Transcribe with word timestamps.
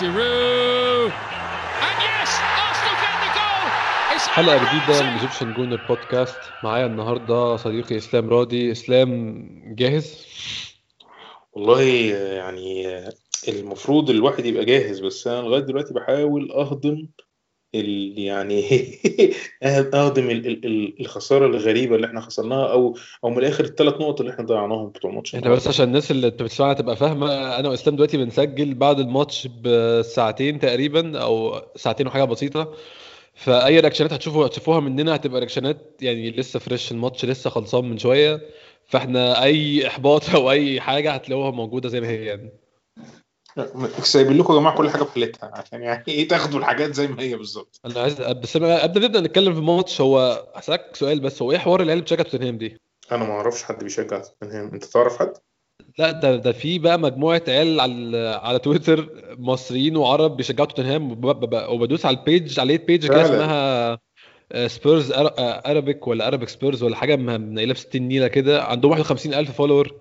Giroud. 0.00 1.12
And 1.86 1.98
yes, 2.08 2.30
Arsenal 2.64 2.96
get 3.02 3.14
the 3.20 3.30
goal. 3.36 3.66
It's 4.16 4.28
حلقة 4.28 4.58
جديدة 4.58 5.02
من 5.02 5.12
Egyptian 5.12 5.52
Gooner 5.52 5.76
Podcast 5.76 6.52
معايا 6.62 6.86
النهاردة 6.86 7.56
صديقي 7.56 7.96
إسلام 7.96 8.30
راضي 8.30 8.72
إسلام 8.72 9.74
جاهز 9.74 10.26
والله 11.52 11.82
يعني 11.82 12.86
المفروض 13.48 14.10
الواحد 14.10 14.46
يبقى 14.46 14.64
جاهز 14.64 15.00
بس 15.00 15.26
أنا 15.26 15.40
لغاية 15.46 15.60
دلوقتي 15.62 15.94
بحاول 15.94 16.52
أهضم 16.52 17.06
يعني 17.72 18.64
اهضم 19.62 20.30
ال- 20.30 20.46
ال- 20.46 20.66
ال- 20.66 21.00
الخسارة 21.00 21.46
الغريبة 21.46 21.96
اللي 21.96 22.06
إحنا 22.06 22.20
خسرناها 22.20 22.72
أو 22.72 22.96
أو 23.24 23.30
من 23.30 23.38
الآخر 23.38 23.64
الثلاث 23.64 23.94
نقط 23.94 24.20
اللي 24.20 24.32
إحنا 24.32 24.44
ضيعناهم 24.44 24.88
بتوع 24.88 25.10
ماتش 25.10 25.34
إحنا 25.34 25.50
بس 25.50 25.68
عشان 25.68 25.84
الناس 25.86 26.10
اللي 26.10 26.30
بتسمعنا 26.30 26.72
تبقى 26.72 26.96
فاهمة 26.96 27.58
أنا 27.58 27.68
وإسلام 27.68 27.96
دلوقتي 27.96 28.16
بنسجل 28.16 28.74
بعد 28.74 29.00
الماتش 29.00 29.46
بساعتين 29.46 30.58
تقريبا 30.58 31.18
أو 31.18 31.62
ساعتين 31.76 32.06
وحاجة 32.06 32.24
بسيطة. 32.24 32.74
فأي 33.34 33.80
reaction 33.80 34.08
ات 34.08 34.12
هتشوفوا 34.12 34.46
هتشوفوها 34.46 34.80
مننا 34.80 35.14
هتبقى 35.14 35.40
reaction 35.40 35.90
ات 35.90 35.96
يعني 36.02 36.30
لسه 36.30 36.58
fresh 36.58 36.92
الماتش 36.92 37.24
لسه 37.24 37.50
خلصان 37.50 37.84
من 37.84 37.98
شوية. 37.98 38.40
فإحنا 38.86 39.42
أي 39.44 39.86
إحباط 39.86 40.30
أو 40.34 40.50
أي 40.50 40.80
حاجة 40.80 41.12
هتلاقوها 41.12 41.50
موجودة 41.50 41.88
زي 41.88 42.00
ما 42.00 42.08
هي 42.08 42.24
يعني. 42.24 42.50
سايبين 44.02 44.38
لكم 44.38 44.54
يا 44.54 44.58
جماعة 44.58 44.76
كل 44.76 44.90
حاجة 44.90 45.02
بحالتها 45.02 45.50
عشان 45.54 45.82
يعني 45.82 46.04
إيه 46.08 46.28
تاخدوا 46.28 46.58
الحاجات 46.58 46.94
زي 46.94 47.06
ما 47.08 47.22
هي 47.22 47.36
بالظبط 47.36 47.80
أنا 47.86 48.00
عايز 48.00 48.20
بس 48.22 48.56
قبل 48.56 48.66
ما 48.66 48.86
نبدأ 49.06 49.20
نتكلم 49.20 49.52
في 49.52 49.58
الماتش 49.58 50.00
هو 50.00 50.46
هسألك 50.54 50.96
سؤال 50.96 51.20
بس 51.20 51.42
هو 51.42 51.52
إيه 51.52 51.58
حوار 51.58 51.80
العيال 51.80 51.92
اللي 51.92 52.02
بتشجع 52.02 52.22
توتنهام 52.22 52.58
دي؟ 52.58 52.80
أنا 53.12 53.24
ما 53.24 53.32
أعرفش 53.32 53.62
حد 53.62 53.84
بيشجع 53.84 54.18
توتنهام 54.18 54.70
أنت 54.74 54.84
تعرف 54.84 55.18
حد 55.18 55.32
لا 55.98 56.10
ده 56.10 56.36
ده 56.36 56.52
في 56.52 56.78
بقى 56.78 56.98
مجموعة 56.98 57.42
عيال 57.48 57.80
على 57.80 58.18
على 58.42 58.58
تويتر 58.58 59.08
مصريين 59.38 59.96
وعرب 59.96 60.36
بيشجعوا 60.36 60.68
توتنهام 60.68 61.12
وب- 61.12 61.26
ب- 61.54 61.68
وبدوس 61.68 62.06
على 62.06 62.16
ال 62.16 62.25
page 62.25 62.60
على 62.60 62.78
page 62.78 63.06
كده. 63.06 63.22
اسمها 63.24 63.98
آه، 64.52 64.66
Spurs 64.66 65.12
Arabic 65.16 66.06
ولا 66.06 66.28
Arabic 66.28 66.48
Spurs 66.48 66.82
ولا 66.82 66.96
حاجة 66.96 67.16
م- 67.16 67.24
منيله 67.40 67.72
ب 67.74 67.76
60 67.76 68.02
نيلة 68.02 68.28
كده 68.28 68.62
عندهم 68.64 68.92
51000 68.92 69.50
follower 69.56 69.94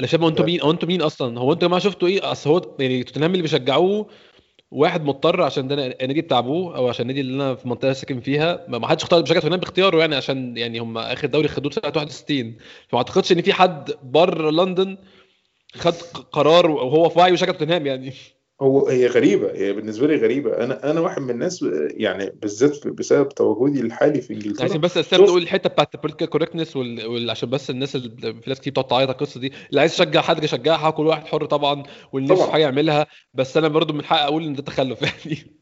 أنا 0.00 0.06
شايف 0.06 0.22
أنتوا 0.22 0.44
مين؟ 0.44 0.60
هو 0.60 0.70
أنتوا 0.70 0.88
مين 0.88 1.02
أصلا؟ 1.02 1.40
هو 1.40 1.52
أنتوا 1.52 1.62
يا 1.62 1.68
جماعة 1.68 1.82
شفتوا 1.82 2.08
إيه؟ 2.08 2.32
أصل 2.32 2.50
هو 2.50 2.76
يعني 2.78 3.02
توتنهام 3.02 3.30
اللي 3.30 3.42
بيشجعوه 3.42 4.06
واحد 4.70 5.04
مضطر 5.04 5.42
عشان 5.42 5.68
ده 5.68 5.74
النادي 5.74 6.20
بتاع 6.22 6.38
ابوه 6.38 6.76
أو 6.76 6.88
عشان 6.88 7.02
النادي 7.02 7.20
اللي 7.20 7.34
أنا 7.34 7.54
في 7.54 7.64
اللي 7.66 7.94
ساكن 7.94 8.20
فيها. 8.20 8.64
ما 8.68 8.88
حدش 8.88 9.02
اختار 9.02 9.20
بيشجع 9.20 9.40
توتنهام 9.40 9.60
باختياره 9.60 9.98
يعني 9.98 10.16
عشان 10.16 10.56
يعني 10.56 10.78
هم 10.78 10.98
آخر 10.98 11.26
دوري 11.28 11.48
خدوه 11.48 11.72
سنة 11.72 11.82
61 11.86 12.56
فما 12.88 12.98
أعتقدش 12.98 13.32
إن 13.32 13.42
في 13.42 13.52
حد 13.52 13.94
بره 14.02 14.50
لندن 14.50 14.98
خد 15.74 15.94
قرار 16.32 16.70
وهو 16.70 17.08
في 17.08 17.18
وعي 17.18 17.32
وشجع 17.32 17.52
توتنهام 17.52 17.86
يعني. 17.86 18.12
هو 18.60 18.88
هي 18.88 19.06
غريبة 19.06 19.52
هي 19.54 19.72
بالنسبة 19.72 20.06
لي 20.06 20.16
غريبة 20.16 20.64
أنا 20.64 20.90
أنا 20.90 21.00
واحد 21.00 21.22
من 21.22 21.30
الناس 21.30 21.64
يعني 21.90 22.30
بالذات 22.30 22.86
بسبب 22.88 23.28
تواجدي 23.28 23.80
الحالي 23.80 24.20
في 24.20 24.34
إنجلترا 24.34 24.78
بس 24.78 24.96
اسلام 24.96 25.20
شوف. 25.20 25.30
تقول 25.30 25.42
الحتة 25.42 25.68
بتاعت 25.68 25.94
ال 25.94 25.97
political 25.97 26.28
correctness. 26.28 26.78
عشان 27.30 27.50
بس 27.50 27.70
الناس 27.70 27.96
اللي 27.96 28.34
في 28.34 28.50
ناس 28.50 28.60
كتير 28.60 28.70
بتقعد 28.70 28.86
تعيط 28.86 29.08
على 29.08 29.10
القصة 29.10 29.40
دي 29.40 29.52
اللي 29.70 29.80
عايز 29.80 29.92
يشجع 29.92 30.20
حد 30.20 30.44
يشجعها 30.44 30.90
كل 30.90 31.06
واحد 31.06 31.26
حر 31.26 31.44
طبعا 31.44 31.82
واللي 32.12 32.32
نفسه 32.34 32.52
حاجة 32.52 32.62
يعملها 32.62 33.06
بس 33.34 33.56
أنا 33.56 33.68
برضو 33.68 33.92
من 33.92 34.04
حقي 34.04 34.24
أقول 34.24 34.44
إن 34.44 34.54
ده 34.54 34.62
تخلف 34.62 35.02
يعني 35.08 35.56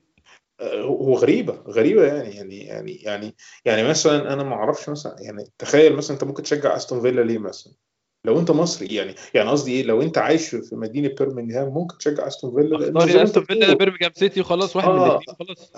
هو 0.81 1.15
غريبة 1.15 1.63
غريبة 1.69 2.05
يعني 2.07 2.31
يعني 2.37 2.59
يعني 2.59 2.93
يعني 2.93 3.35
يعني 3.65 3.89
مثلا 3.89 4.33
أنا 4.33 4.43
ما 4.43 4.55
أعرفش 4.55 4.89
مثلا 4.89 5.17
يعني 5.21 5.45
تخيل 5.59 5.97
مثلا 5.97 6.15
أنت 6.15 6.25
ممكن 6.25 6.43
تشجع 6.43 6.77
أستون 6.77 7.01
فيلا 7.01 7.21
ليه 7.21 7.39
مثلا 7.39 7.73
لو 8.25 8.39
أنت 8.39 8.51
مصري 8.51 8.95
يعني 8.95 9.15
يعني 9.35 9.51
قصدي 9.51 9.73
إيه 9.73 9.83
لو 9.83 10.03
أنت 10.03 10.19
عايش 10.19 10.49
في 10.49 10.77
مدينة 10.77 11.09
بيرمنغهام 11.09 11.69
ممكن 11.69 11.99
تشجع 11.99 12.27
أستون 12.27 12.55
فيلا 12.55 12.77
اختار 13.01 13.23
أستون 13.23 13.45
فيلا 13.45 13.61
بتقول. 13.61 13.79
بيرمنجهام 13.79 14.11
سيتي 14.15 14.41
وخلاص 14.41 14.77
واحد 14.77 14.89
من 14.89 14.95
آه. 14.99 15.07
الاثنين 15.07 15.37
وخلاص 15.41 15.71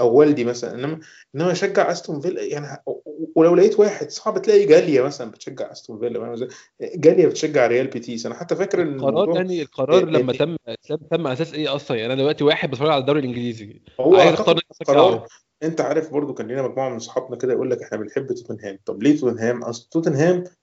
أو 0.00 0.14
والدي 0.14 0.44
مثلا 0.44 0.74
إنما 0.74 1.00
إنما 1.34 1.52
أشجع 1.52 1.92
أستون 1.92 2.20
فيلا 2.20 2.42
يعني 2.42 2.82
ولو 3.36 3.54
لقيت 3.54 3.78
واحد 3.78 4.10
صعب 4.10 4.42
تلاقي 4.42 4.66
جالية 4.66 5.02
مثلا 5.02 5.30
بتشجع 5.30 5.72
أستون 5.72 5.98
فيلا؟ 5.98 6.48
جالية 6.80 7.26
بتشجع 7.26 7.66
ريال 7.66 7.86
بيتيس 7.86 8.26
أنا 8.26 8.34
حتى 8.34 8.56
فاكر 8.56 8.82
إن 8.82 8.94
القرار 8.94 9.36
يعني 9.36 9.62
القرار 9.62 10.00
إيه- 10.00 10.08
لما 10.08 10.32
تم 10.32 10.56
تم 11.10 11.26
أساس 11.26 11.54
إيه 11.54 11.74
أصلا 11.76 11.96
يعني 11.96 12.12
أنا 12.12 12.22
دلوقتي 12.22 12.44
واحد 12.44 12.70
بتفرج 12.70 12.90
على 12.90 13.00
الدوري 13.00 13.20
الإنجليزي 13.20 13.82
هو 14.00 14.16
قرار 14.86 15.26
أنت 15.62 15.80
عارف 15.80 16.10
برضو 16.12 16.34
كان 16.34 16.48
لنا 16.48 16.62
مجموعة 16.62 16.88
من 16.88 16.98
صحابنا 16.98 17.36
كده 17.36 17.52
يقول 17.52 17.70
لك 17.70 17.82
إحنا 17.82 17.98
بنحب 17.98 18.26
توتنهام 18.26 18.78
طب 18.86 19.02
ليه 19.02 19.16
توتنهام 19.20 19.62
أصل 19.62 19.88
توتنهام 19.88 20.36
آه، 20.36 20.61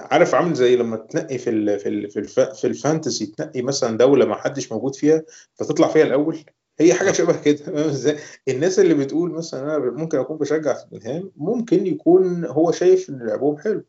عارف 0.00 0.34
عامل 0.34 0.54
زي 0.54 0.76
لما 0.76 0.96
تنقي 0.96 1.38
في 1.38 1.50
ال 1.50 1.78
في 1.78 1.88
ال 1.88 2.10
في, 2.10 2.18
الف 2.18 2.40
في 2.40 2.66
الفانتسي 2.66 3.26
تنقي 3.26 3.62
مثلا 3.62 3.98
دولة 3.98 4.26
ما 4.26 4.34
حدش 4.34 4.72
موجود 4.72 4.94
فيها 4.94 5.22
فتطلع 5.54 5.88
فيها 5.88 6.02
الأول. 6.02 6.38
هي 6.80 6.94
حاجة 6.94 7.12
شبه 7.12 7.42
كده. 7.42 7.56
فاهم 7.64 7.76
إزاي 7.76 8.18
الناس 8.48 8.78
اللي 8.78 8.94
بتقول 8.94 9.30
مثلا 9.30 9.76
أنا 9.76 9.90
ممكن 9.90 10.18
أكون 10.18 10.38
بشجع 10.38 10.72
توتنهام 10.72 11.32
ممكن 11.36 11.86
يكون 11.86 12.44
هو 12.44 12.72
شايف 12.72 13.10
إن 13.10 13.26
لعبهم 13.26 13.58
حلو. 13.58 13.84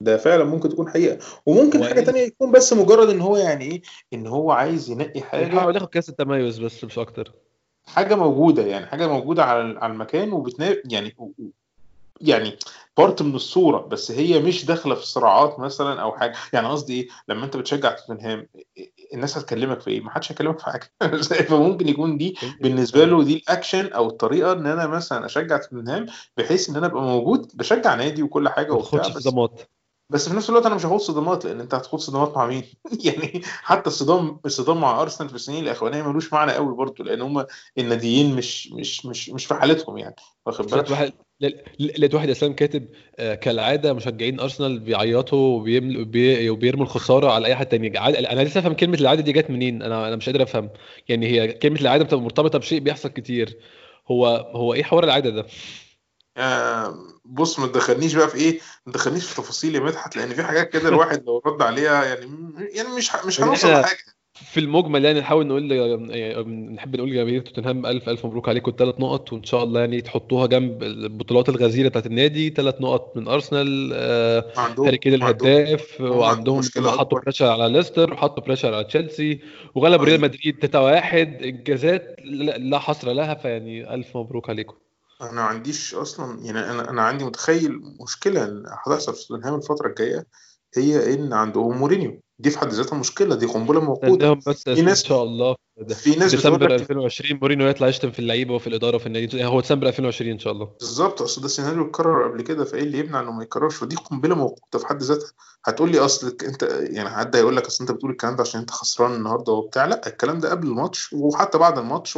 ده 0.00 0.16
فعلا 0.16 0.44
ممكن 0.44 0.68
تكون 0.68 0.88
حقيقة. 0.88 1.18
وممكن 1.46 1.84
حاجة 1.84 1.98
إيه؟ 1.98 2.04
تانية 2.04 2.20
يكون 2.20 2.52
بس 2.52 2.72
مجرد 2.72 3.08
إن 3.08 3.20
هو 3.20 3.36
يعني 3.36 3.64
إيه 3.64 3.82
إن 4.12 4.26
هو 4.26 4.50
عايز 4.50 4.90
ينقي 4.90 5.20
حاجة. 5.20 5.44
بيحاول 5.44 5.74
ياخد 5.74 5.88
كاس 5.88 6.08
التميز 6.08 6.58
بس 6.58 6.84
مش 6.84 6.98
أكتر. 6.98 7.32
حاجة 7.86 8.14
موجودة 8.14 8.66
يعني 8.66 8.86
حاجة 8.86 9.08
موجودة 9.08 9.44
على 9.44 9.78
على 9.78 9.92
المكان 9.92 10.32
وبتنا 10.32 10.76
يعني 10.90 11.16
يعني 12.20 12.58
part 12.96 13.22
من 13.22 13.34
الصورة 13.34 13.78
بس 13.78 14.10
هي 14.10 14.40
مش 14.40 14.64
داخلة 14.64 14.94
في 14.94 15.06
صراعات 15.06 15.58
مثلا 15.60 16.02
أو 16.02 16.12
حاجة. 16.12 16.34
يعني 16.52 16.68
قصدي 16.68 17.00
إيه؟ 17.00 17.08
لما 17.28 17.44
أنت 17.44 17.56
بتشجع 17.56 17.92
توتنهام 17.92 18.48
الناس 19.14 19.38
هتكلمك 19.38 19.80
في 19.80 19.90
إيه؟ 19.90 20.00
ما 20.00 20.10
حدش 20.10 20.32
هيكلمك 20.32 20.58
في 20.58 20.64
حاجة. 20.64 20.92
فممكن 21.48 21.88
يكون 21.88 22.16
دي 22.16 22.36
بالنسبة 22.60 23.04
له 23.04 23.24
دي 23.24 23.36
الأكشن 23.36 23.92
أو 23.92 24.08
الطريقة 24.08 24.52
إن 24.52 24.66
أنا 24.66 24.86
مثلا 24.86 25.26
أشجع 25.26 25.56
توتنهام 25.56 26.06
بحيث 26.36 26.70
إن 26.70 26.76
أنا 26.76 26.86
أبقى 26.86 27.02
موجود 27.02 27.52
بشجع 27.54 27.94
نادي 27.94 28.22
وكل 28.22 28.48
حاجة 28.48 28.72
وبتاع 28.72 29.08
بس 29.08 29.22
صدمات 29.22 29.60
بس 30.10 30.28
في 30.28 30.36
نفس 30.36 30.50
الوقت 30.50 30.66
أنا 30.66 30.74
مش 30.74 30.86
هاخد 30.86 31.00
صدمات 31.00 31.44
لأن 31.44 31.60
أنت 31.60 31.74
هتاخد 31.74 32.00
صدمات 32.00 32.36
مع 32.36 32.46
مين؟ 32.46 32.64
يعني 33.04 33.42
حتى 33.44 33.86
الصدام 33.86 34.40
الصدام 34.46 34.80
مع 34.80 35.02
أرسنال 35.02 35.28
في 35.28 35.34
السنين 35.34 35.64
الاخرانيه 35.64 36.02
ملوش 36.02 36.32
معنى 36.32 36.52
قوي 36.52 36.74
برضه 36.74 37.04
لأن 37.04 37.22
هم 37.22 37.46
الناديين 37.78 38.36
مش 38.36 38.72
مش 38.72 39.06
مش 39.06 39.30
مش 39.30 39.46
في 39.46 39.54
حالتهم 39.54 39.98
يعني. 39.98 40.16
واخد 40.46 40.66
بالك؟ 40.66 41.14
لقيت 41.78 42.14
واحد 42.14 42.30
اسلام 42.30 42.52
كاتب 42.52 42.88
آه، 43.18 43.34
كالعادة 43.34 43.92
مشجعين 43.92 44.40
أرسنال 44.40 44.78
بيعيطوا 44.78 45.58
وبيمل- 45.58 46.00
وبي- 46.00 46.50
وبيرموا 46.50 46.84
الخسارة 46.84 47.30
على 47.32 47.46
أي 47.46 47.56
حد 47.56 47.66
تاني. 47.66 47.98
عاد- 47.98 48.14
أنا 48.14 48.40
لسه 48.40 48.60
أفهم 48.60 48.72
كلمة 48.74 48.98
العادة 49.00 49.22
دي 49.22 49.32
جت 49.32 49.50
منين؟ 49.50 49.82
أنا 49.82 50.08
أنا 50.08 50.16
مش 50.16 50.26
قادر 50.26 50.42
أفهم. 50.42 50.70
يعني 51.08 51.26
هي 51.26 51.52
كلمة 51.52 51.80
العادة 51.80 52.04
بتبقى 52.04 52.22
مرتبطة 52.22 52.58
بشيء 52.58 52.80
بيحصل 52.80 53.08
كتير. 53.08 53.58
هو 54.10 54.26
هو 54.54 54.74
إيه 54.74 54.82
حوار 54.82 55.04
العادة 55.04 55.30
ده؟ 55.30 55.46
آه 56.36 56.94
بص 57.24 57.58
ما 57.58 57.66
تدخلنيش 57.66 58.14
بقى 58.14 58.28
في 58.28 58.36
إيه 58.36 58.60
ما 58.86 58.92
تدخلنيش 58.92 59.24
في 59.24 59.36
تفاصيل 59.42 59.74
يا 59.74 59.80
مدحت 59.80 60.16
لأن 60.16 60.28
في 60.34 60.42
حاجات 60.42 60.70
كده 60.70 60.88
الواحد 60.88 61.24
لو 61.26 61.42
رد 61.46 61.62
عليها 61.62 62.04
يعني 62.04 62.26
يعني 62.74 62.88
مش 62.88 63.10
مش 63.26 63.40
هنوصل 63.40 63.68
إحنا- 63.68 63.78
لحاجة. 63.78 64.13
في 64.34 64.60
المجمل 64.60 65.04
يعني 65.04 65.20
نحاول 65.20 65.46
نقول 65.46 65.72
يعني 65.72 66.74
نحب 66.74 66.96
نقول 66.96 67.10
لجماهير 67.10 67.40
توتنهام 67.40 67.86
ألف 67.86 68.08
ألف 68.08 68.26
مبروك 68.26 68.48
عليكم 68.48 68.70
الثلاث 68.70 69.00
نقط 69.00 69.32
وإن 69.32 69.44
شاء 69.44 69.64
الله 69.64 69.80
يعني 69.80 70.00
تحطوها 70.00 70.46
جنب 70.46 70.82
البطولات 70.82 71.48
الغزيرة 71.48 71.88
بتاعت 71.88 72.06
النادي 72.06 72.50
ثلاث 72.50 72.80
نقط 72.80 73.16
من 73.16 73.28
أرسنال 73.28 73.90
آه، 73.94 74.52
هاري 74.78 74.98
كين 74.98 75.14
الهداف 75.14 75.96
عندهم 76.00 76.18
وعندهم 76.18 76.62
حطوا. 76.86 77.20
pressure 77.20 77.46
على 77.46 77.72
ليستر 77.72 78.12
وحطوا 78.12 78.44
pressure 78.44 78.74
على 78.74 78.84
تشيلسي 78.84 79.40
وغلبوا 79.74 80.04
ريال. 80.04 80.20
مدريد 80.20 80.58
3 80.60 80.80
1 80.82 81.42
انجازات 81.42 82.16
لا 82.58 82.78
حصر 82.78 83.12
لها 83.12 83.34
فيعني 83.34 83.94
ألف 83.94 84.16
مبروك 84.16 84.50
عليكم 84.50 84.74
أنا 85.20 85.32
ما 85.32 85.42
عنديش 85.42 85.94
أصلا 85.94 86.40
يعني 86.44 86.58
أنا 86.58 86.90
أنا 86.90 87.02
عندي 87.02 87.24
متخيل 87.24 87.80
مشكلة 88.00 88.62
هتحصل 88.86 89.14
في 89.14 89.26
توتنهام 89.28 89.54
الفترة 89.54 89.88
الجاية 89.88 90.26
هي 90.76 91.14
إن 91.14 91.32
عندهم 91.32 91.78
مورينيو 91.78 92.23
دي 92.38 92.50
في 92.50 92.58
حد 92.58 92.68
ذاتها 92.72 92.98
مشكلة 92.98 93.34
دي 93.34 93.46
قنبلة 93.46 93.80
موقوته 93.80 94.32
بس 94.46 94.62
في 94.62 94.80
إن 94.80 94.84
ناس- 94.84 95.04
شاء 95.04 95.22
الله 95.22 95.56
ده 95.80 95.94
في 95.94 96.16
ناس 96.16 96.30
ديسمبر 96.34 96.80
2020 96.80 97.38
مورينيو 97.42 97.68
يطلع 97.68 97.88
يشتم 97.88 98.10
في 98.10 98.18
اللعيبة 98.18 98.54
وفي 98.54 98.66
الإدارة 98.66 98.96
وفي 98.96 99.06
النادي. 99.06 99.44
هو 99.44 99.60
ديسمبر 99.60 99.86
2020 99.86 100.30
إن 100.30 100.38
شاء 100.38 100.52
الله. 100.52 100.68
بالظبط 100.80 101.22
اصل 101.22 101.42
ده 101.42 101.48
سيناريو 101.48 101.84
اتكرر 101.86 102.28
قبل 102.30 102.42
كده 102.42 102.64
فإيه 102.64 102.82
اللي 102.82 102.98
يمنع 102.98 103.20
إنه 103.20 103.30
ما 103.32 103.42
يتكررش؟ 103.42 103.74
فدي 103.76 103.96
قنبلة 103.96 104.34
موقوته 104.34 104.78
في 104.78 104.86
حد 104.86 105.02
ذاتها. 105.02 105.30
هتقول 105.64 105.92
لي 105.92 105.98
اصلك 105.98 106.44
أنت 106.44 106.62
يعني 106.90 107.10
حد 107.10 107.36
هيقول 107.36 107.56
لك 107.56 107.66
أصل 107.66 107.84
أنت 107.84 107.92
بتقول 107.92 108.10
الكلام 108.10 108.36
ده 108.36 108.40
عشان 108.42 108.60
أنت 108.60 108.70
خسران 108.70 109.14
النهارده 109.14 109.52
وبتاع؟ 109.52 109.84
لأ 109.84 110.06
الكلام 110.06 110.38
ده 110.38 110.50
قبل 110.50 110.66
الماتش 110.66 111.12
وحتى 111.12 111.58
بعد 111.58 111.78
الماتش 111.78 112.16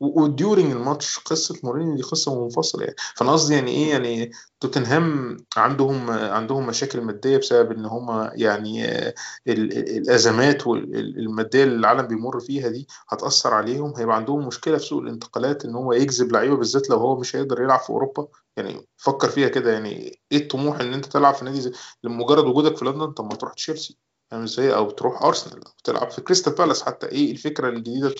و 0.00 0.10
during 0.10 0.72
الماتش 0.72 1.18
قصة 1.18 1.54
مورينيو 1.64 1.96
دي 1.96 2.02
قصة 2.02 2.44
منفصلة. 2.44 2.84
يعني 2.84 2.96
فأنا 3.16 3.32
قصدي 3.32 3.54
يعني 3.54 3.70
إيه؟ 3.70 3.90
يعني 3.90 4.30
توتنهام 4.60 5.36
عندهم 5.56 6.10
عندهم 6.10 6.66
مشاكل 6.66 7.00
مادية 7.00 7.36
بسبب 7.36 7.72
إن 7.72 7.84
هم 7.84 8.30
يعني 8.34 8.88
ال- 8.98 9.12
ال- 9.48 9.96
الأزمات 9.98 10.66
والمادية 10.66 11.64
اللي 11.64 11.74
العالم 11.76 12.06
بيمر 12.06 12.40
فيها 12.40 12.68
دي 12.68 12.86
هتأثر 13.08 13.54
عليهم. 13.54 13.92
هيبقى 13.96 14.16
عندهم 14.16 14.46
مشكلة 14.46 14.78
في 14.78 14.84
سوق 14.84 15.02
الانتقالات 15.02 15.64
إن 15.64 15.74
هو 15.74 15.92
يجذب 15.92 16.32
لعيبة 16.32 16.56
بالذات 16.56 16.90
لو 16.90 16.96
هو 16.96 17.20
مش 17.20 17.36
هيقدر 17.36 17.62
يلعب 17.62 17.80
في 17.80 17.90
أوروبا. 17.90 18.26
يعني 18.56 18.86
فكر 18.96 19.28
فيها 19.28 19.48
كده. 19.48 19.72
يعني 19.72 20.20
إيه 20.32 20.38
الطموح 20.42 20.80
إن 20.80 20.94
أنت 20.94 21.06
تلعب 21.06 21.34
في 21.34 21.44
نادي 21.44 21.72
لمجرد 22.04 22.44
وجودك 22.44 22.76
في 22.76 22.84
لندن؟ 22.84 23.12
طب 23.12 23.24
ما 23.24 23.34
تروح 23.34 23.52
تشيلسي. 23.54 23.98
فاهم 24.30 24.42
إزاي 24.42 24.74
أو 24.74 24.90
تروح 24.90 25.22
أرسنال 25.22 25.64
أو 25.64 25.72
تلعب 25.84 26.10
في 26.10 26.20
كريستال 26.20 26.54
بالاس 26.54 26.82
حتى. 26.82 27.06
إيه 27.06 27.32
الفكرة 27.32 27.68
الجديدة؟ 27.68 28.14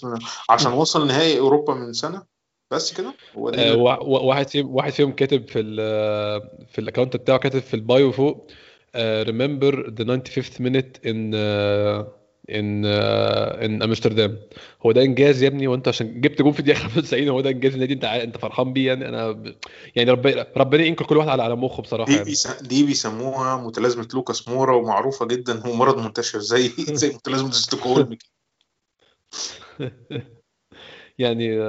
عشان 0.51 0.73
وصل 0.73 1.07
نهائي 1.07 1.39
أوروبا 1.39 1.75
من 1.75 1.93
سنة. 1.93 2.23
بس 2.71 2.93
كده. 2.93 3.15
هو 3.37 3.49
آه 3.49 4.03
واحد 4.03 4.49
فيهم 4.49 4.75
واحد 4.75 4.93
فيهم 4.93 5.13
كاتب 5.13 5.49
في 5.49 5.61
ال 5.61 5.77
في 6.67 6.79
ال 6.79 6.84
account 6.84 7.17
بتاعه 7.17 7.39
كاتب 7.39 7.59
في 7.59 7.75
ال 7.75 7.84
bio 7.84 8.13
فوق 8.13 8.51
remember 8.97 9.91
the 9.91 10.17
95th 10.17 10.59
minute 10.59 10.97
in 11.05 11.35
uh, 11.35 12.20
إن 12.59 12.85
إن 12.85 13.83
أمستردام. 13.83 14.39
هو 14.87 14.93
ده 14.93 15.03
إنجاز 15.03 15.43
يا 15.43 15.49
ابني؟ 15.49 15.67
وأنت 15.67 15.89
عشان 15.89 16.21
جبت 16.21 16.43
جون 16.43 16.53
في 16.53 16.61
الدقيقة 16.61 16.79
95 16.89 17.29
هو 17.29 17.41
ده 17.41 17.51
إنجاز 17.51 17.73
النادي؟ 17.75 17.95
أنت 17.95 18.05
أنت 18.05 18.37
فرحان 18.37 18.73
بيه 18.73 18.87
يعني؟ 18.87 19.09
أنا. 19.09 19.55
يعني 19.97 20.11
ربنا 20.11 20.47
ربنا 20.57 20.83
ينكر 20.83 21.05
كل 21.05 21.17
واحد 21.17 21.29
على 21.29 21.43
على 21.43 21.57
مخه 21.57 21.83
بصراحة 21.83 22.07
دي 22.07 22.13
يعني. 22.13 22.25
بيس... 22.25 22.47
دي 22.63 22.83
بيسموها 22.83 23.57
متلازمة 23.57 24.09
لوكاس 24.15 24.49
مورا 24.49 24.77
ومعروفة 24.77 25.27
جدا 25.27 25.61
هو 25.67 25.75
مرض 25.75 25.99
منتشر 25.99 26.39
زي 26.39 26.69
زي 27.01 27.09
متلازمة 27.09 27.51
ستوكهولم. 27.51 28.19
يعني 31.19 31.61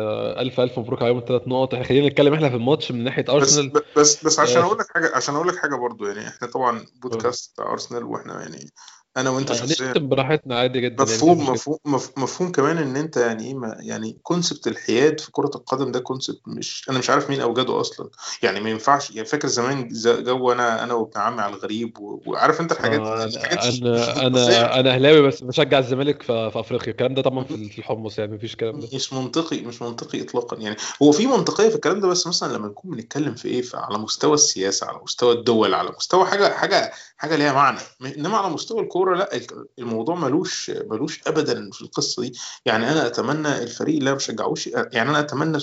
ألف 0.42 0.60
ألف 0.60 0.80
مبروك 0.80 1.02
عليهم 1.02 1.18
الثلاث 1.18 1.48
نقط. 1.48 1.74
إحنا 1.74 1.86
خلينا 1.86 2.08
نتكلم 2.08 2.34
إحنا 2.34 2.50
في 2.50 2.56
الماتش 2.56 2.92
من 2.92 3.04
ناحية 3.04 3.26
أرسنال. 3.30 3.70
بس 3.70 3.82
بس 3.98 4.26
بس 4.26 4.40
عشان 4.40 4.62
أقول 4.62 4.78
لك 4.78 4.86
حاجة 4.94 5.12
عشان 5.16 5.36
أقول 5.36 5.48
لك 5.48 5.56
حاجة 5.56 5.76
برضو 5.76 6.06
يعني 6.06 6.28
إحنا 6.28 6.48
طبعا 6.48 6.86
بودكاست 7.02 7.60
أرسنال 7.60 8.04
وإحنا 8.04 8.42
يعني 8.42 8.70
أنا 9.18 9.30
وأنت 9.30 9.54
شخصيا 9.54 9.88
نكتب 9.88 10.10
براحتنا 10.10 10.60
عادي 10.60 10.82
جدا 10.82 11.04
مفهوم 11.04 11.38
يعني 11.40 11.52
مفهوم 11.52 11.78
مفهوم 12.18 12.52
كمان 12.52 12.78
إن 12.78 12.96
أنت 12.96 13.18
يعني 13.18 13.48
إيه 13.48 13.76
يعني 13.80 14.18
concept 14.24 14.68
الحياد 14.68 15.20
في 15.20 15.32
كرة 15.32 15.52
القدم 15.56 15.92
ده 15.92 16.00
concept 16.00 16.42
مش 16.48 16.86
أنا 16.90 17.00
مش 17.00 17.10
عارف 17.10 17.30
مين 17.30 17.42
أوجده 17.42 17.82
أصلا. 17.82 18.10
يعني 18.44 18.60
ما 18.60 18.70
ينفعش 18.70 19.12
يعني 19.12 19.28
فاكر 19.28 19.48
زمان 19.48 19.90
جو 20.06 20.52
أنا 20.52 20.84
أنا 20.84 20.94
وابن 20.94 21.20
عمي 21.20 21.42
على 21.42 21.56
الغريب 21.56 21.98
وعارف 22.00 22.62
أنت 22.62 22.72
الحاجات 22.72 23.00
آه 23.00 23.24
أنا 23.24 24.28
أنا 24.28 24.80
أنا 24.80 24.94
أهلاوي 24.96 25.22
بس 25.22 25.44
بشجع 25.44 25.80
الزمالك 25.80 26.22
في, 26.22 26.52
في 26.52 26.60
أفريقيا. 26.60 26.92
الكلام 26.92 27.14
ده 27.14 27.22
طبعا 27.22 27.44
في 27.44 27.56
الحمص 27.78 28.20
يعني 28.20 28.36
مفيش 28.36 28.52
الكلام 28.54 28.80
ده. 28.80 28.88
مش 28.94 29.14
منطقي 29.14 29.62
مش 29.62 29.82
منطقي 29.82 30.22
اطلاقا. 30.22 30.58
يعني 30.58 30.76
هو 31.04 31.12
في 31.12 31.28
منطقية 31.28 31.70
في 31.70 31.76
الكلام 31.76 32.00
ده 32.00 32.08
بس 32.08 32.28
مثلا 32.28 32.54
لما 32.58 32.68
نكون 32.68 32.92
بنتكلم 32.92 33.36
في 33.36 33.48
إيه 33.48 33.64
على 33.74 33.98
مستوى 33.98 34.34
السياسة 34.34 34.88
على 34.88 35.00
مستوى 35.04 35.34
الدول 35.34 35.74
على 35.74 35.90
مستوى 35.98 36.26
حاجة 36.26 36.54
حاجة 36.54 36.92
حاجة 37.18 37.36
ليها 37.36 37.54
معنى. 37.54 37.80
إنما 38.18 38.38
على 38.38 38.50
مستوى 38.54 38.82
الكوره 39.02 39.18
لا 39.18 39.42
الموضوع 39.80 40.16
ملوش 40.16 40.70
ملوش 40.70 41.22
ابدا 41.28 41.70
في 41.72 41.82
القصة 41.82 42.22
دي. 42.22 42.34
يعني 42.66 42.92
أنا 42.92 43.08
أتمنى 43.08 43.64
الفريق 43.64 43.98
اللي 43.98 44.10
أنا 44.10 44.18
بشجعوش 44.18 44.68
يعني 44.68 45.10
أنا 45.10 45.20
أتمنى 45.20 45.58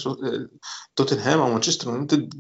توتنهام 0.97 1.41
أو 1.41 1.51
مانشستر 1.53 1.89
يونايتد 1.89 2.35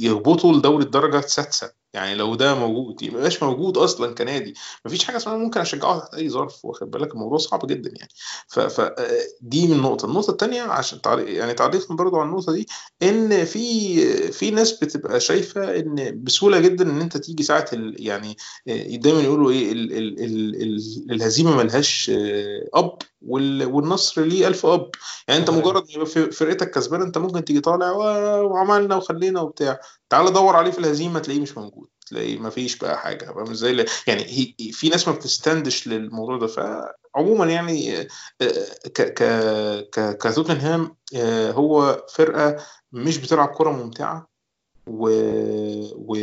يهبطوا 0.00 0.52
لدوري 0.52 0.84
الدرجة 0.84 1.18
السادسة. 1.18 1.86
يعني 1.94 2.14
لو 2.14 2.34
ده 2.34 2.54
موجود 2.54 3.04
ما 3.04 3.08
يبقاش 3.08 3.42
موجود 3.42 3.78
أصلا 3.78 4.14
كنادي. 4.14 4.54
مفيش 4.84 5.04
حاجة 5.04 5.16
اسمها 5.16 5.36
ممكن 5.36 5.60
أشجعه 5.60 5.98
تحت 5.98 6.14
أي 6.14 6.30
ظرف 6.30 6.64
واخد 6.64 6.90
بالك؟ 6.90 7.12
الموضوع 7.14 7.38
صعب 7.38 7.66
جدا 7.66 7.92
يعني. 7.96 8.10
ف 8.48 8.80
دي 9.40 9.66
من 9.68 9.76
نقطة. 9.82 10.06
النقطة 10.06 10.30
الثانية 10.30 10.62
عشان 10.62 11.00
تعليق 11.00 11.36
يعني 11.36 11.54
تعليقا 11.54 11.94
برضو 11.94 12.16
على 12.16 12.28
النقطة 12.28 12.52
دي 12.52 12.66
إن 13.02 13.44
في 13.44 13.96
في 14.32 14.50
ناس 14.50 14.72
بتبقى 14.72 15.20
شايفة 15.20 15.78
إن 15.78 16.22
بسهولة 16.24 16.60
جدا 16.60 16.90
إن 16.90 17.00
أنت 17.00 17.16
تيجي 17.16 17.42
ساعة 17.42 17.66
ال 17.72 18.06
يعني 18.06 18.36
دايما 18.98 19.20
يقولوا 19.20 19.50
إيه 19.50 19.72
ال 19.72 19.92
ال 19.92 20.15
ال 20.18 20.62
ال 20.62 20.78
الهزيمة 21.10 21.56
ملهاش 21.56 22.10
أب 22.74 22.98
والنصر 23.22 24.22
ليه 24.22 24.48
ألف 24.48 24.66
أب. 24.66 24.90
يعني 25.28 25.40
أنت 25.40 25.50
مجرد 25.50 25.84
فرقتك 26.32 26.70
كسبانة 26.70 27.04
أنت 27.04 27.18
ممكن 27.18 27.44
تيجي 27.44 27.60
طالع 27.60 27.90
وعملنا 28.40 28.96
وخلينا 28.96 29.40
وبتاع. 29.40 29.80
تعال 30.10 30.32
دور 30.32 30.56
عليه 30.56 30.70
في 30.70 30.78
الهزيمة 30.78 31.20
تلاقيه 31.20 31.40
مش 31.40 31.58
موجود 31.58 31.88
تلاقيه 32.06 32.38
ما 32.38 32.50
فيش 32.50 32.78
بقى 32.78 32.98
حاجة. 32.98 33.24
فاهم 33.24 33.50
إزاي؟ 33.50 33.84
يعني 34.06 34.24
في 34.72 34.88
ناس 34.88 35.08
ما 35.08 35.14
بتستندش 35.14 35.88
للموضوع 35.88 36.38
ده. 36.38 36.46
فعموما 36.46 37.46
يعني 37.52 38.08
ك 38.94 39.00
ك 39.02 39.22
ك 39.92 40.18
كتوتنهام 40.18 40.96
هو 41.50 42.04
فرقة 42.14 42.56
مش 42.92 43.18
بتلعب 43.18 43.48
كرة 43.48 43.70
ممتعة. 43.70 44.35
و, 44.86 45.08
و... 45.96 46.16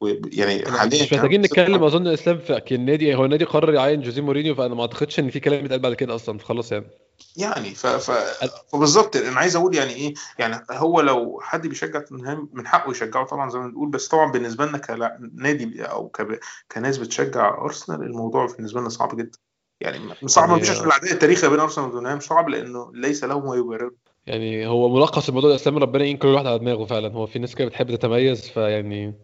و... 0.00 0.06
يعني 0.32 0.66
حاليا 0.66 1.02
مش 1.02 1.12
محتاجين 1.12 1.40
نتكلم 1.40 1.84
أظن 1.84 2.06
إسلام 2.06 2.38
في 2.38 2.74
النادي 2.74 3.14
هو 3.14 3.24
النادي 3.24 3.44
قرر 3.44 3.74
يعين 3.74 4.02
جوزيه 4.02 4.22
مورينيو 4.22 4.54
فأنا 4.54 4.74
ما 4.74 4.82
أعتقدش 4.82 5.18
إن 5.18 5.30
في 5.30 5.40
كلام 5.40 5.64
يتقال 5.64 5.80
بعد 5.80 5.94
كده 5.94 6.14
أصلا 6.14 6.38
خلاص 6.38 6.72
يعني. 6.72 6.86
يعني 7.36 7.70
ف... 7.70 7.86
ف... 7.86 8.10
فبالظبط 8.72 9.16
أنا 9.16 9.40
عايز 9.40 9.56
أقول 9.56 9.74
يعني 9.74 9.92
إيه 9.92 10.14
يعني 10.38 10.66
هو 10.70 11.00
لو 11.00 11.40
حد 11.42 11.66
بيشجع 11.66 12.00
توتنهام 12.00 12.48
من 12.52 12.66
حقه 12.66 12.90
يشجعه 12.90 13.26
طبعا 13.26 13.50
زي 13.50 13.58
ما 13.58 13.66
بنقول 13.66 13.88
بس 13.88 14.08
طبعا 14.08 14.32
بالنسبة 14.32 14.66
لنا 14.66 14.78
كنادي 14.78 15.82
أو 15.82 16.08
ك... 16.08 16.40
كناس 16.72 16.98
بتشجع 16.98 17.58
أرسنال 17.58 18.02
الموضوع 18.02 18.46
بالنسبة 18.56 18.80
لنا 18.80 18.88
صعب 18.88 19.16
جدا. 19.16 19.38
يعني 19.80 19.98
صعب 20.26 20.48
ما 20.48 20.58
فيش 20.58 20.70
عشان 20.70 20.84
العداء 20.84 21.12
التاريخي 21.12 21.48
بين 21.48 21.60
أرسنال 21.60 21.86
وتوتنهام 21.86 22.20
صعب 22.20 22.48
لأنه 22.48 22.90
ليس 22.94 23.24
له 23.24 23.40
ما 23.40 23.56
يبرره 23.56 23.92
يعني 24.26 24.66
هو 24.66 24.88
ملخص 24.88 25.28
الموضوع 25.28 25.50
الاسلامي 25.50 25.80
ربنا 25.80 26.04
يعين 26.04 26.16
كل 26.16 26.28
واحد 26.28 26.46
على 26.46 26.58
دماغه 26.58 26.84
فعلا. 26.84 27.12
هو 27.12 27.26
في 27.26 27.38
ناس 27.38 27.54
كده 27.54 27.68
بتحب 27.68 27.90
تتميز 27.90 28.48
فيعني 28.48 29.14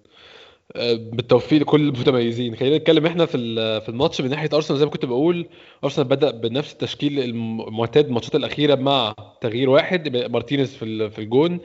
بالتوفيق 0.96 1.60
لكل 1.60 1.80
المتميزين. 1.80 2.56
خلينا 2.56 2.76
نتكلم 2.76 3.06
إحنا 3.06 3.26
في 3.26 3.38
في 3.80 3.88
الماتش 3.88 4.20
من 4.20 4.30
ناحية 4.30 4.48
أرسنال. 4.54 4.78
زي 4.78 4.84
ما 4.84 4.90
كنت 4.90 5.04
بقول 5.04 5.46
أرسنال 5.84 6.08
بدأ 6.08 6.30
بنفس 6.30 6.72
التشكيل 6.72 7.18
المعتاد 7.20 8.06
الماتشات 8.06 8.34
الأخيرة 8.34 8.74
مع 8.74 9.14
تغيير 9.40 9.70
واحد 9.70 10.16
مارتينيز 10.16 10.74
في 10.74 11.10
في 11.10 11.18
الجون 11.18 11.60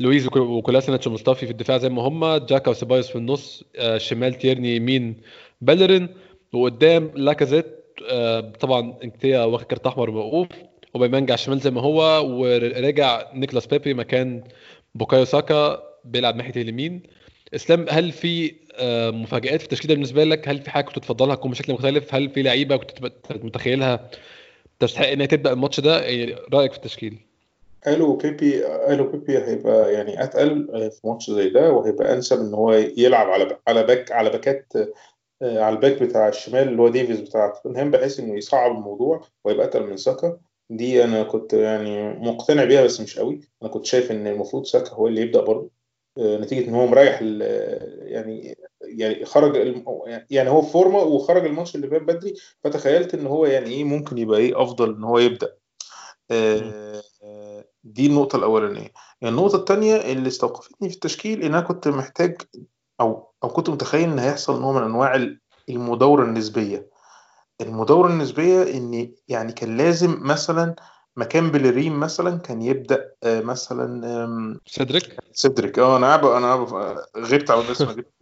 لويز 0.00 0.28
وكولاسيناتش 0.36 1.06
ومصطفي 1.06 1.46
في 1.46 1.52
الدفاع 1.52 1.78
زي 1.78 1.88
ما 1.88 2.02
هم 2.02 2.36
جاكا 2.36 2.70
وسيبايوس 2.70 3.08
في 3.08 3.16
النص 3.16 3.64
شمال 3.96 4.34
تيرني 4.34 4.76
يمين 4.76 5.16
بالرين 5.60 6.08
وقدام 6.52 7.10
لاكازيت 7.14 7.84
طبعا 8.60 8.98
إنكتيا 9.04 9.44
واخد 9.44 9.64
كارت 9.64 9.86
أحمر 9.86 10.10
موقوف. 10.10 10.48
وأوباميانج 10.94 11.30
على 11.30 11.38
الشمال 11.38 11.58
زي 11.58 11.70
ما 11.70 11.80
هو 11.80 12.26
ورجع 12.40 13.32
نيكلاس 13.34 13.66
بيبي 13.66 13.94
مكان 13.94 14.44
بوكايو 14.94 15.24
ساكا 15.24 15.82
بيلعب 16.04 16.36
ناحية 16.36 16.62
اليمين. 16.62 17.02
إسلام 17.54 17.86
هل 17.90 18.12
في 18.12 18.54
مفاجآت 19.12 19.58
في 19.60 19.64
التشكيلة 19.64 19.94
بالنسبة 19.94 20.24
لك؟ 20.24 20.48
هل 20.48 20.58
في 20.62 20.70
حاجة 20.70 20.84
كنت 20.84 20.98
تفضلها 20.98 21.34
تكون 21.34 21.50
بشكل 21.50 21.72
مختلف؟ 21.72 22.14
هل 22.14 22.30
في 22.30 22.42
لعيبة 22.42 22.76
كنت 22.76 23.02
متخيلها 23.30 24.10
تستحق 24.80 25.06
إنها 25.06 25.26
تبدأ 25.26 25.52
الماتش 25.52 25.80
ده؟ 25.80 25.98
رأيك 26.52 26.72
في 26.72 26.78
التشكيل؟ 26.78 27.18
قالوا 27.86 28.16
بيبي 28.16 28.66
قالوا 28.66 29.04
بيبي 29.10 29.38
هيبقى 29.38 29.92
يعني 29.92 30.24
أتقل 30.24 30.66
في 30.90 31.00
ماتش 31.08 31.30
زي 31.30 31.48
ده 31.50 31.70
وهيبقى 31.70 32.12
أنسب 32.14 32.40
إن 32.40 32.54
هو 32.54 32.72
يلعب 32.72 33.26
على 33.30 33.56
على 33.68 33.82
back 33.82 34.12
على 34.12 34.30
باكات 34.30 34.72
على 35.42 35.76
ال 35.76 35.81
back 35.81 36.02
بتاع 36.02 36.28
الشمال 36.28 36.68
اللي 36.68 36.82
هو 36.82 36.88
ديفيز 36.88 37.20
بتاع 37.20 37.48
توتنهام 37.48 37.90
بحيث 37.90 38.20
إنه 38.20 38.36
يصعب 38.38 38.70
الموضوع 38.70 39.24
ويبقى 39.44 39.66
أتقل 39.66 39.86
من 39.86 39.96
ساكا. 39.96 40.38
دي 40.70 41.04
أنا 41.04 41.22
كنت 41.22 41.52
يعني 41.52 42.08
مقتنع 42.18 42.64
بيها 42.64 42.84
بس 42.84 43.00
مش 43.00 43.18
قوي. 43.18 43.40
أنا 43.62 43.70
كنت 43.70 43.84
شايف 43.86 44.10
إن 44.10 44.26
المفروض 44.26 44.64
ساكا 44.64 44.90
هو 44.90 45.08
اللي 45.08 45.20
يبدأ 45.20 45.40
برضه. 45.40 45.70
نتيجة 46.18 46.68
إن 46.68 46.74
هو 46.74 46.86
مريح 46.86 47.22
يعني 47.22 48.56
يعني 48.82 49.24
خرج 49.24 49.74
يعني 50.30 50.50
هو 50.50 50.62
في 50.62 50.72
فورمة 50.72 50.98
وخرج 50.98 51.44
الماتش 51.44 51.74
اللي 51.74 51.88
فات 51.88 52.02
بدري. 52.02 52.34
فتخيلت 52.64 53.14
إن 53.14 53.26
هو 53.26 53.46
يعني 53.46 53.70
إيه 53.70 53.84
ممكن 53.84 54.18
يبقى 54.18 54.38
إيه 54.38 54.62
أفضل 54.62 54.94
إن 54.94 55.04
هو 55.04 55.18
يبدأ. 55.18 55.54
دي 57.84 58.06
النقطة 58.06 58.36
الأولانية. 58.36 58.88
النقطة 59.22 59.56
الثانية 59.56 59.96
اللي 59.96 60.28
استوقفتني 60.28 60.88
في 60.88 60.94
التشكيل 60.94 61.42
إن 61.42 61.54
أنا 61.54 61.60
كنت 61.60 61.88
محتاج 61.88 62.42
أو 63.00 63.32
أو 63.44 63.48
كنت 63.48 63.70
متخيل 63.70 64.10
إن 64.10 64.18
هيحصل 64.18 64.60
نوع 64.60 64.72
من 64.72 64.82
أنواع 64.82 65.26
المداورة 65.68 66.24
النسبية. 66.24 66.93
المداوره 67.60 68.08
النسبية 68.08 68.62
إن 68.62 69.12
يعني 69.28 69.52
كان 69.52 69.76
لازم 69.76 70.18
مثلا 70.20 70.74
مكان 71.16 71.50
بليرين 71.50 71.92
مثلا 71.92 72.38
كان 72.38 72.62
يبدأ 72.62 73.12
مثلا 73.24 74.60
سيدريك؟ 74.66 75.16
سيدريك. 75.32 75.78
آه 75.78 75.96
أنا 75.96 76.12
عب... 76.12 76.26
أنا 76.26 76.46
عب... 76.46 76.66
غبت 77.16 77.50
على 77.50 77.70
اسمه 77.70 77.92
جبت 77.92 78.12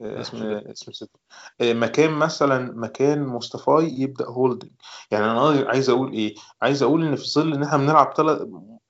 اسم 0.00 0.36
اسم 0.42 0.92
سيدريك. 0.92 1.20
مكان 1.62 2.10
مثلا 2.10 2.72
مكان 2.76 3.26
مصطفى 3.26 3.88
يبدأ 3.98 4.26
هولدنج. 4.26 4.70
يعني 5.10 5.24
أنا 5.24 5.68
عايز 5.68 5.90
أقول 5.90 6.12
إيه؟ 6.12 6.34
عايز 6.62 6.82
أقول 6.82 7.04
إن 7.06 7.16
في 7.16 7.24
ظل 7.24 7.54
إن 7.54 7.62
إحنا 7.62 7.78
بنلعب 7.78 8.14
ثلاث 8.16 8.42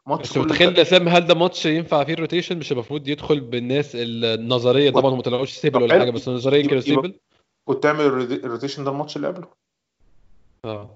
ماتش 0.07 0.31
بس 0.31 0.37
متخيل 0.39 0.79
يا 0.79 0.85
سام 0.85 1.09
هل 1.09 1.27
ده 1.27 1.35
ماتش 1.35 1.67
ينفع 1.67 2.05
فيه 2.05 2.15
ال 2.15 2.20
rotation 2.20 2.59
مش 2.59 2.73
المفروض 2.73 3.09
يدخل 3.09 3.41
بالناس 3.41 3.91
النظرية 3.95 4.91
طبعا 4.91 5.15
ما 5.15 5.23
طلعوش 5.23 5.53
stable 5.53 5.83
ولا 5.83 5.99
حاجة 5.99 6.11
بس 6.11 6.29
النظرية 6.29 6.69
كانوا 6.69 7.13
stable 7.65 7.77
وتعمل 7.79 8.01
ال 8.45 8.49
rotation 8.49 8.85
ده 8.85 8.91
الماتش 8.91 9.17
اللي 9.17 9.29
قبله. 9.29 9.49
آه. 10.65 10.91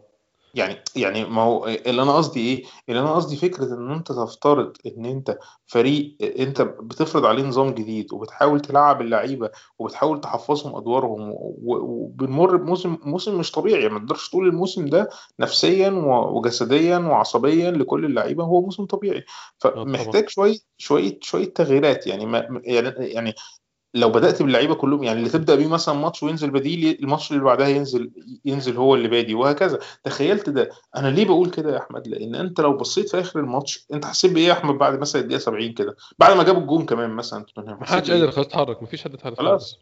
يعني 0.54 0.76
يعني 0.96 1.24
ما 1.24 1.42
هو 1.42 1.66
اللي 1.66 2.02
أنا 2.02 2.16
قصدي 2.16 2.40
إيه؟ 2.40 2.64
اللي 2.88 3.00
أنا 3.00 3.14
قصدي 3.14 3.36
فكرة 3.36 3.64
إن 3.64 3.90
أنت 3.90 4.12
تفترض 4.12 4.72
إن 4.86 5.04
أنت 5.04 5.38
فريق 5.66 6.16
أنت 6.38 6.62
بتفرض 6.62 7.24
عليه 7.24 7.42
نظام 7.42 7.70
جديد 7.70 8.12
وبتحاول 8.12 8.60
تلعب 8.60 9.00
اللعيبة 9.00 9.50
وبتحاول 9.78 10.20
تحفظهم 10.20 10.76
أدوارهم 10.76 11.34
وبنمر 11.62 12.56
بموسم 12.56 12.96
موسم 13.02 13.38
مش 13.38 13.52
طبيعي. 13.52 13.88
ما 13.88 13.98
تقدرش 13.98 14.28
تقول 14.28 14.48
الموسم 14.48 14.86
ده 14.86 15.08
نفسيا 15.40 15.90
وجسديا 16.30 16.98
وعصبيا 16.98 17.70
لكل 17.70 18.04
اللعيبة 18.04 18.44
هو 18.44 18.60
موسم 18.60 18.86
طبيعي. 18.86 19.24
فمحتاج 19.58 20.28
شوية 20.28 20.58
شوية 20.78 21.18
شوية 21.22 21.52
تغييرات. 21.54 22.06
يعني 22.06 22.26
ما 22.26 22.60
يعني 22.64 22.94
يعني 22.98 23.34
لو 23.94 24.10
بدأت 24.10 24.42
باللعيبة 24.42 24.74
كلهم 24.74 25.02
يعني 25.02 25.18
اللي 25.18 25.30
تبدأ 25.30 25.54
بيه 25.54 25.66
مثلا 25.66 25.94
ماتش 25.94 26.22
وينزل 26.22 26.50
بديل 26.50 26.98
الماتش 27.02 27.30
اللي 27.32 27.42
بعدها 27.42 27.68
ينزل 27.68 28.10
ينزل 28.44 28.76
هو 28.76 28.94
اللي 28.94 29.08
بادي 29.08 29.34
وهكذا. 29.34 29.78
تخيلت 30.04 30.50
ده. 30.50 30.70
أنا 30.96 31.08
ليه 31.08 31.24
بقول 31.24 31.50
كده 31.50 31.72
يا 31.72 31.78
أحمد؟ 31.78 32.08
لأن 32.08 32.34
أنت 32.34 32.60
لو 32.60 32.76
بصيت 32.76 33.08
في 33.08 33.20
آخر 33.20 33.40
الماتش 33.40 33.86
أنت 33.92 34.04
حسيت 34.04 34.32
بإيه 34.32 34.46
يا 34.46 34.52
أحمد 34.52 34.74
بعد 34.74 34.98
مثلا 34.98 35.22
الدقيقة 35.22 35.40
70 35.40 35.72
كده؟ 35.72 35.96
بعد 36.18 36.36
ما 36.36 36.42
جابوا 36.42 36.60
الجون 36.60 36.86
كمان 36.86 37.10
مثلا. 37.10 37.46
ما 37.56 37.86
حدش 37.86 38.10
قادر 38.10 38.30
خلاص 38.30 38.46
يتحرك 38.46 38.82
مفيش 38.82 39.04
حد 39.04 39.14
اتحرك 39.14 39.38
خلاص. 39.38 39.78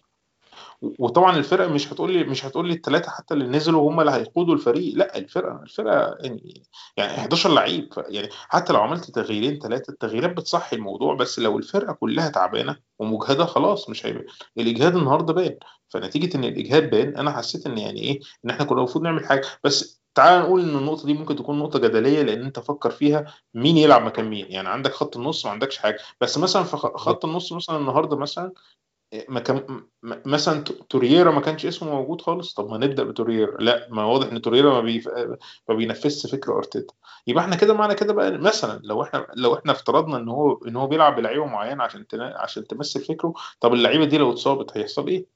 وطبعا 0.83 1.37
الفرقة 1.37 1.69
مش 1.69 1.93
هتقول 1.93 2.13
لي 2.13 2.25
مش 2.25 2.45
هتقول 2.47 2.69
لي 2.69 2.75
الثلاثه 2.75 3.11
حتى 3.11 3.35
اللي 3.35 3.45
نزلوا 3.47 3.91
هم 3.91 4.01
اللي 4.01 4.11
هيقودوا 4.13 4.55
الفريق. 4.55 4.95
لا 4.97 5.19
الفرقه 5.19 5.63
الفرقة 5.63 6.17
يعني 6.21 6.63
يعني 6.97 7.19
11 7.21 7.51
لعيب. 7.51 7.89
يعني 8.09 8.29
حتى 8.33 8.73
لو 8.73 8.81
عملت 8.81 9.11
تغييرين 9.11 9.59
ثلاثة 9.59 9.91
التغييرات 9.93 10.31
بتصحي 10.37 10.77
الموضوع 10.77 11.15
بس 11.15 11.39
لو 11.39 11.59
الفرقة 11.59 11.93
كلها 11.93 12.29
تعبانة 12.29 12.77
ومجهدة 12.99 13.45
خلاص 13.47 13.91
مش 13.91 14.07
هيبقى 14.07 14.25
الإجهاد 14.59 14.97
النهارده 14.97 15.33
بان. 15.35 15.57
فنتيجة 15.89 16.37
إن 16.37 16.45
الإجهاد 16.45 16.91
بان 16.91 17.17
أنا 17.17 17.31
حسيت 17.37 17.67
إن 17.67 17.79
يعني 17.79 18.01
إيه؟ 18.01 18.21
إن 18.45 18.51
إحنا 18.51 18.65
كنا 18.65 18.79
المفروض 18.79 19.05
نعمل 19.05 19.27
حاجة. 19.27 19.43
بس 19.65 20.01
تعال 20.15 20.41
نقول 20.43 20.61
إن 20.61 20.77
النقطة 20.77 21.07
دي 21.07 21.15
ممكن 21.15 21.37
تكون 21.37 21.59
نقطة 21.59 21.79
جدلية 21.79 22.23
لأن 22.23 22.43
أنت 22.43 22.59
فكر 22.61 22.91
فيها 22.91 23.25
مين 23.55 23.77
يلعب 23.77 24.03
مكان 24.03 24.25
مين. 24.31 24.47
يعني 24.49 24.69
عندك 24.69 24.93
خط 24.93 25.17
النص 25.17 25.47
ما 25.47 25.53
عندكش 25.53 25.79
حاجة. 25.79 25.99
بس 26.21 26.39
مثلا 26.39 26.63
في 26.65 26.77
خط 26.77 27.25
النص 27.25 27.53
مثلا 27.53 27.77
النهارده 27.77 28.17
مثلا 28.17 28.53
ما 29.29 29.41
كان 29.41 29.83
مثلا 30.03 30.65
تورييرا 30.91 31.31
ما 31.31 31.41
كانش 31.41 31.67
اسمه 31.67 31.91
موجود 31.95 32.21
خالص؟ 32.21 32.55
طب 32.55 32.71
ما 32.71 32.79
نبدأ 32.79 33.03
بتورييرا. 33.05 33.57
لا 33.61 33.89
ما 33.91 34.05
واضح 34.05 34.33
إن 34.33 34.43
تورييرا 34.43 34.71
ما, 34.73 34.81
بيف... 34.81 35.09
ما 35.69 35.75
بينفذش 35.75 36.27
فكر 36.27 36.57
أرتيتا. 36.57 36.95
يبقى 37.27 37.45
إحنا 37.45 37.57
كده 37.57 37.75
معنى 37.75 37.95
كده 37.95 38.13
بقى 38.13 38.39
مثلا 38.39 38.81
لو 38.85 39.03
إحنا 39.03 39.27
لو 39.37 39.55
إحنا 39.55 39.73
افترضنا 39.73 40.17
إن 40.17 40.29
هو 40.29 40.61
إن 40.69 40.77
هو 40.77 40.87
بيلعب 40.87 41.17
بلعيبة 41.17 41.47
معينة 41.47 41.85
عشان 41.85 42.07
تنا... 42.07 42.35
عشان 42.39 42.67
تمثل 42.67 43.05
فكره 43.05 43.35
طب 43.61 43.75
اللعيبة 43.75 44.05
دي 44.05 44.19
لو 44.19 44.31
اتصابت 44.33 44.77
هيحصل 44.77 45.09
إيه؟ 45.09 45.27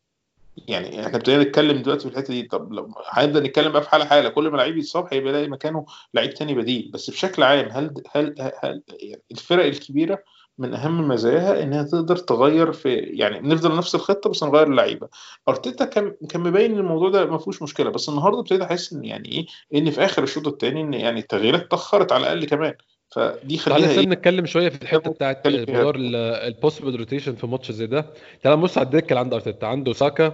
يعني 0.69 1.07
إحنا 1.07 1.17
ابتدينا 1.17 1.43
نتكلم 1.43 1.83
دلوقتي 1.83 2.03
في 2.03 2.15
الحتة 2.15 2.35
دي. 2.35 2.43
طب 2.43 2.73
لو 2.73 2.95
هنبدا 3.09 3.41
نتكلم 3.41 3.73
بقى 3.73 3.83
في 3.83 3.89
حاله 3.91 4.05
حالة. 4.05 4.29
كل 4.29 4.49
ما 4.50 4.57
لعيب 4.57 4.79
يتصاب 4.79 5.09
هيبقى 5.11 5.31
يلاقي 5.33 5.49
مكانه 5.49 5.87
لعيب 6.15 6.35
تاني 6.35 6.55
بديل. 6.55 6.91
بس 6.95 7.11
بشكل 7.11 7.43
عام 7.43 7.69
هل 7.71 7.95
هل 8.15 8.35
هل 8.62 8.83
يعني 8.89 9.23
الفرق 9.31 9.65
الكبيرة 9.65 10.23
من 10.61 10.75
أهم 10.75 11.09
مزاياها 11.09 11.62
إنها 11.62 11.83
تقدر 11.83 12.17
تغير 12.17 12.73
في 12.73 12.95
يعني 12.95 13.49
نفضل 13.49 13.76
نفس 13.76 13.95
الخطة 13.95 14.31
بس 14.31 14.45
نغير 14.45 14.67
اللعيبة. 14.67 15.09
أرتيتا 15.49 15.85
كان 15.85 16.14
كان 16.29 16.40
مبين 16.40 16.73
إن 16.73 16.79
الموضوع 16.79 17.11
ده 17.11 17.26
ما 17.26 17.38
فيهوش 17.38 17.62
مشكلة 17.62 17.90
بس 17.90 18.09
النهارده 18.09 18.40
ابتديت 18.40 18.62
أحس 18.62 18.93
إن 18.93 19.05
يعني 19.05 19.33
إيه 19.33 19.47
إن 19.81 19.90
في 19.90 20.05
آخر 20.05 20.23
الشوط 20.23 20.49
الثاني 20.49 20.81
إن 20.81 20.95
يعني 20.95 21.21
التغييرات 21.21 21.62
اتأخرت 21.62 22.12
على 22.12 22.23
الأقل 22.23 22.45
كمان. 22.45 22.75
فدي 23.14 23.59
خلينا 23.59 23.87
تعالى 23.87 24.00
إيه؟ 24.00 24.07
نتكلم 24.07 24.47
شوية 24.47 24.69
في 24.69 24.83
الحتة 24.83 25.11
بتاعت 25.11 25.49
موضوع 25.49 25.93
ال 25.97 26.08
possible 26.08 26.97
rotation 26.97 27.35
في 27.35 27.47
ماتش 27.47 27.73
زي 27.73 27.87
ده. 27.87 28.07
تعالى 28.43 28.57
نبص 28.61 28.79
على 28.79 28.87
الدكة 28.87 29.09
اللي 29.09 29.21
عند 29.21 29.35
أرتيتا. 29.35 29.67
عنده 29.67 29.93
ساكا 29.93 30.33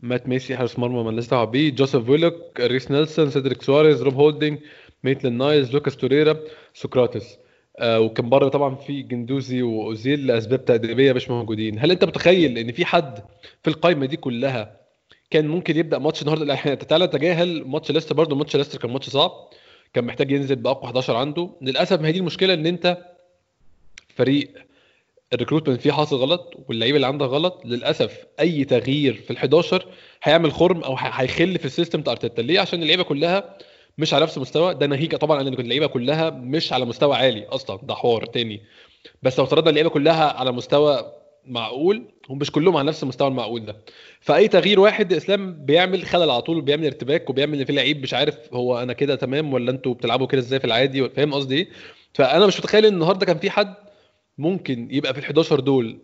مات 0.00 0.28
ميسي 0.28 0.56
حارس 0.56 0.78
مرمى 0.78 1.02
ما 1.02 1.20
لسه 1.20 1.44
بيه 1.44 1.70
جوزيف 1.70 2.08
ويلوك 2.08 2.60
ريس 2.60 2.90
نيلسون 2.90 3.30
سيدريك 3.30 3.62
سواريز 3.62 4.02
روب 4.02 4.14
هولدنج 4.14 4.58
ميتلاند 5.04 5.38
نايلز 5.38 5.72
لوكاس 5.72 5.96
توريرا 5.96 6.36
سقراطس. 6.74 7.38
وكان 7.82 8.28
بره 8.28 8.48
طبعا 8.48 8.74
في 8.74 9.02
جندوزي 9.02 9.62
وأوزيل 9.62 10.26
لأسباب 10.26 10.64
تأديبية 10.64 11.12
مش 11.12 11.30
موجودين. 11.30 11.78
هل 11.78 11.90
أنت 11.90 12.04
متخيل 12.04 12.58
إن 12.58 12.72
في 12.72 12.84
حد 12.84 13.18
في 13.62 13.70
القائمه 13.70 14.06
دي 14.06 14.16
كلها 14.16 14.80
كان 15.30 15.46
ممكن 15.48 15.76
يبدأ 15.76 15.98
ماتش 15.98 16.22
النهارده؟ 16.22 16.54
إحنا 16.54 16.74
تعالى 16.74 17.06
تجاهل 17.08 17.64
ماتش 17.68 17.90
ليستر 17.90 18.14
برضه. 18.14 18.36
ماتش 18.36 18.56
ليستر 18.56 18.78
كان 18.78 18.90
ماتش 18.90 19.08
صعب 19.10 19.30
كان 19.94 20.04
محتاج 20.04 20.30
ينزل 20.30 20.56
بأقوى 20.56 20.84
11 20.84 21.16
عنده. 21.16 21.50
للأسف 21.62 22.00
ما 22.00 22.08
هي 22.08 22.12
دي 22.12 22.18
المشكلة 22.18 22.54
إن 22.54 22.66
أنت 22.66 22.98
فريق 24.14 24.50
ال 25.32 25.36
recruitment 25.36 25.80
فيه 25.80 25.92
حاصل 25.92 26.16
غلط 26.16 26.54
واللعيبه 26.68 26.96
اللي 26.96 27.06
عندك 27.06 27.26
غلط. 27.26 27.62
للأسف 27.64 28.24
أي 28.40 28.64
تغيير 28.64 29.14
في 29.14 29.34
ال11 29.34 29.84
هيعمل 30.22 30.52
خرم 30.52 30.80
أو 30.80 30.96
هيخل 30.98 31.58
في 31.58 31.64
السيستم 31.64 32.00
بتاع 32.00 32.12
أرتيتا. 32.12 32.40
ليه؟ 32.42 32.60
عشان 32.60 32.82
اللعيبة 32.82 33.02
كلها 33.02 33.58
مش 33.98 34.14
على 34.14 34.22
نفس 34.22 34.36
المستوى 34.36 34.74
ده 34.74 34.86
ناهيك 34.86 35.16
طبعا 35.16 35.40
إن 35.40 35.46
اللعيبة 35.54 35.86
كلها 35.86 36.30
مش 36.30 36.72
على 36.72 36.84
مستوى 36.84 37.16
عالي 37.16 37.46
أصلا 37.46 37.78
ده 37.82 37.94
حوار 37.94 38.26
تاني. 38.26 38.60
بس 39.22 39.38
لو 39.38 39.44
افترضنا 39.44 39.70
اللعيبة 39.70 39.90
كلها 39.90 40.32
على 40.32 40.52
مستوى 40.52 41.12
معقول 41.46 42.02
هم 42.30 42.38
مش 42.38 42.50
كلهم 42.50 42.76
على 42.76 42.88
نفس 42.88 43.02
المستوى 43.02 43.28
المعقول 43.28 43.64
ده. 43.64 43.76
فأي 44.20 44.48
تغيير 44.48 44.80
واحد 44.80 45.12
إسلام 45.12 45.64
بيعمل 45.64 46.04
خلل 46.04 46.30
على 46.30 46.42
طول 46.42 46.56
وبيعمل 46.58 46.84
ارتباك 46.86 47.30
وبيعمل 47.30 47.66
في 47.66 47.72
لعيب 47.72 48.02
مش 48.02 48.14
عارف 48.14 48.38
هو 48.54 48.78
أنا 48.82 48.92
كده 48.92 49.14
تمام 49.14 49.52
ولا 49.52 49.70
أنتوا 49.70 49.94
بتلعبوا 49.94 50.26
كده 50.26 50.40
إزاي 50.40 50.58
في 50.60 50.64
العادي 50.64 51.08
فاهم 51.08 51.34
قصدي 51.34 51.56
إيه؟ 51.56 51.68
فأنا 52.14 52.46
مش 52.46 52.58
متخيل 52.58 52.86
إن 52.86 52.92
النهارده 52.94 53.26
كان 53.26 53.38
في 53.38 53.50
حد 53.50 53.74
ممكن 54.38 54.88
يبقى 54.90 55.14
في 55.14 55.20
ال11 55.42 55.54
دول 55.60 55.98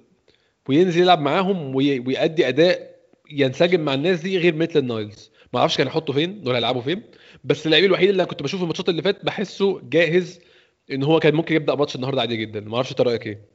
وينزل 0.68 1.00
يلعب 1.02 1.20
معاهم 1.20 1.74
ويأدي 1.74 2.48
أداء 2.48 2.90
ينسجم 3.30 3.80
مع 3.80 3.94
الناس 3.94 4.20
دي 4.20 4.38
غير 4.38 4.54
مثل 4.54 4.78
النايلز. 4.78 5.30
ما 5.52 5.60
أعرفش 5.60 5.76
كان 5.76 5.86
يحطه 5.86 6.12
فين 6.12 6.42
ولا 6.46 6.58
يلعبه 6.58 6.80
فين. 6.80 7.02
بس 7.44 7.66
اللعيب 7.66 7.84
الوحيد 7.84 8.08
اللي 8.08 8.22
أنا 8.22 8.30
كنت 8.30 8.42
بشوفه 8.42 8.62
الماتشات 8.62 8.88
اللي 8.88 9.02
فاتت 9.02 9.24
بحسه 9.24 9.80
جاهز 9.82 10.38
إن 10.90 11.02
هو 11.02 11.20
كان 11.20 11.34
ممكن 11.34 11.54
يبدأ 11.54 11.74
ماتش 11.74 11.96
النهارده 11.96 12.20
عادي 12.20 12.36
جدا. 12.36 12.60
ما 12.60 12.76
أعرفش 12.76 12.90
أنت 12.90 13.00
رأيك 13.00 13.26
إيه؟ 13.26 13.48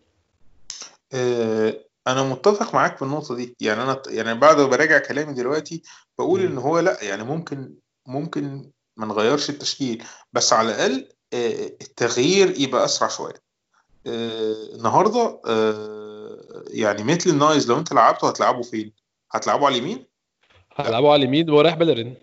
آه، 1.13 1.85
أنا 2.07 2.23
متفق 2.23 2.73
معاك 2.73 2.97
في 2.97 3.01
النقطة 3.01 3.35
دي. 3.35 3.55
يعني 3.59 3.83
أنا 3.83 4.01
يعني 4.07 4.39
بعد 4.39 4.57
ما 4.57 4.67
براجع 4.67 4.97
كلامي 4.97 5.33
دلوقتي 5.33 5.83
بقول 6.19 6.41
إن 6.41 6.57
هو 6.57 6.79
لأ 6.79 7.03
يعني 7.03 7.23
ممكن 7.23 7.73
ممكن 8.05 8.71
ما 8.97 9.05
نغيرش 9.05 9.49
التشكيل. 9.49 10.03
بس 10.33 10.53
على 10.53 10.67
الأقل 10.71 11.07
آه، 11.33 11.65
التغيير 11.81 12.59
يبقى 12.59 12.85
أسرع 12.85 13.07
شوية. 13.07 13.45
آه، 14.07 14.53
النهارده 14.75 15.41
يعني 16.67 17.03
ميتلاند 17.03 17.29
نايلز 17.29 17.69
لو 17.69 17.77
أنت 17.79 17.93
لعبته 17.93 18.29
هتلعبه 18.29 18.61
فين؟ 18.61 18.93
هتلعبه 19.31 19.65
على 19.65 19.77
اليمين؟ 19.77 20.05
هتلعبه 20.75 21.11
على 21.11 21.23
اليمين 21.23 21.49
وتريح 21.49 21.75
بلرين. 21.75 22.15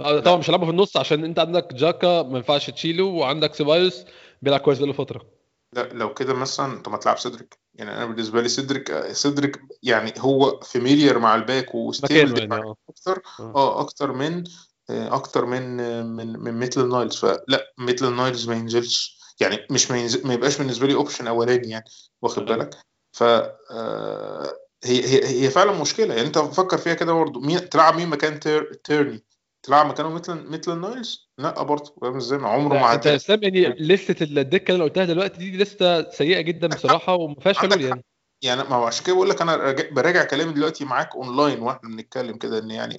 طبعا 0.00 0.36
مش 0.36 0.50
هلعبه 0.50 0.64
في 0.64 0.70
النص 0.70 0.96
عشان 0.96 1.24
انت 1.24 1.38
عندك 1.38 1.74
جاكا 1.74 2.22
ما 2.22 2.36
ينفعش 2.38 2.70
تشيله 2.70 3.04
وعندك 3.04 3.54
سيبايوس 3.54 4.04
بيلعب 4.42 4.60
كويس 4.60 4.78
بقاله 4.78 4.92
فترة. 4.92 5.26
لا 5.72 5.88
لو 5.92 6.14
كده 6.14 6.34
مثلا 6.34 6.72
انت 6.72 6.88
ما 6.88 6.96
تلعب 6.96 7.18
سيدريك. 7.18 7.58
يعني 7.74 7.96
أنا 7.96 8.06
بالنسبة 8.06 8.42
لي 8.42 8.48
سيدريك 8.48 9.12
سيدريك 9.12 9.60
يعني 9.82 10.12
هو 10.18 10.60
familiar 10.60 11.18
مع 11.18 11.34
ال 11.34 11.42
back 11.42 11.74
و 11.74 11.83
stable 11.83 12.38
يعني 12.38 12.54
آه. 12.54 12.76
أكتر 12.88 13.22
آه, 13.40 13.52
آه 13.54 13.80
أكتر 13.80 14.12
من 14.12 14.44
أكتر 14.90 15.46
من 15.46 15.76
من 16.04 16.32
من 16.38 16.52
ميتلاند 16.52 16.88
نايلز. 16.88 17.16
فلا 17.16 17.72
ميتلاند 17.78 18.12
نايلز 18.12 18.48
ما 18.48 18.54
ينزلش. 18.54 19.20
يعني 19.40 19.66
مش 19.70 19.90
ما, 19.90 19.98
ينزل 19.98 20.26
ما 20.26 20.34
يبقاش 20.34 20.58
بالنسبة 20.58 20.86
لي 20.86 20.94
option 20.94 21.26
أولاني 21.26 21.68
يعني 21.68 21.84
واخد 22.22 22.44
بالك؟ 22.44 22.76
ف 23.12 23.22
هي 23.22 25.04
هي 25.04 25.44
هي 25.44 25.50
فعلا 25.50 25.72
مشكلة. 25.72 26.14
يعني 26.14 26.26
أنت 26.26 26.38
فكر 26.38 26.78
فيها 26.78 26.94
كده 26.94 27.12
برضه 27.12 27.40
مين 27.40 27.68
تلعب 27.68 27.96
مين 27.96 28.08
مكان 28.08 28.40
تير 28.40 28.74
تيرني؟ 28.84 29.24
تلعب 29.62 29.86
مكانه 29.86 30.10
ميتلاند 30.10 30.34
ميتلاند 30.34 30.72
نايلز. 30.72 31.30
لا 31.38 31.62
برضه 31.62 31.94
فاهم 32.00 32.16
إزاي؟ 32.16 32.38
عمره 32.42 32.78
ما 32.78 32.94
أنت 32.94 33.06
اسلام 33.06 33.42
يعني 33.42 33.68
لستة 33.68 34.22
الدكه 34.22 34.72
اللي 34.72 34.84
قلتها 34.84 35.04
دلوقتي 35.04 35.38
دي 35.38 35.56
لستة 35.56 36.10
سيئة 36.10 36.40
جدا 36.40 36.66
بصراحة 36.68 37.14
وما 37.14 37.34
فيهاش 37.40 37.58
حلول 37.58 37.80
يعني. 37.80 38.04
يعني 38.42 38.62
ما 38.62 38.76
هو 38.76 38.84
عشان 38.84 39.04
كده 39.04 39.14
بقول 39.14 39.30
لك 39.30 39.42
أنا 39.42 39.72
براجع 39.92 40.24
كلامي 40.24 40.52
دلوقتي 40.52 40.84
معاك 40.84 41.14
أونلاين 41.16 41.60
وإحنا 41.62 41.88
بنتكلم 41.88 42.36
كده 42.36 42.58
إن 42.58 42.70
يعني 42.70 42.96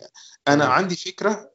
أنا 0.48 0.68
م. 0.68 0.72
عندي 0.72 0.96
فكرة 0.96 1.52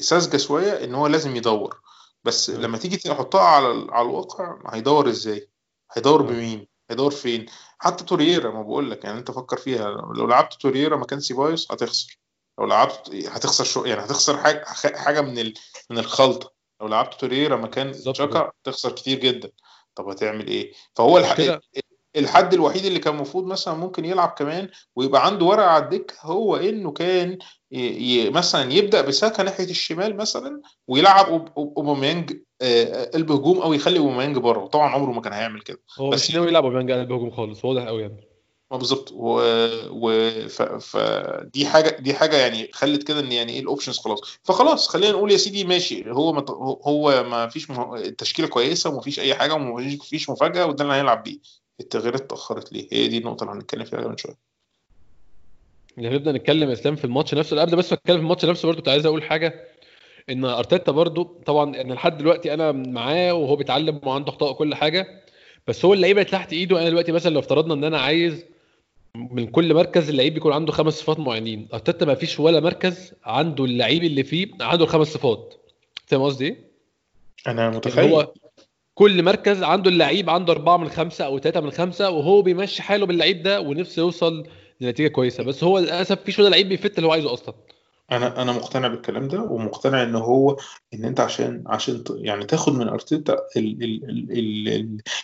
ساذجة 0.00 0.36
شوية 0.36 0.84
إن 0.84 0.94
هو 0.94 1.06
لازم 1.06 1.36
يدور. 1.36 1.80
بس 2.24 2.50
م. 2.50 2.60
لما 2.60 2.78
تيجي 2.78 2.96
تحطها 2.96 3.40
على 3.40 3.86
على 3.90 4.08
الواقع 4.08 4.58
هيدور 4.74 5.08
إزاي؟ 5.08 5.50
هيدور 5.96 6.22
بمين؟ 6.22 6.66
هيدور 6.90 7.10
فين؟ 7.10 7.46
حتى 7.78 8.04
تورييرا 8.04 8.50
ما 8.50 8.62
بقول 8.62 8.90
لك. 8.90 9.04
يعني 9.04 9.18
أنت 9.18 9.30
فكر 9.30 9.56
فيها. 9.56 9.90
لو 10.16 10.26
لعبت 10.26 10.52
تورييرا 10.52 10.96
مكان 10.96 11.20
سيبايوس 11.20 11.72
هتخسر. 11.72 12.18
لو 12.58 12.66
لعبت 12.66 13.10
هتخسر 13.28 13.64
شو 13.64 13.84
يعني 13.84 14.00
هتخسر 14.00 14.36
حاجة 14.36 14.64
حاجة 14.96 15.20
من 15.20 15.38
ال... 15.38 15.54
من 15.90 15.98
الخلطة. 15.98 16.52
لو 16.80 16.88
لعبت 16.88 17.14
توريرا 17.14 17.56
مكان 17.56 17.92
تشاكا 17.92 18.50
تخسر 18.64 18.92
كتير 18.92 19.18
جدا. 19.18 19.50
طب 19.94 20.08
هتعمل 20.08 20.46
إيه؟ 20.46 20.72
فهو 20.94 21.18
الح... 21.18 21.58
الحد 22.16 22.54
الوحيد 22.54 22.84
اللي 22.84 22.98
كان 22.98 23.14
المفروض 23.14 23.46
مثلا 23.46 23.74
ممكن 23.74 24.04
يلعب 24.04 24.28
كمان 24.28 24.68
ويبقى 24.96 25.26
عنده 25.26 25.46
ورقة 25.46 25.66
على 25.66 25.84
الدكة 25.84 26.14
هو 26.20 26.56
إنه 26.56 26.92
كان 26.92 27.38
ي... 27.70 28.30
مثلا 28.30 28.72
يبدأ 28.72 29.00
بساكا 29.00 29.42
ناحية 29.42 29.64
الشمال 29.70 30.16
مثلا 30.16 30.62
ويلعب 30.88 31.52
أوباميانج 31.56 32.32
قلب 33.14 33.32
هجوم 33.32 33.58
أو 33.58 33.72
يخلي 33.72 33.98
أوباميانج 33.98 34.38
بره. 34.38 34.66
طبعا 34.66 34.90
عمره 34.90 35.12
ما 35.12 35.20
كان 35.20 35.32
هيعمل 35.32 35.60
كده. 35.60 35.82
هو 35.98 36.10
بس 36.10 36.28
مش 36.28 36.34
ناوي 36.34 36.48
يلعب 36.48 36.64
أوباميانج 36.64 36.92
قلب 36.92 37.12
هجوم 37.12 37.30
خالص. 37.30 37.64
واضح 37.64 37.86
قوي 37.86 38.02
يعني. 38.02 38.31
ما 38.72 38.78
بالظبط. 38.78 39.12
و... 39.12 39.40
و... 39.90 40.30
ف... 40.48 40.62
فدي 40.62 41.66
حاجة 41.66 41.96
دي 42.00 42.14
حاجة 42.14 42.36
يعني 42.36 42.70
خلت 42.72 43.02
كده 43.02 43.20
إن 43.20 43.32
يعني 43.32 43.52
إيه 43.52 43.60
ال 43.60 43.65
options 43.65 43.98
خلاص. 43.98 44.20
فخلاص 44.42 44.88
خلينا 44.88 45.12
نقول 45.12 45.32
يا 45.32 45.36
سيدي 45.36 45.64
ماشي. 45.64 46.10
هو 46.10 46.32
ما 46.32 46.44
هو 46.86 47.24
ما 47.30 47.48
فيش 47.48 47.70
م... 47.70 47.94
التشكيلة 47.94 48.48
كويسة 48.48 48.90
وما 48.90 49.00
فيش 49.00 49.20
أي 49.20 49.34
حاجة 49.34 49.54
وما 49.54 49.98
فيش 50.02 50.30
مفاجأة 50.30 50.66
وده 50.66 50.84
اللي 50.84 50.94
هيلعب 50.94 51.22
بيه. 51.22 51.38
التغييرات 51.80 52.20
اتأخرت 52.20 52.72
ليه؟ 52.72 52.88
هي 52.92 53.08
دي 53.08 53.18
النقطة 53.18 53.44
اللي 53.44 53.54
هنتكلم 53.54 53.84
فيها 53.84 54.08
من 54.08 54.16
شوية. 54.16 54.38
يعني 55.96 56.16
نبدأ 56.16 56.32
نتكلم 56.32 56.70
اسلام 56.70 56.96
في 56.96 57.04
الماتش 57.04 57.34
نفسه. 57.34 57.60
قبل 57.60 57.76
بس 57.76 57.92
أتكلم 57.92 58.16
في 58.16 58.22
الماتش 58.22 58.44
نفسه 58.44 58.66
برضه 58.66 58.78
كنت 58.78 58.88
عايز 58.88 59.06
أقول 59.06 59.22
حاجة. 59.22 59.68
إن 60.30 60.44
أرتيتا 60.44 60.92
برضه 60.92 61.40
طبعا 61.46 61.76
يعني 61.76 61.94
لحد 61.94 62.18
دلوقتي 62.18 62.54
أنا 62.54 62.72
معاه 62.72 63.32
وهو 63.32 63.56
بيتعلم 63.56 64.00
وعنده 64.04 64.28
أخطاء 64.28 64.50
وكل 64.50 64.74
حاجة. 64.74 65.06
بس 65.66 65.84
هو 65.84 65.94
اللعيبة 65.94 66.20
اللي 66.20 66.32
تحت 66.32 66.52
إيده 66.52 66.80
أنا 66.80 66.88
دلوقتي 66.88 67.12
مثلا 67.12 67.34
لو 67.34 67.40
افترضنا 67.40 67.74
إن 67.74 67.84
أنا 67.84 68.00
عايز 68.00 68.44
من 69.16 69.46
كل 69.46 69.74
مركز 69.74 70.08
اللعيب 70.08 70.34
بيكون 70.34 70.52
عنده 70.52 70.72
خمس 70.72 70.94
صفات 70.94 71.18
معينين. 71.20 71.68
أرتيتا 71.74 72.06
ما 72.06 72.14
فيش 72.14 72.40
ولا 72.40 72.60
مركز 72.60 73.12
عنده 73.24 73.64
اللعيب 73.64 74.04
اللي 74.04 74.24
فيه 74.24 74.48
عنده 74.60 74.84
الخمس 74.84 75.06
صفات. 75.06 75.54
فاهم 76.06 76.22
قصدي 76.22 76.46
إيه؟ 76.46 76.70
أنا 77.46 77.70
متخيل. 77.70 78.10
هو 78.10 78.32
كل 78.94 79.22
مركز 79.22 79.62
عنده 79.62 79.90
اللعيب 79.90 80.30
عنده 80.30 80.52
أربعة 80.52 80.76
من 80.76 80.88
خمسة 80.88 81.24
أو 81.24 81.38
ثلاثة 81.38 81.60
من 81.60 81.70
خمسة 81.70 82.10
وهو 82.10 82.42
بيمشي 82.42 82.82
حاله 82.82 83.06
باللعيب 83.06 83.42
ده 83.42 83.60
ونفسه 83.60 84.00
يوصل 84.00 84.46
لنتيجة 84.80 85.08
كويسة. 85.08 85.44
بس 85.44 85.64
هو 85.64 85.78
للأسف 85.78 86.22
فيش 86.22 86.38
ولا 86.38 86.48
لعيب 86.48 86.68
بيفت 86.68 86.96
اللي 86.98 87.06
هو 87.06 87.12
عايزه 87.12 87.32
أصلا. 87.32 87.54
أنا 88.12 88.42
أنا 88.42 88.52
مقتنع 88.52 88.88
بالكلام 88.88 89.28
ده 89.28 89.42
ومقتنع 89.42 90.02
إن 90.02 90.14
هو 90.14 90.56
إن 90.94 91.04
أنت 91.04 91.20
عشان 91.20 91.64
عشان 91.66 92.04
يعني 92.16 92.44
تاخد 92.46 92.72
من 92.74 92.88
أرتيتا 92.88 93.36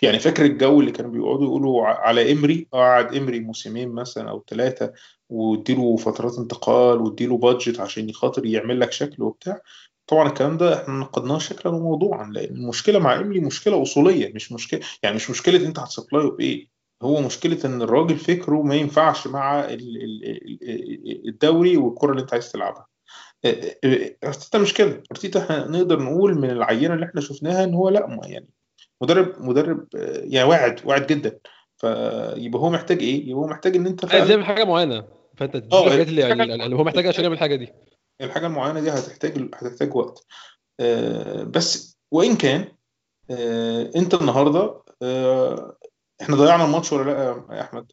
يعني 0.01 0.19
فاكر 0.19 0.45
الجو 0.45 0.79
اللي 0.79 0.91
كانوا 0.91 1.11
بيقعدوا 1.11 1.43
يقولوا 1.45 1.85
على 1.87 2.31
إمري؟ 2.31 2.67
قعد 2.71 3.15
إمري 3.15 3.39
موسمين 3.39 3.89
مثلا 3.91 4.29
أو 4.29 4.43
ثلاثة 4.49 4.93
واديله 5.29 5.95
فترات 5.97 6.37
انتقال 6.39 6.97
واديله 7.01 7.37
بادجت 7.37 7.79
عشان 7.79 8.11
خاطر 8.13 8.45
يعمل 8.45 8.79
لك 8.79 8.91
شكل 8.91 9.23
وبتاع. 9.23 9.61
طبعا 10.07 10.27
الكلام 10.27 10.57
ده 10.57 10.83
إحنا 10.83 10.93
نقدناه 10.93 11.37
شكلا 11.39 11.71
وموضوعا 11.71 12.31
لأن 12.31 12.55
المشكلة 12.55 12.99
مع 12.99 13.15
إمري 13.15 13.39
مشكلة 13.39 13.81
أصولية 13.81 14.33
مش 14.33 14.51
مشكلة 14.51 14.79
يعني 15.03 15.15
مش 15.15 15.29
مشكلة 15.29 15.67
أنت 15.67 15.79
هتسبلايه 15.79 16.31
بإيه. 16.31 16.78
هو 17.03 17.21
مشكلة 17.21 17.57
إن 17.65 17.81
الراجل 17.81 18.15
فكره 18.17 18.61
ما 18.61 18.75
ينفعش 18.75 19.27
مع 19.27 19.59
ال- 19.59 19.73
ال- 20.03 20.23
ال- 20.63 21.27
الدوري 21.29 21.77
والكرة 21.77 22.11
اللي 22.11 22.21
أنت 22.21 22.33
عايز 22.33 22.51
تلعبها. 22.51 22.85
أرتيتا 24.23 24.57
مش 24.59 24.73
كده. 24.73 25.03
أرتيتا 25.11 25.39
إحنا 25.39 25.67
نقدر 25.67 25.99
نقول 25.99 26.35
من 26.35 26.49
العينة 26.49 26.93
اللي 26.93 27.05
إحنا 27.05 27.21
شفناها 27.21 27.63
إن 27.63 27.73
هو 27.73 27.89
لأ 27.89 28.07
ما 28.07 28.27
يعني 28.27 28.49
مدرب 29.01 29.35
مدرب 29.39 29.87
آه، 29.95 30.23
يعني 30.25 30.49
واعد 30.49 30.81
واعد 30.85 31.07
جدا. 31.07 31.39
فيبقى 31.77 32.59
هو 32.61 32.69
محتاج 32.69 32.99
إيه؟ 33.03 33.21
يبقى 33.29 33.33
هو 33.43 33.47
محتاج 33.47 33.75
إن 33.75 33.85
أنت 33.87 34.05
عايز 34.05 34.13
فعلا 34.23 34.31
يعمل 34.31 34.45
حاجة 34.45 34.63
معينة. 34.63 35.05
فأنت 35.37 35.57
تديله 35.57 35.85
الحاجات 35.85 36.07
اللي, 36.07 36.25
الحاجة 36.33 36.65
اللي 36.65 36.75
هو 36.75 36.83
محتاجها 36.83 37.09
عشان 37.09 37.23
يعمل 37.23 37.35
الحاجة 37.35 37.55
دي. 37.55 37.73
الحاجة 38.21 38.47
المعينة 38.47 38.79
دي 38.79 38.89
هتحتاج 38.91 39.49
هتحتاج 39.55 39.95
وقت. 39.95 40.25
آه، 40.79 41.43
بس 41.43 41.97
وإن 42.11 42.35
كان 42.35 42.67
آه، 43.31 43.91
أنت 43.95 44.13
النهارده 44.13 44.81
آه، 45.01 45.77
إحنا 46.21 46.35
ضيعنا 46.35 46.65
الماتش 46.65 46.93
ولا 46.93 47.11
لأ 47.11 47.55
يا 47.55 47.61
أحمد؟ 47.61 47.91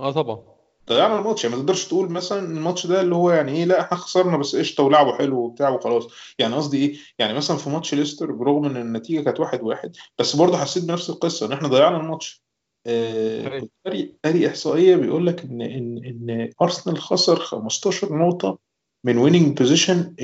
آه 0.00 0.10
طبعا. 0.12 0.42
ضيعنا 0.88 1.18
الماتش 1.18 1.44
يعني 1.44 1.56
ما 1.56 1.62
تقدرش 1.62 1.86
تقول 1.88 2.08
مثلا 2.12 2.38
الماتش 2.38 2.86
ده 2.86 3.00
اللي 3.00 3.14
هو 3.14 3.30
يعني 3.30 3.52
إيه 3.52 3.64
لأ 3.64 3.80
إحنا 3.80 3.96
خسرنا 3.98 4.36
بس 4.36 4.56
قشطة 4.56 4.82
ولعبه 4.82 5.18
حلو 5.18 5.38
وبتاع 5.38 5.68
وخلاص. 5.68 6.06
يعني 6.38 6.54
قصدي 6.54 6.76
إيه؟ 6.86 6.96
يعني 7.18 7.34
مثلا 7.34 7.56
في 7.56 7.70
ماتش 7.70 7.94
ليستر 7.94 8.32
برغم 8.32 8.64
إن 8.64 8.76
النتيجة 8.76 9.20
كانت 9.24 9.40
واحد 9.40 9.62
واحد 9.62 9.96
بس 10.18 10.36
برضه 10.36 10.58
حسيت 10.58 10.84
بنفس 10.84 11.10
القصة 11.10 11.46
إن 11.46 11.52
إحنا 11.52 11.68
ضيعنا 11.68 11.96
الماتش. 11.96 12.42
آه 12.86 13.46
أيوة. 13.48 13.60
كنت 13.60 13.70
قاري 13.86 14.16
قاري 14.24 14.48
إحصائية 14.48 14.96
بيقول 14.96 15.26
لك 15.26 15.44
إن 15.44 15.62
إن 15.62 16.04
إن 16.04 16.50
أرسنال 16.62 16.98
خسر 16.98 17.36
15 17.36 18.16
نقطة 18.18 18.58
من 19.04 19.18
winning 19.18 19.58
position 19.58 20.14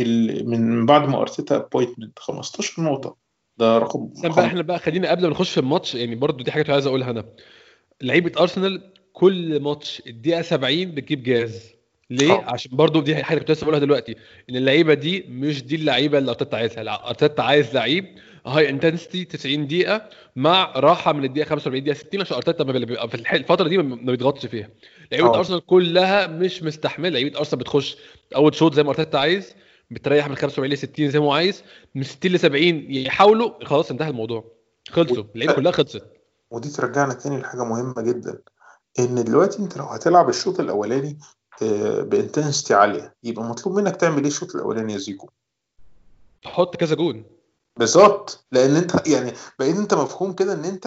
من 0.45 0.87
بعد 0.87 1.09
ما 1.09 1.21
أرتيتا 1.21 1.57
appointment 1.57 2.19
15 2.19 2.83
نقطة. 2.83 3.17
ده 3.59 3.79
رقم 3.79 4.11
بقى 4.25 4.47
إحنا 4.47 4.62
بقى 4.62 4.79
خلينا 4.79 5.11
قبل 5.11 5.23
ما 5.23 5.29
نخش 5.29 5.50
في 5.50 5.61
الماتش 5.61 5.95
يعني 5.95 6.15
برضو 6.15 6.45
دي 6.45 6.53
حاجة 6.53 6.62
كنت 6.62 6.71
عايز 6.71 6.87
أقولها 6.87 7.11
أنا. 7.11 7.25
لعيبة 8.03 8.41
أرسنال 8.41 8.83
كل 9.12 9.61
ماتش 9.61 10.03
الدقيقة 10.07 10.43
70 10.43 10.85
بتجيب 10.95 11.23
جاز. 11.23 11.73
ليه؟ 12.11 12.33
عشان 12.33 12.77
برضو 12.77 13.00
دي 13.00 13.25
حاجة 13.25 13.38
كنت 13.38 13.50
لسه 13.50 13.62
بقولها 13.65 13.81
دلوقتي 13.81 14.17
إن 14.50 14.57
اللعيبة 14.57 14.95
دي 14.95 15.25
مش 15.29 15.65
دي 15.65 15.77
اللعيبة 15.77 16.19
اللي 16.19 16.31
أرتيتا 16.31 16.57
عايزها. 16.57 17.09
أرتيتا 17.09 17.43
عايز 17.43 17.75
لعيب 17.75 18.07
high 18.47 18.69
intensity 18.69 19.25
90 19.25 19.67
دقيقة 19.67 20.09
مع 20.37 20.73
راحة 20.76 21.13
من 21.13 21.25
الدقيقة 21.25 21.49
45 21.49 21.82
دقيقة 21.85 21.95
60 21.97 22.21
عشان 22.21 22.37
أرتيتا 22.37 22.65
بيبقى 22.65 23.09
في 23.09 23.15
الفترة 23.37 23.69
دي 23.69 23.78
ما 23.78 23.97
بيضغطش 24.13 24.47
فيها. 24.47 24.69
لعيبة 25.13 25.28
آه 25.35 25.39
أرسنال 25.39 25.67
كلها 25.67 26.26
مش 26.26 26.63
مستحملة. 26.63 27.09
لعيبة 27.09 27.39
أرسنال 27.39 27.61
بتخش 27.61 27.97
أول 28.37 28.54
شوط 28.54 28.75
زي 28.75 28.82
ما 28.82 28.91
أرتيتا 28.91 29.17
عايز 29.17 29.54
بتريح 29.91 30.29
من 30.29 30.35
45 30.37 30.73
ل 30.73 30.79
60 30.79 31.11
زي 31.11 31.19
ما 31.19 31.25
هو 31.25 31.33
عايز 31.33 31.63
من 31.95 32.03
60 32.03 32.33
ل 32.33 32.41
70 32.41 32.63
يحاولوا 32.91 33.65
خلاص 33.65 33.91
انتهى 33.91 34.11
الموضوع. 34.11 34.45
خلصوا 34.89 35.25
اللعيبة 35.35 35.53
كلها 35.53 35.73
خلصت. 35.73 36.07
ودي 36.51 36.69
ترجعنا 36.69 37.15
تاني 37.15 37.41
لحاجة 37.41 37.65
مهمة 37.65 38.03
جدا 38.03 38.39
إن 38.99 39.25
دلوقتي 39.25 39.59
أنت 39.59 39.77
لو 39.79 39.85
هتلعب 39.85 40.29
الشوط 40.29 40.61
الأولاني 40.61 41.19
آه، 41.63 42.03
ب 42.02 42.10
intensity 42.10 42.75
عالية 42.75 43.15
يبقى 43.25 43.45
مطلوب 43.45 43.77
منك 43.77 43.97
تعمل 43.97 44.21
إيه 44.21 44.27
الشوط 44.27 44.55
الأولاني 44.55 44.93
يا 44.93 44.99
زيكو؟ 44.99 45.29
حط 46.45 46.77
كذا 46.77 46.95
جون. 46.95 47.25
بالظبط 47.77 48.47
لأن 48.53 48.77
أنت 48.77 49.09
يعني 49.09 49.33
بقيت 49.59 49.77
أنت 49.77 49.95
مفهوم 49.95 50.33
كده 50.33 50.53
إن 50.53 50.65
أنت 50.65 50.87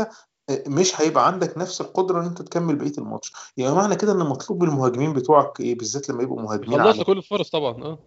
آه، 0.50 0.64
مش 0.68 1.02
هيبقى 1.02 1.28
عندك 1.28 1.58
نفس 1.58 1.82
القدرة 1.82 2.22
إن 2.22 2.26
أنت 2.26 2.42
تكمل 2.42 2.76
بقية 2.76 2.98
الماتش. 2.98 3.34
يعني 3.58 3.76
معنى 3.76 3.96
كده 3.96 4.12
إن 4.12 4.18
مطلوب 4.18 4.64
من 4.64 4.70
المهاجمين 4.70 5.14
بتوعك 5.14 5.60
إيه 5.60 5.78
بالذات 5.78 6.10
لما 6.10 6.24
يبقوا 6.24 6.42
مهاجمين 6.42 6.84
خلصنا 6.84 7.04
كل 7.04 7.18
الفرص 7.18 7.50
طبعا 7.50 7.84
آه. 7.84 8.00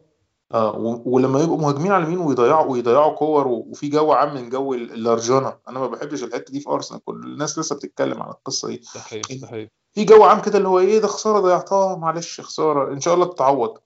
آه 0.52 0.76
و- 0.78 1.02
ولما 1.06 1.40
يبقوا 1.40 1.58
مهاجمين 1.58 1.92
على 1.92 2.04
اليمين 2.04 2.26
ويضيعوا 2.26 2.72
ويضيعوا 2.72 3.14
كور 3.14 3.48
و- 3.48 3.66
وفي 3.70 3.88
جو 3.88 4.12
عام 4.12 4.34
من 4.34 4.48
جو 4.50 4.74
ال- 4.74 4.92
اللرجانه 4.92 5.56
أنا 5.68 5.78
ما 5.80 5.86
بحبش 5.86 6.22
الحتة 6.22 6.52
دي 6.52 6.60
في 6.60 6.68
أرسنال. 6.70 7.04
كل 7.04 7.14
الناس 7.24 7.58
لسه 7.58 7.76
بتتكلم 7.76 8.22
عن 8.22 8.30
القصة 8.30 8.68
دي. 8.68 8.82
ده 8.94 9.00
حقيقي 9.00 9.34
ده 9.36 9.46
حقيقي. 9.46 9.70
في 9.94 10.04
جو 10.04 10.22
عام 10.24 10.40
كده 10.40 10.58
اللي 10.58 10.68
هو 10.68 10.78
إيه 10.78 10.98
ده 10.98 11.08
خسارة 11.08 11.40
ضيعتها. 11.40 11.96
معلش 11.96 12.40
خسارة. 12.40 12.92
إن 12.92 13.00
شاء 13.00 13.14
الله 13.14 13.26
تتعوض. 13.26 13.78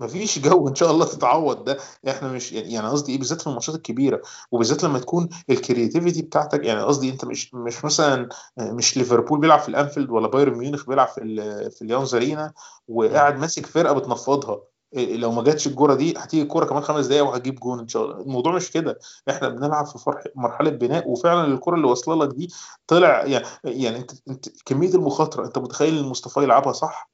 مفيش 0.00 0.38
جو 0.38 0.68
إن 0.68 0.74
شاء 0.74 0.90
الله 0.90 1.04
تتعوض. 1.06 1.64
ده 1.64 1.78
إحنا 2.08 2.32
مش 2.32 2.52
يعني 2.52 2.72
يعني 2.72 2.88
قصدي 2.88 3.12
إيه؟ 3.12 3.18
بالذات 3.18 3.40
في 3.40 3.46
الماتشات 3.46 3.74
الكبيرة. 3.74 4.22
وبالذات 4.52 4.84
لما 4.84 4.98
تكون 4.98 5.28
ال 5.50 5.56
creativity 5.56 6.22
بتاعتك 6.22 6.64
يعني 6.64 6.82
قصدي 6.82 7.10
أنت 7.10 7.24
مش 7.24 7.54
مش 7.54 7.84
مثلا 7.84 8.28
مش 8.58 8.96
ليفربول 8.96 9.40
بيلعب 9.40 9.58
في 9.60 9.68
الأنفيلد 9.68 10.10
ولا 10.10 10.28
بايرن 10.28 10.54
ميونخ 10.58 10.86
بيلعب 10.86 11.08
في 11.08 11.18
ال- 11.22 11.70
في 11.70 11.82
أليانز 11.82 12.14
أرينا. 12.14 12.52
وقاعد 12.88 13.38
ماسك 13.38 13.66
فرقة 13.66 13.92
بتنفضها. 13.94 14.60
لو 14.92 15.32
ما 15.32 15.42
جاتش 15.42 15.66
الكورة 15.66 15.94
دي 15.94 16.14
هتيجي 16.18 16.42
الكورة 16.42 16.64
كمان 16.64 16.82
خمس 16.82 17.06
دقايق 17.06 17.24
وهتجيب 17.24 17.54
جون. 17.60 17.78
إن 17.78 17.88
شاء 17.88 18.04
الله. 18.04 18.20
الموضوع 18.20 18.52
مش 18.52 18.70
كده. 18.70 18.98
إحنا 19.30 19.48
بنلعب 19.48 19.86
في 19.86 19.98
فرح 19.98 20.24
مرحلة 20.34 20.70
بناء 20.70 21.08
وفعلا 21.08 21.44
الكورة 21.44 21.76
اللي 21.76 21.86
واصلة 21.86 22.24
لك 22.24 22.34
دي 22.34 22.52
طلع 22.86 23.24
يعني 23.26 23.44
يعني 23.64 23.96
أنت 23.98 24.10
أنت 24.28 24.48
كمية 24.66 24.94
المخاطرة 24.94 25.46
أنت 25.46 25.58
متخيل 25.58 25.98
إن 25.98 26.04
مصطفى 26.04 26.40
يلعبها 26.42 26.72
صح؟ 26.72 27.10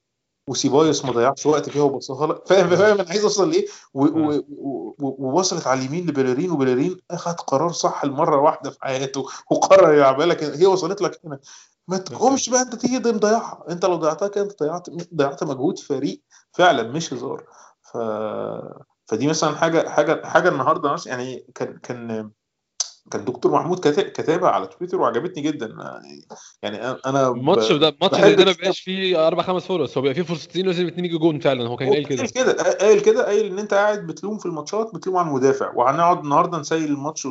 وسيبايوس 0.49 1.05
ما 1.05 1.11
ضيعش 1.11 1.45
وقت 1.45 1.69
فيها 1.69 1.83
وبصها 1.83 2.27
لك. 2.27 2.47
فاهم 2.47 2.71
آه 2.71 2.75
فاهم 2.75 2.99
أنا 2.99 3.09
عايز 3.09 3.23
أوصل 3.23 3.49
لإيه؟ 3.49 3.65
ووصلت 4.99 5.67
على 5.67 5.79
اليمين 5.79 6.07
لبيلرين 6.07 6.51
وبيلرين 6.51 6.97
أخذ 7.11 7.31
قرار 7.33 7.71
صح 7.71 8.03
المره 8.03 8.37
واحدة 8.41 8.69
في 8.69 8.77
حياته 8.81 9.25
وقرر 9.51 9.93
يلعبها 9.93 10.25
لك 10.25 10.43
هي 10.43 10.65
وصلت 10.65 11.01
لك 11.01 11.19
هنا. 11.25 11.39
ما 11.87 11.97
تقومش 11.97 12.49
بقى 12.49 12.61
أنت 12.61 12.75
تيجي 12.75 12.97
مضيعها 12.99 13.65
أنت 13.69 13.85
لو 13.85 13.95
ضيعتها 13.95 14.27
كده 14.27 14.43
أنت 14.43 14.63
ضيعت 14.63 14.87
ضيعت 15.15 15.43
مجهود 15.43 15.79
فريق 15.79 16.21
فعلا 16.51 16.83
مش 16.83 17.13
هزار. 17.13 17.43
ف 17.95 17.97
فدي 19.07 19.27
مثلا 19.27 19.55
حاجة 19.55 19.89
حاجة 19.89 20.25
حاجة 20.27 20.49
النهارده 20.49 20.93
مثلا 20.93 21.13
يعني 21.13 21.45
كان 21.55 21.77
كان 21.77 22.31
كان 23.11 23.25
دكتور 23.25 23.51
محمود 23.51 23.79
كاتب 23.79 24.03
كاتبها 24.03 24.49
على 24.49 24.67
تويتر 24.67 25.01
وعجبتني 25.01 25.43
جدا. 25.43 25.75
يعني 26.61 26.77
أنا 27.05 27.27
الماتش 27.27 27.71
ده 27.71 27.89
الماتش 27.89 28.19
ده 28.19 28.45
ما 28.45 28.51
بيبقاش 28.51 28.79
فيه 28.79 29.27
أربع 29.27 29.43
خمس 29.43 29.65
فرص. 29.65 29.97
هو 29.97 30.01
بيبقى 30.01 30.15
فيه 30.15 30.21
فرصتين 30.21 30.65
لازم 30.65 30.87
اتنين 30.87 31.05
يجي 31.05 31.17
جون 31.17 31.39
فعلا. 31.39 31.67
هو 31.67 31.75
كان 31.75 31.89
قايل 31.89 32.05
كده. 32.05 32.25
كده 32.25 32.73
قايل 32.73 32.99
كده 32.99 33.25
قايل 33.25 33.45
إن 33.45 33.59
أنت 33.59 33.73
قاعد 33.73 34.07
بتلوم 34.07 34.37
في 34.37 34.45
الماتشات 34.45 34.95
بتلوم 34.95 35.17
على 35.17 35.27
المدافع. 35.27 35.71
وهنقعد 35.75 36.19
النهارده 36.19 36.57
نسيل 36.57 36.91
الماتش 36.91 37.27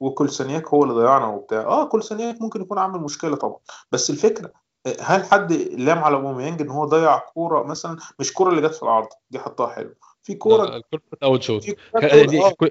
وكولسانياك 0.00 0.68
هو 0.68 0.82
اللي 0.82 0.94
ضيعنا 0.94 1.26
وبتاع. 1.26 1.60
آه 1.60 1.84
كولسانياك 1.84 2.40
ممكن 2.40 2.60
يكون 2.60 2.78
عامل 2.78 3.00
مشكلة 3.00 3.36
طبعا. 3.36 3.58
بس 3.92 4.10
الفكرة 4.10 4.65
هل 5.00 5.24
حد 5.24 5.52
لام 5.52 5.98
على 5.98 6.16
اوباميانج 6.16 6.60
ان 6.62 6.70
هو 6.70 6.84
ضيع 6.84 7.18
كورة 7.18 7.62
مثلا؟ 7.62 7.96
مش 8.18 8.32
كورة 8.32 8.50
اللي 8.50 8.68
جت 8.68 8.74
في 8.74 8.82
العرض 8.82 9.08
دي 9.30 9.38
حطها 9.38 9.66
حلو. 9.68 9.94
في 10.22 10.34
كورة 10.34 10.64
لا 10.64 10.76
الكورة 10.76 11.00
بتاعت 11.06 11.22
اول 11.22 11.42
شوط. 11.42 11.62
في 11.62 11.72
كورة 11.92 12.00
كان- 12.00 12.16
جول 12.18 12.26
دي 12.26 12.50
كو- 12.54 12.66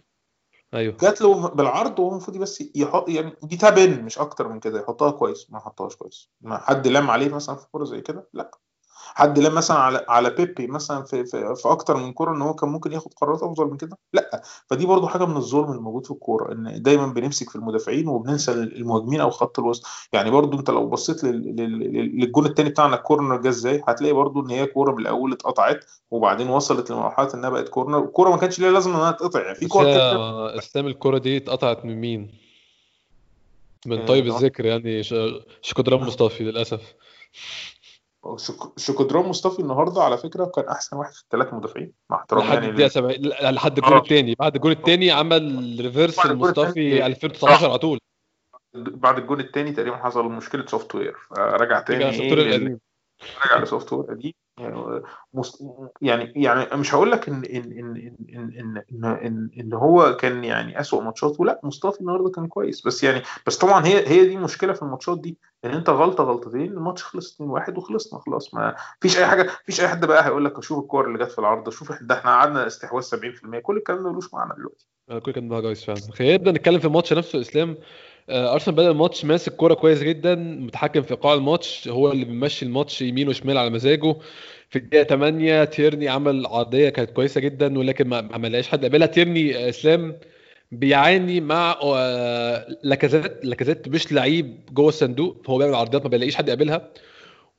أيوه. 0.74 0.98
جات 1.02 1.22
له 1.22 1.48
بالعرض 1.50 2.00
وهو 2.00 2.10
المفروض 2.12 2.38
بس 2.38 2.64
يحط 2.76 3.10
يعني 3.10 3.34
دي 3.44 3.58
tap-in 3.58 4.04
مش 4.04 4.20
أكتر 4.20 4.48
من 4.48 4.60
كده. 4.60 4.80
يحطها 4.80 5.12
كويس 5.12 5.52
ما 5.52 5.60
حطهاش 5.60 5.96
كويس. 5.96 6.30
ما 6.42 6.58
حد 6.58 6.88
لام 6.88 7.10
عليه 7.12 7.30
مثلا 7.30 7.56
في 7.56 7.68
كورة 7.72 7.84
زي 7.84 8.02
كده؟ 8.02 8.30
لا. 8.34 8.52
حد 9.18 9.40
لام 9.40 9.56
مثلا 9.56 9.78
على 9.78 10.06
على 10.10 10.30
بيبي 10.30 10.68
مثلا 10.68 11.04
في 11.04 11.26
في, 11.26 11.56
في 11.56 11.70
أكتر 11.72 11.98
من 11.98 12.14
كورة 12.14 12.32
إن 12.36 12.42
هو 12.42 12.54
كان 12.54 12.70
ممكن 12.70 12.92
ياخد 12.94 13.14
قرارات 13.14 13.44
أفضل 13.44 13.66
من 13.66 13.78
كده؟ 13.78 13.98
لأ. 14.14 14.42
فدي 14.70 14.86
برضو 14.86 15.08
حاجة 15.08 15.26
من 15.26 15.38
الظلم 15.38 15.72
الموجود 15.72 16.06
في 16.06 16.12
الكورة 16.12 16.52
إن 16.54 16.82
دايما 16.82 17.08
بنمسك 17.08 17.50
في 17.50 17.56
المدافعين 17.56 18.08
وبننسى 18.08 18.52
المهاجمين 18.52 19.22
أو 19.22 19.30
خط 19.30 19.60
الوسط. 19.60 19.86
يعني 20.14 20.32
برضو 20.32 20.60
أنت 20.60 20.70
لو 20.70 20.88
بصيت 20.90 21.24
لل- 21.24 21.56
لل- 21.56 21.80
لل- 21.80 22.20
للجون 22.20 22.46
الثاني 22.46 22.70
بتاعنا 22.70 22.96
الكورنر 22.96 23.38
جه 23.42 23.50
إزاي؟ 23.50 23.84
هتلاقي 23.88 24.14
برضو 24.14 24.42
إن 24.46 24.50
هي 24.50 24.66
كورة 24.66 24.92
بالأول 24.92 25.34
اتقطعت 25.34 25.86
وبعدين 26.12 26.50
وصلت 26.50 26.92
لمرحلة 26.92 27.34
إنها 27.34 27.50
بقت 27.50 27.70
كورنر. 27.70 28.00
الكورة 28.04 28.30
ما 28.30 28.38
كانش 28.38 28.60
ليها 28.60 28.72
لازمة 28.72 28.96
إنها 28.96 29.12
تتقطع. 29.12 29.42
يعني 29.42 29.56
في 29.56 29.66
بس 29.66 29.72
كور 29.72 29.86
هي 29.86 29.94
كده 29.94 30.58
اسلام 30.60 30.88
الكرة 30.88 31.18
دي 31.18 31.38
اتقطعت 31.38 31.86
من 31.86 31.96
مين؟ 32.02 32.32
من 33.86 34.00
آه، 34.00 34.06
طيب 34.06 34.26
لو- 34.26 34.36
الذكر 34.38 34.66
يعني 34.66 35.04
ش- 35.04 35.16
شكودران 35.62 36.02
مصطفي 36.08 36.44
للأسف. 36.44 36.82
شك- 38.38 38.80
مصطفي 39.30 39.60
النهارده 39.60 40.04
على 40.04 40.18
فكرة 40.18 40.46
كان 40.46 40.68
أحسن 40.68 40.98
واحد 40.98 41.14
في 41.14 41.22
الثلاث 41.22 41.54
مدافعين 41.54 41.92
مع 42.10 42.18
احترامي 42.18 42.44
لحد 42.46 42.54
يعني 42.54 42.68
الدقيقة 42.70 42.86
لل- 42.86 42.92
70 42.92 43.22
لا، 43.22 43.52
لحد 43.52 43.78
الجون 43.78 43.94
آه. 43.94 43.98
الثاني 44.02 44.36
بعد 44.40 44.56
الجون 44.56 44.72
الثاني 44.72 45.12
عمل 45.12 45.78
reverse 45.82 46.20
الجول 46.20 46.32
لمصطفي 46.38 46.68
الثاني 46.70 47.06
2019 47.06 47.56
صح 47.58 47.64
على 47.64 47.78
طول. 47.78 48.00
بعد 48.74 49.18
الجون 49.18 49.40
الثاني 49.40 49.72
تقريبا 49.72 49.98
حصل 49.98 50.26
مشكلة 50.26 50.66
software 50.66 51.16
فرجع 51.30 51.56
رجع 51.56 51.80
تاني 51.82 52.10
ال 52.10 52.22
software 52.32 52.38
لل... 52.40 52.54
القديم. 52.54 52.80
اتفرج 53.22 53.52
على 53.52 53.66
software 53.66 54.06
قديم 54.12 54.34
يعني 54.58 55.04
يعني 56.02 56.34
يعني 56.36 56.76
مش 56.78 56.96
هقول 56.96 57.12
لك 57.12 57.28
إن 57.30 57.44
إن 57.46 57.72
إن 57.72 58.16
إن 58.36 58.58
إن 58.60 58.84
إن 58.92 59.06
إن, 59.06 59.50
إن 59.60 59.74
هو 59.74 60.18
كان 60.18 60.44
يعني 60.44 60.80
اسوء 60.80 61.04
ماتشاته 61.04 61.46
لا 61.46 61.60
مصطفى 61.64 62.02
النهارده 62.02 62.30
كان 62.30 62.48
كويس. 62.48 62.88
بس 62.88 63.04
يعني 63.04 63.22
بس 63.48 63.58
طبعا 63.58 63.86
هي 63.86 64.08
هي 64.08 64.26
دي 64.26 64.38
مشكلة 64.38 64.74
في 64.74 64.82
الماتشات 64.82 65.20
دي 65.20 65.38
إن 65.66 65.70
أنت 65.72 65.90
غلطة 65.90 66.24
غلطتين 66.24 66.62
الماتش 66.72 67.04
خلص 67.04 67.42
2-1 67.42 67.78
وخلصنا 67.78 68.20
خلاص. 68.20 68.54
ما 68.54 68.76
فيش 69.02 69.18
أي 69.18 69.26
حاجة 69.26 69.50
فيش 69.66 69.82
أي 69.82 69.88
حد 69.88 70.06
بقى 70.06 70.26
هيقول 70.26 70.46
لك 70.46 70.64
شوف 70.64 70.80
الكور 70.80 71.08
اللي 71.08 71.26
جت 71.26 71.32
في 71.32 71.40
العرض 71.40 71.70
شوف 71.70 72.04
ده 72.04 72.16
إحنا 72.16 72.32
قعدنا 72.32 72.68
استحواذ 72.68 73.04
70% 73.04 73.60
كل 73.60 73.78
الكلام 73.78 74.04
ده 74.04 74.12
ملوش 74.12 74.34
معنى 74.34 74.54
دلوقتي. 74.58 74.88
آه، 75.10 75.20
كل 75.20 75.32
كان 75.32 75.62
جايز 75.62 75.84
فعلا. 75.84 76.00
خلينا 76.14 76.34
نبدأ 76.34 76.52
نتكلم 76.52 76.80
في 76.80 76.86
الماتش 76.86 77.14
نفسه 77.14 77.42
إسلام. 77.42 77.78
أرسنال 78.30 78.76
بدأ 78.78 78.92
الماتش 78.92 79.26
ماسك 79.26 79.56
كورة 79.56 79.74
كويس 79.74 80.04
جدا 80.04 80.36
متحكم 80.36 81.02
في 81.02 81.12
ايقاع 81.12 81.34
الماتش 81.34 81.88
هو 81.88 82.12
اللي 82.12 82.26
بيمشي 82.26 82.66
الماتش 82.66 83.02
يمين 83.02 83.28
وشمال 83.30 83.58
على 83.58 83.70
مزاجه. 83.70 84.16
في 84.70 84.76
الدقيقة 84.80 85.04
8 85.04 85.64
تيرني 85.64 86.10
عمل 86.10 86.46
عرضية 86.46 86.90
كانت 86.90 87.10
كويسة 87.12 87.42
جدا 87.42 87.78
ولكن 87.80 88.08
ما 88.08 88.48
لقاش 88.48 88.68
حد 88.68 88.82
قابلها 88.82 89.08
تيرني 89.08 89.58
آه، 89.58 89.70
إسلام 89.70 90.18
بيعاني 90.72 91.42
مع 91.42 91.80
آه، 91.84 92.68
لاكازيت 92.84 93.46
لاكازيت 93.46 93.88
مش 93.88 94.12
لعيب 94.14 94.60
جوه 94.74 94.90
الصندوق 94.90 95.42
فهو 95.46 95.58
بيعمل 95.58 95.76
عرضيات 95.76 96.04
ما 96.04 96.10
بيلاقيش 96.10 96.36
حد 96.36 96.48
يقابلها. 96.48 96.92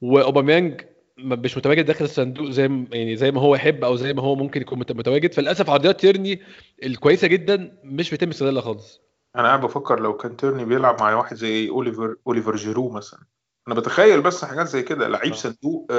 وأوباميانج 0.00 0.81
مش 1.18 1.57
متواجد 1.57 1.85
داخل 1.85 2.05
الصندوق 2.05 2.50
زي 2.50 2.62
يعني 2.92 3.16
زي 3.16 3.31
ما 3.31 3.40
هو 3.40 3.55
يحب 3.55 3.85
أو 3.85 3.96
زي 3.96 4.12
ما 4.14 4.22
هو 4.22 4.35
ممكن 4.35 4.61
يكون 4.61 4.79
مت- 4.79 4.92
متواجد. 4.92 5.33
فللأسف 5.35 5.70
عرضيات 5.70 6.00
تيرني 6.00 6.40
الكويسة 6.85 7.29
جدا 7.29 7.79
مش 7.85 8.11
بيتم 8.11 8.29
استغلالها 8.29 8.62
خالص. 8.62 9.06
أنا 9.37 9.49
قاعد 9.49 9.61
بفكر 9.61 10.01
لو 10.01 10.16
كان 10.16 10.37
تيرني 10.37 10.64
بيلعب 10.64 11.01
مع 11.01 11.14
واحد 11.14 11.37
زي 11.37 11.68
اوليفر 11.68 12.16
أوليفر 12.27 12.57
جيرو 12.57 12.88
مثلا 12.88 13.20
أنا 13.68 13.75
بتخيل 13.75 14.22
بس 14.22 14.44
حاجات 14.44 14.66
زي 14.66 14.83
كده 14.83 15.09
لعيب 15.09 15.33
آه. 15.33 15.37
صندوق 15.37 15.92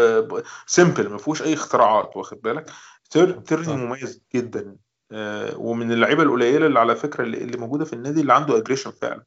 simple 0.65 1.09
ما 1.09 1.17
فيهوش 1.17 1.41
أي 1.41 1.53
اختراعات 1.53 2.17
واخد 2.17 2.41
بالك 2.41 2.71
تير 3.09 3.39
تيرني 3.39 3.65
صح. 3.65 3.71
مميز 3.71 4.23
جدا 4.35 4.77
آه، 5.11 5.57
ومن 5.57 5.91
اللعيبة 5.91 6.23
القليلة 6.23 6.67
اللي 6.67 6.79
على 6.79 6.95
فكرة 6.95 7.23
اللي 7.23 7.37
اللي 7.37 7.57
موجودة 7.57 7.85
في 7.85 7.93
النادي 7.93 8.21
اللي 8.21 8.33
عنده 8.33 8.57
aggression 8.57 8.91
فعلا 8.91 9.23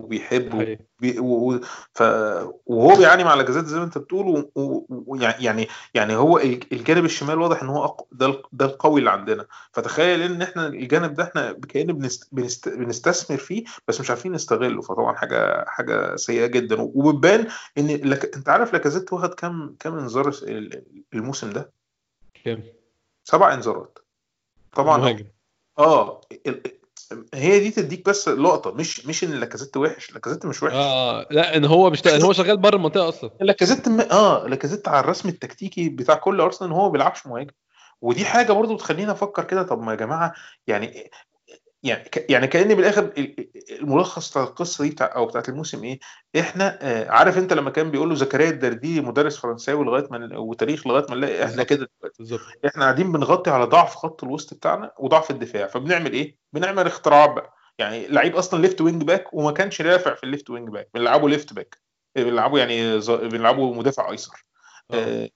وبيحب. 0.00 0.54
وبي- 0.54 1.18
و- 1.18 1.52
و- 1.54 1.60
ف 1.92 2.02
وهو 2.66 2.96
بيعاني 2.98 3.24
مع 3.24 3.34
لاكازيت 3.34 3.64
زي 3.64 3.78
ما 3.78 3.84
أنت 3.84 3.98
بتقول 3.98 4.26
و- 4.28 4.50
و- 4.60 4.86
ويعني 5.06 5.44
يعني 5.44 5.68
يعني 5.94 6.16
هو 6.16 6.38
الج- 6.38 6.64
الجانب 6.72 7.04
الشمال 7.04 7.38
واضح 7.38 7.62
إن 7.62 7.68
هو 7.68 7.84
أق... 7.84 8.06
ده 8.12 8.26
ال- 8.26 8.42
ده 8.52 8.64
القوي 8.64 9.00
اللي 9.00 9.10
عندنا. 9.10 9.46
فتخيل 9.72 10.22
إن 10.22 10.42
إحنا 10.42 10.66
الجانب 10.66 11.14
ده 11.14 11.24
إحنا 11.24 11.52
كأن 11.52 11.86
بنست... 11.92 12.28
بنست... 12.34 12.68
بنستثمر 12.68 13.36
فيه 13.36 13.64
بس 13.88 14.00
مش 14.00 14.10
عارفين 14.10 14.32
نستغله. 14.32 14.82
فطبعا 14.82 15.16
حاجة 15.16 15.64
حاجة 15.68 16.16
سيئة 16.16 16.46
جدا. 16.46 16.76
وبتبان 16.80 17.46
إن 17.78 17.86
لك... 17.86 18.36
أنت 18.36 18.48
عارف 18.48 18.72
لاكازيت 18.72 19.12
واخد 19.12 19.34
كام 19.34 19.76
كام 19.80 19.98
إنذار 19.98 20.28
ال- 20.28 21.02
الموسم 21.14 21.50
ده؟ 21.50 21.72
كام؟ 22.44 22.62
سبع 23.24 23.54
إنذارات. 23.54 23.98
طبعا 24.72 24.98
مهاجم. 24.98 25.26
آه 25.78 26.20
هي 27.34 27.60
دي 27.60 27.70
تديك 27.70 28.08
بس 28.08 28.28
لقطة 28.28 28.72
مش 28.72 29.06
مش 29.06 29.24
إن 29.24 29.30
لاكازيت 29.30 29.76
وحش 29.76 30.12
لاكازيت 30.12 30.46
مش 30.46 30.62
وحش. 30.62 30.74
آه 30.74 31.26
لا 31.30 31.56
إن 31.56 31.64
هو 31.64 31.90
مش 31.90 32.06
إن 32.06 32.22
هو 32.22 32.32
شغال 32.32 32.56
بره 32.56 32.76
المنطقة 32.76 33.08
أصلا. 33.08 33.30
لاكازيت 33.40 33.88
م... 33.88 34.00
آه 34.00 34.46
لاكازيت 34.46 34.88
على 34.88 35.00
الرسم 35.00 35.28
التكتيكي 35.28 35.88
بتاع 35.88 36.14
كل 36.14 36.40
أرسنال 36.40 36.70
إن 36.70 36.76
هو 36.76 36.86
ما 36.86 36.92
بيلعبش 36.92 37.26
مهاجم. 37.26 37.50
ودي 38.00 38.24
حاجة 38.24 38.52
برضو 38.52 38.76
تخلينا 38.76 39.12
أفكر 39.12 39.44
كده 39.44 39.62
طب 39.62 39.82
ما 39.82 39.92
يا 39.92 39.96
جماعة 39.96 40.32
يعني 40.66 41.10
يعني. 41.82 42.10
يعني 42.28 42.46
كان 42.46 42.74
بالآخر 42.74 43.04
ال- 43.04 43.18
ال- 43.40 43.80
الملخص 43.80 44.30
بتاع 44.30 44.42
القصة 44.42 44.84
دي 44.84 44.90
بتاع 44.90 45.12
أو 45.16 45.26
بتاعت 45.26 45.48
الموسم 45.48 45.84
إيه؟ 45.84 45.98
إحنا 46.40 46.78
آه 46.82 47.10
عارف 47.10 47.38
أنت 47.38 47.52
لما 47.52 47.70
كان 47.70 47.90
بيقول 47.90 48.08
له 48.08 48.14
زكريا 48.14 48.50
الدردي 48.50 49.00
مدرس 49.00 49.36
فرنساوي 49.36 49.84
لغاية 49.84 50.08
ما 50.10 50.38
وتاريخ 50.38 50.86
لغاية 50.86 51.06
ما 51.08 51.14
نلاقي 51.16 51.44
إحنا. 51.44 51.62
كده 51.62 51.88
دلوقتي. 52.00 52.22
إحنا 52.66 52.82
قاعدين 52.82 53.12
بنغطي 53.12 53.50
على 53.50 53.64
ضعف 53.64 53.94
خط 53.94 54.24
الوسط 54.24 54.54
بتاعنا 54.54 54.92
وضعف 54.98 55.30
الدفاع 55.30 55.66
فبنعمل 55.66 56.12
إيه؟ 56.12 56.38
بنعمل 56.52 56.86
اختراعات 56.86 57.30
بقى. 57.30 57.54
يعني 57.78 58.06
لعيب 58.06 58.36
أصلا 58.36 58.62
left 58.62 58.80
wing 58.80 59.02
back 59.02 59.34
وما 59.34 59.52
كانش 59.52 59.82
دافع 59.82 60.14
في 60.14 60.24
ال 60.24 60.29
left 60.29 60.50
wing 60.50 60.68
back 60.68 60.88
بنلعبه 60.94 61.28
left 61.28 61.52
back 61.52 61.78
بنلعبه 62.16 62.58
يعني 62.58 63.00
ز- 63.00 63.10
بنلعبه 63.10 63.72
مدافع 63.72 64.10
أيسر. 64.10 64.44
آه. 64.94 65.28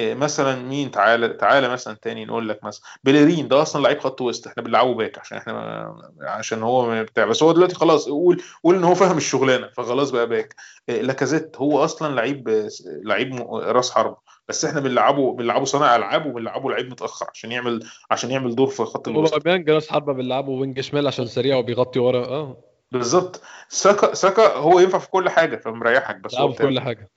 آه، 0.00 0.14
مثلا 0.14 0.62
مين؟ 0.62 0.90
تعالى 0.90 1.28
تعالى 1.28 1.68
مثلا 1.68 1.94
تاني 2.02 2.24
نقول 2.24 2.48
لك 2.48 2.64
مثلا 2.64 2.82
بيليرين 3.04 3.48
ده 3.48 3.62
أصلا 3.62 3.82
لعيب 3.82 3.98
خط 4.00 4.20
وسط 4.20 4.46
إحنا 4.46 4.62
بنلعبه 4.62 4.94
back 4.94 5.18
عشان 5.18 5.38
إحنا 5.38 5.86
عشان 6.20 6.62
هو 6.62 7.02
بتاع 7.04 7.24
بس 7.24 7.42
هو 7.42 7.52
دلوقتي 7.52 7.74
خلاص 7.74 8.08
قول 8.08 8.42
قول 8.64 8.74
إن 8.76 8.84
هو 8.84 8.94
فاهم 8.94 9.16
الشغلانة 9.16 9.68
فخلاص 9.76 10.10
بقى 10.10 10.26
back. 10.26 10.54
آه، 10.88 11.00
لاكازيت 11.00 11.56
هو 11.56 11.84
أصلا 11.84 12.14
لعيب 12.14 12.68
لعيب 13.04 13.34
راس 13.52 13.90
حربة 13.90 14.16
بس 14.48 14.64
إحنا 14.64 14.80
بنلعبه 14.80 15.32
بنلعبه 15.36 15.64
صانع 15.64 15.96
ألعاب 15.96 16.26
وبنلعبه 16.26 16.70
لعيب 16.70 16.90
متأخر 16.90 17.26
عشان 17.34 17.52
يعمل 17.52 17.86
عشان 18.10 18.30
يعمل 18.30 18.54
دور 18.54 18.66
في 18.66 18.84
خط 18.84 19.08
الوسط. 19.08 19.32
أوباميانج 19.34 19.70
راس 19.70 19.88
حربة 19.90 20.12
بنلعبه 20.12 20.50
wing 20.50 20.80
شمال 20.80 21.06
عشان 21.06 21.26
سريع 21.26 21.56
وبيغطي 21.56 21.98
ورا 21.98 22.26
آه. 22.26 22.64
بالظبط. 22.92 23.42
ساكا 23.68 24.14
ساكا 24.14 24.54
هو 24.54 24.80
ينفع 24.80 24.98
في 24.98 25.10
كل 25.10 25.28
حاجة 25.28 25.56
فمريحك 25.56 26.16
بس 26.16 26.34
هو 26.34 26.52
في 26.52 26.62
كل 26.62 26.80
حاجة. 26.80 27.10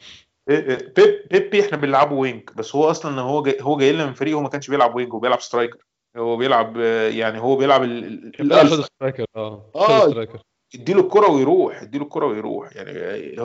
بيب 0.47 1.27
بيبي 1.31 1.61
إحنا 1.65 1.77
بنلعبه 1.77 2.15
wing 2.15 2.49
بس 2.55 2.75
هو 2.75 2.91
أصلا 2.91 3.21
هو 3.21 3.43
جاي 3.43 3.57
هو 3.61 3.77
جاي 3.77 3.93
لنا 3.93 4.05
من 4.05 4.13
فريق 4.13 4.35
هو 4.35 4.41
ما 4.41 4.49
كانش 4.49 4.69
بيلعب 4.69 4.95
wing 4.95 5.13
هو 5.13 5.19
بيلعب 5.19 5.41
striker 5.41 5.77
هو 6.17 6.37
بيلعب 6.37 6.77
يعني 7.09 7.39
هو 7.39 7.55
بيلعب 7.55 7.83
ال- 7.83 8.83
striker 8.83 9.25
آه. 9.35 9.71
striker 10.09 10.39
اديله 10.75 11.01
الكرة 11.01 11.31
ويروح 11.31 11.81
اديله 11.81 12.03
الكرة 12.03 12.25
ويروح 12.25 12.75
يعني 12.75 13.35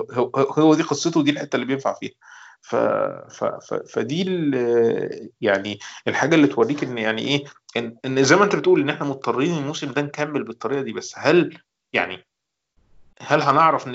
هو, 0.58 0.74
دي 0.74 0.82
قصته 0.82 1.20
ودي 1.20 1.30
الحتة 1.30 1.56
اللي 1.56 1.66
بينفع 1.66 1.94
فيها. 1.94 2.12
ف 2.60 2.76
ف 2.76 3.44
ف 3.44 3.74
فدي 3.74 4.22
ال- 4.22 5.30
يعني 5.40 5.78
الحاجة 6.08 6.34
اللي 6.34 6.46
توريك 6.46 6.84
إن 6.84 6.98
يعني 6.98 7.22
إيه 7.22 7.44
إن, 7.76 7.96
إن 8.04 8.24
زي 8.24 8.36
ما 8.36 8.44
أنت 8.44 8.56
بتقول 8.56 8.80
إن 8.80 8.90
إحنا 8.90 9.06
مضطرين 9.06 9.58
الموسم 9.58 9.92
ده 9.92 10.02
نكمل 10.02 10.44
بالطريقة 10.44 10.82
دي 10.82 10.92
بس 10.92 11.14
هل 11.16 11.58
يعني 11.92 12.26
هل 13.20 13.42
هنعرف 13.42 13.88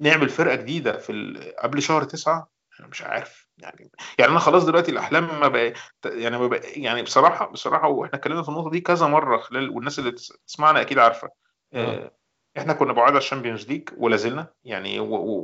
نعمل 0.00 0.28
فرقة 0.28 0.54
جديدة 0.54 0.98
في 0.98 1.34
قبل 1.62 1.82
شهر 1.82 2.04
تسعة؟ 2.04 2.48
أنا 2.80 2.88
مش 2.88 3.02
عارف. 3.02 3.48
يعني 3.58 3.90
يعني 4.18 4.30
أنا 4.32 4.38
خلاص 4.40 4.64
دلوقتي 4.64 4.90
الأحلام 4.90 5.40
ما 5.40 5.48
بقى 5.48 5.72
يعني 6.04 6.38
ما 6.38 6.46
بقى 6.46 6.60
يعني 6.70 7.02
بصراحة 7.02 7.46
بصراحة 7.46 7.88
وإحنا 7.88 8.18
اتكلمنا 8.18 8.42
في 8.42 8.48
النقطة 8.48 8.70
دي 8.70 8.80
كذا 8.80 9.06
مرة 9.06 9.36
خلال 9.38 9.70
والناس 9.70 9.98
اللي 9.98 10.10
تس- 10.12 10.32
تسمعنا 10.46 10.80
أكيد 10.80 10.98
عارفة. 10.98 11.28
آه، 11.74 12.10
إحنا 12.58 12.72
كنا 12.72 12.92
بعاد 12.92 13.08
على 13.10 13.18
الشامبيونز 13.18 13.68
ليج 13.68 13.88
ولا 13.96 14.16
زلنا. 14.16 14.46
يعني 14.64 15.00
و... 15.00 15.14
و... 15.14 15.38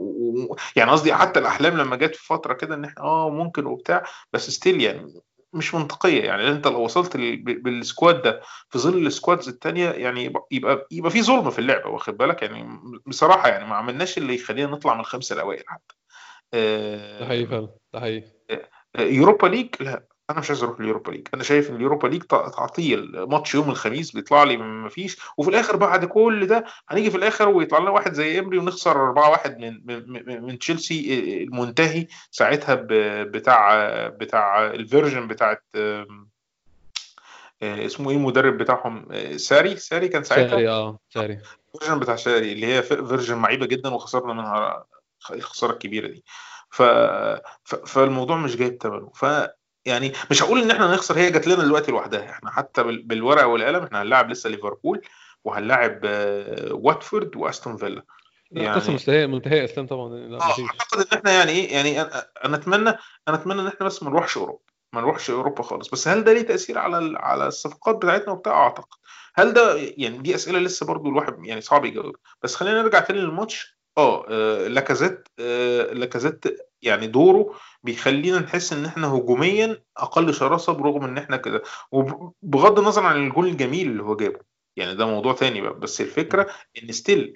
و... 0.52 0.56
يعني 0.76 0.90
قصدي 0.90 1.14
حتى 1.14 1.40
الأحلام 1.40 1.76
لما 1.76 1.96
جت 1.96 2.16
في 2.16 2.26
فترة 2.26 2.54
كده 2.54 2.74
إن 2.74 2.84
إحنا 2.84 3.02
آه 3.02 3.30
ممكن 3.30 3.66
وبتاع 3.66 4.02
بس 4.32 4.50
still 4.50 4.80
يعني 4.80 5.20
مش 5.52 5.74
منطقية. 5.74 6.22
يعني 6.24 6.48
أنت 6.48 6.66
لو 6.66 6.80
وصلت 6.84 7.16
بال 7.46 7.68
squad 7.68 8.22
ده 8.22 8.40
في 8.70 8.78
ظل 8.78 9.06
ال 9.06 9.12
squads 9.12 9.48
التانية 9.48 9.90
يعني 9.90 10.24
يبقى 10.24 10.46
يبقى, 10.50 10.86
يبقى 10.90 11.10
في 11.10 11.22
ظلم 11.22 11.50
في 11.50 11.58
اللعبة 11.58 11.90
واخد 11.90 12.16
بالك؟ 12.16 12.42
يعني 12.42 12.80
بصراحة 13.06 13.48
يعني 13.48 13.64
ما 13.64 13.76
عملناش 13.76 14.18
اللي 14.18 14.34
يخلينا 14.34 14.70
نطلع 14.70 14.94
من 14.94 15.00
الخمسة 15.00 15.34
الأوائل 15.34 15.64
حتى. 15.66 15.94
ده 17.20 17.26
حقيقي 17.26 17.46
فعلا 17.46 17.68
ده 17.94 18.00
حقيقي. 18.00 18.32
يوروبا 18.98 19.46
ليج 19.46 19.68
لا. 19.80 20.06
أنا 20.30 20.40
مش 20.40 20.50
عايز 20.50 20.62
أروح 20.62 20.80
اليوروبا 20.80 21.10
ليج. 21.10 21.28
أنا 21.34 21.42
شايف 21.42 21.70
إن 21.70 21.76
اليوروبا 21.76 22.08
ليج 22.08 22.22
تع- 22.22 22.48
تعطيل 22.48 23.20
ماتش 23.28 23.54
يوم 23.54 23.70
الخميس 23.70 24.10
بيطلع 24.12 24.42
لي 24.42 24.56
ما 24.56 24.88
فيش 24.88 25.16
وفي 25.36 25.50
الآخر 25.50 25.76
بعد 25.76 26.04
كل 26.04 26.46
ده 26.46 26.64
هنيجي 26.88 27.10
في 27.10 27.16
الآخر 27.16 27.48
ويطلع 27.48 27.78
لنا 27.78 27.90
واحد 27.90 28.12
زي 28.12 28.38
إمري 28.38 28.58
ونخسر 28.58 28.96
4-1 29.04 29.58
من 29.58 29.80
من 29.86 30.12
من- 30.12 30.42
من 30.42 30.58
تشيلسي 30.58 31.24
المنتهي 31.42 32.06
ساعتها 32.30 32.74
بتاع 33.24 34.08
بتاع 34.08 34.66
ال 34.66 34.74
version 34.74 35.28
بتاعت 35.28 35.64
آه، 35.74 36.06
اسمه 37.62 38.10
إيه 38.10 38.16
المدرب 38.16 38.56
بتاعهم؟ 38.58 39.06
آه، 39.12 39.36
ساري. 39.36 39.76
ساري 39.76 40.08
كان 40.08 40.24
ساعتها؟ 40.24 40.48
ساري 40.50 40.68
آه 40.68 40.98
ساري. 41.10 41.38
ال 41.74 41.77
version 41.77 41.98
بتاع 42.00 42.16
ساري 42.16 42.52
اللي 42.52 42.66
هي 42.66 42.82
version 42.82 43.36
معيبة 43.36 43.66
جدا 43.66 43.88
وخسرنا 43.94 44.32
منها 44.32 44.84
الخسارة 45.30 45.72
الكبيرة 45.72 46.06
دي. 46.08 46.24
ف... 46.70 46.82
ف... 47.64 47.74
فالموضوع 47.74 48.36
مش 48.36 48.56
جايب 48.56 48.78
ثمنه 48.82 49.10
ف 49.14 49.24
يعني 49.86 50.12
مش 50.30 50.42
هقول 50.42 50.62
إن 50.62 50.70
إحنا 50.70 50.94
نخسر 50.94 51.18
هي 51.18 51.30
جات 51.30 51.46
لنا 51.46 51.64
دلوقتي 51.64 51.90
لوحدها. 51.92 52.30
إحنا 52.30 52.50
حتى 52.50 52.82
بال... 52.82 53.02
بالورقة 53.02 53.46
والقلم 53.46 53.82
إحنا 53.82 54.02
هنلاعب 54.02 54.30
لسه 54.30 54.50
ليفربول 54.50 55.00
وهنلاعب 55.44 56.00
آه، 56.04 56.72
واتفورد 56.74 57.36
وأستون 57.36 57.76
فيلا. 57.76 58.02
لا 58.50 58.62
يعني- 58.62 58.80
قصة 58.80 58.92
مستهيئة 58.92 59.26
منتهيه 59.26 59.64
أسلام 59.64 59.86
طبعا 59.86 60.08
لا 60.14 60.36
مفيش. 60.36 60.64
أعتقد 60.70 61.00
إن 61.12 61.18
إحنا 61.18 61.32
يعني 61.32 61.50
إيه 61.52 61.72
يعني 61.72 62.00
أنا 62.44 62.56
أتمنى 62.56 62.88
أنا 63.28 63.36
أتمنى 63.36 63.60
إن 63.60 63.66
إحنا 63.66 63.86
بس 63.86 64.02
ما 64.02 64.10
نروحش 64.10 64.36
أوروبا 64.36 64.62
ما 64.92 65.00
نروحش 65.00 65.30
أوروبا 65.30 65.62
خالص. 65.62 65.88
بس 65.88 66.08
هل 66.08 66.24
ده 66.24 66.32
ليه 66.32 66.42
تأثير 66.42 66.78
على 66.78 67.18
على 67.18 67.46
الصفقات 67.46 67.96
بتاعتنا 67.96 68.32
وبتاع؟ 68.32 68.52
أعتقد. 68.52 68.88
هل 69.34 69.52
ده 69.52 69.76
يعني 69.76 70.18
دي 70.18 70.34
أسئلة 70.34 70.58
لسه 70.58 70.86
برضو 70.86 71.08
الواحد 71.10 71.44
يعني 71.44 71.60
صعب 71.60 71.84
يجاوب 71.84 72.16
بس 72.42 72.54
خلينا 72.54 72.82
نرجع 72.82 73.00
تاني 73.00 73.18
للماتش. 73.20 73.78
آه 73.98 74.26
آه، 74.30 74.68
لاكازيت 74.68 75.28
آه، 75.40 75.92
لاكازيت 75.92 76.44
يعني 76.82 77.06
دوره 77.06 77.54
بيخلينا 77.82 78.38
نحس 78.38 78.72
إن 78.72 78.84
إحنا 78.84 79.08
هجوميا 79.08 79.82
أقل 79.96 80.34
شراسة 80.34 80.72
برغم 80.72 81.04
إن 81.04 81.18
إحنا 81.18 81.36
كده. 81.36 81.62
وبغض 81.92 82.78
النظر 82.78 83.02
عن 83.06 83.26
الجول 83.26 83.46
الجميل 83.48 83.90
اللي 83.90 84.02
هو 84.02 84.16
جابه. 84.16 84.40
يعني 84.76 84.94
ده 84.94 85.06
موضوع 85.06 85.32
تاني 85.32 85.60
بقى. 85.60 85.74
بس 85.80 86.00
الفكرة 86.00 86.46
إن 86.82 86.92
still 86.92 87.34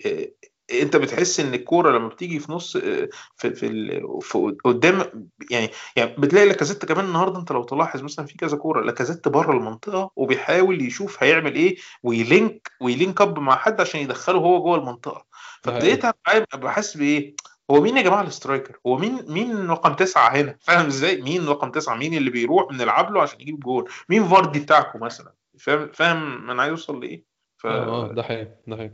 أنت 0.72 0.96
بتحس 0.96 1.40
إن 1.40 1.54
الكورة 1.54 1.90
لما 1.98 2.09
بتيجي 2.09 2.38
في 2.38 2.52
نص 2.52 2.76
في 2.76 3.11
في, 3.37 3.66
ال- 3.66 4.18
في 4.22 4.56
قدام 4.64 5.28
يعني 5.50 5.70
يعني 5.96 6.16
بتلاقي 6.18 6.46
لاكازيت 6.46 6.85
كمان 6.85 7.04
النهارده 7.04 7.38
أنت 7.40 7.52
لو 7.52 7.62
تلاحظ 7.62 8.02
مثلا 8.02 8.26
في 8.26 8.37
كذا 8.37 8.56
كورة 8.56 8.80
لاكازيت 8.80 9.28
بره 9.28 9.52
المنطقة 9.52 10.11
وبيحاول 10.16 10.82
يشوف 10.82 11.22
هيعمل 11.22 11.54
إيه 11.54 11.76
وي 12.02 12.25
link 12.25 12.70
وي 12.81 12.94
link 12.94 13.20
up 13.20 13.38
مع 13.38 13.56
حد 13.56 13.80
عشان 13.80 14.00
يدخله 14.00 14.38
هو 14.38 14.62
جوه 14.62 14.76
المنطقة. 14.78 15.26
فابتديت 15.62 16.06
بحس 16.54 16.96
بإيه؟ 16.96 17.35
هو 17.70 17.81
مين 17.81 17.96
يا 17.96 18.02
جماعة 18.02 18.22
ال 18.22 18.30
striker 18.30 18.79
هو 18.87 18.96
مين 18.98 19.24
مين 19.29 19.70
رقم 19.70 19.94
تسعة 19.94 20.29
هنا؟ 20.37 20.57
فاهم 20.66 20.87
إزاي؟ 20.87 21.22
مين 21.22 21.46
رقم 21.48 21.70
تسعة؟ 21.70 21.94
مين 21.96 22.14
اللي 22.14 22.31
بيروح 22.31 22.68
بنلعب 22.72 23.12
له 23.14 23.22
عشان 23.22 23.40
يجيب 23.40 23.61
جول؟ 23.61 23.90
مين 24.09 24.29
فاردي 24.29 24.61
بتاعكم 24.61 25.00
مثلا؟ 25.00 25.33
فاهم 25.59 25.90
فاهم 25.92 26.50
أنا 26.50 26.62
عايز 26.62 26.70
أوصل 26.70 27.00
لإيه؟ 27.00 27.24
ف... 27.57 27.66
آه 27.66 28.12
ده 28.12 28.22
حقيقي 28.22 28.48
ده 28.66 28.76
حقيقي. 28.76 28.92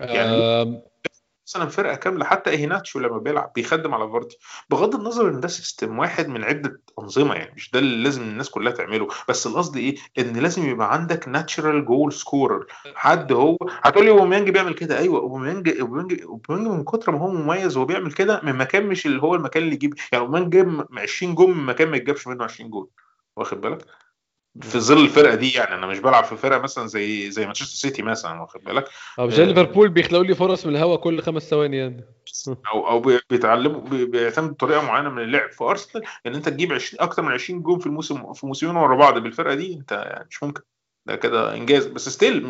يعني 0.00 0.36
آم، 0.42 0.82
مثلا 1.48 1.68
فرقة 1.68 1.94
كاملة 1.94 2.24
حتى 2.24 2.50
إيهيناتشو 2.50 2.98
لما 2.98 3.18
بيلعب 3.18 3.52
بيخدم 3.54 3.94
على 3.94 4.08
فاردي. 4.10 4.36
بغض 4.70 4.94
النظر 4.94 5.28
إن 5.28 5.40
ده 5.40 5.48
system 5.48 5.98
واحد 5.98 6.28
من 6.28 6.44
عدة 6.44 6.80
أنظمة 6.98 7.34
يعني 7.34 7.54
مش 7.54 7.70
ده 7.70 7.78
اللي 7.78 8.02
لازم 8.04 8.22
الناس 8.22 8.50
كلها 8.50 8.72
تعمله. 8.72 9.08
بس 9.28 9.46
القصد 9.46 9.76
إيه؟ 9.76 9.96
إن 10.18 10.36
لازم 10.36 10.68
يبقى 10.70 10.92
عندك 10.92 11.28
natural 11.28 11.84
goal 11.84 12.12
scorer 12.12 12.66
حد 12.94 13.32
هو 13.32 13.56
هتقول 13.82 14.04
لي 14.04 14.10
اوباميانج 14.10 14.50
بيعمل 14.50 14.74
كده؟ 14.74 14.98
أيوه 14.98 15.20
اوباميانج 15.20 15.68
اوباميانج 15.80 16.22
اوباميانج 16.22 16.68
من 16.68 16.84
كتر 16.84 17.12
ما 17.12 17.18
هو 17.18 17.28
مميز 17.30 17.76
هو 17.76 17.84
بيعمل 17.84 18.12
كده 18.12 18.40
من 18.44 18.54
مكان 18.54 18.86
مش 18.86 19.06
اللي 19.06 19.22
هو 19.22 19.34
المكان 19.34 19.62
اللي 19.62 19.74
يجيب. 19.74 19.94
يعني 20.12 20.24
اوباميانج 20.24 20.52
جاب 20.52 20.86
20 20.98 21.34
جول 21.34 21.54
من 21.54 21.66
مكان 21.66 21.88
ما 21.88 21.96
يتجابش 21.96 22.26
منه 22.26 22.44
20 22.44 22.70
جول. 22.70 22.88
واخد 23.36 23.60
بالك؟ 23.60 23.84
في 24.62 24.80
ظل 24.80 25.04
الفرقة 25.04 25.34
دي 25.34 25.52
يعني. 25.52 25.74
أنا 25.74 25.86
مش 25.86 25.98
بلعب 25.98 26.24
في 26.24 26.36
فرقة 26.36 26.58
مثلا 26.58 26.86
زي 26.86 27.30
زي 27.30 27.46
مانشستر 27.46 27.76
سيتي 27.88 28.02
مثلا 28.02 28.40
واخد 28.40 28.60
بالك؟ 28.64 28.88
أو 29.18 29.26
مش 29.26 29.34
زي 29.34 29.42
آه. 29.42 29.46
ليفربول 29.46 29.88
بيخلقوا 29.88 30.24
لي 30.24 30.34
فرص 30.34 30.66
من 30.66 30.76
الهوا 30.76 30.96
كل 30.96 31.22
خمس 31.22 31.42
ثواني 31.50 31.76
يعني. 31.76 32.04
أو 32.72 32.88
أو 32.88 33.00
بي- 33.00 33.20
بيتعلموا 33.30 33.80
بي- 33.80 34.06
بيعتمدوا 34.06 34.54
طريقه 34.54 34.82
معينة 34.82 35.08
من 35.10 35.22
اللعب 35.22 35.50
في 35.50 35.64
أرسنال 35.64 36.04
إن 36.26 36.34
أنت 36.34 36.48
تجيب 36.48 36.72
20 36.72 37.00
أكتر 37.02 37.22
من 37.22 37.32
20 37.32 37.62
جون 37.62 37.78
في 37.78 37.86
الموسم 37.86 38.32
في 38.32 38.46
موسمين 38.46 38.76
ورا 38.76 38.96
بعض 38.96 39.18
بالفرقة 39.18 39.54
دي 39.54 39.74
أنت 39.74 39.92
يعني 39.92 40.26
مش 40.30 40.42
ممكن. 40.42 40.62
ده 41.06 41.16
كده 41.16 41.54
إنجاز. 41.54 41.86
بس 41.86 42.08
still 42.08 42.46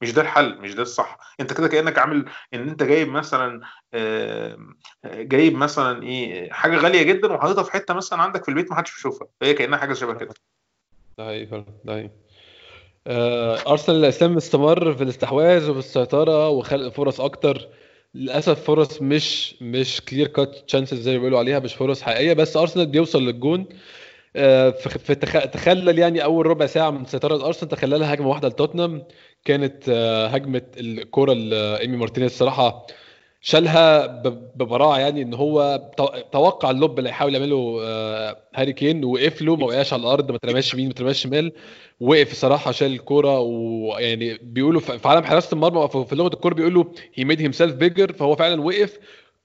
مش 0.00 0.12
ده 0.12 0.22
الحل 0.22 0.58
مش 0.60 0.74
ده 0.74 0.82
الصح. 0.82 1.18
أنت 1.40 1.52
كده 1.52 1.68
كأنك 1.68 1.98
عامل 1.98 2.24
إن 2.54 2.68
أنت 2.68 2.82
جايب 2.82 3.08
مثلا 3.08 3.60
آم، 3.94 4.78
جايب 5.06 5.54
مثلا 5.54 6.02
إيه 6.02 6.52
حاجة 6.52 6.76
غالية 6.76 7.02
جدا 7.02 7.32
وحاططها 7.32 7.62
في 7.64 7.72
حتة 7.72 7.94
مثلا 7.94 8.22
عندك 8.22 8.42
في 8.44 8.48
البيت 8.48 8.70
ما 8.70 8.76
حدش 8.76 8.94
بيشوفها. 8.94 9.28
فهي 9.40 9.54
كأنها 9.54 9.78
حاجة 9.78 9.92
شبه 9.94 10.14
كده. 10.14 10.34
ده 11.18 11.24
حقيقي 11.26 11.46
فعلا 11.46 11.64
ده 11.84 11.92
حقيقي. 11.92 12.10
آه، 13.06 13.58
أرسنال 13.72 13.98
يا 13.98 14.08
إسلام 14.08 14.36
استمر 14.36 14.94
في 14.94 15.02
الاستحواذ 15.04 15.70
وفي 15.70 15.78
السيطره 15.78 16.48
وخلق 16.48 16.88
فرص 16.92 17.20
أكتر. 17.20 17.68
للأسف 18.14 18.64
فرص 18.64 19.02
مش 19.02 19.54
مش 19.62 20.00
clear 20.00 20.26
cut 20.26 20.54
chances 20.68 20.98
زي 21.00 21.12
ما 21.12 21.18
بيقولوا 21.18 21.38
عليها 21.38 21.58
مش 21.58 21.74
فرص 21.74 22.02
حقيقية 22.02 22.32
بس 22.32 22.56
أرسنال 22.56 22.86
بيوصل 22.86 23.22
للجون. 23.26 23.66
آه، 24.36 24.70
في 24.70 24.88
في 24.98 25.14
تخ- 25.14 25.44
تخلل 25.50 25.98
يعني 25.98 26.24
أول 26.24 26.46
ربع 26.46 26.66
ساعة 26.66 26.90
من 26.90 27.04
سيطرة 27.04 27.46
أرسنال 27.46 27.70
تخللها 27.70 28.14
هجمة 28.14 28.28
واحدة 28.28 28.48
لتوتنهام. 28.48 29.04
كانت 29.44 29.84
آه، 29.88 30.26
هجمة 30.26 30.62
الكرة 30.76 31.32
لإيمي 31.32 31.96
مارتينيز. 31.96 32.30
الصراحه 32.30 32.86
شالها 33.46 34.06
ببراعة 34.56 34.98
يعني 34.98 35.22
إن 35.22 35.34
هو 35.34 35.82
تو- 35.96 36.20
توقع 36.32 36.70
ال 36.70 36.77
lob 36.77 36.98
اللي 36.98 37.08
هيحاول 37.10 37.34
يعمله 37.34 37.78
آه، 37.82 38.36
هاري 38.54 38.72
كين 38.72 39.04
وقف 39.04 39.42
له 39.42 39.56
ما 39.56 39.66
وقعش 39.66 39.92
على 39.92 40.02
الأرض 40.02 40.30
ما 40.32 40.38
ترماش 40.38 40.74
يمين 40.74 40.86
ما 40.88 40.92
ترماش 40.94 41.22
شمال 41.22 41.52
وقف 42.00 42.32
الصراحه 42.32 42.70
شال 42.72 42.92
الكورة 42.92 43.40
ويعني 43.40 44.38
بيقولوا 44.42 44.80
في 44.80 45.08
عالم 45.08 45.24
حراسة 45.24 45.54
المرمى 45.54 45.88
في 46.06 46.14
لغة 46.16 46.34
الكورة 46.34 46.54
بيقولوا 46.54 46.84
هي 47.14 47.24
made 47.24 47.40
himself 47.40 47.74
bigger 47.74 48.12
فهو 48.12 48.36
فعلا 48.36 48.60
وقف 48.62 48.98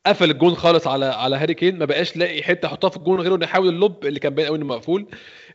قفل 0.06 0.32
الجون 0.32 0.56
خالص 0.56 0.88
على 0.88 1.06
على 1.06 1.36
هاري 1.36 1.54
كين 1.54 1.78
ما 1.80 1.86
بقاش 1.86 2.18
لاقي 2.18 2.44
حتة 2.44 2.66
يحطها 2.66 2.90
في 2.90 2.98
الجون 2.98 3.22
غير 3.22 3.36
إنه 3.36 3.44
يحاول 3.46 3.70
ال 3.70 3.79
lob 3.79 4.06
اللي 4.06 4.20
كان 4.20 4.36
باين 4.36 4.48
قوي 4.48 4.58
إنه 4.58 4.66
مقفول. 4.66 5.06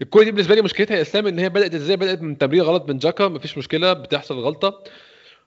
الكورة 0.02 0.24
دي 0.24 0.30
بالنسبة 0.30 0.54
لي 0.54 0.62
مشكلتها 0.62 0.96
يا 0.96 1.02
إسلام 1.02 1.26
إن 1.26 1.38
هي 1.38 1.48
بدأت 1.48 1.74
إزاي؟ 1.74 1.96
بدأت 1.96 2.22
من 2.22 2.38
تمرير 2.38 2.64
غلط 2.64 2.88
من 2.88 2.98
جاكا 2.98 3.28
مفيش 3.28 3.58
مشكلة 3.58 3.92
بتحصل 3.92 4.38
غلطة. 4.38 4.82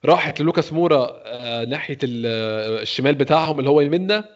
راحت 0.05 0.41
للوكاس 0.41 0.73
مورا 0.73 1.07
آه، 1.25 1.65
ناحية 1.65 1.97
آه، 2.03 2.81
الشمال 2.81 3.15
بتاعهم 3.15 3.59
اللي 3.59 3.69
هو 3.69 3.81
يمنا 3.81 4.29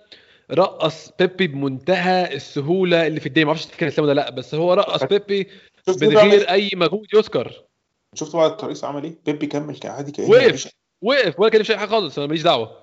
رقص 0.51 1.11
بيبي 1.19 1.47
بمنتهى 1.47 2.33
السهولة 2.35 3.07
اللي 3.07 3.19
في 3.19 3.25
الدنيا 3.25 3.45
ما 3.45 3.51
أعرفش 3.51 3.65
تفتكر 3.65 3.87
اسلام 3.87 4.07
ولا 4.07 4.13
لأ 4.13 4.29
بس 4.29 4.55
هو 4.55 4.73
رقص 4.73 5.03
بيبي 5.03 5.47
من 6.01 6.13
بقى 6.13 6.29
غير 6.29 6.49
أي 6.49 6.69
مجهود 6.73 7.07
يذكر. 7.13 7.63
شفت 8.15 8.35
بعد 8.35 8.51
الترقيص 8.51 8.83
عمل 8.83 9.03
إيه؟ 9.03 9.17
بيبي 9.25 9.47
كمل 9.47 9.77
عادي 9.77 10.11
كأنه 10.11 10.29
وقف. 10.29 10.71
وقف 11.01 11.39
ولا 11.39 11.49
كان 11.49 11.63
في 11.63 11.77
حاجة 11.77 11.89
خالص 11.89 12.17
أنا 12.17 12.27
ماليش 12.27 12.43
دعوة. 12.43 12.77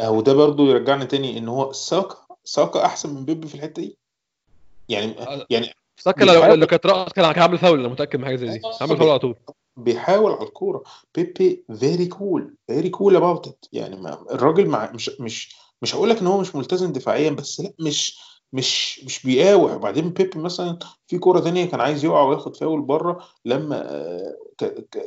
أو 0.00 0.20
ده 0.20 0.34
برضو 0.34 0.70
يرجعنا 0.70 1.04
تاني 1.04 1.38
إن 1.38 1.48
هو 1.48 1.72
ساكا 1.72 2.16
ساكا 2.44 2.84
أحسن 2.86 3.14
من 3.14 3.24
بيبي 3.24 3.48
في 3.48 3.54
الحتة 3.54 3.82
دي؟ 3.82 3.98
يعني 4.88 5.14
يعني 5.50 5.74
ساكا 5.96 6.24
لو 6.24 6.66
كانت 6.66 6.86
رقص 6.86 7.12
كان 7.12 7.32
كان 7.32 7.42
عامل 7.42 7.58
فاول 7.58 7.80
أنا 7.80 7.88
متأكد 7.88 8.18
من 8.18 8.24
حاجة 8.24 8.36
زي 8.36 8.48
دي. 8.48 8.60
عامل 8.80 8.96
فاول 8.96 9.10
على 9.10 9.18
طول. 9.18 9.36
بيحاول 9.78 10.32
على 10.32 10.42
الكورة. 10.46 10.82
بيبي 11.14 11.64
very 11.80 12.06
cool 12.06 12.54
very 12.66 12.88
cool 12.88 13.16
about 13.16 13.46
it 13.48 13.64
يعني 13.72 13.96
ما 13.96 14.18
الراجل 14.32 14.66
مع 14.66 14.90
مش 14.94 15.10
مش 15.20 15.56
مش 15.82 15.94
هقول 15.94 16.10
لك 16.10 16.20
إن 16.20 16.26
هو 16.26 16.40
مش 16.40 16.54
ملتزم 16.54 16.92
دفاعيا 16.92 17.30
بس 17.30 17.60
لأ 17.60 17.72
مش 17.80 18.18
مش 18.52 19.04
مش 19.04 19.26
بيقاوح. 19.26 19.74
وبعدين 19.74 20.10
بيبي 20.10 20.38
مثلا 20.38 20.78
في 21.06 21.18
كورة 21.18 21.40
تانية 21.40 21.64
كان 21.64 21.80
عايز 21.80 22.04
يقع 22.04 22.22
وياخد 22.22 22.56
فاول 22.56 22.80
بره 22.82 23.24
لما 23.44 23.86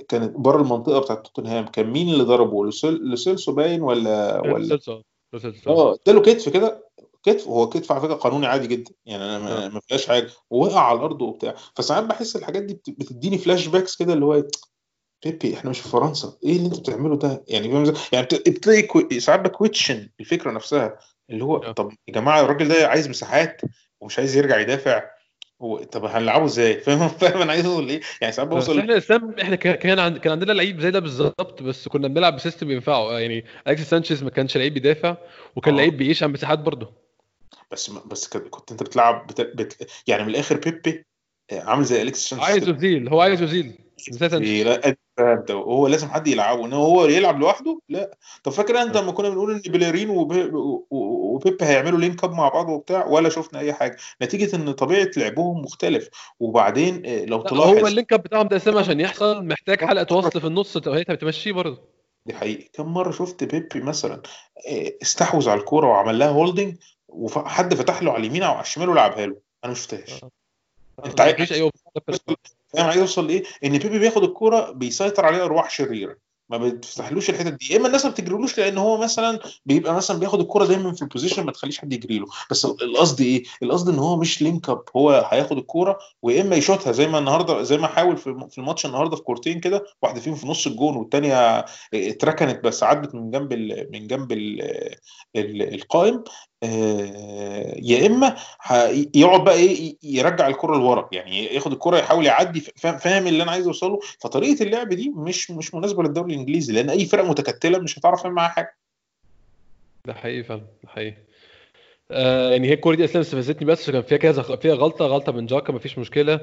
كانت 0.10 0.38
بره 0.38 0.62
المنطقة 0.62 1.00
بتاعت 1.00 1.28
توتنهام. 1.28 1.66
كان 1.68 1.92
مين 1.92 2.10
اللي 2.10 2.24
ضربه؟ 2.24 2.66
لو 2.66 2.80
سيل- 2.80 3.10
لو 3.10 3.22
سيلسو 3.22 3.52
باين 3.52 3.82
ولا 3.82 4.42
ولا. 4.54 4.76
آه 5.68 5.96
اداله 6.08 6.22
كتف 6.22 6.50
كده. 6.50 6.88
كتف 7.24 7.48
هو 7.48 7.70
كتف 7.70 7.92
على 7.92 8.02
فكرة 8.02 8.14
قانوني 8.14 8.48
عادي 8.48 8.68
جدا 8.68 8.92
يعني 9.06 9.24
أنا 9.24 9.40
ما, 9.40 9.66
آه. 9.66 9.70
ما 9.70 9.80
فيهاش 9.88 10.08
حاجة. 10.08 10.28
ووقع 10.50 10.80
على 10.82 10.98
الأرض 10.98 11.22
وبتاع. 11.22 11.56
فساعات 11.76 12.04
بحس 12.04 12.36
الحاجات 12.36 12.64
دي 12.64 12.74
بت- 12.74 12.90
بتديني 12.90 13.38
flashbacks 13.38 13.96
كده 13.96 14.14
اللي 14.14 14.26
هو 14.26 14.34
إيه، 14.36 14.48
بيبي 15.26 15.54
إحنا 15.58 15.70
مش 15.70 15.80
في 15.80 15.90
فرنسا. 15.90 16.38
إيه 16.44 16.56
اللي 16.56 16.66
أنتوا 16.66 16.80
بتعملوا 16.80 17.16
ده؟ 17.18 17.44
يعني؟ 17.48 17.68
يعني 18.14 18.26
بت- 18.26 18.50
بتلاقي 18.50 18.82
que- 18.82 19.20
ساعات 19.20 19.40
ب 19.40 19.48
question 19.48 20.10
الفكرة 20.20 20.52
نفسها. 20.52 21.00
اللي 21.30 21.44
هو 21.44 21.58
آه. 21.58 21.72
طب 21.72 21.92
يا 22.08 22.14
جماعة 22.14 22.42
الراجل 22.42 22.68
ده 22.68 22.88
عايز 22.88 23.10
مساحات 23.10 23.62
ومش 24.02 24.20
عايز 24.20 24.36
يرجع 24.38 24.60
يدافع. 24.60 25.04
هو 25.62 25.78
طب 25.84 26.06
هنلعبه 26.06 26.46
إزاي؟ 26.46 26.80
فاهم؟ 26.82 27.08
فاهم 27.10 27.42
أنا 27.42 27.52
عايز 27.52 27.66
اوصل 27.66 27.88
لايه 27.88 28.02
يعني 28.22 28.34
ساعات 28.34 28.50
بوصل 28.50 28.80
إحنا 28.80 28.98
إسلام 28.98 29.36
إحنا 29.42 29.56
كان 29.56 30.00
عند 30.00 30.18
كان 30.18 30.32
عندنا 30.32 30.54
لعيب 30.54 30.80
زي 30.82 30.92
ده 30.92 31.00
بالظبط 31.00 31.64
بس 31.64 31.88
كنا 31.88 32.08
بنلعب 32.08 32.36
ب 32.36 32.41
system 32.41 32.72
ينفعه. 32.72 33.20
يعني 33.20 33.46
اليكس 33.68 33.82
سانشيز 33.90 34.24
ما 34.24 34.30
كانش 34.30 34.58
لعيب 34.58 34.74
بيدافع 34.74 35.18
وكان 35.56 35.74
آه. 35.74 35.78
لعيب 35.78 35.98
بيعيش 35.98 36.24
على 36.24 36.32
مساحات 36.32 36.60
برضه. 36.60 37.01
بس 37.72 37.90
بس 37.90 38.28
كنت 38.28 38.72
انت 38.72 38.84
بتلعب 38.84 39.28
بت... 39.28 39.42
بت... 39.42 39.90
يعني 40.08 40.24
من 40.24 40.30
الآخر 40.30 40.58
بيبي 40.58 41.06
آه، 41.52 41.62
عامل 41.62 41.84
زي 41.84 42.02
اليكس 42.02 42.34
عايز. 42.34 42.70
يزيل 42.70 43.10
هو 43.10 43.22
عايز 43.22 43.40
سانشيز 43.40 44.68
لا 44.68 44.96
ده 45.48 45.54
هو 45.54 45.88
لازم 45.88 46.08
حد 46.10 46.28
يلعبه. 46.28 46.66
إن 46.66 46.74
هو 46.74 47.06
يلعب 47.06 47.40
لوحده 47.40 47.80
لا. 47.90 48.18
طب 48.44 48.52
فاكر 48.52 48.82
أنت 48.82 48.98
لما 48.98 49.12
كنا 49.12 49.30
بنقول 49.30 49.52
إن 49.54 49.72
بيليرين 49.72 50.10
و- 50.10 50.88
وبيب 50.90 51.64
هيعملوا 51.64 52.00
link 52.00 52.24
up 52.24 52.32
مع 52.32 52.50
بعض 52.50 52.70
وبتاع 52.70 53.06
ولا 53.06 53.30
شفنا 53.30 53.60
أي 53.60 53.74
حاجة. 53.74 53.98
نتيجة 54.22 54.56
إن 54.56 54.72
طبيعة 54.72 55.10
لعبهم 55.18 55.62
مختلف. 55.62 56.10
وبعدين 56.40 57.06
آه، 57.06 57.26
لو 57.26 57.38
لا، 57.38 57.44
تلاحظ 57.44 57.78
هو 57.78 57.88
ال 57.88 57.93
link 57.93 58.14
up 58.14 58.24
بتاعهم 58.24 58.48
ده 58.48 58.56
اسلام 58.58 58.78
عشان 58.78 59.00
يحصل 59.00 59.46
محتاج 59.46 59.86
حلقة 59.86 60.16
وصل 60.18 60.42
في 60.42 60.48
النص 60.48 60.78
هي 60.88 61.04
بتمشيه 61.10 61.52
برضه. 61.52 61.82
دي 62.26 62.34
حقيقي 62.34 62.70
كم 62.74 62.86
مرة 62.94 63.12
شفت 63.12 63.44
بيبي 63.44 63.82
مثلا 63.82 64.22
آه، 64.70 64.92
استحوذ 65.02 65.50
على 65.50 65.60
الكورة 65.60 65.88
وعمل 65.88 66.20
لها 66.20 66.28
holding 66.28 66.76
وحد 67.12 67.74
فتح 67.74 68.04
له 68.04 68.12
على 68.12 68.20
اليمين 68.20 68.44
أو 68.44 68.52
على 68.52 68.62
الشمال 68.62 68.90
ولعبها 68.90 69.26
له. 69.26 69.36
أنا 69.64 69.72
ما 69.72 69.74
شفتهاش. 69.74 70.22
أنت 71.06 71.22
عايز- 71.22 71.34
مفيش 71.34 71.54
أي 71.54 71.62
option. 71.62 72.36
فاهم 72.74 72.86
عايز 72.86 73.02
اوصل 73.02 73.28
لإيه؟ 73.28 73.44
إن 73.64 73.78
بيبي 73.78 74.00
بياخد 74.00 74.24
الكورة 74.24 74.72
بيسيطر 74.72 75.26
عليها 75.26 75.44
أرواح 75.44 75.70
شريرة. 75.70 76.16
ما 76.50 76.58
بتفتحلوش 76.58 77.30
الحتت 77.30 77.54
دي. 77.54 77.74
يا 77.74 77.78
إما 77.78 77.88
الناس 77.88 78.06
ما 78.06 78.12
بتجريلوش 78.12 78.58
لأن 78.58 78.78
هو 78.78 78.98
مثلا 78.98 79.40
بيبقى 79.66 79.94
مثلا 79.94 80.20
بياخد 80.20 80.40
الكورة 80.40 80.66
دايما 80.66 80.94
في 80.94 81.02
ال 81.02 81.06
position 81.06 81.44
ما 81.44 81.52
تخليش 81.52 81.80
حد 81.80 81.94
يجري 81.94 82.20
له 82.20 82.26
بس 82.52 82.66
القصد 82.66 83.22
إيه؟ 83.22 83.44
القصد 83.64 83.90
إن 83.90 84.00
هو 84.00 84.18
مش 84.18 84.42
link 84.42 84.70
up 84.70 84.84
هو 84.96 85.28
هياخد 85.32 85.58
الكورة 85.58 86.00
ويا 86.22 86.42
إما 86.42 86.56
يشوطها 86.56 86.92
زي 86.92 87.08
ما 87.08 87.18
النهارده 87.20 87.64
زي 87.64 87.78
ما 87.78 87.88
حاول 87.88 88.18
في 88.18 88.58
الماتش 88.58 88.86
النهارده 88.86 89.16
في 89.16 89.22
كورتين 89.22 89.60
كده 89.60 89.86
واحدة 90.02 90.20
فيهم 90.22 90.36
في 90.36 90.48
نص 90.48 90.68
الجون 90.68 90.96
والثانيه 90.96 91.66
اتركنت 91.94 92.64
بس 92.64 92.84
عدت 92.84 93.16
من 93.16 93.32
جنب 93.32 93.54
ال 93.54 93.90
من 93.92 94.08
جنب 94.08 94.32
ال 94.32 94.62
ال 95.36 95.74
القائم. 95.74 96.16
آه، 96.16 96.24
يا 96.64 98.08
إما 98.08 98.36
يقعد 99.16 99.44
بقى 99.44 99.56
إيه 99.56 99.98
يرجع 100.04 100.48
الكرة 100.48 100.76
لورا. 100.78 101.10
يعني 101.12 101.46
ياخد 101.46 101.72
الكرة 101.72 101.98
يحاول 101.98 102.26
يعدي 102.26 102.60
فاهم 102.60 103.28
اللي 103.28 103.44
أنا 103.44 103.52
عايز 103.52 103.68
أوصله. 103.68 104.00
فطريقة 104.20 104.64
اللعب 104.64 104.90
دي 104.90 105.10
مش 105.10 105.52
مش 105.52 105.74
مناسبة 105.76 106.04
للدوري 106.04 106.34
الإنجليزي 106.34 106.74
لأن 106.74 106.90
أي 106.90 107.06
فرقة 107.06 107.28
متكتلة 107.30 107.80
مش 107.80 108.00
هتعرف 108.00 108.22
تعمل 108.22 108.36
معاها 108.36 108.50
حاجة. 108.50 108.78
ده 110.06 110.14
حقيقي 110.14 110.44
فعلا 110.44 110.62
ده 110.84 110.90
حقيقي. 110.90 111.18
آه 112.12 112.52
يعني 112.52 112.68
هي 112.68 112.74
الكوره 112.74 112.96
دي 112.96 113.06
أصلا 113.06 113.22
استفزتني 113.22 113.68
بس 113.68 113.90
كان 113.90 114.02
فيها 114.02 114.18
كذا 114.18 114.42
فيها 114.42 114.76
غلطة 114.76 115.06
غلطة 115.06 115.32
من 115.32 115.46
جاكا 115.46 115.74
مفيش 115.74 115.98
مشكلة. 115.98 116.40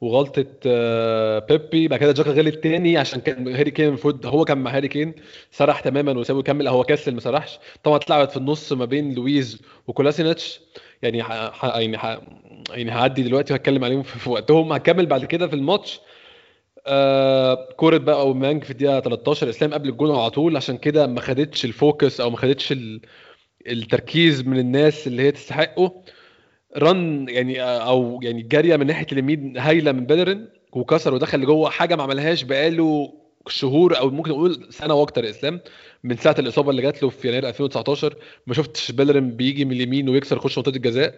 وغلطة 0.00 0.46
آه، 0.66 1.38
بيبي 1.38 1.88
بعد 1.88 2.00
كده 2.00 2.12
جاكا 2.12 2.30
غلط 2.30 2.54
تاني 2.54 2.96
عشان 2.98 3.20
كان 3.20 3.48
هاري 3.54 3.70
كين 3.70 3.88
المفروض 3.88 4.26
هو 4.26 4.44
كان 4.44 4.58
مع 4.58 4.76
هاري 4.76 4.88
كين 4.88 5.14
سرح 5.50 5.80
تماما 5.80 6.12
وسابه 6.12 6.40
يكمل. 6.40 6.68
هو 6.68 6.84
كسل 6.84 7.14
ما 7.14 7.20
سرحش. 7.20 7.58
طبعا 7.84 7.96
اتلعبت 7.96 8.30
في 8.30 8.36
النص 8.36 8.72
ما 8.72 8.84
بين 8.84 9.14
لويز 9.14 9.62
وكولاسينيتش. 9.86 10.60
يعني 11.02 11.22
ح... 11.22 11.64
يعني 11.64 11.98
ح... 11.98 12.20
يعني 12.70 12.90
هعدي 12.90 13.22
دلوقتي 13.22 13.52
وهتكلم 13.52 13.84
عليهم 13.84 14.02
في, 14.02 14.30
وقتهم. 14.30 14.72
هكمل 14.72 15.06
بعد 15.06 15.24
كده 15.24 15.48
في 15.48 15.54
الماتش. 15.54 16.00
آه 16.86 17.68
كورة 17.76 17.98
بقى 17.98 18.20
أوباميانج 18.20 18.64
في 18.64 18.70
الدقيقة 18.70 19.00
13 19.00 19.50
إسلام 19.50 19.74
قبل 19.74 19.88
الجون 19.88 20.10
على 20.16 20.30
طول 20.30 20.56
عشان 20.56 20.76
كده 20.78 21.06
ما 21.06 21.20
خدتش 21.20 21.64
ال 21.64 21.73
focus 21.73 22.20
أو 22.20 22.30
ما 22.30 22.36
خدتش 22.36 22.72
ال... 22.72 23.00
التركيز 23.66 24.42
من 24.46 24.58
الناس 24.58 25.06
اللي 25.06 25.22
هي 25.22 25.32
تستحقه. 25.32 26.02
run 26.78 27.26
يعني 27.28 27.62
أو 27.62 28.20
يعني 28.22 28.42
جارية 28.42 28.76
من 28.76 28.86
ناحية 28.86 29.06
اليمين 29.12 29.58
هايلة 29.58 29.92
من 29.92 30.06
بيلرين 30.06 30.48
وكسر 30.72 31.14
ودخل 31.14 31.40
لجوه 31.40 31.70
حاجة 31.70 31.96
ما 31.96 32.02
عملهاش 32.02 32.42
بقاله 32.42 33.12
شهور 33.48 33.98
أو 33.98 34.10
ممكن 34.10 34.30
نقول 34.30 34.66
سنة 34.70 34.94
وأكتر 34.94 35.30
إسلام 35.30 35.60
من 36.04 36.16
ساعة 36.16 36.36
الإصابة 36.38 36.70
اللي 36.70 36.82
جات 36.82 37.02
له 37.02 37.08
في 37.08 37.28
يناير 37.28 37.48
2019 37.48 38.16
ما 38.46 38.54
شفتش 38.54 38.92
بيلرين 38.92 39.30
بيجي 39.30 39.64
من 39.64 39.72
اليمين 39.72 40.08
ويكسر 40.08 40.36
يخش 40.36 40.58
منطقة 40.58 40.76
الجزاء. 40.76 41.14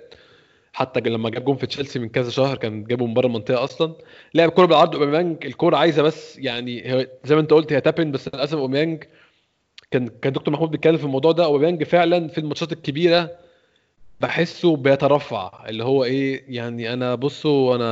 حتى 0.73 1.01
لما 1.01 1.31
جاب 1.31 1.45
جون 1.45 1.57
في 1.57 1.67
تشيلسي 1.67 1.99
من 1.99 2.09
كذا 2.09 2.31
شهر 2.31 2.57
كان 2.57 2.85
جابه 2.85 3.07
من 3.07 3.15
بره 3.15 3.27
المنطقة 3.27 3.65
أصلا. 3.65 3.95
لعب 4.35 4.51
كورة 4.51 4.67
بالعرض 4.67 4.95
أوباميانج 4.95 5.47
الكورة 5.47 5.77
عايزة 5.77 6.03
بس 6.03 6.39
يعني 6.39 6.83
زي 7.25 7.35
ما 7.35 7.41
أنت 7.41 7.51
قلت 7.51 7.73
هي 7.73 7.81
tap 7.81 8.00
in 8.00 8.13
بس 8.13 8.29
للأسف 8.35 8.55
أوباميانج 8.55 9.05
كان 9.91 10.09
كان 10.23 10.33
دكتور 10.33 10.55
محمود 10.55 10.71
بيتكلم 10.71 10.97
في 10.97 11.05
الموضوع 11.05 11.33
ده. 11.33 11.45
أوباميانج 11.45 11.83
فعلا 11.85 12.29
في 12.29 12.39
الماتشات 12.39 12.73
الكبيرة 12.73 13.31
بحسه 14.23 14.77
بيترفع 14.77 15.65
اللي 15.69 15.85
هو 15.85 16.05
إيه 16.05 16.45
يعني 16.57 16.93
أنا 16.93 17.15
بصوا 17.15 17.77
أنا 17.77 17.87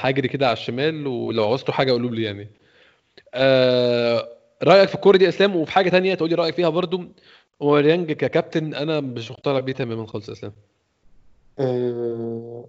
هاجري 0.00 0.28
كده 0.28 0.46
على 0.46 0.52
الشمال 0.52 1.06
ولو 1.06 1.44
عوزتوا 1.44 1.74
حاجة 1.74 1.92
قولوا 1.92 2.10
لي 2.10 2.22
يعني. 2.22 2.50
آه 3.34 4.28
رأيك 4.62 4.88
في 4.88 4.94
الكوره 4.94 5.16
دي 5.16 5.28
إسلام؟ 5.28 5.56
وفي 5.56 5.72
حاجة 5.72 5.88
تانية 5.90 6.14
تقول 6.14 6.30
لي 6.30 6.34
رأيك 6.36 6.54
فيها 6.54 6.68
برضو؟ 6.68 7.04
أوباميانج 7.62 8.12
ككابتن 8.12 8.74
أنا 8.74 9.00
مش 9.00 9.30
مقتنع 9.30 9.60
بيه 9.60 9.72
تماما 9.72 10.06
خالص 10.06 10.30
إسلام. 10.30 10.52
آه، 11.58 12.64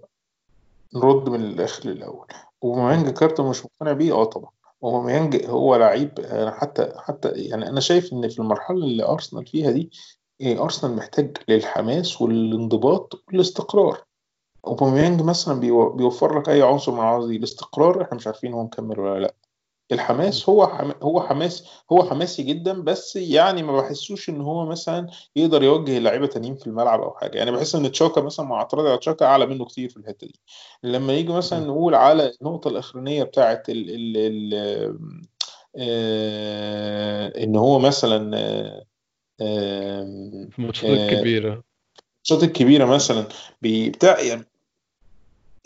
نرد 0.94 1.28
من 1.28 1.40
الآخر 1.40 1.88
للاول 1.88 2.26
اوباميانج 2.64 3.08
كابتن 3.08 3.44
مش 3.44 3.64
مقتنع 3.64 3.92
بيه؟ 3.92 4.12
آه 4.12 4.24
طبعا. 4.24 4.50
اوباميانج 4.84 5.46
هو 5.46 5.76
لعيب 5.76 6.20
أنا 6.20 6.50
حتى 6.50 6.92
حتى 6.96 7.28
يعني 7.28 7.68
أنا 7.68 7.80
شايف 7.80 8.12
إن 8.12 8.28
في 8.28 8.38
المرحلة 8.38 8.76
اللي 8.76 9.04
أرسنال 9.04 9.46
فيها 9.46 9.70
دي 9.70 9.90
إيه 10.40 10.62
أرسنال 10.62 10.96
محتاج 10.96 11.36
للحماس 11.48 12.22
والانضباط 12.22 13.22
والاستقرار. 13.28 14.04
أوباميانج 14.66 15.22
مثلا 15.22 15.60
بيو- 15.60 15.92
بيوفر 15.92 16.38
لك 16.38 16.48
أي 16.48 16.62
عنصر 16.62 16.92
من 16.92 16.98
العناصر 16.98 17.26
دي 17.26 17.36
الاستقرار 17.36 18.02
إحنا 18.02 18.16
مش 18.16 18.26
عارفين 18.26 18.52
هو 18.52 18.62
مكمل 18.64 19.00
ولا 19.00 19.20
لأ. 19.20 19.34
الحماس 19.92 20.48
هو 20.48 20.66
حم... 20.66 20.92
هو 21.02 21.20
حماس 21.20 21.64
هو 21.92 22.04
حماسي 22.04 22.42
جدا 22.42 22.82
بس 22.82 23.16
يعني 23.16 23.62
ما 23.62 23.76
بحسوش 23.80 24.28
إن 24.28 24.40
هو 24.40 24.66
مثلا 24.66 25.10
يقدر 25.36 25.62
يوجه 25.62 25.98
لعيبة 25.98 26.26
تانيين 26.26 26.56
في 26.56 26.66
الملعب 26.66 27.00
أو 27.02 27.10
حاجة. 27.14 27.38
يعني 27.38 27.50
بحس 27.50 27.74
إن 27.74 27.92
جاكا 27.92 28.20
مثلا 28.20 28.46
مع 28.46 28.56
اعتراضي 28.56 28.88
على 28.88 28.98
جاكا 28.98 29.26
أعلى 29.26 29.46
منه 29.46 29.64
كتير 29.64 29.88
في 29.88 29.96
الحتة 29.96 30.26
دي. 30.26 30.40
لما 30.82 31.12
يجي 31.12 31.32
مثلا 31.32 31.66
نقول 31.66 31.94
على 31.94 32.32
النقطة 32.42 32.68
الأخرانية 32.68 33.22
بتاعه 33.22 33.62
ال... 33.68 33.90
ال... 33.90 34.16
ال... 34.16 34.98
آه... 35.76 37.44
إن 37.44 37.56
هو 37.56 37.78
مثلا 37.78 38.36
آه... 38.38 38.84
آه... 39.42 40.48
في 40.50 40.58
الماتشات 40.58 40.90
آه، 40.90 41.12
الكبيره 41.12 41.62
الماتشات 42.28 42.42
الكبيره 42.42 42.84
مثلا 42.84 43.26
بتاع 43.62 44.20
يعني 44.20 44.44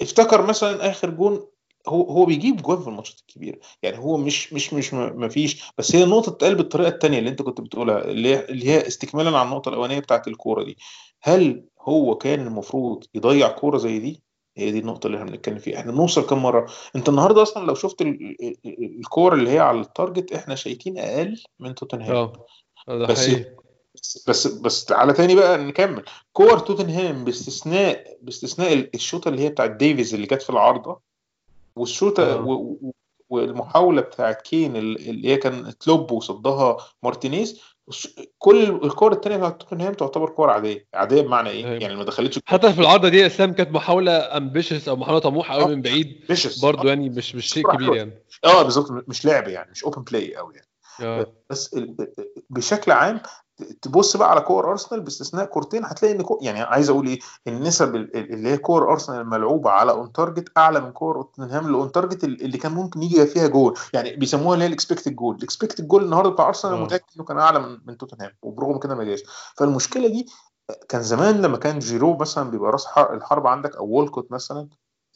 افتكر 0.03 0.47
مثلا 0.47 0.91
آخر 0.91 1.11
جون 1.11 1.47
هو 1.89 2.03
هو 2.03 2.25
بيجيب 2.25 2.57
جوان 2.63 2.83
في 2.83 2.89
الماتشات 2.89 3.21
الكبيرة. 3.21 3.59
يعني 3.83 3.99
هو 3.99 4.17
مش 4.17 4.53
مش 4.53 4.75
مش 4.75 4.95
ما 4.95 5.29
فيش 5.29 5.73
بس 5.79 5.97
هي 5.97 6.05
النقطه 6.05 6.31
اتقال 6.31 6.55
بالطريقة 6.55 6.89
الثانية 6.89 7.19
اللي 7.19 7.31
انت 7.31 7.43
كنت 7.43 7.61
بتقولها 7.61 8.05
اللي 8.05 8.29
هي 8.29 8.45
اللي 8.45 8.69
هي 8.69 8.87
استكمالا 8.87 9.39
على 9.39 9.49
النقطة 9.49 9.69
الأولانية 9.69 9.99
بتاعت 9.99 10.29
الكورة 10.29 10.65
دي. 10.65 10.79
هل 11.23 11.65
هو 11.81 12.15
كان 12.15 12.47
المفروض 12.47 13.05
يضيع 13.15 13.49
كورة 13.49 13.79
زي 13.79 13.99
دي؟ 13.99 14.23
هي 14.57 14.71
دي 14.71 14.79
النقطة 14.79 15.07
اللي 15.07 15.19
إحنا 15.19 15.31
بنتكلم 15.31 15.59
فيها. 15.59 15.79
إحنا 15.79 15.93
بنوصل 15.93 16.27
كم 16.27 16.43
مرة؟ 16.43 16.71
انت 16.97 17.09
النهارده 17.09 17.43
أصلا 17.43 17.67
لو 17.67 17.75
شفت 17.75 18.03
ال- 18.03 18.37
ال- 18.43 18.57
ال- 18.67 18.99
الكور 18.99 19.35
اللي 19.35 19.51
هي 19.51 19.59
على 19.59 19.81
ال 19.81 19.88
target 19.88 20.33
إحنا 20.33 20.55
شايفين 20.55 20.99
أقل 20.99 21.43
من 21.59 21.75
توتنهام. 21.75 22.15
آه 22.15 22.33
ده 22.89 23.07
بس 23.07 23.29
حقيقي. 23.29 23.57
بس 24.29 24.47
بس 24.47 24.85
تعالى 24.85 25.13
تاني 25.13 25.35
بقى 25.35 25.59
نكمل 25.59 26.05
كور 26.33 26.59
توتنهام 26.59 27.25
باستثناء 27.25 28.19
باستثناء 28.23 28.91
الشوطة 28.95 29.29
اللي 29.29 29.43
هي 29.43 29.49
بتاعت 29.49 29.71
ديفيز 29.71 30.15
اللي 30.15 30.27
جت 30.27 30.43
في 30.43 30.51
العارضة 30.51 31.01
والشوطة 31.77 32.33
آه. 32.33 32.77
والمحاولة 33.31 34.01
بتاعت 34.01 34.43
كين 34.43 34.77
اللي 34.77 35.29
هي 35.29 35.37
كانت 35.37 35.89
lob 35.89 36.11
وصدها 36.11 36.77
مارتينيز 37.03 37.61
كل 38.39 38.63
الكور 38.85 39.13
التانية 39.13 39.37
بتاعت 39.37 39.61
توتنهام 39.61 39.95
تعتبر 39.95 40.29
كور 40.29 40.51
عادية 40.51 40.87
عادية 40.95 41.21
بمعنى 41.23 41.51
إيه؟ 41.51 41.67
أيوة. 41.67 41.83
يعني 41.83 41.97
ما 41.97 42.05
دخلتش 42.05 42.41
حتى 42.47 42.73
في 42.73 42.81
العارضة 42.81 43.09
دي 43.09 43.19
يا 43.19 43.27
أسلام 43.27 43.53
كانت 43.53 43.71
محاولة 43.71 44.37
ambitious 44.37 44.89
أو 44.89 44.97
محاولة 44.97 45.19
طموحة 45.19 45.57
آه. 45.57 45.63
قوي 45.63 45.77
من 45.77 45.83
بعيد 45.83 46.21
برضه 46.63 46.89
يعني 46.89 47.09
مش 47.09 47.35
مش 47.35 47.47
شيء 47.47 47.73
كبير 47.73 47.95
يعني 47.95 48.23
آه 48.45 48.63
بالظبط 48.63 49.09
مش 49.09 49.25
لعب 49.25 49.49
يعني 49.49 49.71
مش 49.71 49.85
open 49.85 50.03
play 50.03 50.37
قوي 50.37 50.55
يعني 50.55 50.69
آه 51.01 51.33
بس 51.51 51.77
بشكل 52.51 52.93
عام 52.93 53.21
تبص 53.83 54.17
بقى 54.17 54.31
على 54.31 54.41
كور 54.41 54.71
أرسنال 54.71 55.01
باستثناء 55.01 55.45
كورتين 55.45 55.85
هتلاقي 55.85 56.15
إن 56.15 56.23
كو 56.23 56.39
يعني 56.43 56.61
عايز 56.63 56.91
أقول 56.91 57.07
إيه 57.07 57.19
النسب 57.47 57.95
ال- 57.95 58.17
ال- 58.17 58.33
اللي 58.33 58.49
هي 58.49 58.57
كور 58.59 58.93
أرسنال 58.93 59.21
الملعوبة 59.21 59.71
على 59.71 59.93
on 59.93 60.13
target 60.13 60.49
أعلى 60.59 60.81
من 60.81 60.93
كور 60.93 61.23
توتنهام 61.23 61.67
اللي 61.67 61.77
on 61.77 61.93
target 61.93 62.25
اللي 62.25 62.59
كان 62.59 62.73
ممكن 62.73 63.03
يجي 63.03 63.27
فيها 63.27 63.47
جول 63.47 63.79
يعني 63.93 64.17
بيسموها 64.17 64.55
اللي 64.55 64.65
هي 64.65 64.69
ال 64.69 64.74
expected 64.74 65.15
goal 65.17 65.37
ال 65.37 65.43
expected 65.43 65.89
goal 65.89 66.05
النهارده 66.05 66.31
بتاع 66.31 66.49
أرسنال. 66.49 66.75
متأكد 66.85 67.05
إنه 67.17 67.25
كان 67.25 67.39
أعلى 67.39 67.59
من 67.59 67.79
من 67.87 67.97
توتنهام 67.97 68.31
وبرغم 68.43 68.79
كده 68.79 68.95
ما 68.95 69.05
جاش 69.05 69.23
فالمشكلة 69.57 70.09
دي 70.09 70.27
كان 70.89 71.03
زمان 71.03 71.43
لما 71.43 71.57
كان 71.57 71.79
جيرو 71.79 72.17
مثلا 72.17 72.51
بيبقى 72.51 72.73
راس 72.73 72.87
الحرب 72.99 73.47
عندك 73.47 73.77
أو 73.77 73.87
وولكوت 73.87 74.33
مثلا 74.33 74.69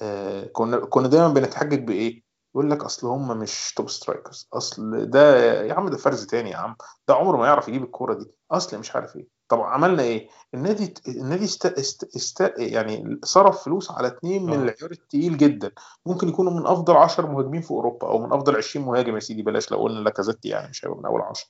آه، 0.03 0.45
كنا 0.45 0.77
كنا 0.77 1.09
دايما 1.09 1.29
بنتحجج 1.29 1.85
بإيه؟ 1.87 2.28
يقول 2.55 2.71
لك 2.71 2.85
أصل 2.85 3.07
هم 3.07 3.39
مش 3.39 3.75
top 3.77 3.89
strikers 3.91 4.49
أصل 4.53 5.11
ده 5.11 5.53
يا 5.63 5.75
عم 5.75 5.89
ده 5.89 5.97
فرز 5.97 6.27
تاني 6.27 6.51
يا 6.51 6.57
عم. 6.57 6.77
ده 7.09 7.15
عمره 7.15 7.37
ما 7.37 7.47
يعرف 7.47 7.69
يجيب 7.69 7.85
الكورة 7.85 8.15
دي. 8.15 8.31
أصل 8.51 8.79
مش 8.79 8.95
عارف 8.97 9.17
إيه. 9.17 9.27
طب 9.49 9.61
عملنا 9.61 10.03
إيه؟ 10.03 10.29
النادي 10.55 10.95
النادي 11.09 11.45
است... 11.45 11.67
است... 11.67 12.17
است... 12.17 12.53
يعني 12.59 13.21
صرف 13.25 13.65
فلوس 13.65 13.91
على 13.91 14.07
اتنين 14.09 14.47
من 14.47 14.53
آه. 14.53 14.57
العيار 14.57 14.91
التقيل 14.91 15.37
جدا. 15.37 15.73
ممكن 16.07 16.29
يكونوا 16.29 16.53
من 16.53 16.67
أفضل 16.67 16.97
10 16.97 17.27
مهاجمين 17.27 17.61
في 17.61 17.71
أوروبا 17.71 18.09
أو 18.09 18.19
من 18.19 18.33
أفضل 18.33 18.57
20 18.57 18.87
مهاجم 18.87 19.15
يا 19.15 19.21
سيدي. 19.21 19.43
بلاش 19.43 19.73
لو 19.73 19.79
قلنا 19.79 20.01
لاكازيتي 20.01 20.49
يعني 20.49 20.69
مش 20.71 20.85
هيبقى 20.85 20.99
من 20.99 21.07
أول 21.07 21.21
10 21.21 21.47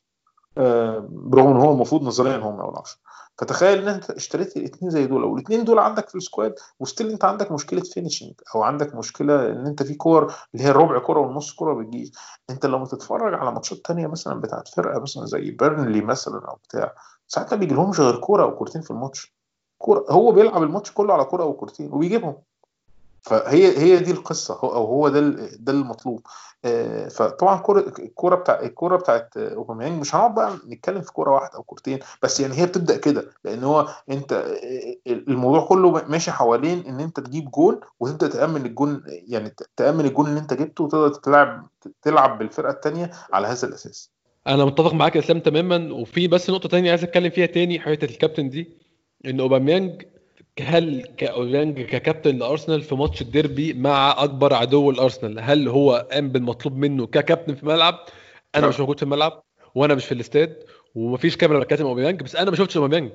آه، 0.58 1.06
برغم 1.11 1.46
إن 1.50 1.56
هو 1.61 1.72
المفروض 1.72 2.02
نظريا 2.02 2.37
هو 2.37 2.52
من 2.52 2.61
أول 2.61 2.76
10 2.76 2.96
فتخيل 3.38 3.79
إن 3.83 3.88
أنت 3.88 4.11
اشتريت 4.11 4.57
الاثنين 4.57 4.90
زي 4.90 5.07
دول 5.07 5.24
والاثنين 5.24 5.64
دول 5.64 5.79
عندك 5.79 6.09
في 6.09 6.14
ال 6.14 6.21
squad 6.21 6.54
و 6.81 6.86
still 6.86 7.11
أنت 7.11 7.24
عندك 7.24 7.53
مشكلة 7.53 7.81
finishing 7.81 8.33
أو 8.55 8.62
عندك 8.62 8.94
مشكلة 8.94 9.46
إن 9.53 9.66
أنت 9.66 9.83
في 9.83 9.94
كور 9.94 10.35
اللي 10.55 10.64
هي 10.64 10.70
الربع 10.70 10.98
كورة 10.98 11.20
والنص 11.20 11.53
كورة 11.53 11.74
بتجيش 11.74 12.11
أنت 12.51 12.66
لما 12.66 12.87
تتفرج 12.87 13.35
على 13.35 13.53
ماتشات 13.53 13.79
تانية 13.85 14.07
مثلا 14.07 14.40
بتاعت 14.40 14.68
فرقة 14.68 15.01
مثلا 15.01 15.27
زي 15.27 15.51
بيرنلي 15.51 16.01
مثلا 16.01 16.48
أو 16.48 16.57
بتاع 16.57 16.94
ساعات 17.29 17.55
ما 17.55 17.61
بيجي 17.61 17.74
لهمش 17.74 18.01
غير 18.01 18.20
كورة 18.20 18.42
أو 18.44 18.57
كورتين 18.57 18.83
في 18.83 18.90
الماتش. 18.90 19.35
كورة 19.79 20.05
هو 20.12 20.33
بيلعب 20.33 20.62
الماتش 20.62 20.92
كله 20.92 21.14
على 21.14 21.24
كورة 21.24 21.42
أو 21.42 21.53
كورتين 21.53 21.92
وبيجيبهم. 21.92 22.42
فهي 23.20 23.78
هي 23.78 23.98
دي 23.98 24.11
القصة 24.11 24.54
هو 24.54 24.74
أو 24.74 24.85
هو 24.85 25.09
ده 25.09 25.20
ده 25.59 25.72
المطلوب. 25.72 26.26
آه، 26.64 27.09
فطبعا 27.09 27.59
كورة 27.59 27.92
الكورة 27.98 28.37
بتاع 28.37 28.61
الكورة 28.61 28.96
بتاعت 28.96 29.37
أوباميانج 29.37 30.00
مش 30.00 30.14
هنقعد 30.14 30.35
بقى 30.35 30.59
نتكلم 30.68 31.00
في 31.00 31.12
كورة 31.12 31.31
واحدة 31.31 31.57
أو 31.57 31.62
كورتين 31.62 31.98
بس 32.22 32.40
يعني 32.40 32.54
هي 32.54 32.66
بتبدأ 32.66 32.96
كده 32.96 33.24
لأن 33.44 33.64
هو 33.64 33.88
أنت 34.11 34.33
آه، 34.33 35.11
الموضوع 35.12 35.66
كله 35.66 35.90
ماشي 36.09 36.31
حوالين 36.31 36.87
إن 36.87 37.00
أنت 37.00 37.21
تجيب 37.21 37.50
جول 37.50 37.81
وتبدأ 38.00 38.29
تأمن 38.29 38.66
الجول 38.66 39.02
يعني 39.06 39.54
تأمن 39.77 40.04
الجول 40.04 40.27
اللي 40.29 40.40
أنت 40.40 40.54
جبته 40.54 40.85
وتقدر 40.85 41.14
تلعب 41.14 41.69
تلعب 42.02 42.38
بالفرقة 42.38 42.71
الثانية 42.71 43.10
على 43.33 43.46
هذا 43.46 43.69
الأساس. 43.69 44.10
أنا 44.46 44.64
متفق 44.64 44.92
معاك 44.94 45.16
يا 45.16 45.21
إسلام 45.21 45.40
تماما 45.40 45.94
وفي 45.94 46.29
بس 46.29 46.50
نقطة 46.50 46.69
تانية 46.69 46.90
عايز 46.90 47.04
أتكلم 47.04 47.31
فيها 47.31 47.46
تاني 47.46 47.81
حتة 47.81 48.04
الكابتن 48.04 48.48
دي 48.48 48.69
إن 49.27 49.40
أوباميانج 49.40 50.02
هل 50.63 51.06
أوباميانج 51.16 51.81
ككابتن 51.81 52.38
لأرسنال 52.38 52.83
في 52.83 52.94
ماتش 52.94 53.23
الديربي 53.23 53.73
مع 53.73 54.25
أكبر 54.25 54.54
عدو 54.54 54.90
الأرسنال 54.90 55.40
هل 55.40 55.69
هو 55.69 56.06
قام 56.13 56.29
بالمطلوب 56.29 56.77
منه 56.77 57.06
ككابتن 57.06 57.54
في 57.54 57.63
الملعب؟ 57.63 57.98
أنا 58.54 58.63
لا. 58.63 58.69
مش 58.69 58.81
موجود 58.81 58.96
في 58.96 59.02
الملعب 59.02 59.42
وأنا 59.75 59.94
مش 59.94 60.04
في 60.04 60.13
الاستاد 60.13 60.56
ومفيش 60.94 61.37
كاميرا 61.37 61.61
بتكلم 61.61 61.87
أوباميانج 61.87 62.23
بس 62.23 62.37
أنا 62.37 62.50
ما 62.50 62.56
شفتش 62.56 62.77
أوباميانج. 62.77 63.11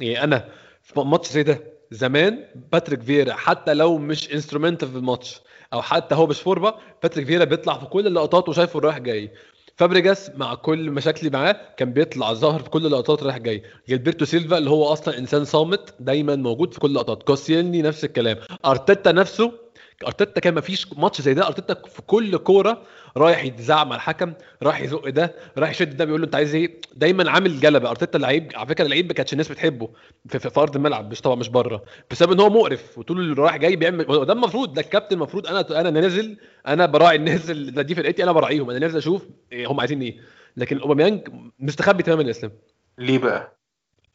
يعني 0.00 0.24
أنا 0.24 0.48
في 0.82 1.00
ماتش 1.00 1.28
زي 1.28 1.42
ده 1.42 1.74
زمان 1.90 2.44
باتريك 2.72 3.02
فيرا 3.02 3.32
حتى 3.34 3.74
لو 3.74 3.98
مش 3.98 4.32
instrument 4.32 4.84
في 4.84 4.96
الماتش 4.96 5.40
أو 5.72 5.82
حتى 5.82 6.14
هو 6.14 6.26
مش 6.26 6.40
فورمة 6.40 6.74
باتريك 7.02 7.26
فيرا 7.26 7.44
بيطلع 7.44 7.78
في 7.78 7.86
كل 7.86 8.06
اللقطات 8.06 8.48
وشايفه 8.48 8.80
رايح 8.80 8.98
جاي. 8.98 9.30
فابريجاس 9.76 10.30
مع 10.36 10.54
كل 10.54 10.90
مشاكلي 10.90 11.30
معاه 11.30 11.56
كان 11.76 11.92
بيطلع 11.92 12.32
ظاهر 12.32 12.62
في 12.62 12.70
كل 12.70 12.86
اللقطات 12.86 13.22
رايح 13.22 13.38
جاي. 13.38 13.62
جيلبرتو 13.90 14.24
سيلفا 14.24 14.58
اللي 14.58 14.70
هو 14.70 14.84
أصلا 14.84 15.18
إنسان 15.18 15.44
صامت 15.44 15.94
دايما 16.00 16.36
موجود 16.36 16.74
في 16.74 16.80
كل 16.80 16.88
اللقطات 16.88 17.22
كوسيلني 17.22 17.82
نفس 17.82 18.04
الكلام. 18.04 18.36
أرتيتا 18.66 19.12
نفسه 19.12 19.63
أرتيتا 20.06 20.40
كان 20.40 20.54
ما 20.54 20.60
فيش 20.60 20.92
ماتش 20.92 21.20
زي 21.20 21.34
ده. 21.34 21.46
أرتيتا 21.46 21.74
في 21.88 22.02
كل 22.02 22.36
كورة 22.36 22.82
رايح 23.16 23.44
يزعق 23.44 23.86
على 23.86 23.94
الحكم 23.96 24.32
رايح 24.62 24.80
يزق 24.80 25.08
ده 25.08 25.34
رايح 25.58 25.70
يشد 25.70 25.96
ده 25.96 26.04
بيقول 26.04 26.20
له 26.20 26.26
أنت 26.26 26.34
عايز 26.34 26.54
إيه؟ 26.54 26.80
دايما 26.96 27.30
عامل 27.30 27.60
جلبة. 27.60 27.90
أرتيتا 27.90 28.18
لعيب 28.18 28.52
على 28.54 28.66
فكرة 28.68 28.84
اللعيب 28.84 29.06
ما 29.06 29.12
كانتش 29.12 29.32
الناس 29.32 29.48
بتحبه 29.48 29.88
في, 30.28 30.38
في, 30.38 30.60
أرض 30.60 30.76
الملعب 30.76 31.10
مش 31.10 31.20
طبعا 31.20 31.36
مش 31.36 31.48
بره 31.48 31.84
بسبب 32.10 32.32
إن 32.32 32.40
هو 32.40 32.50
مقرف 32.50 32.98
وطول 32.98 33.20
اللي 33.20 33.34
رايح 33.42 33.56
جاي 33.56 33.76
بيعمل 33.76 34.04
ده 34.26 34.32
المفروض 34.32 34.72
ده 34.74 34.80
الكابتن 34.80 35.16
المفروض 35.16 35.46
أنا 35.46 35.80
أنا 35.80 35.90
نازل 35.90 36.36
أنا 36.66 36.86
براعي 36.86 37.16
النازل 37.16 37.70
ده 37.74 37.82
دي 37.82 37.94
فرقتي 37.94 38.24
أنا 38.24 38.32
براعيهم 38.32 38.70
أنا 38.70 38.78
نازل 38.78 38.98
أشوف 38.98 39.28
هم 39.54 39.80
عايزين 39.80 40.02
إيه. 40.02 40.16
لكن 40.56 40.78
أوباميانج 40.80 41.28
مستخبي 41.58 42.02
تماما 42.02 42.22
يا 42.22 42.30
إسلام. 42.30 42.52
ليه 42.98 43.18
بقى؟ 43.18 43.56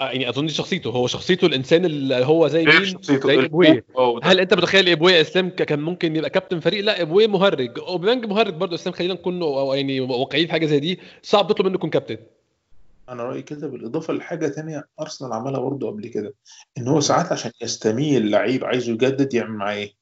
آه، 0.01 0.11
يعني 0.11 0.29
أظن 0.29 0.45
دي 0.45 0.53
شخصيته. 0.53 0.89
هو 0.89 1.07
شخصيته 1.07 1.47
الإنسان 1.47 1.85
اللي 1.85 2.25
هو 2.25 2.47
زي 2.47 2.65
مين؟ 2.65 2.85
شخصيته 2.85 3.27
زي 3.27 3.45
ابويه. 3.45 3.85
هل 4.23 4.39
أنت 4.39 4.53
متخيل 4.53 4.89
ابويه 4.89 5.21
إسلام 5.21 5.49
ك- 5.49 5.63
كان 5.63 5.79
ممكن 5.79 6.15
يبقى 6.15 6.29
كابتن 6.29 6.59
فريق؟ 6.59 6.83
لا 6.83 7.01
ابويه 7.01 7.27
مهرج. 7.27 7.79
أوباميانج 7.79 8.25
مهرج 8.25 8.53
برضه 8.53 8.75
إسلام 8.75 8.95
خلينا 8.95 9.13
نكون 9.13 9.41
أو 9.41 9.73
يعني 9.73 9.99
واقعيين 10.01 10.45
في 10.47 10.51
حاجة 10.51 10.65
زي 10.65 10.79
دي. 10.79 10.99
صعب 11.21 11.47
تطلب 11.47 11.65
منه 11.65 11.75
يكون 11.75 11.89
كابتن. 11.89 12.17
أنا 13.09 13.23
رأيي 13.23 13.41
كده 13.41 13.67
بالإضافة 13.67 14.13
لحاجة 14.13 14.47
تانية 14.47 14.87
أرسنال 15.01 15.33
عملها 15.33 15.59
برضه 15.59 15.87
قبل 15.87 16.07
كده 16.07 16.33
إن 16.77 16.87
هو 16.87 16.99
ساعات 16.99 17.31
عشان 17.31 17.51
يستميل 17.61 18.31
لعيب 18.31 18.65
عايزه 18.65 18.91
يجدد 18.93 19.33
يعمل 19.33 19.51
معاه. 19.57 19.75
إيه؟ 19.75 19.93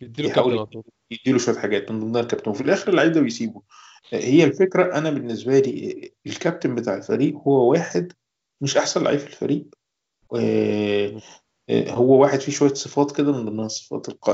يديله 0.00 0.28
كابتن 0.30 0.82
يديله 1.10 1.38
شوية 1.38 1.56
حاجات 1.56 1.90
من 1.90 2.00
ضمنها 2.00 2.20
الكابتن. 2.20 2.50
وفي 2.50 2.60
الآخر 2.60 2.88
اللعيب 2.90 3.12
ده 3.12 3.20
بيسيبه. 3.20 3.62
هي 4.10 4.44
الفكرة 4.44 4.98
أنا 4.98 5.10
بالنسبة 5.10 5.58
لي 5.58 6.10
الكابتن 6.26 6.74
بتاع 6.74 6.96
الفريق 6.96 7.34
هو 7.36 7.70
واحد 7.70 8.12
مش 8.60 8.76
أحسن 8.76 9.04
لعيب 9.04 9.18
في 9.18 9.26
الفريق. 9.26 9.66
و- 10.30 11.18
هو 11.70 12.22
واحد 12.22 12.40
فيه 12.40 12.52
شوية 12.52 12.74
صفات 12.74 13.16
كده 13.16 13.32
من 13.32 13.44
ضمنها 13.44 13.68
صفات 13.68 14.08
الق... 14.08 14.30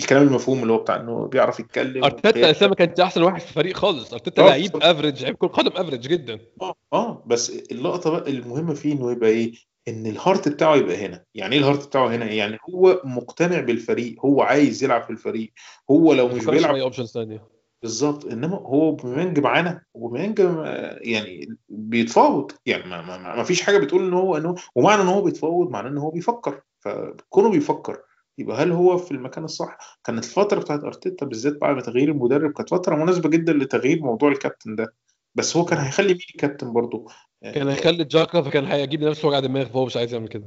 الكلام 0.00 0.22
المفهوم 0.22 0.62
اللي 0.62 0.72
هو 0.72 0.78
بتاع 0.78 0.96
إنه 0.96 1.26
بيعرف 1.26 1.60
يتكلم 1.60 2.04
أرتيتا 2.04 2.50
اسلام 2.50 2.70
ما 2.70 2.76
كانش 2.76 3.00
أحسن 3.00 3.22
واحد 3.22 3.40
في 3.40 3.48
الفريق 3.48 3.76
خالص. 3.76 4.12
أرتيتا 4.12 4.42
آه، 4.42 4.46
لعيب. 4.46 4.76
average 4.76 5.22
لعيب 5.22 5.36
كرة 5.36 5.46
قدم 5.48 5.70
average 5.76 6.00
جدا. 6.00 6.40
آه 6.62 6.74
آه 6.92 7.24
بس 7.26 7.50
اللقطة 7.50 8.10
بقى 8.10 8.30
المهمة 8.30 8.74
فيه 8.74 8.92
إنه 8.92 9.12
يبقى 9.12 9.30
إيه؟ 9.30 9.52
إن 9.88 10.06
ال 10.06 10.13
heart 10.13 10.48
بتاعه 10.48 10.76
يبقى 10.76 11.06
هنا. 11.06 11.24
يعني 11.34 11.54
إيه 11.54 11.60
ال 11.60 11.64
heart 11.64 11.86
بتاعه 11.86 12.08
هنا؟ 12.08 12.24
يعني 12.32 12.58
هو 12.74 13.00
مقتنع 13.04 13.60
بالفريق 13.60 14.16
هو 14.24 14.42
عايز 14.42 14.84
يلعب 14.84 15.02
في 15.02 15.10
الفريق. 15.10 15.52
هو 15.90 16.12
لو 16.12 16.28
مش 16.28 16.44
بيلعب 16.44 16.74
أي 16.74 16.82
options 16.82 17.12
ثانية 17.12 17.59
بالظبط. 17.82 18.26
إنما 18.26 18.56
هو 18.56 18.92
أوباميانج 18.92 19.38
معانا 19.38 19.82
وأوباميانج 19.94 20.40
ما- 20.40 20.98
يعني 21.00 21.48
بيتفاوض. 21.68 22.52
يعني 22.66 22.90
ما, 22.90 23.02
ما, 23.02 23.36
ما 23.36 23.42
فيش 23.42 23.62
حاجة 23.62 23.78
بتقول 23.78 24.02
إن 24.06 24.12
هو 24.12 24.36
انه 24.36 24.54
ومعنى 24.74 25.02
إن 25.02 25.06
هو 25.08 25.22
بيتفاوض 25.22 25.70
معناه 25.70 25.90
إن 25.90 25.98
هو 25.98 26.10
بيفكر. 26.10 26.62
فكونه 26.80 27.50
بيفكر 27.50 27.98
يبقى 28.38 28.62
هل 28.62 28.72
هو 28.72 28.96
في 28.96 29.10
المكان 29.10 29.44
الصح؟ 29.44 30.00
كانت 30.04 30.24
الفترة 30.24 30.60
بتاعت 30.60 30.84
أرتيتا 30.84 31.26
بالذات 31.26 31.56
بعد 31.60 31.82
تغيير 31.82 32.10
المدرب 32.10 32.52
كانت 32.52 32.70
فترة 32.70 32.96
مناسبة 32.96 33.28
جدا 33.28 33.52
لتغيير 33.52 34.02
موضوع 34.02 34.30
الكابتن 34.32 34.74
ده. 34.76 34.94
بس 35.34 35.56
هو 35.56 35.64
كان 35.64 35.78
هيخلي 35.78 36.08
مين 36.08 36.22
الكابتن 36.34 36.72
برضه؟ 36.72 37.06
كان 37.42 37.68
هيخلي 37.68 38.04
جاكا 38.04 38.42
فكان 38.42 38.64
هيجيب 38.64 39.02
لنفسه 39.02 39.28
وجع 39.28 39.40
دماغ 39.40 39.66
فهو 39.66 39.86
مش 39.86 39.96
عايز 39.96 40.14
يعمل 40.14 40.28
كده. 40.28 40.44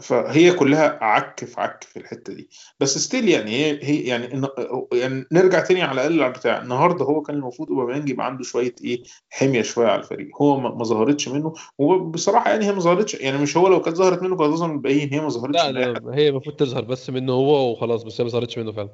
فهي 0.00 0.52
كلها 0.52 1.04
عك 1.04 1.44
في 1.44 1.60
عك 1.60 1.84
في 1.84 1.98
الحتة 1.98 2.32
دي. 2.32 2.48
بس 2.80 2.98
still 2.98 3.28
يعني 3.28 3.50
هي 3.50 3.78
هي 3.82 4.00
يعني 4.00 4.48
يعني 4.92 5.26
نرجع 5.32 5.60
تاني 5.60 5.82
على 5.82 5.92
الأقل 5.92 6.22
على 6.22 6.32
بتاع 6.32 6.62
النهارده 6.62 7.04
هو 7.04 7.22
كان 7.22 7.36
المفروض 7.36 7.70
أوباميانج 7.70 8.08
يبقى 8.10 8.26
عنده 8.26 8.44
شوية 8.44 8.74
إيه 8.84 9.02
حمية 9.30 9.62
شوية 9.62 9.86
على 9.86 10.00
الفريق. 10.00 10.42
هو 10.42 10.60
ما 10.60 10.84
ظهرتش 10.84 11.28
منه. 11.28 11.52
وبصراحة 11.78 12.50
يعني 12.50 12.64
هي 12.66 12.72
ما 12.72 12.80
ظهرتش 12.80 13.14
يعني 13.14 13.38
مش 13.38 13.56
هو 13.56 13.68
لو 13.68 13.80
كانت 13.82 13.96
ظهرت 13.96 14.22
منه 14.22 14.36
كانت 14.36 14.50
هتظهر 14.50 14.68
من 14.68 14.74
الباقيين 14.74 15.08
هي 15.12 15.20
ما 15.20 15.28
ظهرتش 15.28 15.60
لا. 15.64 15.72
لا 15.72 16.14
هي 16.14 16.28
المفروض 16.28 16.56
تظهر 16.56 16.84
بس 16.84 17.10
منه 17.10 17.32
هو 17.32 17.72
وخلاص 17.72 18.02
بس 18.02 18.20
هي 18.20 18.24
ما 18.24 18.30
ظهرتش 18.30 18.58
منه 18.58 18.72
فعلا. 18.72 18.88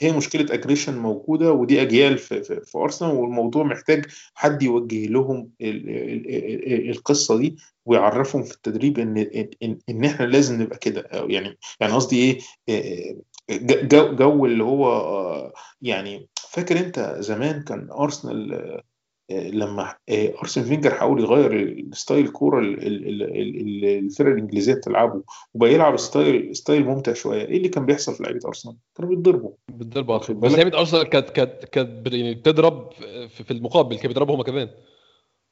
هي 0.00 0.12
مشكلة 0.12 0.54
aggression 0.54 0.98
موجودة؟ 0.98 1.52
ودي 1.52 1.82
أجيال 1.82 2.18
في, 2.18 2.42
في, 2.42 2.60
في 2.64 2.78
أرسنال 2.78 3.10
والموضوع 3.10 3.62
محتاج 3.64 4.06
حد 4.34 4.62
يوجه 4.62 5.06
لهم 5.06 5.50
ال 5.60 5.88
ال 5.90 6.30
ال 6.74 6.90
القصة 6.90 7.38
دي 7.38 7.56
ويعرفهم 7.86 8.42
في 8.42 8.54
التدريب 8.54 8.98
ان 8.98 9.18
ان, 9.62 9.78
إن 9.88 10.04
إحنا 10.04 10.24
لازم 10.26 10.62
نبقى 10.62 10.78
كده. 10.78 11.08
يعني 11.12 11.58
يعني 11.80 11.92
قصدي 11.92 12.16
إيه؟ 12.16 12.38
إيه، 12.68 13.16
جو, 13.60 14.16
جو 14.16 14.46
اللي 14.46 14.64
هو 14.64 14.86
آه، 14.92 15.52
يعني 15.82 16.28
فاكر 16.50 16.78
أنت 16.78 17.16
زمان 17.18 17.62
كان 17.64 17.88
أرسنال 17.90 18.52
آه، 18.54 18.56
آه، 18.76 18.82
لما 19.30 19.94
آه، 20.08 20.34
أرسن 20.42 20.62
فينجر 20.64 20.94
حاول 20.94 21.20
يغير 21.20 21.52
ال 21.52 21.64
style 21.64 22.24
الكوره 22.24 22.60
ال- 22.60 22.86
ال- 22.86 23.08
ال- 23.08 23.22
ال- 23.60 23.84
الفرق 23.84 24.32
الإنجليزية 24.32 24.74
بتلعبه 24.74 25.22
وبقى 25.54 25.74
يلعب 25.74 25.96
style 25.96 26.56
style 26.56 26.84
ممتع 26.84 27.12
شوية. 27.12 27.44
إيه 27.46 27.56
اللي 27.56 27.68
كان 27.68 27.86
بيحصل 27.86 28.14
في 28.14 28.22
لعيبة 28.22 28.40
أرسنال؟ 28.46 28.76
كانوا 28.96 29.10
بيتضربوا. 29.10 29.50
طول. 29.94 30.04
واخد 30.08 30.40
بس؟ 30.40 30.52
لعيبة 30.52 30.78
أرسنال 30.78 31.02
كانت 31.02 31.30
كانت 31.30 31.64
كانت 31.64 32.12
يعني 32.12 32.34
بتضرب 32.34 32.92
في 33.28 33.50
المقابل 33.50 33.96
كانت 33.96 34.06
بيضربوا 34.06 34.34
هما 34.34 34.44
كمان. 34.44 34.68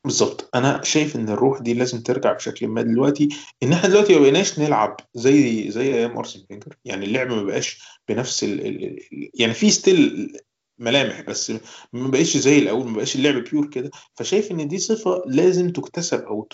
بالظبط. 0.05 0.51
أنا 0.55 0.81
شايف 0.85 1.17
إن 1.17 1.29
الروح 1.29 1.61
دي 1.61 1.75
لازم 1.75 2.01
ترجع 2.03 2.33
بشكل 2.33 2.67
ما 2.67 2.83
دلوقتي. 2.83 3.29
إن 3.63 3.73
إحنا 3.73 3.89
دلوقتي 3.89 4.15
ما 4.15 4.21
بقيناش 4.21 4.59
نلعب 4.59 4.97
زي 5.15 5.71
زي 5.71 5.95
أيام 5.95 6.19
أرسن 6.19 6.41
فينجر. 6.49 6.77
يعني 6.85 7.05
اللعب 7.05 7.29
ما 7.29 7.43
بقاش 7.43 7.83
بنفس 8.09 8.45
ال 8.45 8.67
ال 8.67 8.85
ال 8.85 9.31
يعني 9.35 9.55
في 9.55 9.71
still 9.71 10.33
ملامح 10.79 11.21
بس 11.21 11.51
ما 11.93 12.09
بقاش 12.11 12.37
زي 12.37 12.59
الأول 12.59 12.87
ما 12.87 12.97
بقاش 12.97 13.17
اللعب 13.17 13.35
pure 13.45 13.71
كده. 13.71 13.91
فشايف 14.15 14.51
إن 14.51 14.69
دي 14.69 14.79
صفة 14.79 15.23
لازم 15.27 15.71
تكتسب 15.73 16.21
أو 16.23 16.49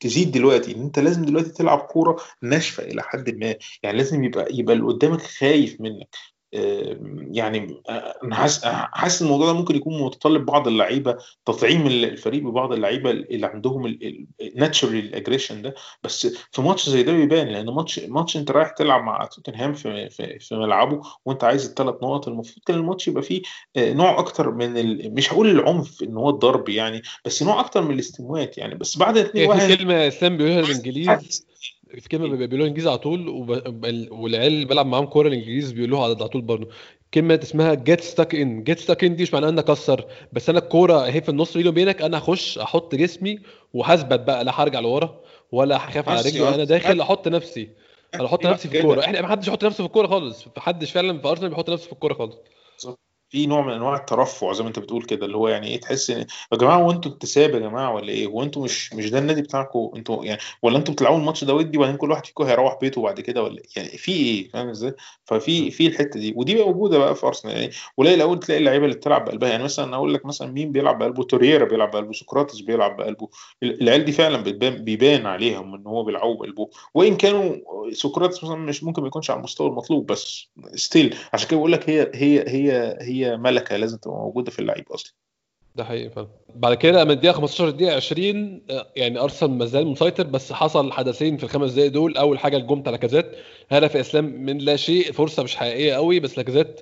تزيد 0.00 0.30
دلوقتي 0.32 0.74
إن 0.76 0.82
أنت 0.82 0.98
لازم 0.98 1.24
دلوقتي 1.24 1.48
تلعب 1.50 1.78
كورة 1.78 2.16
ناشفة 2.42 2.82
إلى 2.84 3.02
حد 3.02 3.30
ما. 3.30 3.54
يعني 3.82 3.98
لازم 3.98 4.24
يبقى 4.24 4.46
يبقى 4.50 4.74
اللي 4.74 4.84
قدامك 4.86 5.20
خايف 5.22 5.80
منك. 5.80 6.08
يعني 6.52 7.82
آه، 7.88 8.14
أنا 8.24 8.34
حاسس 8.92 9.22
الموضوع 9.22 9.46
ده 9.46 9.52
ممكن 9.52 9.76
يكون 9.76 10.02
متطلب 10.02 10.46
بعض 10.46 10.68
اللعيبة 10.68 11.16
تطعيم 11.44 11.86
الفريق 11.86 12.42
ببعض 12.42 12.72
اللعيبة 12.72 13.10
اللي 13.10 13.46
عندهم 13.46 13.98
ال 14.40 14.49
natural 14.49 15.14
aggression 15.14 15.62
ده. 15.62 15.74
بس 16.02 16.26
في 16.52 16.62
ماتش 16.62 16.88
زي 16.88 17.02
ده 17.02 17.12
بيبان 17.12 17.48
لأن 17.48 17.66
ماتش 17.66 17.98
ماتش 17.98 18.36
أنت 18.36 18.50
رايح 18.50 18.68
تلعب 18.68 19.02
مع 19.04 19.24
توتنهام 19.24 19.72
في 19.72 20.10
في, 20.10 20.38
في 20.38 20.54
ملعبه 20.54 21.00
وأنت 21.24 21.44
عايز 21.44 21.66
الثلاث 21.66 21.94
نقط 21.94 22.28
المفروض 22.28 22.64
كان 22.66 22.76
الماتش 22.76 23.08
يبقى 23.08 23.22
فيه 23.22 23.42
آه، 23.76 23.92
نوع 23.92 24.18
أكتر 24.18 24.50
من 24.50 24.78
ال... 24.78 25.14
مش 25.14 25.32
هقول 25.32 25.50
العنف 25.50 26.02
إن 26.02 26.16
هو 26.16 26.30
الضرب 26.30 26.68
يعني 26.68 27.02
بس 27.24 27.42
نوع 27.42 27.60
أكتر 27.60 27.82
من 27.82 27.94
الاستموات 27.94 28.58
يعني. 28.58 28.74
بس 28.74 28.98
بعد 28.98 29.18
2 29.18 29.50
هي 29.50 29.58
في 29.58 29.64
1 29.64 29.78
كلمة 29.78 30.08
اسلام 30.08 30.36
بيقولها 30.36 30.60
الإنجليز. 30.60 31.46
في 32.00 32.08
كلمه 32.08 32.28
بيقولوها 32.28 32.62
الانجليز 32.62 32.86
على 32.86 32.98
طول 32.98 33.28
وب... 33.28 33.50
والعيال 34.10 34.52
اللي 34.52 34.64
بلعب 34.64 34.86
معاهم 34.86 35.04
كورة 35.06 35.28
الانجليز 35.28 35.72
بيقولوها 35.72 36.04
على 36.04 36.14
طول 36.14 36.42
برضه. 36.42 36.68
كلمة 37.14 37.40
اسمها 37.42 37.74
get 37.74 38.00
stuck 38.00 38.34
in 38.34 38.64
get 38.64 38.78
stuck 38.78 39.04
in 39.04 39.16
دي 39.16 39.22
مش 39.22 39.34
معناها 39.34 39.50
ان 39.50 39.58
أكسر 39.58 40.04
بس 40.32 40.50
أنا 40.50 40.58
الكورة 40.58 41.06
اهي 41.06 41.20
في 41.20 41.28
النص 41.28 41.56
بيني 41.56 41.68
وبينك 41.68 42.02
أنا 42.02 42.18
هخش 42.18 42.58
أحط 42.58 42.94
جسمي 42.94 43.38
وهثبت 43.74 44.20
بقى 44.20 44.44
لا 44.44 44.62
هرجع 44.62 44.80
لورا 44.80 45.20
ولا 45.52 45.76
هخاف 45.76 46.08
على 46.08 46.20
رجلي 46.20 46.48
أنا 46.54 46.64
داخل 46.64 47.00
أحط 47.00 47.28
نفسي. 47.28 47.68
أنا 48.14 48.26
أحط 48.26 48.46
نفسي 48.46 48.68
في. 48.68 48.78
الكورة. 48.78 49.00
إحنا 49.00 49.20
ما 49.20 49.28
حدش 49.28 49.48
يحط 49.48 49.64
نفسه 49.64 49.76
في 49.76 49.86
الكورة 49.86 50.06
خالص. 50.06 50.46
ما 50.46 50.62
حدش 50.62 50.90
فعلا 50.92 51.18
في 51.18 51.28
أرسنال 51.28 51.50
بيحط 51.50 51.70
نفسه 51.70 51.86
في 51.86 51.92
الكورة 51.92 52.14
خالص. 52.14 52.36
في 53.30 53.46
نوع 53.46 53.60
من 53.66 53.72
أنواع 53.72 53.96
الترفع 53.96 54.52
زي 54.52 54.62
ما 54.62 54.68
أنت 54.68 54.78
بتقول 54.78 55.02
كده 55.04 55.26
اللي 55.26 55.36
هو 55.36 55.48
يعني 55.48 55.66
إيه 55.68 55.80
تحس 55.80 56.10
إن 56.10 56.18
يا 56.52 56.58
جماعة 56.58 56.76
هو 56.78 56.90
أنتوا 56.90 57.12
انتساب 57.12 57.54
يا 57.54 57.58
جماعة 57.58 57.94
ولا 57.94 58.08
إيه؟ 58.08 58.26
هو 58.26 58.42
أنتوا 58.42 58.64
مش 58.64 58.94
مش 58.94 59.10
ده 59.10 59.18
النادي 59.18 59.42
بتاعكم؟ 59.42 59.90
أنتوا 59.96 60.24
يعني 60.24 60.40
ولا 60.62 60.78
أنتوا 60.78 60.94
بتلعبوا 60.94 61.18
الماتش 61.18 61.44
ده 61.44 61.54
ودي 61.54 61.78
وبعدين 61.78 61.96
كل 61.96 62.10
واحد 62.10 62.26
فيكم 62.26 62.44
هيروح 62.44 62.78
بيته 62.80 63.02
بعد 63.02 63.20
كده 63.20 63.42
ولا 63.42 63.56
إيه؟ 63.58 63.64
يعني 63.76 63.88
في 63.88 64.12
إيه؟ 64.12 64.48
فاهم 64.50 64.68
إزاي؟ 64.68 64.94
ففي 65.24 65.70
في 65.70 65.86
الحتة 65.86 66.20
دي 66.20 66.32
ودي 66.36 66.54
بقى 66.54 66.64
موجودة 66.66 66.98
بقى 66.98 67.14
في 67.14 67.26
أرسنال. 67.26 67.54
يعني 67.56 67.70
قليل 67.98 68.22
قوي 68.22 68.36
تلاقي 68.38 68.58
اللعيبة 68.58 68.84
اللي 68.84 68.96
بتلعب 68.96 69.24
بقلبها. 69.24 69.48
يعني 69.50 69.64
مثلا 69.64 69.96
أقول 69.96 70.14
لك 70.14 70.26
مثلا 70.26 70.52
مين 70.52 70.72
بيلعب 70.72 70.98
بقلبه؟ 70.98 71.22
تورييرا 71.24 71.64
بيلعب 71.64 71.90
بقلبه 71.90 72.12
سقراطس 72.12 72.60
بيلعب 72.60 72.96
بقلبه. 72.96 73.28
العيال 73.62 74.04
دي 74.04 74.12
فعلا 74.12 74.42
بتبان 74.42 74.84
بيبان 74.84 75.26
عليهم 75.26 75.74
إن 75.74 75.86
هو 75.86 76.04
بيلعبوا 76.04 76.34
بقلبه. 76.34 76.68
وإن 76.94 77.16
كانوا 77.16 77.56
سقراطس 77.92 78.44
مثلا 78.44 78.56
مش 78.56 78.84
ممكن 78.84 79.02
ما 79.02 79.08
يكونش 79.08 79.30
على 79.30 79.38
المستوى 79.38 79.68
المطلوب 79.68 80.06
بس 80.06 80.48
ستيل 80.74 81.14
عشان 81.32 81.48
كده 81.48 81.58
بقول 81.58 81.72
لك 81.72 81.90
هي 81.90 82.10
هي 82.14 82.44
هي 82.48 82.96
هي 83.00 83.17
ملكة 83.26 83.76
لازم 83.76 83.98
تبقى 83.98 84.16
موجودة 84.16 84.50
في 84.50 84.58
اللعيب 84.58 84.84
أصلا. 84.92 85.12
ده 85.76 85.84
حقيقي 85.84 86.10
فعلا. 86.10 86.28
بعد 86.54 86.74
كده 86.74 87.04
من 87.04 87.10
الدقيقة 87.10 87.32
15 87.32 87.68
الدقيقة 87.68 87.96
20 87.96 88.62
آه، 88.70 88.86
يعني 88.96 89.18
أرسنال 89.20 89.50
ما 89.58 89.64
زال 89.64 89.86
مسيطر 89.86 90.24
بس 90.26 90.52
حصل 90.52 90.92
حدثين 90.92 91.36
في 91.36 91.44
الخمس 91.44 91.72
دقائق 91.72 91.90
دول. 91.92 92.16
أول 92.16 92.38
حاجة 92.38 92.56
الجون 92.56 92.80
بتاع 92.80 92.92
لاكازيت 92.92 93.26
هدف 93.70 93.96
إسلام 93.96 94.24
من 94.24 94.58
لا 94.58 94.76
شيء 94.76 95.12
فرصة 95.12 95.42
مش 95.42 95.56
حقيقية 95.56 95.94
قوي 95.94 96.20
بس 96.20 96.38
لاكازيت 96.38 96.80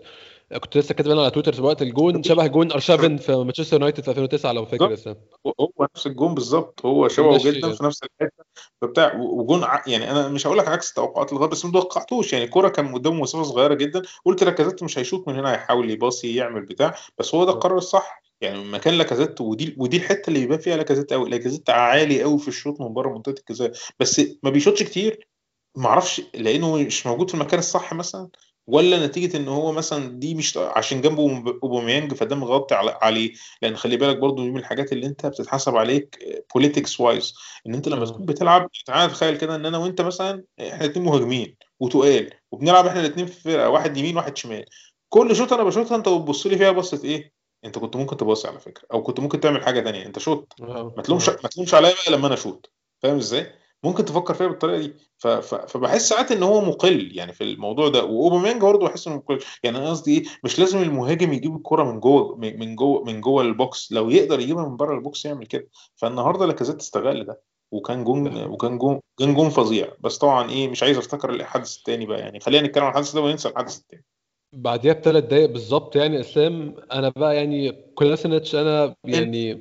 كنت 0.60 0.76
لسه 0.76 0.94
كاتب 0.94 1.10
أنا 1.10 1.20
على 1.22 1.30
تويتر 1.30 1.52
في 1.52 1.62
وقت 1.62 1.82
الجون 1.82 2.22
شبه 2.22 2.46
جون 2.46 2.72
ارشافن 2.72 3.16
في 3.16 3.32
مانشستر 3.36 3.76
يونايتد 3.76 4.02
في 4.02 4.10
2009 4.10 4.52
لو 4.52 4.64
فاكر 4.64 4.92
اسلام 4.94 5.16
هو 5.60 5.86
نفس 5.96 6.06
الجون 6.06 6.34
بالظبط. 6.34 6.86
هو 6.86 7.08
شبهه. 7.08 7.38
جدا 7.38 7.72
في 7.72 7.84
نفس 7.84 8.00
الحتة. 8.02 8.44
بتاع 8.82 9.14
وجون 9.16 9.64
ع- 9.64 9.82
يعني 9.86 10.10
أنا 10.10 10.28
مش 10.28 10.46
هقول 10.46 10.58
لك 10.58 10.68
عكس 10.68 10.92
توقعات 10.92 11.32
الغرب 11.32 11.50
بس 11.50 11.64
ما 11.64 11.72
توقعتوش. 11.72 12.32
يعني 12.32 12.44
الكوره 12.44 12.68
كان 12.68 12.94
قدامه 12.94 13.20
مسافة 13.22 13.42
صغيرة 13.44 13.74
جدا. 13.74 14.02
قلت 14.24 14.44
لاكازيت 14.44 14.82
مش 14.82 14.98
هيشوط 14.98 15.28
من 15.28 15.36
هنا 15.38 15.52
هيحاول 15.52 15.90
يباصي 15.90 16.34
يعمل 16.34 16.60
بتاع. 16.64 16.94
بس 17.18 17.34
هو 17.34 17.44
ده 17.44 17.52
القرار 17.52 17.78
الصح. 17.78 18.22
يعني 18.40 18.64
مكان 18.64 18.94
لاكازيت 18.94 19.40
ودي 19.40 19.74
ودي 19.78 19.96
الحتة 19.96 20.28
اللي 20.28 20.40
بيبان 20.40 20.58
فيها 20.58 20.76
لاكازيت 20.76 21.12
قوي 21.12 21.30
لاكازيت 21.30 21.70
عالي 21.70 22.22
قوي 22.22 22.38
في 22.38 22.48
الشوط 22.48 22.80
من 22.80 22.94
بره 22.94 23.08
منطقة 23.14 23.34
الجزاء. 23.40 23.72
بس 24.00 24.20
ما 24.42 24.50
بيشوطش 24.50 24.82
كتير. 24.82 25.28
ما 25.76 25.86
أعرفش 25.88 26.22
لأنه 26.34 26.76
مش 26.76 27.06
موجود 27.06 27.28
في 27.28 27.34
المكان 27.34 27.58
الصح 27.58 27.94
مثلا. 27.94 28.28
ولا 28.66 29.06
نتيجة 29.06 29.36
إن 29.36 29.48
هو 29.48 29.72
مثلا 29.72 30.18
دي 30.18 30.34
مش 30.34 30.56
عشان 30.56 31.00
جنبه 31.00 31.54
أوباميانج 31.62 32.14
فده 32.14 32.36
مغطي 32.36 32.74
عليه؟ 32.74 33.32
لأن 33.62 33.76
خلي 33.76 33.96
بالك 33.96 34.16
برضو 34.16 34.42
دي 34.42 34.50
من 34.50 34.58
الحاجات 34.58 34.92
اللي 34.92 35.06
أنت 35.06 35.26
بتتحسب 35.26 35.76
عليك 35.76 36.18
politics 36.54 37.00
wise 37.00 37.34
إن 37.66 37.74
أنت 37.74 37.88
لما 37.88 38.04
تكون 38.04 38.26
بتلعب 38.26 38.70
تعالى 38.86 39.12
تخيل 39.12 39.36
كده 39.36 39.54
إن 39.56 39.66
أنا 39.66 39.78
وأنت 39.78 40.00
مثلا 40.00 40.44
إحنا 40.60 40.84
الاثنين 40.84 41.06
مهاجمين 41.06 41.56
وتقال 41.80 42.30
وبنلعب 42.50 42.86
إحنا 42.86 43.00
الاثنين 43.00 43.26
في 43.26 43.40
فرقة 43.40 43.68
واحد 43.68 43.96
يمين 43.96 44.16
واحد 44.16 44.36
شمال. 44.36 44.64
كل 45.08 45.36
شوط 45.36 45.52
أنا 45.52 45.64
بشوطها 45.64 45.96
أنت 45.96 46.08
بتبص 46.08 46.46
لي 46.46 46.58
فيها 46.58 46.70
بصه 46.72 47.04
إيه؟ 47.04 47.32
أنت 47.64 47.78
كنت 47.78 47.96
ممكن 47.96 48.16
تبص 48.16 48.46
على 48.46 48.60
فكرة 48.60 48.84
أو 48.92 49.02
كنت 49.02 49.20
ممكن 49.20 49.40
تعمل 49.40 49.62
حاجة 49.64 49.84
ثانية 49.84 50.06
أنت 50.06 50.18
شوط. 50.18 50.52
ما 50.60 51.02
تلومش 51.04 51.28
ما 51.28 51.48
تلومش 51.48 51.74
عليا 51.74 51.94
بقى 51.94 52.12
لما 52.16 52.26
أنا 52.26 52.34
أشوط. 52.34 52.72
فاهم 53.02 53.16
إزاي؟ 53.16 53.52
ممكن 53.84 54.04
تفكر 54.04 54.34
فيها 54.34 54.46
بالطريقة 54.46 54.78
دي. 54.78 54.94
ف... 55.18 55.26
ف... 55.26 55.54
فبحس 55.54 56.08
ساعات 56.08 56.32
إن 56.32 56.42
هو 56.42 56.60
مقل 56.60 57.16
يعني 57.16 57.32
في 57.32 57.44
الموضوع 57.44 57.88
ده. 57.88 58.04
وأوباميانج 58.04 58.62
برضه 58.62 58.86
بحس 58.86 59.06
إنه 59.06 59.16
مقل. 59.16 59.38
يعني 59.62 59.78
أنا 59.78 59.90
قصدي 59.90 60.18
إيه؟ 60.18 60.24
مش 60.44 60.58
لازم 60.58 60.82
المهاجم 60.82 61.32
يجيب 61.32 61.56
الكرة 61.56 61.84
من 61.92 62.00
جوه 62.00 62.36
من 62.36 62.76
جوه 62.76 63.04
من 63.04 63.20
جوه 63.20 63.42
ال 63.42 63.52
box. 63.52 63.92
لو 63.92 64.10
يقدر 64.10 64.40
يجيبها 64.40 64.68
من 64.68 64.76
بره 64.76 64.94
ال 64.94 65.02
box 65.02 65.24
يعمل 65.24 65.46
كده. 65.46 65.68
فالنهاردة 65.96 66.46
لاكازيت 66.46 66.80
استغل 66.80 67.24
ده. 67.24 67.40
وكان 67.70 68.04
جون 68.04 68.44
وكان 68.44 68.78
جون 68.78 69.00
كان 69.18 69.34
جون 69.34 69.48
فظيع. 69.48 69.88
بس 70.00 70.18
طبعا 70.18 70.50
إيه؟ 70.50 70.68
مش 70.68 70.82
عايز 70.82 70.98
أفتكر 70.98 71.30
الحدث 71.30 71.76
الثاني 71.76 72.06
بقى. 72.06 72.18
يعني 72.20 72.40
خلينا 72.40 72.66
نتكلم 72.66 72.84
عن 72.84 72.90
الحدث 72.90 73.12
ده 73.12 73.20
وننسى 73.20 73.48
الحدث 73.48 73.78
الثاني 73.78 74.04
بعديها 74.52 74.92
بثلاث 74.92 75.24
دقايق 75.24 75.50
بالظبط 75.50 75.96
يعني 75.96 76.20
إسلام. 76.20 76.74
أنا 76.92 77.08
بقى 77.08 77.36
يعني 77.36 77.72
كولاسينيتش 77.94 78.54
أنا 78.54 78.94
يعني 79.04 79.52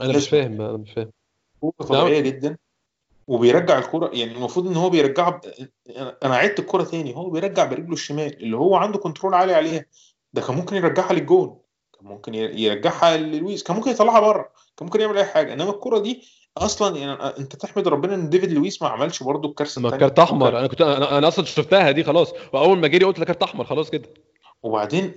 أنا 0.00 0.16
مش 0.16 0.28
فاهم 0.28 0.60
أنا 0.60 0.76
مش 0.76 0.92
فاهم. 0.92 1.10
طبيعيه 1.78 2.20
جدا. 2.20 2.56
وبيرجع 3.26 3.78
الكرة 3.78 4.10
يعني 4.12 4.32
المفروض 4.32 4.66
إن 4.66 4.76
هو 4.76 4.90
بيرجعها 4.90 5.30
ب... 5.30 5.40
أنا 6.24 6.36
عدت 6.36 6.58
الكرة 6.58 6.82
تاني 6.82 7.16
هو 7.16 7.30
بيرجع 7.30 7.64
برجله 7.64 7.92
الشمال 7.92 8.42
اللي 8.42 8.56
هو 8.56 8.76
عنده 8.76 8.98
control 8.98 9.34
عالي 9.34 9.54
عليها 9.54 9.84
ده 10.32 10.42
كان 10.42 10.56
ممكن 10.56 10.76
يرجعها 10.76 11.12
للجون 11.12 11.58
كان 11.98 12.08
ممكن 12.08 12.34
يرجعها 12.34 13.16
للويس 13.16 13.62
كان 13.62 13.76
ممكن 13.76 13.90
يطلعها 13.90 14.20
بره 14.20 14.52
كان 14.76 14.86
ممكن 14.86 15.00
يعمل 15.00 15.18
أي 15.18 15.24
حاجة 15.24 15.52
إنما 15.52 15.70
الكرة 15.70 15.98
دي 15.98 16.22
أصلا 16.56 16.96
يعني 16.96 17.12
أنت 17.12 17.56
تحمد 17.56 17.88
ربنا 17.88 18.14
إن 18.14 18.28
ديفيد 18.28 18.52
لويس 18.52 18.82
ما 18.82 18.88
عملش 18.88 19.22
برضه 19.22 19.48
الكارثة 19.48 19.80
ما 19.80 19.90
كارت 19.90 20.18
أحمر 20.18 20.58
أنا 20.58 20.66
كنت 20.66 20.80
أنا, 20.80 21.18
أنا 21.18 21.28
أصلا 21.28 21.44
شفتها 21.44 21.90
دي 21.90 22.04
خلاص 22.04 22.32
وأول 22.52 22.78
ما 22.78 22.88
جري 22.88 23.04
قلت 23.04 23.24
كارت 23.24 23.42
أحمر 23.42 23.64
خلاص 23.64 23.90
كده. 23.90 24.08
وبعدين 24.62 25.14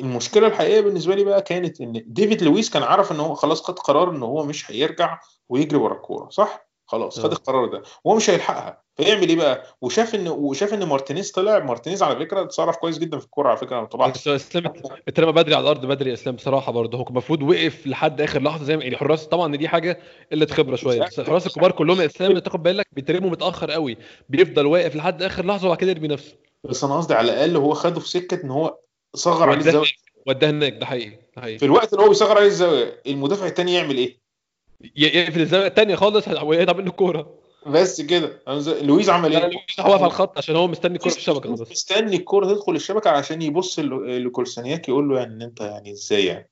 المشكلة 0.00 0.46
الحقيقية 0.46 0.80
بالنسبة 0.80 1.14
لي 1.14 1.24
بقى 1.24 1.42
كانت 1.42 1.80
إن 1.80 2.04
ديفيد 2.06 2.42
لويس 2.42 2.70
كان 2.70 2.82
عارف 2.82 3.12
إن 3.12 3.20
هو 3.20 3.34
خلاص 3.34 3.62
خد 3.62 3.78
قرار 3.78 4.10
إن 4.10 4.22
هو 4.22 4.44
مش 4.44 4.70
هيرجع 4.70 5.18
ويجري 5.48 5.78
ورا 5.78 5.94
الكورة 5.94 6.28
صح؟ 6.28 6.67
خلاص 6.88 7.20
خد 7.20 7.32
القرار 7.32 7.66
ده. 7.66 7.82
وهو 8.04 8.16
مش 8.16 8.30
هيلحقها. 8.30 8.82
فيعمل 8.96 9.28
إيه 9.28 9.36
بقى؟ 9.36 9.64
وشاف 9.80 10.14
إن 10.14 10.28
وشاف 10.28 10.74
إن 10.74 10.84
مارتينيز 10.84 11.30
طلع. 11.30 11.58
مارتينيز 11.58 12.02
على 12.02 12.18
فكرة 12.18 12.42
اتصرف 12.42 12.76
كويس 12.76 12.98
جدا 12.98 13.18
في 13.18 13.24
الكورة 13.24 13.48
على 13.48 13.56
فكرة 13.56 13.84
طبعا. 13.84 14.12
إسلام 14.26 14.64
اترمى 15.08 15.32
بدري 15.32 15.54
على 15.54 15.62
الأرض 15.62 15.86
بدري 15.86 16.12
إسلام 16.12 16.36
بصراحة 16.36 16.72
برضه. 16.72 16.98
هو 16.98 17.04
المفروض 17.10 17.42
وقف 17.42 17.86
لحد 17.86 18.20
آخر 18.20 18.42
لحظة 18.42 18.64
زي 18.64 18.76
ما 18.76 18.84
يعني 18.84 18.96
حراس 18.96 19.26
طبعا 19.26 19.56
دي 19.56 19.68
حاجة 19.68 20.00
قلة 20.32 20.46
خبرة 20.46 20.76
شوية. 20.76 21.02
بس 21.02 21.18
الحراس 21.18 21.46
الكبار 21.46 21.72
كلهم 21.72 22.00
إسلام 22.00 22.38
تاخد 22.38 22.62
بالك 22.62 22.86
بيترموا 22.92 23.30
متأخر 23.30 23.70
قوي. 23.70 23.96
بيفضل 24.28 24.66
واقف 24.66 24.96
لحد 24.96 25.22
آخر 25.22 25.46
لحظة 25.46 25.66
وبعد 25.66 25.78
كده 25.78 25.90
يرمي 25.90 26.08
نفسه. 26.08 26.34
بس 26.64 26.84
أنا 26.84 26.96
قصدي 26.96 27.14
على 27.14 27.32
الأقل 27.32 27.56
هو 27.56 27.74
خده 27.74 28.00
في 28.00 28.08
سكة 28.08 28.44
إن 28.44 28.50
هو 28.50 28.78
صغر 29.14 29.48
عليه 29.48 29.58
الزاويه 29.58 29.88
وداه 30.26 30.50
هناك 30.50 30.72
ده 30.72 30.86
حقيقي 30.86 31.10
ده 31.10 31.42
حقيقي. 31.42 31.58
في 31.58 31.64
الوقت 31.64 31.92
اللي 31.92 32.04
هو 32.04 32.08
بيصغر 32.08 32.36
عليه 32.36 32.46
الزاويه 32.46 33.02
المدافع 33.06 33.46
الثاني 33.46 33.74
يعمل 33.74 33.96
إيه؟ 33.96 34.27
يقفل 34.96 35.40
الزاوية 35.40 35.66
الثانية 35.66 35.94
خالص 35.94 36.28
ويقطع 36.28 36.72
منه 36.72 36.90
الكورة. 36.90 37.34
بس 37.66 38.00
كده. 38.00 38.42
لويز 38.82 39.10
عمل 39.10 39.32
إيه؟ 39.32 39.42
لويز 39.42 39.80
هو 39.80 39.92
على 39.92 40.06
الخط 40.06 40.38
عشان 40.38 40.56
هو 40.56 40.68
مستني 40.68 40.94
الكورة 40.94 41.12
في 41.12 41.18
الشبكة 41.18 41.52
بس. 41.52 41.70
مستني 41.70 42.16
الكورة 42.16 42.46
تدخل 42.46 42.74
الشبكة 42.74 43.10
عشان 43.10 43.42
يبص 43.42 43.78
لكولسانياك 43.78 44.88
يقول 44.88 45.08
له 45.08 45.18
يعني 45.18 45.34
إن 45.34 45.42
أنت 45.42 45.60
يعني 45.60 45.92
إزاي 45.92 46.26
يعني؟ 46.26 46.50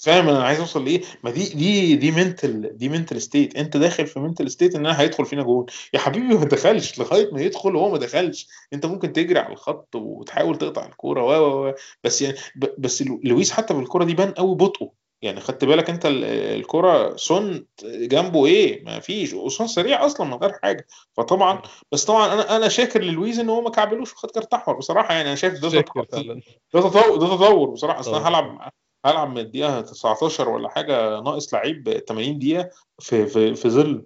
فاهم 0.00 0.28
أنا 0.28 0.44
عايز 0.44 0.60
أوصل 0.60 0.84
لإيه؟ 0.84 1.02
ما 1.24 1.30
دي 1.30 1.48
دي 1.48 1.96
دي 1.96 2.10
mental 2.10 2.76
دي 2.76 2.88
mental 2.88 3.22
state 3.22 3.56
أنت 3.56 3.76
داخل 3.76 4.06
في 4.06 4.20
mental 4.20 4.50
state 4.50 4.74
إن 4.74 4.86
أنا 4.86 5.00
هيدخل 5.00 5.24
فينا 5.26 5.42
جول 5.42 5.70
يا 5.94 5.98
حبيبي 5.98 6.34
ما 6.34 6.44
دخلش 6.44 6.98
لغاية 6.98 7.30
ما 7.32 7.40
يدخل 7.40 7.76
وهو 7.76 7.90
ما 7.90 7.98
دخلش. 7.98 8.48
أنت 8.72 8.86
ممكن 8.86 9.12
تجري 9.12 9.38
على 9.38 9.52
الخط 9.52 9.96
وتحاول 9.96 10.58
تقطع 10.58 10.86
الكورة 10.86 11.42
و 11.42 11.74
بس 12.04 12.22
يعني 12.22 12.36
بس 12.78 13.04
لويس 13.24 13.50
حتى 13.50 13.74
بالكوره 13.74 14.04
دي 14.04 14.14
بان 14.14 14.30
قوي 14.30 14.54
بطئه 14.54 14.92
يعني 15.22 15.40
خدت 15.40 15.64
بالك 15.64 15.90
انت 15.90 16.02
الكرة 16.06 17.16
سون 17.16 17.66
جنبه 17.84 18.46
إيه؟ 18.46 18.84
ما 18.84 19.00
فيش 19.00 19.32
وسون 19.32 19.66
سريع 19.66 20.06
أصلا 20.06 20.26
من 20.26 20.34
غير 20.34 20.52
حاجة. 20.62 20.86
فطبعا 21.16 21.62
بس 21.92 22.04
طبعا 22.04 22.32
أنا 22.32 22.56
أنا 22.56 22.68
شاكر 22.68 23.02
للويز 23.02 23.38
إن 23.38 23.48
هو 23.48 23.60
ما 23.60 23.70
كعبلوش 23.70 24.12
وخد 24.12 24.30
كارت 24.30 24.54
أحمر. 24.54 24.76
بصراحة 24.76 25.14
يعني 25.14 25.28
أنا 25.28 25.36
شايف 25.36 25.60
ده 25.60 25.68
تطور 25.80 26.06
ده 26.12 26.40
تطور 26.72 27.16
ده 27.16 27.36
تطور 27.36 27.70
بصراحة. 27.70 28.00
أصل 28.00 28.14
أنا 28.14 28.28
هلعب 28.28 28.72
هلعب 29.06 29.30
من 29.30 29.38
الدقيقة 29.38 29.80
19 29.80 30.48
ولا 30.48 30.68
حاجة 30.68 31.20
ناقص 31.20 31.54
لعيب 31.54 32.02
80 32.08 32.38
دقيقة 32.38 32.70
في 32.98 33.26
في 33.26 33.54
في 33.54 33.70
ظل 33.70 34.04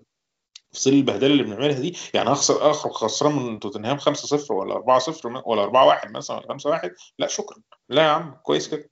في 0.72 0.90
ظل 0.90 0.92
البهدلة 0.92 1.32
اللي 1.32 1.42
بنعملها 1.42 1.80
دي. 1.80 1.96
يعني 2.14 2.32
أخسر 2.32 2.70
أخرج 2.70 2.92
خسران 2.92 3.32
من 3.32 3.60
توتنهام 3.60 3.98
5-0 3.98 4.52
ولا 4.52 4.74
4-0 4.74 5.42
ولا 5.46 5.62
4-1 6.04 6.10
مثلا 6.10 6.36
ولا 6.36 6.58
5-1 6.58 6.90
لا 7.18 7.26
شكرا. 7.26 7.56
لا 7.88 8.02
يا 8.02 8.08
عم 8.08 8.34
كويس 8.42 8.68
كده. 8.68 8.91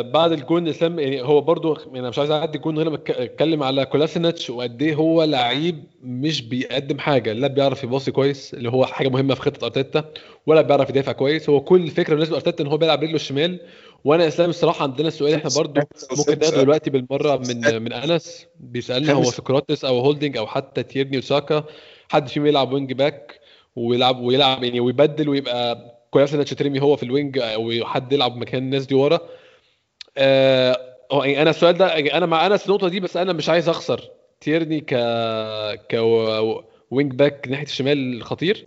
بعد 0.00 0.32
الجون 0.32 0.68
اسلام 0.68 0.98
يعني 0.98 1.22
هو 1.22 1.40
برضو 1.40 1.74
يعني 1.86 1.98
أنا 1.98 2.08
مش 2.08 2.18
عايز 2.18 2.30
أعدي 2.30 2.58
الجون 2.58 2.78
هنا 2.78 2.90
بتكلم 2.90 3.62
على 3.62 3.86
كولاسينيتش 3.86 4.50
وقد 4.50 4.82
إيه 4.82 4.94
هو 4.94 5.24
لعيب 5.24 5.84
مش 6.02 6.42
بيقدم 6.42 6.98
حاجة 6.98 7.32
لا 7.32 7.46
بيعرف 7.46 7.84
يباصي 7.84 8.10
كويس 8.10 8.54
اللي 8.54 8.70
هو 8.70 8.86
حاجة 8.86 9.08
مهمة 9.08 9.34
في 9.34 9.40
خطة 9.42 9.64
أرتيتا 9.64 10.04
ولا 10.46 10.62
بيعرف 10.62 10.90
يدافع 10.90 11.12
كويس 11.12 11.48
هو 11.50 11.60
كل 11.60 11.82
الفكرة 11.82 12.14
بالنسبة 12.14 12.32
لأرتيتا 12.32 12.64
إن 12.64 12.68
هو 12.68 12.76
بيلعب 12.76 13.02
رجله 13.02 13.14
الشمال. 13.14 13.60
وأنا 14.04 14.28
إسلام 14.28 14.50
الصراحة 14.50 14.82
عندنا 14.82 15.08
السؤال 15.08 15.34
إحنا 15.34 15.50
برضو 15.56 15.80
ممكن 16.18 16.38
ناخده 16.38 16.62
دلوقتي 16.62 16.90
بالمرة 16.90 17.36
من 17.36 17.82
من 17.82 17.92
أنس 17.92 18.46
بيسألنا 18.60 19.12
هو 19.12 19.24
سوكراتيس 19.24 19.84
أو 19.84 19.98
هولدنج 20.00 20.36
أو 20.36 20.46
حتى 20.46 20.82
تيرني 20.82 21.18
وساكا 21.18 21.64
حد 22.08 22.28
فيهم 22.28 22.46
يلعب 22.46 22.72
wing 22.72 22.92
back 22.92 23.40
ويلعب 23.76 24.20
ويلعب 24.20 24.64
يعني 24.64 24.80
ويبدل 24.80 25.28
ويبقى 25.28 25.92
كولاسينيتش 26.10 26.50
تيرني 26.50 26.82
هو 26.82 26.96
في 26.96 27.02
ال 27.02 27.09
wing 27.09 27.38
أو 27.38 27.72
حد 27.84 28.12
يلعب 28.12 28.36
مكان 28.36 28.62
الناس 28.62 28.86
دي 28.86 28.94
ورا. 28.94 29.20
آه 30.18 30.76
يعني 31.12 31.42
أنا 31.42 31.50
السؤال 31.50 31.78
ده 31.78 31.98
أنا 31.98 32.26
مع 32.26 32.46
انس 32.46 32.66
النقطة 32.66 32.88
دي 32.88 33.00
بس 33.00 33.16
أنا 33.16 33.32
مش 33.32 33.48
عايز 33.48 33.68
أخسر. 33.68 34.10
تيرني 34.40 34.80
ك 34.80 34.94
ك 35.88 35.94
wing 36.90 37.12
back 37.12 37.48
ناحية 37.48 37.64
الشمال 37.64 38.22
خطير 38.22 38.64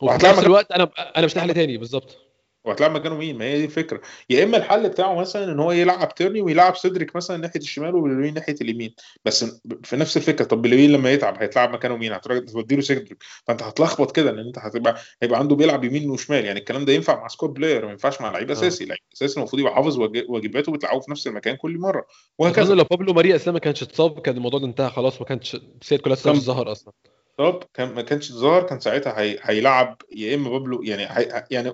وفي 0.00 0.26
نفس 0.26 0.38
الوقت 0.44 0.72
أنا 0.72 0.90
أنا 1.16 1.26
مش 1.26 1.36
لاقي 1.36 1.54
تاني 1.54 1.76
بالظبط. 1.76 2.29
وهتلعب 2.64 2.90
مكانه 2.90 3.14
مين؟ 3.14 3.38
ما 3.38 3.44
هي 3.44 3.58
دي 3.58 3.64
الفكرة. 3.64 4.00
يا 4.30 4.44
إما 4.44 4.56
الحل 4.56 4.88
بتاعه 4.88 5.14
مثلا 5.14 5.52
إن 5.52 5.60
هو 5.60 5.72
يلعب 5.72 6.14
تيرني 6.14 6.40
ويلعب 6.42 6.76
سيدريك 6.76 7.16
مثلا 7.16 7.36
ناحية 7.36 7.60
الشمال 7.60 7.94
وبيليرين 7.94 8.34
ناحية 8.34 8.54
اليمين. 8.60 8.94
بس 9.24 9.60
في 9.84 9.96
نفس 9.96 10.16
الفكرة 10.16 10.44
طب 10.44 10.62
بيليرين 10.62 10.92
لما 10.92 11.12
يتعب 11.12 11.36
هيتلعب 11.38 11.72
مكانه 11.72 11.96
مين؟ 11.96 12.12
هتودي 12.12 12.76
له 12.76 12.82
سيدريك. 12.82 13.22
فأنت 13.46 13.62
هتلخبط 13.62 14.16
كده 14.16 14.30
لأن 14.30 14.46
أنت 14.46 14.58
هتبقى 14.58 14.96
هيبقى 15.22 15.38
عنده 15.38 15.56
بيلعب 15.56 15.84
يمين 15.84 16.10
وشمال. 16.10 16.44
يعني 16.44 16.58
الكلام 16.58 16.84
ده 16.84 16.92
ينفع 16.92 17.20
مع 17.20 17.28
squad 17.28 17.50
player 17.50 17.84
ما 17.86 17.90
ينفعش 17.90 18.20
مع 18.20 18.30
لعيب 18.30 18.50
أساسي. 18.50 18.84
لعيب 18.84 19.00
أساسي 19.14 19.38
المفروض 19.40 19.60
يبقى 19.60 19.74
حافظ 19.74 19.98
واجباته 20.28 20.72
وبتلعبه 20.72 21.00
في 21.00 21.10
نفس 21.10 21.26
المكان 21.26 21.56
كل 21.56 21.78
مرة. 21.78 22.06
وهكذا. 22.38 22.74
لو 22.74 22.84
بابلو 22.84 23.12
ماري 23.12 23.36
اسلام 23.36 23.54
ما 23.54 23.60
كانش 23.60 23.82
اتصاب 23.82 24.20
كان 24.20 24.36
الموضوع 24.36 24.60
ده 24.60 24.66
انتهى 24.66 24.90
خلاص 24.90 25.20
ما 25.20 25.26
كانش 25.26 25.56
سياد 25.82 26.00
كولاسينيتش 26.00 26.32
ظهر 26.32 26.72
أصلا. 26.72 26.92
طب 27.40 27.62
كان 27.74 27.94
ما 27.94 28.02
كانش 28.02 28.32
ظهر 28.32 28.62
كان 28.62 28.80
ساعتها 28.80 29.20
هي... 29.20 29.38
هيلعب 29.42 30.02
يا 30.16 30.34
إما 30.34 30.50
بابلو 30.50 30.82
يعني 30.82 31.02
هي... 31.08 31.44
يعني 31.50 31.72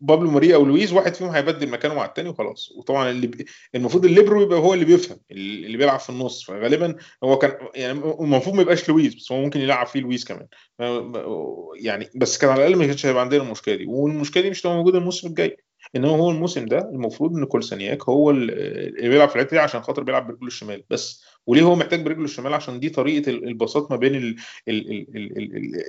بابلو 0.00 0.30
ماري 0.30 0.54
أو 0.54 0.64
لويز 0.64 0.92
واحد 0.92 1.14
فيهم 1.14 1.28
هيبدل 1.28 1.68
مكانه 1.70 1.94
مع 1.94 2.04
الثاني 2.04 2.28
وخلاص. 2.28 2.72
وطبعا 2.76 3.10
اللي 3.10 3.26
ب... 3.26 3.44
المفروض 3.74 4.04
الليبرو 4.04 4.42
يبقى 4.42 4.58
هو 4.58 4.74
اللي 4.74 4.84
بيفهم 4.84 5.18
اللي 5.30 5.76
بيلعب 5.76 6.00
في 6.00 6.10
النص. 6.10 6.44
فغالبا 6.44 6.96
هو 7.24 7.38
كان 7.38 7.52
يعني 7.74 7.92
المفروض 7.98 8.54
ما 8.56 8.62
يبقاش 8.62 8.88
لويز 8.88 9.14
بس 9.14 9.32
هو 9.32 9.40
ممكن 9.40 9.60
يلعب 9.60 9.86
فيه 9.86 10.00
لويز 10.00 10.24
كمان. 10.24 10.46
يعني 11.80 12.08
بس 12.16 12.38
كان 12.38 12.50
على 12.50 12.66
الأقل 12.66 12.78
ما 12.78 12.86
كانش 12.86 13.06
هيبقى 13.06 13.22
عندنا 13.22 13.42
المشكلة 13.42 13.74
دي. 13.74 13.86
والمشكلة 13.86 14.42
دي 14.42 14.50
مش 14.50 14.60
هتبقى 14.60 14.76
موجودة 14.76 14.98
الموسم 14.98 15.28
الجاي. 15.28 15.56
انما 15.96 16.08
هو 16.08 16.30
الموسم 16.30 16.66
ده 16.66 16.78
المفروض 16.78 17.36
إن 17.36 17.44
كولسانياك 17.44 18.08
هو 18.08 18.30
اللي 18.30 19.08
بيلعب 19.08 19.28
في 19.28 19.36
الحتة 19.36 19.50
دي 19.50 19.58
عشان 19.58 19.82
خاطر 19.82 20.02
بيلعب 20.02 20.26
برجله 20.26 20.46
الشمال. 20.46 20.84
بس 20.90 21.24
وليه 21.48 21.62
هو 21.62 21.74
محتاج 21.74 22.02
برجله 22.02 22.24
الشمال؟ 22.24 22.54
عشان 22.54 22.80
دي 22.80 22.90
طريقة 22.90 23.30
الباصات 23.30 23.90
ما 23.90 23.96
بين 23.96 24.36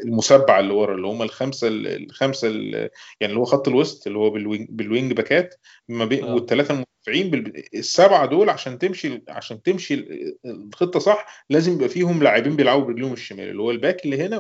السبعة 0.05 0.59
اللي 0.59 0.73
ورا 0.73 0.95
اللي 0.95 1.07
هم 1.07 1.21
الخمسة 1.21 1.67
الخمسه 1.71 2.47
يعني 2.47 2.89
اللي 3.21 3.39
هو 3.39 3.45
خط 3.45 3.67
الوسط 3.67 4.07
اللي 4.07 4.19
هو 4.19 4.29
بال 4.29 4.40
wing, 4.40 4.67
بال 4.69 4.84
wing 4.84 5.13
back 5.13 5.47
ات 5.47 5.55
ما 5.87 6.05
بين 6.05 6.23
آه. 6.23 6.33
والثلاثه 6.35 6.73
المدافعين 7.07 7.53
السبعة 7.73 8.25
دول 8.25 8.49
عشان 8.49 8.79
تمشي 8.79 9.23
عشان 9.29 9.61
تمشي 9.61 10.05
الخطة 10.45 10.99
صح 10.99 11.45
لازم 11.49 11.73
يبقى 11.73 11.89
فيهم 11.89 12.23
لاعبين 12.23 12.55
بيلعبوا 12.55 12.85
برجلهم 12.85 13.13
الشمال 13.13 13.49
اللي 13.49 13.61
هو 13.61 13.71
الباك 13.71 14.05
اللي 14.05 14.21
هنا 14.21 14.39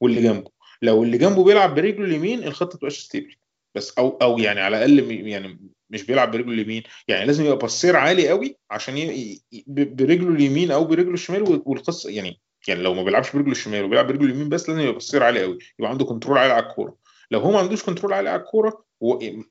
واللي 0.00 0.22
جنبه. 0.22 0.50
لو 0.82 1.02
اللي 1.02 1.18
جنبه 1.18 1.44
بيلعب 1.44 1.74
برجله 1.74 2.04
اليمين 2.04 2.44
الخطة 2.44 2.76
تبقاش 2.76 2.98
stable 2.98 3.34
بس 3.78 3.98
أو 3.98 4.18
أو 4.22 4.38
يعني 4.38 4.60
على 4.60 4.76
الأقل 4.76 5.10
يعني 5.26 5.60
مش 5.90 6.02
بيلعب 6.02 6.30
برجله 6.30 6.52
اليمين. 6.52 6.82
يعني 7.08 7.26
لازم 7.26 7.44
يبقى 7.44 7.56
passer 7.56 7.96
عالي 7.96 8.28
قوي 8.28 8.56
عشان 8.70 8.96
ي... 8.98 9.40
برجله 9.68 10.28
اليمين 10.28 10.70
أو 10.70 10.84
برجله 10.84 11.14
الشمال 11.14 11.62
والقصة 11.66 12.10
يعني 12.10 12.40
يعني 12.68 12.82
لو 12.82 12.94
ما 12.94 13.02
بيلعبش 13.02 13.32
برجله 13.32 13.52
الشمال 13.52 13.84
وبيلعب 13.84 14.06
برجله 14.06 14.24
اليمين 14.24 14.48
بس 14.48 14.68
لازم 14.68 14.80
يبقى 14.80 14.94
passer 14.94 15.22
عالي 15.22 15.42
قوي 15.42 15.58
يبقى 15.78 15.90
عنده 15.90 16.04
control 16.04 16.38
عالي 16.38 16.52
على 16.52 16.66
الكورة. 16.66 16.96
لو 17.30 17.40
هو 17.40 17.50
ما 17.52 17.58
عندوش 17.58 17.82
control 17.84 18.12
عالي 18.12 18.28
على 18.28 18.40
الكورة 18.40 18.84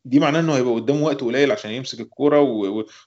دي 0.06 0.20
معناه 0.20 0.40
إنه 0.40 0.56
هيبقى 0.58 0.74
قدامه 0.74 1.06
وقت 1.06 1.22
قليل 1.22 1.52
عشان 1.52 1.72
يمسك 1.72 2.00
الكورة 2.00 2.42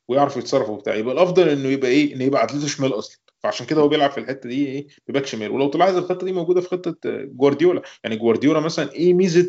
ويعرف 0.08 0.36
يتصرف 0.36 0.68
وبتاع. 0.70 0.94
يبقى 0.94 1.14
الأفضل 1.14 1.48
إنه 1.48 1.68
يبقى 1.68 1.90
إيه 1.90 2.14
إنه 2.14 2.24
يبقى 2.24 2.42
عدلته 2.42 2.66
شمال 2.66 2.98
أصلا. 2.98 3.18
فعشان 3.42 3.66
كده 3.66 3.80
هو 3.80 3.88
بيلعب 3.88 4.10
في 4.10 4.18
الحتة 4.20 4.48
دي 4.48 4.66
إيه 4.66 4.86
بباك 5.08 5.26
شمال. 5.26 5.50
ولو 5.50 5.68
تلاحظ 5.70 5.96
الخطة 5.96 6.26
دي 6.26 6.32
موجودة 6.32 6.60
في 6.60 6.68
خطة 6.68 6.96
جوارديولا. 7.24 7.82
يعني 8.04 8.16
جوارديولا 8.16 8.60
مثلا 8.60 8.92
إيه 8.92 9.14
ميزة 9.14 9.48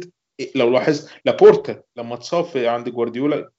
لو 0.56 0.70
لاحظ 0.70 1.08
لابورت 1.26 1.84
لما 1.98 2.16
اتصاب 2.16 2.46
عند 2.58 2.90
جوارديولا 2.90 3.50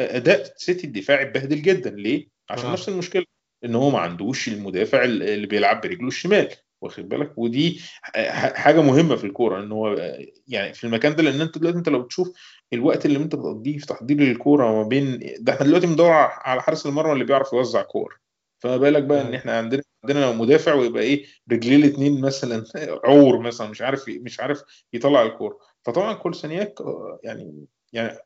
أداء 0.00 0.52
سيتي 0.56 0.86
الدفاعي 0.86 1.22
اتبهدل 1.22 1.62
جدا. 1.62 1.90
ليه؟ 1.90 2.28
عشان 2.50 2.66
آه. 2.68 2.72
نفس 2.72 2.88
المشكلة 2.88 3.24
إن 3.64 3.74
هو 3.74 3.90
ما 3.90 3.98
عندوش 3.98 4.48
المدافع 4.48 5.04
اللي 5.04 5.46
بيلعب 5.46 5.80
برجله 5.80 6.08
الشمال. 6.08 6.48
واخد 6.80 7.08
بالك؟ 7.08 7.32
ودي 7.38 7.80
حاجة 8.54 8.80
مهمة 8.82 9.16
في 9.16 9.24
الكورة 9.24 9.60
إن 9.60 9.72
هو 9.72 10.16
يعني 10.48 10.74
في 10.74 10.84
المكان 10.84 11.16
ده 11.16 11.22
لأن 11.22 11.40
أنت 11.40 11.58
دلوقتي 11.58 11.78
أنت 11.78 11.88
لو 11.88 12.02
بتشوف 12.02 12.32
الوقت 12.72 13.06
اللي 13.06 13.18
أنت 13.18 13.34
بتقضيه 13.34 13.78
في 13.78 13.86
تحضير 13.86 14.22
الكورة 14.22 14.72
ما 14.72 14.82
بين 14.88 15.20
ده 15.38 15.52
إحنا 15.52 15.66
دلوقتي 15.66 15.86
بندور 15.86 16.10
على 16.10 16.62
حارس 16.62 16.86
المرمى 16.86 17.12
اللي 17.12 17.24
بيعرف 17.24 17.52
يوزع 17.52 17.82
كور. 17.82 18.18
فما 18.58 18.76
بالك 18.76 19.02
بقى 19.02 19.20
إن 19.20 19.34
إحنا 19.34 19.58
عندنا 19.58 19.82
عندنا 20.04 20.32
مدافع 20.32 20.74
ويبقى 20.74 21.02
إيه 21.02 21.24
رجليه 21.52 21.76
الاثنين 21.76 22.20
مثلا 22.20 22.64
عور 23.04 23.38
مثلا 23.38 23.68
مش 23.68 23.82
عارف 23.82 24.04
مش 24.08 24.40
عارف 24.40 24.62
يطلع 24.92 25.22
الكورة. 25.22 25.58
فطبعا 25.86 26.14
كولسانياك 26.14 26.78
يعني 27.24 27.64
يعني 27.92 28.18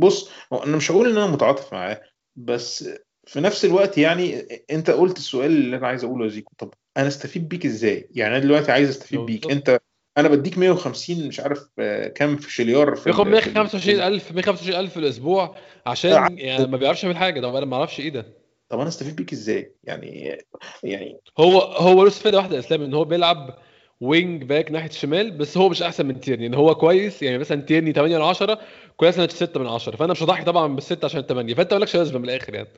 بص 0.00 0.30
أنا 0.52 0.76
مش 0.76 0.90
هقول 0.90 1.10
إن 1.10 1.16
أنا 1.16 1.26
متعاطف 1.26 1.72
معاه 1.72 2.00
بس 2.36 2.88
في 3.26 3.40
نفس 3.40 3.64
الوقت 3.64 3.98
يعني 3.98 4.40
أنت 4.70 4.90
قلت 4.90 5.18
السؤال 5.18 5.50
اللي 5.50 5.76
أنا 5.76 5.86
عايز 5.86 6.04
أقوله 6.04 6.24
يا 6.24 6.30
زيكو 6.30 6.52
طب 6.58 6.74
أنا 6.96 7.08
أستفيد 7.08 7.48
بيك 7.48 7.66
إزاي؟ 7.66 8.08
يعني 8.10 8.36
أنا 8.36 8.44
دلوقتي 8.44 8.72
عايز 8.72 8.88
أستفيد 8.88 9.20
بيك 9.20 9.50
أنت 9.50 9.80
أنا 10.18 10.28
بديك 10.28 10.58
150 10.58 11.28
مش 11.28 11.40
عارف 11.40 11.68
آه، 11.78 12.08
كام 12.08 12.36
في 12.36 12.52
شليار 12.52 12.96
في 12.96 13.04
بياخد 13.04 13.24
125000 13.30 14.32
125000 14.32 14.92
في 14.92 14.96
الأسبوع 15.00 15.56
عشان 15.86 16.38
يعني 16.38 16.66
ما 16.66 16.76
بيعرفش 16.76 17.04
يعمل 17.04 17.16
حاجة 17.16 17.40
طب 17.40 17.54
أنا 17.54 17.66
ما 17.66 17.76
أعرفش 17.76 18.00
إيه 18.00 18.10
ده 18.10 18.26
طب 18.68 18.78
أنا 18.78 18.88
أستفيد 18.88 19.16
بيك 19.16 19.32
إزاي؟ 19.32 19.74
يعني 19.84 20.38
يعني 20.82 21.20
هو 21.38 21.60
هو 21.60 22.02
له 22.02 22.08
استفاده 22.08 22.38
واحدة 22.38 22.58
اسلام 22.58 22.82
إن 22.82 22.94
هو 22.94 23.04
بيلعب 23.04 23.58
wing 24.00 24.44
back 24.44 24.70
ناحية 24.70 24.88
الشمال 24.88 25.30
بس 25.30 25.56
هو 25.56 25.68
مش 25.68 25.82
أحسن 25.82 26.06
من 26.06 26.20
تيرني. 26.20 26.42
يعني 26.42 26.56
هو 26.56 26.74
كويس 26.74 27.22
يعني 27.22 27.38
مثلا 27.38 27.62
تيرني 27.62 27.92
8 27.92 28.18
من 28.18 28.24
10 28.24 28.58
كويس 28.96 29.18
أنا 29.18 29.28
6 29.28 29.60
من 29.60 29.66
10 29.66 29.96
فأنا 29.96 30.12
مش 30.12 30.22
هضحي 30.22 30.44
طبعا 30.44 30.74
بالستة 30.74 31.04
عشان 31.04 31.22
8 31.22 31.54
فأنت 31.54 31.74
مالكش 31.74 31.96
لازمة 31.96 32.18
من 32.18 32.24
الآخر 32.24 32.54
يعني. 32.54 32.68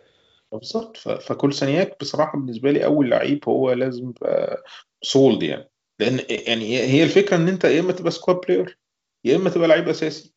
بالظبط. 0.53 0.97
فكولاسينيتش 0.97 1.97
بصراحة 2.01 2.39
بالنسبة 2.39 2.71
لي 2.71 2.85
أول 2.85 3.11
لعيب 3.11 3.49
هو 3.49 3.73
لازم 3.73 4.13
sold 5.03 5.43
يعني. 5.43 5.71
لأن 5.99 6.21
يعني 6.29 6.79
هي 6.79 7.03
الفكرة 7.03 7.37
إن 7.37 7.49
أنت 7.49 7.65
يا 7.65 7.81
إما 7.81 7.93
تبقى 7.93 8.11
squad 8.11 8.37
player 8.37 8.79
يا 9.25 9.37
إما 9.37 9.51
تبقى 9.51 9.69
لعيب 9.69 9.89
أساسي. 9.89 10.35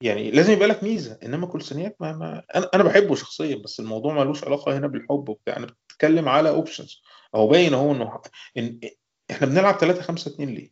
يعني 0.00 0.30
لازم 0.30 0.52
يبقى 0.52 0.68
لك 0.68 0.82
ميزة. 0.84 1.18
إنما 1.22 1.46
كولاسينيتش 1.46 1.96
ما, 2.00 2.12
ما 2.12 2.42
أنا 2.54 2.70
أنا 2.74 2.82
بحبه 2.82 3.14
شخصيا 3.14 3.56
بس 3.56 3.80
الموضوع 3.80 4.14
ملوش 4.14 4.44
علاقة 4.44 4.78
هنا 4.78 4.86
بالحب 4.86 5.28
وبتاع. 5.28 5.56
أنا 5.56 5.66
بتكلم 5.88 6.28
على 6.28 6.48
options 6.48 7.02
اهو 7.34 7.48
باين 7.48 7.74
أهو 7.74 7.92
إنه 7.92 8.20
إحنا 9.30 9.46
بنلعب 9.46 9.74
3 9.78 10.02
5 10.02 10.28
2 10.28 10.48
ليه؟ 10.48 10.70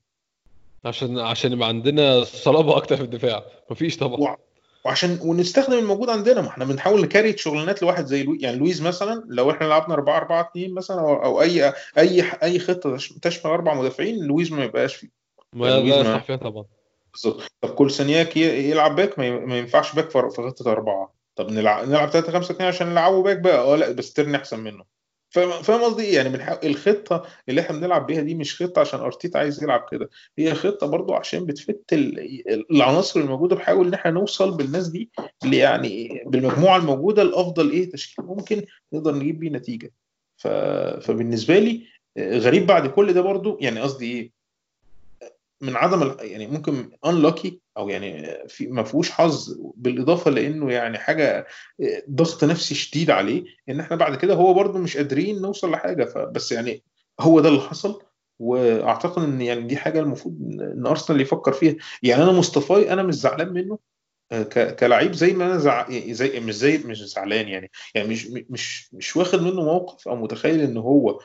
عشان 0.84 1.18
عشان 1.18 1.53
يبقى 1.53 1.68
عندنا 1.68 2.24
صلابة 2.24 2.76
أكتر 2.76 2.96
في 2.96 3.03
الدفاع. 3.03 3.44
مفيش 3.70 3.96
طبعا. 3.96 4.36
وعشان 4.84 5.18
ونستخدم 5.22 5.78
الموجود 5.78 6.11
عندنا. 6.11 6.40
ما 6.40 6.48
إحنا 6.48 6.64
بنحاول 6.64 7.03
ن 7.03 7.08
create 7.08 7.38
شغلانات 7.38 7.82
لواحد 7.82 8.05
زي 8.07 8.22
لوي 8.22 8.38
يعني 8.40 8.57
لويز 8.57 8.82
مثلا 8.82 9.24
لو 9.28 9.50
إحنا 9.50 9.66
لعبنا 9.66 9.94
4 9.94 10.16
4 10.16 10.50
2 10.50 10.74
مثلا 10.74 11.00
أو, 11.00 11.24
أو 11.24 11.42
اي 11.42 11.72
اي 11.98 12.24
أي 12.42 12.59
خطة 12.59 12.96
تشمل 13.22 13.53
أربع 13.53 13.74
مدافعين 13.74 14.24
لويز 14.24 14.53
ما 14.53 14.64
يبقاش 14.64 14.94
فيه. 14.94 15.09
ما 15.53 15.68
يعني 15.68 15.90
لا 15.90 16.03
صح 16.03 16.24
فيها 16.24 16.36
طبعا. 16.36 16.64
بالظبط. 17.12 17.42
طب 17.61 17.68
كل 17.74 17.90
سنياك 17.90 18.36
يلعب 18.36 18.96
باك؟ 18.96 19.18
ما 19.18 19.59
ينفعش 19.59 19.94
باك 19.94 20.11
في 20.11 20.18
خطة 20.18 20.72
أربعة. 20.72 21.12
طب 21.36 21.50
نلعب 21.50 21.88
نلعب 21.88 22.09
3 22.11 22.32
5 22.32 22.53
2 22.53 22.68
عشان 22.68 22.88
نلعبه 22.88 23.22
باك 23.22 23.38
بقى. 23.38 23.59
آه 23.59 23.76
لا 23.76 23.92
بس 23.92 24.12
تيرني 24.12 24.36
أحسن 24.36 24.61
منه. 24.61 24.84
فاهم 25.33 25.83
قصدي 25.83 26.03
إيه؟ 26.03 26.14
يعني 26.14 26.28
من 26.28 26.41
الخطة 26.64 27.22
اللي 27.49 27.61
إحنا 27.61 27.76
بنلعب 27.78 28.07
بيها 28.07 28.20
دي 28.22 28.35
مش 28.35 28.62
خطة 28.62 28.80
عشان 28.80 29.01
أرتيتا 29.01 29.39
عايز 29.39 29.62
يلعب 29.62 29.87
كده. 29.91 30.11
هي 30.39 30.55
خطة 30.55 30.87
برضو 30.87 31.14
عشان 31.14 31.47
بتفت 31.47 31.85
العناصر 32.70 33.20
الموجودة 33.20 33.57
بحاول 33.57 33.87
إن 33.87 33.95
إحنا 33.95 34.11
نوصل 34.11 34.57
بالناس 34.57 34.89
دي 34.89 35.11
يعني 35.45 36.22
بالمجموعة 36.26 36.76
الموجودة 36.76 37.22
لأفضل 37.22 37.70
إيه؟ 37.70 37.91
تشكيل 37.91 38.24
ممكن 38.24 38.62
نقدر 38.93 39.14
نجيب 39.14 39.39
بيه 39.41 39.51
نتيجة. 39.51 39.93
فبالنسبة 41.01 41.59
لي 41.59 41.87
غريب 42.18 42.66
بعد 42.66 42.87
كل 42.87 43.12
ده 43.12 43.20
برضو 43.20 43.59
يعني 43.61 43.80
قصدي 43.80 44.12
إيه؟ 44.12 44.41
من 45.62 45.76
عدم 45.76 46.16
يعني 46.20 46.46
ممكن 46.46 46.90
انلوكي 47.06 47.60
أو 47.76 47.88
يعني 47.88 48.38
في 48.48 48.66
ما 48.66 48.82
فيهوش 48.82 49.10
حظ 49.10 49.56
بالإضافة 49.76 50.30
لإنه 50.30 50.72
يعني 50.72 50.98
حاجة 50.98 51.46
ضغط 52.10 52.44
نفسي 52.44 52.74
شديد 52.74 53.10
عليه 53.10 53.44
إن 53.68 53.80
إحنا 53.80 53.96
بعد 53.96 54.16
كده 54.16 54.34
هو 54.34 54.54
برده 54.54 54.78
مش 54.78 54.96
قادرين 54.96 55.42
نوصل 55.42 55.70
لحاجة. 55.70 56.04
فبس 56.04 56.52
يعني 56.52 56.82
هو 57.20 57.40
ده 57.40 57.48
اللي 57.48 57.60
حصل 57.60 58.02
وأعتقد 58.38 59.22
إن 59.22 59.40
يعني 59.40 59.60
دي 59.60 59.76
حاجة 59.76 60.00
المفروض 60.00 60.34
إن 60.60 60.86
أرسنال 60.86 61.20
يفكر 61.20 61.52
فيها. 61.52 61.76
يعني 62.02 62.22
أنا 62.22 62.32
مصطفاي 62.32 62.92
أنا 62.92 63.02
مش 63.02 63.14
زعلان 63.14 63.52
منه 63.52 63.78
كلاعب 64.78 65.12
زي 65.12 65.32
ما 65.32 65.46
أنا 65.46 65.58
زع... 65.58 65.86
زي 65.90 66.40
مش 66.40 66.54
زي 66.54 66.78
مش 66.78 67.02
زعلان 67.04 67.48
يعني. 67.48 67.70
يعني 67.94 68.08
مش 68.08 68.28
مش 68.50 68.94
مش 68.94 69.16
واخد 69.16 69.42
منه 69.42 69.62
موقف 69.62 70.08
أو 70.08 70.16
متخيل 70.16 70.60
إن 70.60 70.76
هو 70.76 71.10
آه، 71.10 71.18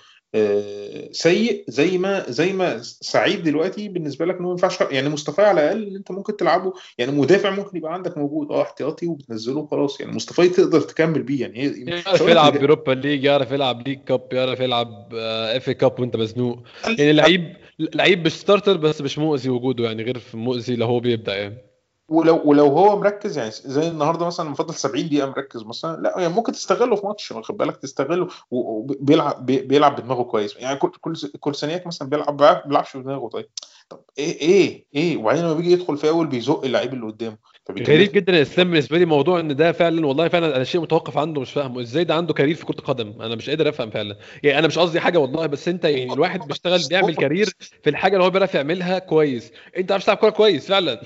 سيء 1.12 1.64
زي 1.68 1.98
ما 1.98 2.32
زي 2.32 2.54
ما 2.54 2.80
سعيد 2.82 3.44
دلوقتي 3.44 3.90
بالنسبة 3.90 4.26
لك 4.26 4.36
إنه 4.36 4.46
ما 4.46 4.52
ينفعش 4.52 4.82
يعني 4.92 5.10
مصطفى 5.10 5.42
على 5.42 5.62
الأقل 5.62 5.96
أنت 5.96 6.12
ممكن 6.12 6.38
تلعبه 6.38 6.74
يعني 6.98 7.12
مدافع 7.12 7.50
ممكن 7.50 7.78
يبقى 7.78 7.94
عندك 7.94 8.18
موجود 8.18 8.52
آه 8.52 8.62
احتياطي 8.62 9.08
وبتنزله 9.08 9.68
خلاص 9.68 10.00
يعني 10.00 10.12
مصطفى 10.12 10.50
تقدر 10.50 10.82
تكمل 10.82 11.24
بيه 11.24 11.42
يعني 11.42 11.86
يعرف 12.06 12.22
يلعب 12.22 12.58
ب 12.58 12.62
Europa 12.62 12.92
League 12.92 13.24
يعرف 13.24 13.52
يلعب 13.52 13.88
League 13.88 14.00
Cup 14.04 14.22
يعرف 14.32 14.60
يلعب 14.60 15.10
FA 15.14 15.70
Cup 15.70 16.00
وانت 16.00 16.16
مزنوق. 16.16 16.60
يعني 16.98 17.14
لعيب 17.14 17.54
لعيب 17.80 18.26
مش 18.26 18.32
starter 18.32 18.78
بس 18.78 19.02
مش 19.02 19.18
مؤذي 19.18 19.50
وجوده 19.50 19.84
يعني 19.84 20.04
غير 20.04 20.22
مؤذي 20.34 20.76
لو 20.76 20.86
هو 20.86 21.00
بيبدأ 21.00 21.36
يعني. 21.36 21.67
ولو 22.10 22.42
ولو 22.46 22.68
هو 22.68 23.00
مركز 23.00 23.38
يعني 23.38 23.52
زي 23.52 23.88
النهارده 23.88 24.26
مثلا 24.26 24.50
مفضل 24.50 24.74
70 24.74 25.08
دقيقة 25.08 25.30
مركز 25.30 25.64
مثلا 25.64 26.02
لا 26.02 26.14
يعني 26.18 26.34
ممكن 26.34 26.52
تستغله 26.52 26.96
في 26.96 27.06
ماتش 27.06 27.32
واخد 27.32 27.58
بالك؟ 27.58 27.78
تستغله 27.78 28.28
وبيلعب 28.52 29.46
بيلعب 29.46 29.96
بدماغه 30.02 30.24
كويس. 30.24 30.56
يعني 30.56 30.78
كل 30.80 31.16
كل 31.40 31.56
ثانيات 31.56 31.88
مثلا 31.88 32.10
بيلعب 32.10 32.42
ما 32.42 32.62
بيلعبش 32.66 32.98
بدماغه. 32.98 33.28
طيب 33.28 33.46
طب 33.90 34.00
إيه 34.18 34.42
إيه؟ 34.42 34.86
إيه؟ 34.96 35.18
وبعدين 35.18 35.44
لما 35.44 35.54
بيجي 35.54 35.72
يدخل 35.72 35.98
في 35.98 36.10
أول 36.10 36.28
بيزق 36.28 36.64
اللعيب 36.64 36.94
اللي 36.94 37.06
قدامه. 37.06 37.38
غريب 37.72 38.12
جدا 38.12 38.34
الاسلام 38.34 38.72
بالنسبة 38.72 38.98
لي 38.98 39.06
موضوع 39.06 39.40
إن 39.40 39.56
ده 39.56 39.72
فعلا 39.72 40.08
والله 40.08 40.28
فعلا 40.28 40.56
أنا 40.56 40.64
شيء 40.64 40.82
متوقف 40.82 41.18
عنده 41.18 41.42
مش 41.42 41.52
فاهمه. 41.52 41.82
إزاي 41.82 42.04
ده 42.04 42.16
عنده 42.16 42.34
career 42.34 42.56
في 42.56 42.66
كرة 42.66 42.80
القدم؟ 42.80 43.22
أنا 43.22 43.36
مش 43.36 43.50
قادر 43.50 43.70
أفهم 43.70 43.90
فعلا. 43.90 44.18
يعني 44.44 44.60
أنا 44.60 44.68
مش 44.68 44.80
قصدي 44.80 45.00
حاجة 45.00 45.18
والله 45.18 45.46
بس 45.46 45.68
أنت 45.68 45.86
يعني 45.86 46.14
الواحد 46.14 46.48
بيشتغل 46.48 46.80
بيعمل 46.90 47.16
career 47.16 47.56
في 47.84 47.90
الحاجة 47.90 48.14
اللي 48.14 48.26
هو 48.26 48.30
بيعرف 48.30 48.56
يعملها 48.56 49.00
كويس. 49.00 49.52
أنت 49.78 49.92
عارف 49.92 50.06
تلعب 50.06 50.18
كورة 50.18 50.30
كويس 50.30 50.68
فعلا. 50.68 51.02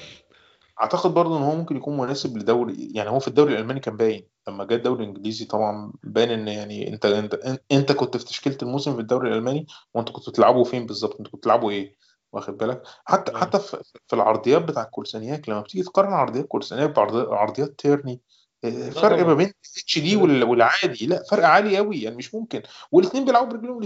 أعتقد 0.81 1.13
برضه 1.13 1.37
إن 1.37 1.43
هو 1.43 1.55
ممكن 1.55 1.77
يكون 1.77 1.97
مناسب 1.97 2.37
لدوري 2.37 2.91
يعني 2.93 3.09
هو 3.09 3.19
في 3.19 3.27
الدوري 3.27 3.53
الألماني 3.53 3.79
كان 3.79 3.97
باين 3.97 4.27
لما 4.47 4.65
جه 4.65 4.75
الدوري 4.75 5.03
الإنجليزي 5.03 5.45
طبعا 5.45 5.93
باين 6.03 6.29
إن 6.29 6.47
يعني 6.47 6.93
أنت 6.93 7.05
أنت 7.05 7.59
أنت 7.71 7.91
كنت 7.91 8.17
في 8.17 8.25
تشكيلة 8.25 8.57
الموسم 8.63 8.95
في 8.95 9.01
الدوري 9.01 9.29
الألماني 9.29 9.67
وأنت 9.93 10.09
كنت 10.09 10.29
بتلعبوا 10.29 10.63
فين 10.63 10.85
بالظبط؟ 10.85 11.17
أنت 11.19 11.27
كنت 11.27 11.35
بتلعبوا 11.35 11.71
إيه؟ 11.71 11.95
واخد 12.33 12.57
بالك؟ 12.57 12.83
حتى 13.05 13.37
حتى 13.37 13.59
في 14.07 14.13
العرضيات 14.13 14.61
بتاع 14.61 14.83
الكولسانياك 14.83 15.49
لما 15.49 15.61
بتيجي 15.61 15.83
تقارن 15.83 16.13
عرضيات 16.13 16.45
كولسانياك 16.45 16.89
بعرضيات 16.89 17.79
تيرني 17.79 18.21
آه، 18.63 18.89
فرق 18.89 19.25
ما 19.27 19.33
بين 19.33 19.53
الاتش 19.77 19.99
دي 19.99 20.15
والعادي 20.15 21.05
لا 21.05 21.23
فرق 21.31 21.45
عالي 21.47 21.77
قوي 21.77 22.01
يعني 22.01 22.15
مش 22.15 22.35
ممكن 22.35 22.61
والاثنين 22.91 23.25
بيلعبوا 23.25 23.49
برجلهم 23.49 23.81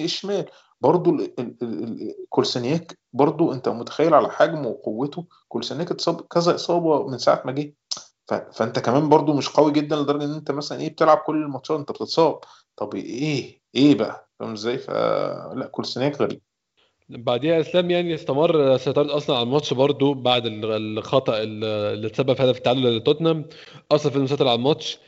الشمال 0.00 0.46
برضو 0.80 1.16
كولسانياك 2.28 2.98
برضو 3.12 3.52
انت 3.52 3.68
متخيل 3.68 4.14
على 4.14 4.30
حجمه 4.30 4.68
وقوته 4.68 5.26
كولسانياك 5.48 5.90
اتصاب 5.90 6.20
كذا 6.20 6.54
إصابة 6.54 7.06
من 7.08 7.18
ساعة 7.18 7.42
ما 7.44 7.52
جه. 7.52 7.74
فانت 8.52 8.78
كمان 8.78 9.08
برضو 9.08 9.32
مش 9.32 9.48
قوي 9.48 9.72
جدا 9.72 9.96
لدرجة 9.96 10.24
إن 10.24 10.34
أنت 10.34 10.50
مثلا 10.50 10.80
إيه 10.80 10.90
بتلعب 10.90 11.18
كل 11.18 11.36
الماتشات 11.36 11.78
انت 11.78 11.90
بتتصاب. 11.90 12.40
طب 12.76 12.94
إيه؟ 12.94 13.60
إيه 13.74 13.94
بقى؟ 13.94 14.28
فاهم 14.38 14.52
إزاي؟ 14.52 14.78
فلا 14.78 15.68
كولسانياك 15.72 16.20
غريب. 16.20 16.40
بعديها 17.08 17.60
إسلام 17.60 17.90
يعني 17.90 18.14
استمر 18.14 18.76
سيطرة 18.76 19.16
أصلا 19.16 19.36
على 19.36 19.42
الماتش 19.42 19.74
برضو 19.74 20.14
بعد 20.14 20.42
الخطأ 20.46 21.42
اللي 21.42 22.08
تسبب 22.08 22.32
في 22.32 22.42
هدف 22.42 22.56
التعادل 22.56 22.96
لتوتنهام. 22.96 23.48
أصلا 23.92 24.12
في 24.12 24.18
المسيطر 24.18 24.48
على 24.48 24.54
الماتش 24.58 24.98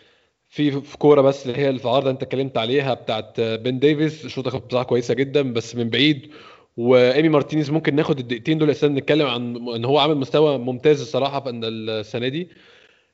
في 0.51 0.81
في 0.81 0.99
كورة 0.99 1.21
بس 1.21 1.47
اللي 1.47 1.59
هي 1.59 1.71
العارضة 1.71 2.11
انت 2.11 2.23
اتكلمت 2.23 2.59
عليها 2.59 2.95
بتاعت 2.95 3.41
بن 3.41 3.79
ديفيس 3.79 4.25
الشوطه 4.25 4.51
كانت 4.51 4.65
بصراحه 4.65 4.85
كويسة 4.85 5.15
جدا 5.15 5.53
بس 5.53 5.77
من 5.77 5.91
بعيد. 5.91 6.31
وإيمي 6.77 7.29
مارتينيز 7.29 7.71
ممكن 7.71 7.95
ناخد 7.95 8.19
الدقيقتين 8.19 8.59
دول. 8.59 8.71
أساسا 8.71 8.89
نتكلم 8.89 9.27
عن 9.27 9.57
إن 9.57 9.85
هو 9.85 9.99
عامل 9.99 10.17
مستوى 10.17 10.59
ممتاز 10.59 11.01
الصراحة 11.01 11.41
في 11.41 11.51
السنة 11.51 12.29
دي. 12.29 12.49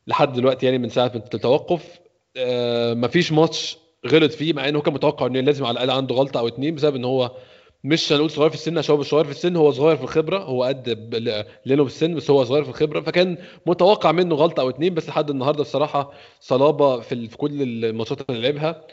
لحد 0.07 0.32
دلوقتي 0.32 0.66
يعني 0.66 0.78
من 0.78 0.89
ساعة 0.89 1.12
التوقف 1.14 2.01
آه، 2.37 2.95
مفيش 2.95 3.32
ماتش 3.32 3.78
غلط 4.07 4.32
فيه 4.32 4.53
مع 4.53 4.68
إنه 4.68 4.80
كان 4.80 4.95
متوقع 4.95 5.26
إنه 5.26 5.41
لازم 5.41 5.64
على 5.64 5.74
الأقل 5.74 5.91
عنده 5.91 6.14
غلطة 6.14 6.41
أو 6.41 6.49
اتنين 6.49 6.74
بسبب 6.74 6.97
إن 6.97 7.05
هو 7.05 7.32
مش 7.87 8.12
هنقول 8.12 8.30
صغير 8.30 8.49
في 8.51 8.55
السن 8.55 8.78
عشان 8.78 8.95
هو 8.95 9.01
مش 9.01 9.07
صغير 9.07 9.24
في 9.24 9.30
السن 9.30 9.57
هو 9.57 9.70
صغير 9.70 9.97
في 9.97 10.03
الخبرة 10.03 10.39
هو 10.39 10.64
قد 10.64 10.89
لينو 11.66 11.84
في 11.84 11.91
السن 11.91 12.14
بس 12.14 12.30
هو 12.30 12.45
صغير 12.45 12.64
في 12.64 12.70
الخبرة 12.70 13.01
فكان 13.01 13.39
متوقع 13.66 14.12
منه 14.12 14.34
غلطة 14.34 14.61
أو 14.61 14.68
اتنين 14.68 14.95
بس 14.95 15.09
لحد 15.09 15.30
النهارده 15.30 15.61
الصراحه 15.62 16.12
صلابة 16.41 17.01
في 17.01 17.37
كل 17.37 17.62
الماتشات 17.84 18.30
اللي 18.30 18.43
لعبها. 18.43 18.84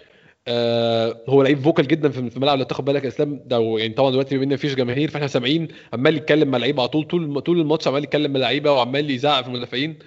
آه 0.47 1.21
هو 1.29 1.43
لعيب 1.43 1.59
فوكال 1.59 1.87
جدا 1.87 2.09
في 2.09 2.19
الملعب 2.37 2.57
لو 2.57 2.63
تاخد 2.63 2.85
بالك 2.85 3.03
يا 3.03 3.07
إسلام. 3.09 3.43
ده 3.45 3.59
يعني 3.79 3.93
طبعا 3.93 4.11
دلوقتي 4.11 4.35
بما 4.37 4.43
ان 4.45 4.53
مفيش 4.53 4.75
جماهير 4.75 5.09
فإحنا 5.09 5.27
سامعين 5.27 5.67
عمال 5.93 6.17
يتكلم 6.17 6.47
مع 6.51 6.57
لعيبة 6.57 6.81
على 6.81 6.89
طول 6.89 7.03
طول 7.03 7.41
طول 7.41 7.59
الماتش 7.61 7.87
عمال 7.87 8.03
يتكلم 8.03 8.33
مع 8.33 8.39
لعيبة 8.39 8.71
وعمال 8.71 9.11
يزعق 9.11 9.41
في 9.41 9.47
المدافعين. 9.47 9.99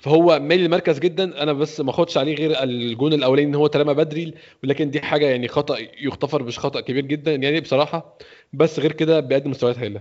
فهو 0.00 0.38
مالي 0.38 0.66
المركز 0.66 0.98
جدا. 0.98 1.42
أنا 1.42 1.52
بس 1.52 1.80
ما 1.80 1.90
أخدش 1.90 2.18
عليه 2.18 2.34
غير 2.34 2.62
الجون 2.62 3.12
الأولاني 3.12 3.48
إن 3.48 3.54
هو 3.54 3.66
ترمى 3.66 3.94
بدري 3.94 4.34
ولكن 4.64 4.90
دي 4.90 5.00
حاجة 5.00 5.26
يعني 5.26 5.48
خطأ 5.48 5.76
يغتفر 5.78 6.42
مش 6.42 6.58
خطأ 6.58 6.80
كبير 6.80 7.06
جدا 7.06 7.34
يعني 7.34 7.60
بصراحة. 7.60 8.18
بس 8.52 8.78
غير 8.78 8.92
كده 8.92 9.20
بيقدم 9.20 9.50
مستويات 9.50 9.78
هايلة. 9.78 10.00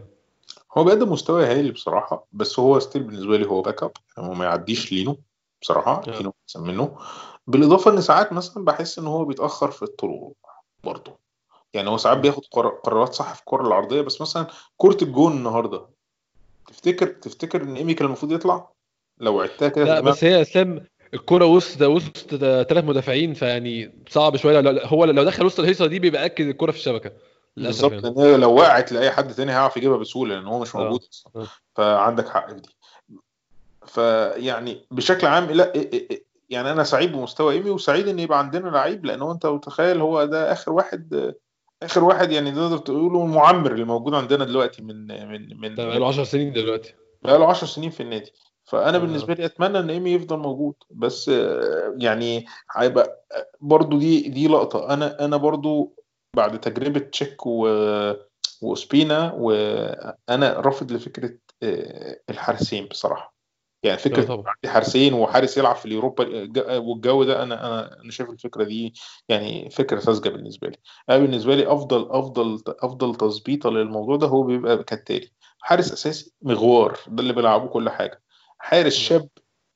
هو 0.78 0.84
بيقدم 0.84 1.12
مستوى 1.12 1.46
هايل 1.46 1.72
بصراحة 1.72 2.28
بس 2.34 2.60
هو 2.60 2.80
still 2.80 3.04
بالنسبة 3.04 3.38
لي 3.38 3.46
هو 3.48 3.62
backup 3.62 3.92
يعني 4.18 4.30
هو 4.30 4.34
ما 4.34 4.46
يعديش 4.46 4.92
لينو 4.92 5.18
بصراحة 5.62 6.04
آه. 6.08 6.12
لينو 6.12 6.34
أحسن 6.48 6.64
منه. 6.64 6.98
بالإضافة 7.48 7.92
إن 7.92 8.02
ساعات 8.02 8.34
مثلا 8.34 8.66
بحس 8.66 9.00
إن 9.00 9.08
هو 9.08 9.26
بيتأخر 9.26 9.72
في 9.72 9.84
الطلوع 9.84 10.34
برضه. 10.84 11.20
يعني 11.74 11.90
هو 11.90 11.98
ساعات 11.98 12.18
بياخد 12.18 12.44
قرار- 12.52 12.80
قرارات 12.84 13.14
صح 13.14 13.34
في 13.34 13.40
الكرة 13.40 13.68
العرضية 13.68 14.02
بس 14.02 14.22
مثلا 14.22 14.48
كرة 14.78 14.98
الجون 15.02 15.32
النهارده 15.32 15.88
تفتكر 16.68 17.08
تفتكر 17.08 17.62
إن 17.62 17.76
ايمي 17.76 17.94
كان 17.94 18.08
المفروض 18.08 18.32
يطلع؟ 18.32 18.70
لو 19.22 19.42
عدتها 19.42 19.70
كده 19.70 19.86
لا 19.86 20.00
بس 20.00 20.24
هي 20.24 20.42
أسلام 20.42 20.86
الكرة 21.14 21.46
وسط 21.46 21.82
وسط 21.82 22.36
ثلاث 22.70 22.84
مدافعين 22.84 23.34
فيعني 23.34 24.04
صعب 24.10 24.38
شوية. 24.38 24.62
لو 24.62 24.80
هو 24.84 25.06
لو 25.06 25.24
دخل 25.24 25.46
وسط 25.46 25.60
الهيصة 25.60 25.86
دي 25.88 26.00
بيبقى 26.00 26.26
أكد 26.26 26.48
الكرة 26.48 26.72
في 26.72 26.78
الشبكة 26.78 27.12
بالظبط 27.58 27.92
يعني. 27.92 28.02
لأن 28.04 28.18
هي 28.20 28.38
لو 28.38 28.56
وقعت 28.56 28.92
لأي 28.92 29.12
حد 29.12 29.34
تاني 29.34 29.52
هيعرف 29.52 29.78
يجيبها 29.78 29.98
بسهولة 29.98 30.36
لأن 30.36 30.48
هو 30.48 30.60
مش 30.60 30.76
آه. 30.76 30.80
موجود 30.80 31.02
أصلا. 31.12 31.32
آه. 31.36 31.48
فعندك 31.76 32.30
حق 32.30 32.50
في 32.50 32.56
دي. 32.62 32.70
فيعني 33.88 34.86
بشكل 34.92 35.28
عام 35.28 35.52
لا 35.52 35.74
يعني 36.50 36.72
أنا 36.72 36.84
سعيد 36.84 37.12
بمستوى 37.12 37.54
إيمي 37.54 37.70
وسعيد 37.70 38.08
إن 38.08 38.20
يبقى 38.20 38.40
عندنا 38.40 38.70
لعيب 38.70 39.06
لأن 39.06 39.22
هو 39.22 39.32
أنت 39.32 39.46
متخيل 39.46 40.02
هو 40.02 40.26
ده 40.26 40.52
آخر 40.52 40.72
واحد 40.72 41.34
آخر 41.84 42.04
واحد 42.04 42.32
يعني 42.32 42.52
تقدر 42.52 42.78
تقوله 42.78 43.24
المعمر 43.24 43.72
اللي 43.72 43.86
موجود 43.86 44.14
عندنا 44.14 44.46
دلوقتي 44.46 44.82
من 44.82 45.28
من 45.30 45.60
من 45.62 45.76
ده 45.76 45.86
بقاله 45.86 46.08
10 46.08 46.24
سنين 46.24 46.54
دلوقتي. 46.54 46.94
بقاله 47.24 47.48
10 47.48 47.68
سنين 47.68 47.90
في 47.90 48.04
النادي. 48.04 48.32
فأنا 48.72 48.98
آه. 48.98 49.02
بالنسبة 49.02 49.34
لي 49.34 49.46
أتمنى 49.46 49.80
إن 49.80 49.90
إيمي 49.90 50.12
يفضل 50.12 50.38
موجود 50.38 50.76
بس 50.92 51.28
يعني 51.98 52.46
هيبقى 52.76 53.26
برضو 53.62 53.98
دي 54.00 54.30
دي 54.30 54.48
لقطة. 54.48 54.94
أنا 54.94 55.26
أنا 55.26 55.38
برضو 55.38 55.96
بعد 56.36 56.60
تجربة 56.60 57.00
تشيك 57.00 57.46
و 57.46 57.68
وسبينا 58.62 59.34
وأنا 59.34 60.54
رافض 60.60 60.92
لفكرة 60.92 61.38
آه، 61.64 62.20
الحارسين 62.30 62.86
بصراحة. 62.86 63.36
يعني 63.84 63.98
فكرة 63.98 64.24
طبعا. 64.24 64.54
حارسين 64.66 65.14
وحارس 65.14 65.58
يلعب 65.58 65.76
في 65.76 65.86
اليوروبا 65.86 66.24
الج- 66.24 66.70
والجو 66.72 67.24
ده 67.24 67.44
أنا 67.44 67.68
أنا 67.68 68.02
أنا 68.02 68.12
شايف 68.12 68.30
الفكرة 68.30 68.64
دي 68.64 68.94
يعني 69.30 69.70
فكرة 69.70 70.00
ساذجة 70.00 70.30
بالنسبة 70.30 70.68
لي. 70.68 70.78
أنا 71.10 71.18
بالنسبة 71.18 71.56
لي 71.56 71.68
أفضل 71.74 72.08
أفضل 72.12 72.64
أفضل 72.68 73.16
تظبيطة 73.16 73.70
للموضوع 73.70 74.16
ده 74.16 74.28
هو 74.28 74.44
بيبقى 74.44 74.84
كالتالي. 74.84 75.32
حارس 75.62 75.92
أساسي 75.94 76.34
مغوار 76.42 77.00
ده 77.08 77.22
اللي 77.24 77.34
بيلعبه 77.34 77.68
كل 77.68 77.90
حاجة. 77.90 78.22
حارس 78.62 78.94
شاب 78.94 79.28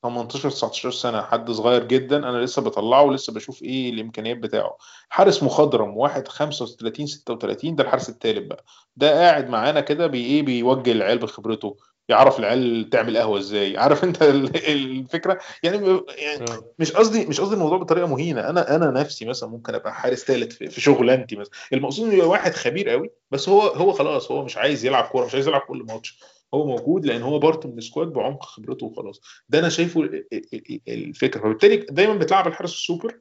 18 0.02 0.50
19 0.50 0.90
سنة 0.90 1.22
حد 1.22 1.50
صغير 1.50 1.84
جدا 1.84 2.16
أنا 2.16 2.44
لسه 2.44 2.62
بطلعه 2.62 3.02
ولسه 3.02 3.32
بشوف 3.32 3.62
إيه 3.62 3.90
الإمكانيات 3.90 4.36
بتاعه. 4.36 4.76
حارس 5.08 5.42
مخضرم 5.42 5.96
واحد 5.96 6.28
35 6.28 7.06
36 7.06 7.74
ده 7.76 7.84
الحارس 7.84 8.08
التالت 8.08 8.46
بقى. 8.46 8.64
ده 8.96 9.10
قاعد 9.20 9.48
معانا 9.48 9.80
كده 9.80 10.06
بي 10.06 10.24
إيه 10.26 10.42
بيوجه 10.42 10.92
العيال 10.92 11.18
بخبرته 11.18 11.76
يعرف 12.08 12.38
العيال 12.38 12.90
تعمل 12.90 13.18
قهوة 13.18 13.38
إزاي. 13.38 13.76
عارف 13.76 14.04
أنت 14.04 14.22
ال- 14.22 14.56
الفكرة؟ 14.72 15.38
يعني 15.62 15.76
يعني 16.18 16.50
آه. 16.50 16.64
مش 16.78 16.92
قصدي 16.92 17.26
مش 17.26 17.40
قصدي 17.40 17.54
الموضوع 17.54 17.78
بطريقة 17.78 18.06
مهينة. 18.06 18.40
أنا 18.48 18.76
أنا 18.76 18.90
نفسي 18.90 19.24
مثلا 19.24 19.48
ممكن 19.48 19.74
أبقى 19.74 19.94
حارس 19.94 20.24
ثالث 20.24 20.56
في, 20.56 20.80
شغلانتي 20.80 21.36
مثلا. 21.36 21.52
المقصود 21.72 22.12
يبقى 22.12 22.28
واحد 22.28 22.54
خبير 22.54 22.88
قوي 22.88 23.10
بس 23.30 23.48
هو 23.48 23.60
هو 23.62 23.92
خلاص 23.92 24.30
هو 24.30 24.44
مش 24.44 24.56
عايز 24.56 24.84
يلعب 24.84 25.04
كورة 25.04 25.26
مش 25.26 25.34
عايز 25.34 25.48
يلعب 25.48 25.60
كل 25.60 25.78
ماتش. 25.88 26.18
هو 26.54 26.66
موجود 26.66 27.06
لأن 27.06 27.22
هو 27.22 27.38
part 27.38 27.66
من 27.66 27.78
ال 27.78 27.83
squad 27.83 28.08
بعمق 28.08 28.42
خبرته 28.42 28.86
وخلاص. 28.86 29.20
ده 29.48 29.58
أنا 29.58 29.68
شايفه 29.68 30.00
ال- 30.00 30.26
ال- 30.32 30.46
ال- 30.54 30.80
الفكرة. 30.88 31.40
فبالتالي 31.40 31.76
دايما 31.76 32.14
بتلعب 32.14 32.46
الحارس 32.46 32.72
السوبر 32.72 33.18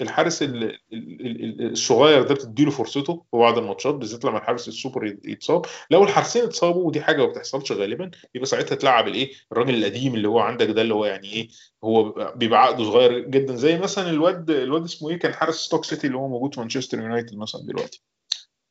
الحارس 0.00 0.42
ال- 0.42 0.64
ال- 0.64 0.76
ال- 0.92 1.44
ال- 1.44 1.70
الصغير 1.72 2.22
ده 2.22 2.34
بتديله 2.34 2.70
فرصته 2.70 3.14
في 3.30 3.36
بعض 3.36 3.58
الماتشات 3.58 3.94
بالذات 3.94 4.24
لما 4.24 4.38
الحارس 4.38 4.68
السوبر 4.68 5.06
يت- 5.06 5.24
يتصاب. 5.24 5.66
لو 5.90 6.04
الحارسين 6.04 6.42
اتصابوا 6.42 6.84
ودي 6.84 7.00
حاجة 7.00 7.16
ما 7.16 7.26
بتحصلش 7.26 7.72
غالبا 7.72 8.10
يبقى 8.34 8.46
ساعتها 8.46 8.74
تلعب 8.76 9.08
الإيه؟ 9.08 9.30
الراجل 9.52 9.74
القديم 9.74 10.14
اللي 10.14 10.28
هو 10.28 10.38
عندك 10.38 10.66
ده 10.66 10.82
اللي 10.82 10.94
هو 10.94 11.04
يعني 11.04 11.32
إيه؟ 11.32 11.48
هو 11.84 12.12
بيبقى 12.36 12.62
عقده 12.62 12.84
صغير 12.84 13.18
جدا. 13.18 13.56
زي 13.56 13.78
مثلا 13.78 14.10
الواد 14.10 14.50
الواد 14.50 14.84
اسمه 14.84 15.10
إيه؟ 15.10 15.16
كان 15.18 15.34
حارس 15.34 15.56
ستوك 15.56 15.84
سيتي 15.84 16.06
اللي 16.06 16.18
هو 16.18 16.28
موجود 16.28 16.54
في 16.54 16.60
مانشستر 16.60 16.98
يونايتد 17.00 17.36
مثلا 17.36 17.60
دلوقتي. 17.66 18.02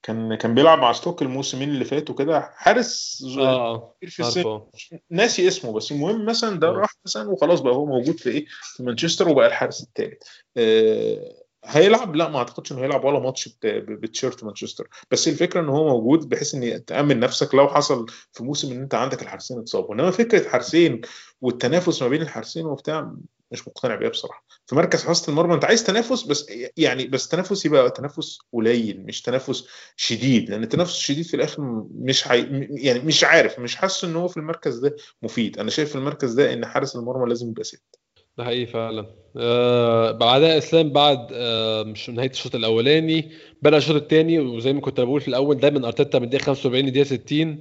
كان 0.08 0.36
كان 0.36 0.56
بيلعب 0.56 0.80
مع 0.80 0.92
ستوك 0.92 1.22
الموسمين 1.22 1.70
اللي 1.70 1.86
فاتوا 1.86 2.16
كده. 2.16 2.52
حارس 2.56 3.24
آه 3.40 3.94
كبير 3.98 4.10
في 4.10 4.20
السن. 4.20 4.40
عارفه. 4.40 4.68
ناسي 5.10 5.48
اسمه 5.48 5.74
بس 5.74 5.92
المهم 5.92 6.26
مثلا 6.26 6.60
ده 6.60 6.68
آه. 6.68 6.72
راح 6.72 6.90
مثلا 7.06 7.30
وخلاص 7.30 7.60
بقى 7.60 7.74
هو 7.74 7.86
موجود 7.86 8.20
في 8.20 8.30
إيه؟ 8.30 8.46
في 8.76 8.84
مانشستر 8.84 9.30
وبقى 9.30 9.48
الحارس 9.48 9.84
الثالث 9.84 10.22
آه 10.58 11.44
هيلعب؟ 11.66 12.16
لا 12.16 12.30
ما 12.30 12.38
أعتقدش 12.38 12.72
إنه 12.72 12.82
هيلعب 12.84 13.04
ولا 13.06 13.20
ماتش 13.20 13.48
بت- 13.48 13.66
ب- 13.66 14.02
بتيشيرت 14.02 14.44
مانشستر. 14.44 14.88
بس 15.12 15.28
الفكرة 15.28 15.60
إن 15.62 15.70
هو 15.70 15.88
موجود 15.88 16.30
بحيث 16.30 16.56
إن 16.56 16.86
تأمن 16.86 17.20
نفسك 17.20 17.56
لو 17.56 17.68
حصل 17.68 18.06
في 18.32 18.44
موسم 18.44 18.72
إن 18.72 18.82
أنت 18.82 18.96
عندك 18.96 19.22
الحارسين 19.22 19.60
اتصابوا. 19.60 19.96
إنما 19.96 20.12
فكرة 20.12 20.50
حارسين 20.50 21.02
والتنافس 21.42 22.02
ما 22.02 22.08
بين 22.08 22.22
الحارسين 22.22 22.66
وبتاع 22.66 23.12
مش 23.52 23.68
مقتنع 23.68 23.96
بيها 23.96 24.10
بصراحة. 24.10 24.46
في 24.68 24.76
مركز 24.76 25.04
حراسة 25.06 25.30
المرمى 25.30 25.54
أنت 25.54 25.66
عايز 25.66 25.84
تنافس 25.84 26.24
بس 26.24 26.48
يعني 26.78 27.08
بس 27.08 27.28
تنافس 27.28 27.66
يبقى 27.66 27.92
تنافس 27.92 28.40
قليل 28.54 29.04
مش 29.06 29.22
تنافس 29.22 29.66
شديد 29.96 30.50
لأن 30.50 30.64
التنافس 30.64 30.96
الشديد 30.96 31.26
في 31.26 31.34
الآخر 31.34 31.86
مش 31.92 32.24
حي... 32.24 32.68
يعني 32.72 33.00
مش 33.00 33.24
عارف 33.24 33.60
مش 33.60 33.76
حاسس 33.76 34.04
إن 34.04 34.16
هو 34.16 34.28
في 34.28 34.38
المركز 34.38 34.78
ده 34.80 34.96
مفيد. 35.22 35.60
أنا 35.60 35.70
شايف 35.70 35.90
في 35.90 35.96
المركز 35.96 36.34
ده 36.34 36.54
إن 36.54 36.66
حارس 36.66 36.96
المرمى 36.96 37.30
لازم 37.30 37.50
يبقى 37.50 37.64
ست. 37.64 38.00
ده 38.38 38.44
حقيقي 38.44 38.66
فعلا. 38.66 39.06
آه 39.38 40.12
بعدها 40.12 40.58
إسلام 40.58 40.90
بعد 40.90 41.28
آه 41.34 41.84
مش 41.84 42.10
نهاية 42.10 42.30
الشوط 42.30 42.56
الأولاني 42.56 43.32
بدأ 43.62 43.78
الشوط 43.78 43.96
الثاني 44.02 44.40
وزي 44.40 44.74
ما 44.74 44.82
كنت 44.82 45.00
بقول 45.02 45.22
في 45.22 45.28
الأول 45.28 45.58
دايما 45.58 45.88
أرتيتا 45.88 46.20
من 46.20 46.26
الدقيقه 46.26 46.44
45 46.44 46.86
للدقيقه 46.86 47.04
60 47.06 47.60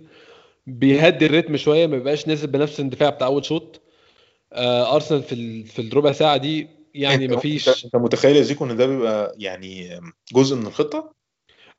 بيهدي 0.66 1.26
الريتم 1.26 1.56
شوية 1.56 1.86
ما 1.86 1.96
بيبقاش 1.96 2.28
نازل 2.28 2.46
بنفس 2.46 2.78
الاندفاع 2.80 3.10
بتاع 3.10 3.26
أول 3.26 3.44
شوط. 3.44 3.80
أرسنال 4.52 5.22
في 5.22 5.64
في 5.64 5.78
الربع 5.82 6.12
ساعة 6.12 6.36
دي 6.36 6.68
يعني 6.94 7.24
انت 7.24 7.34
ما 7.34 7.40
فيش 7.40 7.84
أنت 7.84 7.96
متخيل 7.96 8.36
يا 8.36 8.42
زيكو 8.42 8.64
إن 8.64 8.76
ده 8.76 8.86
بيبقى 8.86 9.34
يعني 9.38 10.00
جزء 10.34 10.56
من 10.56 10.66
الخطة؟ 10.66 11.12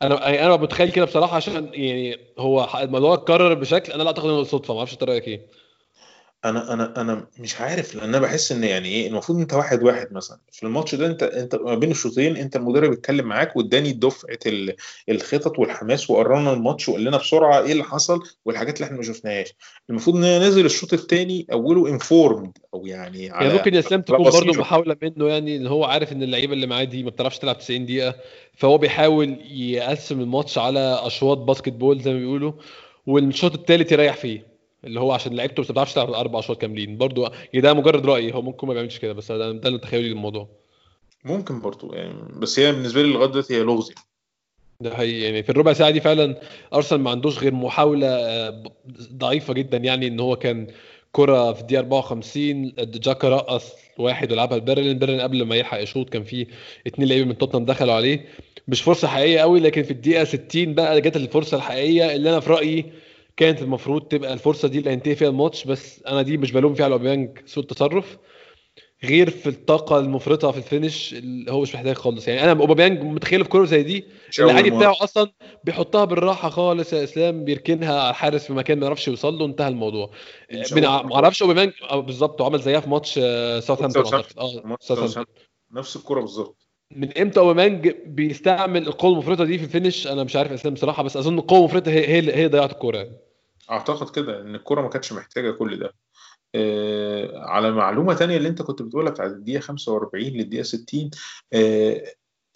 أنا 0.01 0.29
يعني 0.29 0.45
أنا 0.45 0.57
متخيل 0.57 0.91
كده 0.91 1.05
بصراحة 1.05 1.35
عشان 1.35 1.69
يعني 1.73 2.17
هو 2.39 2.69
الموضوع 2.81 3.13
اتكرر 3.13 3.53
بشكل 3.53 3.91
أنا 3.93 4.03
لا 4.03 4.07
أعتقد 4.07 4.25
إنه 4.29 4.43
صدفة 4.43 4.73
ما 4.73 4.79
أعرفش 4.79 4.93
أنت 4.93 5.03
رأيك 5.03 5.27
إيه. 5.27 5.47
أنا 6.45 6.73
أنا 6.73 7.01
أنا 7.01 7.27
مش 7.39 7.61
عارف 7.61 7.95
لأن 7.95 8.03
أنا 8.09 8.19
بحس 8.19 8.51
إن 8.51 8.63
يعني 8.63 8.87
إيه 8.87 9.07
المفروض 9.07 9.39
أنت 9.39 9.53
واحد 9.53 9.83
واحد 9.83 10.13
مثلا. 10.13 10.37
في 10.51 10.63
الماتش 10.63 10.95
ده 10.95 11.05
أنت 11.07 11.23
أنت 11.23 11.55
ما 11.55 11.75
بين 11.75 11.91
الشوطين 11.91 12.37
أنت 12.37 12.55
المدرب 12.55 12.91
اتكلم 12.91 13.25
معاك 13.25 13.55
واداني 13.55 13.91
دفعة 13.93 14.37
ال- 14.45 14.75
الخطط 15.09 15.59
والحماس 15.59 16.09
وقرانا 16.09 16.53
الماتش 16.53 16.89
وقال 16.89 17.03
لنا 17.03 17.17
بسرعة 17.17 17.59
إيه 17.63 17.71
اللي 17.71 17.83
حصل 17.83 18.19
والحاجات 18.45 18.75
اللي 18.75 18.85
إحنا 18.85 18.97
ما 18.97 19.03
شفناهاش. 19.03 19.53
المفروض 19.89 20.15
إن 20.15 20.23
أنا 20.23 20.39
نازل 20.39 20.65
الشوط 20.65 20.93
الثاني 20.93 21.47
أوله 21.51 21.89
informed 21.89 22.57
أو 22.73 22.85
يعني 22.85 23.29
على 23.29 23.45
يعني 23.45 23.57
ممكن 23.57 23.73
يا 23.73 23.79
اسلام 23.79 24.01
تكون. 24.01 24.17
برضو 24.23 24.53
محاولة 24.59 24.97
منه 25.01 25.27
يعني 25.27 25.57
إن 25.57 25.67
هو 25.67 25.83
عارف 25.85 26.11
إن 26.11 26.23
اللعيبة 26.23 26.53
اللي 26.53 26.67
معاه 26.67 26.83
دي 26.83 27.03
ما 27.03 27.09
بتعرفش 27.09 27.37
تلعب 27.37 27.57
90 27.57 27.85
دقيقة 27.85 28.15
فهو 28.57 28.77
بيحاول 28.77 29.37
يقسم 29.51 30.19
الماتش 30.21 30.57
على 30.57 30.99
أشواط 31.03 31.37
basketball 31.37 31.99
زي 32.01 32.13
ما 32.13 32.19
بيقولوا 32.19 32.51
والشوط 33.07 33.53
الثالث 33.53 33.91
يريح 33.91 34.15
فيه. 34.15 34.56
اللي 34.87 34.99
هو 34.99 35.11
عشان 35.11 35.33
لعيبته 35.35 35.63
ما 35.63 35.69
بتعرفش 35.69 35.93
تلعب 35.93 36.11
أربع 36.11 36.39
أشواط 36.39 36.61
كاملين. 36.61 36.97
برضو 36.97 37.23
يعني 37.23 37.61
ده 37.61 37.73
مجرد 37.73 38.05
رايي 38.05 38.33
هو 38.33 38.41
ممكن 38.41 38.67
ما 38.67 38.73
بيعملش 38.73 38.97
كده 38.99 39.13
بس 39.13 39.31
ده 39.31 39.51
ده 39.51 39.67
اللي 39.67 39.79
تخيلي 39.79 40.09
للموضوع 40.09 40.47
ممكن 41.25 41.61
برضو 41.61 41.93
يعني 41.93 42.13
بس 42.39 42.59
هي 42.59 42.71
بالنسبة 42.71 43.01
لي 43.01 43.13
لغاية 43.13 43.27
دلوقتي 43.29 43.55
هي 43.55 43.59
لغز 43.63 43.89
يعني. 43.89 44.01
ده 44.81 44.95
حقيقي. 44.95 45.21
يعني 45.21 45.43
في 45.43 45.49
الربع 45.49 45.73
ساعة 45.73 45.89
دي 45.89 45.99
فعلا 46.01 46.39
أرسنال 46.73 47.01
ما 47.01 47.11
عندوش 47.11 47.39
غير 47.39 47.53
محاولة 47.53 48.07
آه، 48.07 48.63
ضعيفة 49.13 49.53
جدا 49.53 49.77
يعني 49.77 50.07
إن 50.07 50.19
هو 50.19 50.35
كان 50.35 50.67
كرة 51.11 51.53
في 51.53 51.61
الدقيقة 51.61 51.79
54 51.79 52.73
جاكا 52.79 53.29
رقص 53.29 53.73
واحد 53.97 54.31
ولعبها 54.31 54.57
لبيرلين. 54.57 54.99
بيرلين 54.99 55.21
قبل 55.21 55.43
ما 55.43 55.55
يلحق 55.55 55.79
يشوط 55.81 56.09
كان 56.09 56.23
في 56.23 56.47
اتنين 56.87 57.09
لعيبة 57.09 57.25
من 57.27 57.37
توتنهام 57.37 57.65
دخلوا 57.65 57.93
عليه. 57.93 58.25
مش 58.67 58.81
فرصة 58.81 59.07
حقيقية 59.07 59.39
قوي 59.39 59.59
لكن 59.59 59.83
في 59.83 59.91
الدقيقة 59.91 60.23
60 60.23 60.73
بقى 60.73 61.01
جت 61.01 61.15
الفرصة 61.15 61.57
الحقيقية 61.57 62.15
اللي 62.15 62.29
أنا 62.29 62.39
في 62.39 62.49
رأيي 62.49 62.85
كانت 63.37 63.61
المفروض 63.61 64.01
تبقى 64.01 64.33
الفرصة 64.33 64.67
دي 64.67 64.79
اللي 64.79 64.89
هينتهي 64.89 65.15
فيها 65.15 65.29
الماتش 65.29 65.65
بس 65.65 66.03
أنا 66.07 66.21
دي 66.21 66.37
مش 66.37 66.51
بلوم 66.51 66.73
فيها 66.73 66.85
على 66.85 66.93
أوباميانج 66.93 67.39
سوء 67.45 67.63
التصرف 67.63 68.17
غير 69.03 69.29
في 69.29 69.49
الطاقة 69.49 69.99
المفرطة 69.99 70.51
في 70.51 70.57
ال 70.57 70.65
finish 70.65 71.13
اللي 71.13 71.51
هو 71.51 71.61
مش 71.61 71.75
محتاج 71.75 71.95
خالص. 71.95 72.27
يعني 72.27 72.51
أنا 72.51 72.61
أوباميانج 72.61 73.01
متخيل 73.01 73.43
في 73.43 73.49
كورة 73.49 73.65
زي 73.65 73.83
دي 73.83 74.05
العادي 74.39 74.69
بتاعه 74.77 74.95
أصلا 75.03 75.31
بيحطها 75.63 76.05
بالراحة 76.05 76.49
خالص 76.49 76.93
يا 76.93 77.03
إسلام 77.03 77.43
بيركنها 77.43 77.99
على 78.01 78.09
الحارس 78.09 78.45
في 78.47 78.53
مكان 78.53 78.79
ما 78.79 78.85
يعرفش 78.85 79.07
يوصل 79.07 79.33
له 79.33 79.45
انتهى 79.45 79.67
الموضوع. 79.67 80.09
ما 81.05 81.15
أعرفش 81.15 81.41
أوباميانج 81.41 81.71
آه، 81.89 81.99
بالظبط 81.99 82.41
وعمل 82.41 82.59
زيها 82.59 82.79
في 82.79 82.89
ماتش 82.89 83.13
ساوثهامبتون 83.13 84.03
آه 84.37 84.63
نفس 85.71 85.95
الكورة 85.95 86.21
بالظبط. 86.21 86.67
من 86.95 87.17
إمتى 87.17 87.39
أوباميانج 87.39 87.87
بيستعمل 88.05 88.87
القوة 88.87 89.11
المفرطة 89.11 89.43
دي 89.45 89.57
في 89.57 89.63
ال 89.63 89.69
finish؟ 89.69 90.07
أنا 90.07 90.23
مش 90.23 90.35
عارف 90.35 90.51
إسلام 90.51 90.73
بصراحه 90.73 91.03
بس 91.03 91.17
أظن 91.17 91.39
القوة 91.39 91.59
المفرطة 91.59 91.91
هي 91.91 92.07
هي, 92.07 92.35
هي 92.35 92.47
ضيعت 92.47 92.71
الكورة 92.71 92.97
يعني. 92.97 93.26
أعتقد 93.71 94.09
كده 94.15 94.41
إن 94.41 94.55
الكورة 94.55 94.81
ما 94.81 94.89
كانتش 94.89 95.13
محتاجة 95.13 95.51
كل 95.51 95.79
ده. 95.79 95.93
آه 96.55 97.31
على 97.45 97.71
معلومة 97.71 98.13
تانية 98.13 98.37
اللي 98.37 98.49
أنت 98.49 98.61
كنت 98.61 98.81
بتقولها 98.81 99.11
بتاعت 99.11 99.31
الدقيقة 99.31 99.61
45 99.61 100.27
للدقيقة 100.33 100.63
60 100.63 101.09
آه 101.53 102.03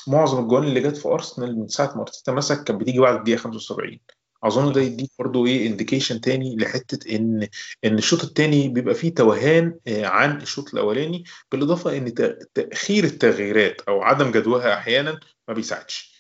معظم 0.08 0.44
الجوان 0.44 0.64
اللي 0.64 0.80
جت 0.82 0.98
في 0.98 1.08
أرسنال 1.08 1.60
من 1.60 1.68
ساعة 1.68 1.94
ما 1.96 2.02
أرتيتا 2.02 2.32
مسك 2.32 2.64
كانت 2.64 2.82
بتيجي 2.82 3.00
بعد 3.00 3.16
الدقيقة 3.16 3.38
75 3.40 4.00
أظن 4.44 4.72
ده 4.74 4.82
يديك 4.82 5.10
برضه 5.20 5.46
إيه 5.46 5.68
انديكيشن 5.68 6.22
تاني 6.22 6.56
لحتة 6.58 7.16
إن 7.16 7.48
إن 7.86 7.98
الشوط 7.98 8.24
الثاني 8.24 8.70
بيبقى 8.70 8.96
فيه 8.96 9.14
توهان 9.16 9.80
آه، 9.88 10.06
عن 10.06 10.42
الشوط 10.42 10.74
الأولاني 10.74 11.24
بالإضافة 11.52 11.98
إن 11.98 12.14
تأخير 12.54 13.04
التغييرات 13.04 13.82
أو 13.82 14.02
عدم 14.02 14.32
جدواها 14.32 14.74
أحيانا 14.74 15.20
ما 15.48 15.54
بيساعدش. 15.54 16.11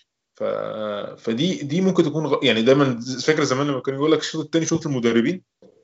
فدي 1.17 1.55
دي 1.63 1.81
ممكن 1.81 2.03
تكون. 2.03 2.37
يعني 2.43 2.61
دايما 2.61 2.99
فاكر 3.23 3.43
زمان 3.43 3.67
لما 3.67 3.79
كان 3.79 3.95
يقول 3.95 4.11
لك 4.11 4.19
الشوط 4.19 4.45
الثاني 4.45 4.65
شوط 4.65 4.87
المدربين؟ 4.87 5.41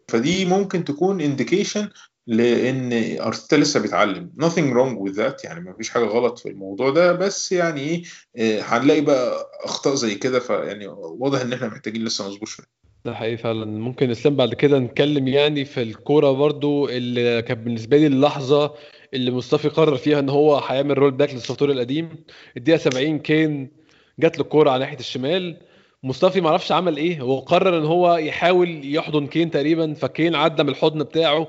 فدي 0.08 0.46
ممكن 0.46 0.84
تكون 0.84 1.22
indication 1.22 1.90
لإن 2.28 2.94
أرتيتا 3.22 3.56
لسه 3.56 3.80
بيتعلم. 3.80 4.32
Nothing 4.42 4.74
wrong 4.74 5.08
with 5.08 5.18
that. 5.18 5.46
يعني 5.46 5.62
ما 5.62 5.74
فيش 5.74 5.90
حاجة 5.90 6.06
غلط 6.06 6.40
في 6.40 6.50
الموضوع 6.50 6.90
ده. 6.90 7.14
بس 7.14 7.52
يعني 7.52 7.82
إيه 7.82 8.04
آه، 8.38 8.62
هنلاقي 8.62 9.02
بقى 9.02 9.52
أخطاء 9.64 9.96
زي 9.96 10.16
كده. 10.16 10.40
فيعني 10.40 10.88
واضح 10.88 11.42
إن 11.42 11.54
إحنا 11.54 11.68
محتاجين 11.68 12.06
لسه 12.06 12.28
نظبط 12.28 12.48
شوية. 12.48 12.68
ده 13.06 13.14
حقيقي 13.14 13.38
فعلا. 13.38 13.66
ممكن 13.66 14.12
إسلام 14.12 14.36
بعد 14.36 14.54
كده 14.54 14.80
نتكلم 14.80 15.28
يعني 15.28 15.66
في 15.66 15.82
الكورة 15.82 16.32
برضو 16.32 16.90
اللي 16.90 17.42
كانت 17.42 17.60
بالنسبة 17.60 17.98
لي 17.98 18.08
اللحظة 18.08 18.74
اللي 19.14 19.32
مصطفى 19.32 19.70
قرر 19.70 19.98
فيها 19.98 20.20
إن 20.20 20.30
هو 20.30 20.58
هيعمل 20.58 20.98
roll 20.98 21.12
back 21.12 21.34
لل 21.34 21.41
software 21.41 21.72
القديم. 21.72 22.10
الدقيقة 22.58 22.78
70 22.78 23.20
كين 23.20 23.77
جات 24.20 24.38
له 24.38 24.44
الكورة 24.44 24.70
على 24.70 24.80
ناحية 24.80 25.00
الشمال. 25.00 25.58
مصطفى 26.04 26.42
ما 26.42 26.50
عرفش 26.50 26.72
عمل 26.72 26.98
إيه. 26.98 27.22
هو 27.22 27.40
قرر 27.40 27.78
إن 27.78 27.86
هو 27.86 28.16
يحاول 28.16 28.96
يحضن 28.96 29.28
كين 29.28 29.52
تقريبا 29.52 29.94
فكين 29.94 30.36
عدى 30.36 30.64
من 30.64 30.70
الحضن 30.70 31.04
بتاعه 31.04 31.48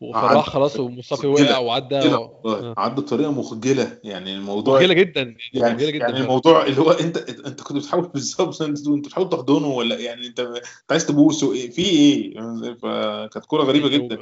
وفراح 0.00 0.48
خلاص 0.48 0.80
ومصطفى 0.80 1.26
وقع 1.26 1.58
وعدى 1.58 2.14
و... 2.14 2.74
عدى 2.78 3.00
بطريقة 3.00 3.32
مخجلة. 3.32 3.98
يعني 4.04 4.34
الموضوع 4.34 4.76
مخجلة 4.76 4.94
جدا. 4.94 5.36
يعني, 5.52 5.74
مخجلة 5.74 5.90
جدا. 5.90 6.04
يعني 6.06 6.20
الموضوع 6.20 6.66
اللي 6.66 6.80
هو 6.80 6.90
أنت 6.90 7.16
أنت 7.46 7.60
كنت 7.60 7.76
بتحاول 7.76 8.08
بالظبط. 8.14 8.62
أنت 8.62 9.06
بتحاول 9.06 9.28
تحضنه 9.28 9.68
ولا 9.68 9.98
يعني 9.98 10.26
أنت 10.26 10.60
عايز 10.90 11.06
تبوسه 11.06 11.52
إيه؟ 11.52 11.70
في 11.70 11.82
إيه؟ 11.82 12.34
فكانت 12.74 13.46
كورة 13.46 13.62
غريبة 13.62 13.88
جدا. 13.88 14.18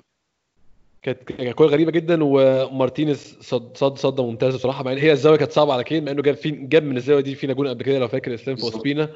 كانت 1.03 1.33
كوره 1.55 1.69
غريبة 1.69 1.91
جدا 1.91 2.19
ومارتينيز 2.23 3.37
صد 3.41 3.77
صد 3.77 3.99
صد 3.99 4.21
ممتازة 4.21 4.59
بصراحه 4.59 4.85
مع 4.85 4.93
هي 4.93 5.13
الزاوية 5.13 5.39
كانت 5.39 5.53
صعبة 5.53 5.73
على 5.73 5.85
كين 5.85 6.05
مع 6.05 6.11
إنه 6.11 6.23
جاب 6.23 6.35
في 6.37 6.51
جاب 6.51 6.83
من 6.83 6.97
الزاوية 6.97 7.23
دي 7.23 7.35
فينا 7.35 7.53
جون 7.53 7.69
قبل 7.69 7.83
كده 7.83 7.99
لو 7.99 8.09
فاكر 8.09 8.35
إسلام 8.35 8.57
في 8.57 8.65
أوسبينا. 8.65 9.11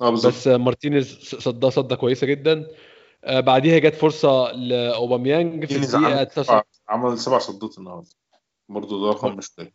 آه 0.00 0.10
بس 0.10 0.48
مارتينيز 0.48 1.18
صدها 1.20 1.70
صده 1.70 1.96
كويسة 1.96 2.26
جدا. 2.26 2.66
آه 3.24 3.40
بعديها 3.40 3.78
جت 3.78 3.94
فرصة 3.94 4.52
لأوباميانج 4.52 5.64
في 5.64 5.76
الدقيقة 5.76 6.64
عمل 6.88 7.18
سبع 7.18 7.38
صدات 7.38 7.78
النهارده. 7.78 8.08
برضه 8.68 9.00
ده 9.00 9.08
رقم 9.10 9.36
مش 9.36 9.50
قليل 9.58 9.72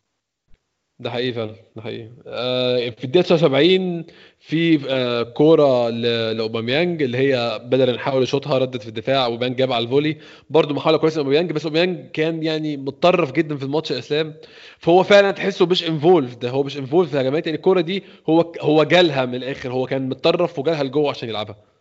ده 1.00 1.10
حقيقي 1.12 1.34
فعلا 1.34 1.56
ده 1.76 1.82
حقيقي. 1.82 2.10
آه 2.28 2.90
في 2.90 3.04
الدقيقة 3.04 3.24
79 3.26 4.06
في 4.40 4.80
آه 4.90 5.24
كورة 5.24 5.90
لأوباميانج 5.90 7.04
اللي 7.04 7.18
هي 7.18 7.60
بدل 7.66 7.94
نحاول 7.96 8.24
يشوطها 8.24 8.58
ردت 8.58 8.82
في 8.82 8.88
الدفاع 8.88 9.26
أوباميانج 9.26 9.56
جاب 9.58 9.72
على 9.72 9.84
ال 9.84 9.88
volley. 9.88 10.18
برده 10.50 10.74
محاولة 10.76 10.98
كويسة 10.98 11.20
أوباميانج 11.20 11.52
بس 11.52 11.66
أوباميانج 11.66 12.10
كان 12.12 12.44
يعني 12.44 12.78
متطرف 12.78 13.32
جدا 13.32 13.58
في 13.58 13.64
الماتش 13.64 13.92
إسلام. 13.92 14.34
فهو 14.80 15.04
فعلا 15.04 15.32
تحسه 15.32 15.66
مش 15.66 15.88
involved 15.90 16.36
ده 16.36 16.50
هو 16.50 16.64
مش 16.64 16.78
involved 16.78 17.10
في 17.10 17.16
الهجمات 17.16 17.46
يعني 17.48 17.58
الكورة 17.58 17.82
دي 17.82 18.04
هو 18.30 18.52
هو 18.62 18.84
جالها 18.84 19.26
من 19.26 19.36
الآخر 19.36 19.72
هو 19.72 19.86
كان 19.86 20.10
متطرف 20.10 20.60
وجالها 20.60 20.84
لجوه 20.84 21.10
عشان 21.10 21.30
يلعبها. 21.30 21.73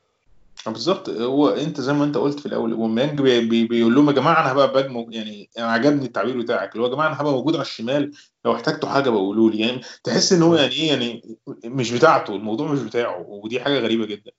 بالظبط. 0.67 1.09
هو 1.11 1.49
أنت 1.49 1.81
زي 1.81 1.93
ما 1.93 2.05
أنت 2.05 2.17
قلت 2.17 2.41
في 2.41 2.47
الأول 2.47 2.73
ومانج 2.75 3.21
بي 3.23 3.41
بي 3.49 3.67
بيقول 3.67 3.95
لهم 3.95 4.07
يا 4.09 4.13
جماعة 4.13 4.41
أنا 4.43 4.53
هبقى 4.53 4.73
باج 4.73 5.15
يعني 5.15 5.51
أنا 5.59 5.67
عجبني 5.67 6.05
التعبير 6.07 6.39
بتاعك 6.43 6.73
اللي 6.73 6.83
هو 6.83 6.89
يا 6.89 6.95
جماعة 6.95 7.09
أنا 7.09 7.21
هبقى 7.21 7.33
موجود 7.33 7.55
على 7.55 7.63
الشمال 7.63 8.13
لو 8.45 8.55
احتجتوا 8.55 8.89
حاجة 8.89 9.11
بقولوا 9.11 9.51
لي. 9.51 9.59
يعني 9.59 9.81
تحس 10.05 10.33
إن 10.33 10.43
هو 10.43 10.55
يعني 10.57 10.73
إيه 10.75 10.89
يعني 10.89 11.23
مش 11.65 11.93
بتاعته 11.93 12.37
الموضوع 12.37 12.73
مش 12.73 12.81
بتاعه 12.83 13.25
ودي 13.29 13.61
حاجة 13.61 13.79
غريبة 13.79 14.07
جدا. 14.07 14.33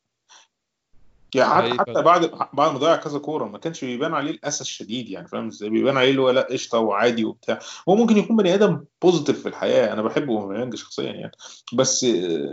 يعني 1.35 1.79
حتى 1.79 2.01
بعد 2.01 2.31
بعد 2.53 2.71
ما 2.71 2.77
ضيع 2.77 2.95
كذا 2.95 3.19
كورة 3.19 3.45
ما 3.45 3.57
كانش 3.57 3.85
بيبان 3.85 4.13
عليه 4.13 4.31
الأسى 4.31 4.61
الشديد 4.61 5.09
يعني 5.09 5.27
فاهم 5.27 5.47
إزاي؟ 5.47 5.69
بيبان 5.69 5.97
عليه 5.97 6.09
اللي 6.09 6.21
هو 6.21 6.29
لأ 6.29 6.47
قشطة 6.51 6.79
وعادي 6.79 7.25
وبتاع. 7.25 7.59
هو 7.89 7.95
ممكن 7.95 8.17
يكون 8.17 8.35
بني 8.35 8.53
آدم 8.53 8.83
positive 9.01 9.41
في 9.41 9.49
الحياة 9.49 9.93
أنا 9.93 10.01
بحبه 10.01 10.33
اوباميانج 10.33 10.75
شخصيا 10.75 11.11
يعني. 11.11 11.31
بس 11.73 12.05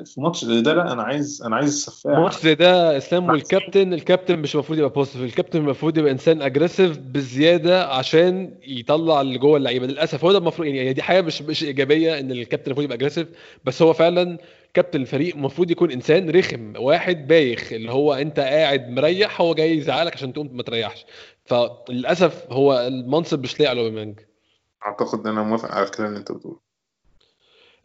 في 0.06 0.14
ماتش 0.18 0.44
زي 0.44 0.60
ده 0.60 0.74
لأ 0.74 0.92
أنا 0.92 1.02
عايز 1.02 1.42
أنا 1.46 1.56
عايز 1.56 1.68
السفاح. 1.68 2.18
ماتش 2.18 2.42
زي 2.42 2.54
ده 2.54 2.96
إسلام 2.96 3.28
والكابتن 3.28 3.92
الكابتن 3.92 4.38
مش 4.38 4.54
المفروض 4.54 4.78
يبقى 4.78 4.90
positive 4.90 5.22
الكابتن 5.22 5.58
المفروض 5.58 5.98
يبقى 5.98 6.12
إنسان 6.12 6.42
aggressive 6.42 6.98
بزيادة 6.98 7.86
عشان 7.86 8.54
يطلع 8.66 9.20
اللي 9.20 9.38
جوه 9.38 9.56
اللعيبة. 9.56 9.86
للأسف 9.86 10.24
هو 10.24 10.32
ده 10.32 10.38
المفروض 10.38 10.68
يعني 10.68 10.92
دي 10.92 11.02
حاجة 11.02 11.20
مش 11.20 11.42
مش 11.42 11.64
إيجابية 11.64 12.18
إن 12.20 12.30
الكابتن 12.30 12.66
المفروض 12.66 12.84
يبقى 12.84 12.96
aggressive 12.96 13.28
بس 13.64 13.82
هو 13.82 13.92
فعلا 13.92 14.38
كابتن 14.74 15.00
الفريق 15.00 15.34
المفروض 15.34 15.70
يكون 15.70 15.90
إنسان 15.90 16.30
رخم 16.30 16.72
واحد 16.76 17.26
بايخ 17.26 17.72
اللي 17.72 17.92
هو 17.92 18.14
أنت 18.14 18.40
قاعد 18.40 18.88
مريح 18.88 19.40
هو 19.40 19.54
جاي 19.54 19.76
يزعلك 19.76 20.14
عشان 20.14 20.32
تقوم 20.32 20.56
ما 20.56 20.62
تريحش. 20.62 21.06
فللأسف 21.44 22.46
هو 22.52 22.86
المنصب 22.86 23.42
مش 23.42 23.60
لايق 23.60 23.70
على 23.70 23.80
أوباميانج. 23.80 24.20
أعتقد 24.86 25.20
إن 25.20 25.26
أنا 25.26 25.42
موافق 25.42 25.70
على 25.70 25.86
الكلام 25.86 26.08
اللي 26.08 26.18
أنت 26.18 26.32
بتقوله. 26.32 26.58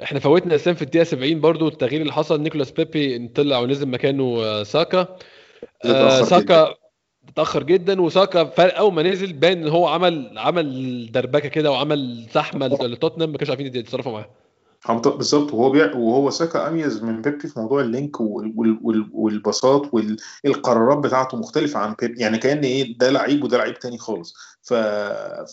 إحنا 0.04 0.20
فوتنا 0.20 0.56
اسلام 0.56 0.76
في 0.76 0.82
الدقيقة 0.82 1.04
70 1.04 1.42
برضو 1.42 1.68
التغيير 1.68 2.02
اللي 2.02 2.14
حصل. 2.14 2.42
نيكولاس 2.42 2.72
بيبي 2.72 3.28
طلع 3.28 3.60
ونزل 3.60 3.88
مكانه 3.88 4.44
آه، 4.44 4.64
ساكا. 4.64 5.18
آه 5.86 6.22
ساكا 6.22 6.76
اتأخر 7.30 7.64
جدا 7.64 8.02
وساكا 8.02 8.44
فرق 8.44 8.78
أول 8.78 8.94
ما 8.94 9.04
نزل 9.04 9.34
باين 9.34 9.58
إن 9.62 9.68
هو 9.68 9.88
عمل 9.88 10.38
عمل 10.38 11.12
دربكة 11.12 11.50
كده 11.50 11.72
وعمل 11.72 12.26
زحمة 12.34 12.68
لتوتنهام 12.68 13.32
ما 13.32 13.38
كانوش 13.38 13.50
عارفين 13.50 13.66
يتصرفوا 13.66 14.12
معاها 14.12 14.30
بالظبط. 14.94 15.54
وهو 15.54 15.70
بيع 15.70 15.96
وهو 15.96 16.30
ساكا 16.30 16.68
أميز 16.68 17.04
من 17.04 17.22
بيبي 17.22 17.48
في 17.48 17.60
موضوع 17.60 17.82
ال 17.82 17.89
link 17.89 18.20
والباصات 19.14 19.90
والقرارات 19.94 20.98
بتاعته 20.98 21.38
مختلفة 21.38 21.80
عن 21.80 21.96
بيبي 22.02 22.22
يعني 22.22 22.38
كأن 22.38 22.58
إيه 22.60 22.98
ده 22.98 23.10
لعيب 23.10 23.44
وده 23.44 23.58
لعيب 23.58 23.80
تاني 23.80 23.98
خالص. 23.98 24.36
ف 24.64 24.74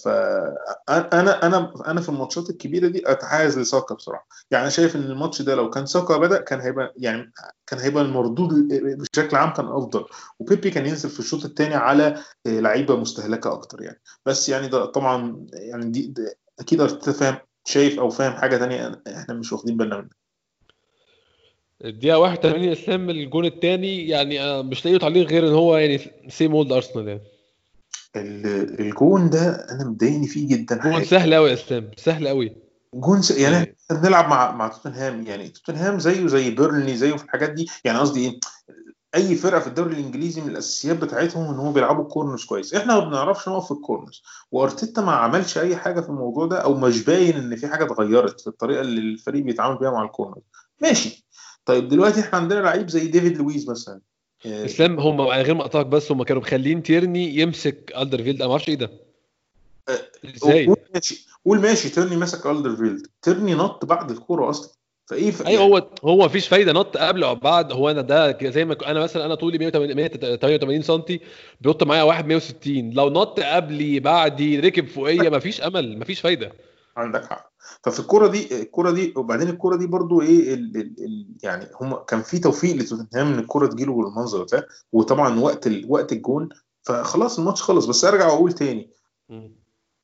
ف 0.05 0.09
أنا 0.89 1.47
أنا 1.47 1.73
أنا 1.87 2.01
في 2.01 2.09
الماتشات 2.09 2.51
الكبيرة 2.51 2.89
دي 2.89 3.03
أتحيز 3.11 3.59
لساكا 3.59 3.95
بصراحة. 3.95 4.29
يعني 4.51 4.71
شايف 4.71 4.97
إن 4.97 5.03
الماتش 5.03 5.43
ده 5.43 5.55
لو 5.55 5.71
كان 5.71 5.87
ساكا 5.87 6.17
بدأ 6.17 6.41
كان 6.41 6.61
هيبقى 6.61 6.93
يعني 6.97 7.33
كان 7.67 7.79
هيبقى 7.81 8.03
المردود 8.05 8.69
بشكل 9.15 9.37
عام 9.37 9.53
كان 9.53 9.67
أفضل. 9.67 10.05
وبيبي 10.39 10.71
كان 10.71 10.87
ينزل 10.87 11.09
في 11.09 11.21
الشوط 11.21 11.45
الثاني 11.45 11.75
على 11.75 12.19
لعيبة 12.47 12.97
مستهلكة 12.97 13.53
أكتر 13.53 13.83
يعني. 13.83 14.01
بس 14.27 14.49
يعني 14.49 14.69
ده 14.69 14.85
طبعا 14.85 15.47
يعني 15.53 15.91
دي, 15.91 16.15
أكيد 16.61 16.81
ارتيتا 16.81 17.13
فاهم 17.13 17.37
شايف 17.65 17.99
أو 17.99 18.11
فاهم 18.11 18.33
حاجة 18.33 18.57
تانية 18.57 19.03
إحنا 19.17 19.35
مش 19.35 19.53
واخدين 19.53 19.77
بالنا 19.77 19.97
منها. 19.97 20.23
الدقيقة 21.85 22.19
81 22.19 22.69
اسلام 22.69 23.11
الجون 23.11 23.45
الثاني 23.45 24.09
يعني 24.09 24.41
آه، 24.41 24.63
مش 24.63 24.85
لاقي 24.85 24.99
تعليق 24.99 25.29
غير 25.29 25.49
إن 25.49 25.53
هو 25.53 25.77
يعني 25.77 26.01
same 26.29 26.53
old 26.53 26.73
Arsenal 26.73 27.09
يعني. 27.09 27.21
الجون 28.81 29.31
ده 29.31 29.67
أنا 29.71 29.85
مضايقني 29.85 30.27
فيه 30.27 30.49
جدا. 30.49 30.77
جون 30.83 31.05
سهل 31.05 31.35
قوي 31.35 31.49
يا 31.49 31.55
اسلام 31.55 31.91
سهل 31.97 32.29
قوي 32.29 32.53
جون 32.95 33.23
س... 33.23 33.31
يعني 33.31 33.57
إحنا 33.57 34.01
بنلعب 34.03 34.29
مع 34.29 34.53
مع 34.53 34.69
توتنهام 34.69 35.27
يعني 35.27 35.49
توتنهام 35.49 35.99
زيه 35.99 36.27
زي 36.27 36.51
بيرنلي 36.51 36.97
زيه 36.97 37.17
في 37.17 37.25
الحاجات 37.25 37.51
دي. 37.51 37.69
يعني 37.85 37.99
قصدي 37.99 38.21
إيه؟ 38.29 38.41
أي 39.15 39.35
فرقة 39.35 39.61
في 39.61 39.67
الدوري 39.67 39.95
الإنجليزي 39.95 40.41
من 40.41 40.49
الأساسيات 40.49 40.97
بتاعتهم 40.97 41.55
إن 41.55 41.59
هم 41.59 41.73
بيلعبوا 41.73 42.05
ال 42.05 42.10
corners 42.10 42.45
كويس. 42.45 42.75
إحنا 42.75 42.99
ما 42.99 43.05
بنعرفش 43.05 43.49
نقف 43.49 43.65
في 43.65 43.71
ال 43.71 43.77
corners 43.77 44.23
وأرتيتا 44.53 45.03
ما 45.03 45.13
عملش 45.13 45.59
أي 45.59 45.77
حاجة 45.77 46.01
في 46.01 46.09
الموضوع 46.09 46.47
ده 46.47 46.59
أو 46.59 46.75
مش 46.75 47.05
باين 47.05 47.37
إن 47.37 47.57
في 47.57 47.67
حاجة 47.67 47.85
اتغيرت 47.85 48.41
في 48.41 48.47
الطريقة 48.47 48.81
اللي 48.81 49.01
الفريق 49.01 49.43
بيتعامل 49.43 49.79
بيها 49.79 49.91
مع 49.91 50.05
ال 50.05 50.09
corners 50.09 50.43
ماشي. 50.81 51.25
طيب 51.67 51.89
دلوقتي 51.89 52.21
إحنا 52.21 52.39
عندنا 52.39 52.61
لعيب 52.61 52.89
زي 52.89 53.07
ديفيد 53.07 53.39
لويز 53.39 53.71
مثلا. 53.71 54.01
آه، 54.47 54.65
إسلام 54.65 55.01
هو 55.01 55.21
غير 55.21 55.55
مقاطعك 55.55 55.87
بس 55.87 56.13
هم 56.13 56.23
كانوا 56.23 56.43
مخلين 56.43 56.83
تيرني 56.83 57.37
يمسك 57.37 57.93
ألدرفيلد. 57.97 58.37
أنا 58.37 58.47
ما 58.47 58.53
أعرفش 58.53 58.69
إيه 58.69 58.75
ده. 58.75 58.91
آه، 59.89 60.01
إزاي؟ 60.37 60.67
قول 60.67 60.77
ماشي. 60.95 61.29
قول 61.45 61.61
ماشي 61.61 61.89
تيرني 61.89 62.17
مسك 62.17 62.47
ألدرفيلد. 62.47 63.07
تيرني 63.23 63.55
نط 63.55 63.85
بعد 63.85 64.11
الكورة 64.11 64.51
أصلا. 64.51 64.82
فإيه 65.07 65.31
ف... 65.31 65.47
أيوه 65.47 65.63
هو 65.63 65.89
هو 66.05 66.25
مفيش 66.25 66.49
فايدة 66.49 66.73
نط 66.73 66.97
قبل 66.97 67.25
أو 67.25 67.35
بعد. 67.35 67.73
هو 67.73 67.91
أنا 67.91 68.01
ده 68.01 68.51
زي 68.51 68.65
ما 68.65 68.77
أنا 68.87 69.01
مثلا 69.01 69.27
أنا 69.27 69.35
طولي 69.35 69.59
188 69.59 70.83
سم 70.83 71.03
بينط 71.61 71.83
معايا 71.83 72.03
واحد 72.03 72.27
160 72.27 72.91
لو 72.91 73.11
نط 73.11 73.41
قبلي 73.41 74.01
بعدي 74.01 74.61
ركب 74.61 74.87
فوقيا 74.87 75.29
مفيش 75.37 75.61
أمل 75.61 75.99
مفيش 75.99 76.21
فايدة. 76.21 76.53
عندك 76.97 77.25
حق. 77.25 77.53
ففي 77.85 78.01
الكورة 78.01 78.27
دي 78.29 78.63
الكورة 78.63 78.91
دي 78.91 79.13
وبعدين 79.17 79.49
الكورة 79.49 79.77
دي 79.77 79.87
برضو 79.87 80.23
إيه 80.23 80.55
ال 80.55 80.77
ال 80.77 81.05
ال 81.05 81.27
يعني 81.43 81.67
هم 81.81 81.95
كان 81.95 82.23
في 82.23 82.39
توفيق 82.39 82.77
لتوتنهام 82.77 83.33
إن 83.33 83.39
الكورة 83.39 83.67
تجيله 83.67 83.95
بالمنظر 83.95 84.45
ده 84.45 84.69
وطبعا 84.93 85.41
وقت 85.41 85.67
ال 85.67 85.87
وقت 85.89 86.13
الجون 86.13 86.49
فخلاص 86.83 87.39
الماتش 87.39 87.63
خلص. 87.63 87.87
بس 87.87 88.05
أرجع 88.05 88.27
وأقول 88.27 88.53
تاني. 88.53 88.91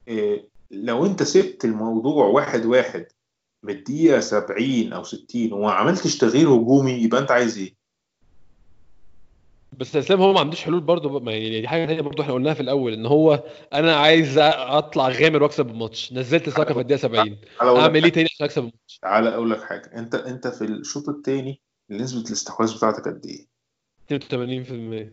إيه 0.08 0.48
لو 0.70 1.06
أنت 1.06 1.22
سبت 1.22 1.64
الموضوع 1.64 2.26
واحد 2.26 2.66
واحد 2.66 3.06
من 3.62 3.74
الدقيقه 3.74 4.20
70 4.20 4.92
أو 4.92 5.02
60 5.04 5.52
وما 5.52 5.72
عملتش 5.72 6.18
تغيير 6.18 6.48
هجومي 6.48 6.92
يبقى 6.92 7.20
أنت 7.20 7.30
عايز 7.30 7.58
إيه؟ 7.58 7.74
بس 9.78 9.96
اسلام 9.96 10.20
هو 10.20 10.32
ما 10.32 10.40
عندوش 10.40 10.62
حلول 10.62 10.80
برضه 10.80 11.20
ما 11.20 11.32
يعني 11.32 11.60
دي 11.60 11.68
حاجة 11.68 11.86
ثانية 11.86 12.00
برضه 12.00 12.22
إحنا 12.22 12.34
قلناها 12.34 12.54
في 12.54 12.60
الأول 12.60 12.92
إن 12.92 13.06
هو 13.06 13.44
أنا 13.72 13.96
عايز 13.96 14.38
أطلع 14.38 15.08
غامر 15.08 15.42
وأكسب 15.42 15.68
الماتش. 15.70 16.12
نزلت 16.12 16.48
ساكا 16.48 16.74
في 16.74 16.80
الدقيقة 16.80 17.00
70 17.00 17.24
تعالى 17.58 17.70
أقول 17.70 17.78
لك 17.78 17.82
أعمل 17.84 18.04
إيه 18.04 18.12
تاني 18.12 18.28
عشان 18.34 18.44
أكسب 18.46 18.58
الماتش؟ 18.58 18.98
تعالى 19.02 19.34
أقول 19.34 19.50
لك 19.50 19.62
حاجة. 19.62 19.90
أنت 19.96 20.14
أنت 20.14 20.48
في 20.48 20.64
الشوط 20.64 21.08
الثاني 21.08 21.60
نسبة 21.90 22.20
الاستحواذ 22.20 22.76
بتاعتك 22.76 23.08
قد 23.08 23.26
إيه؟ 23.26 23.46
82% 25.08 25.12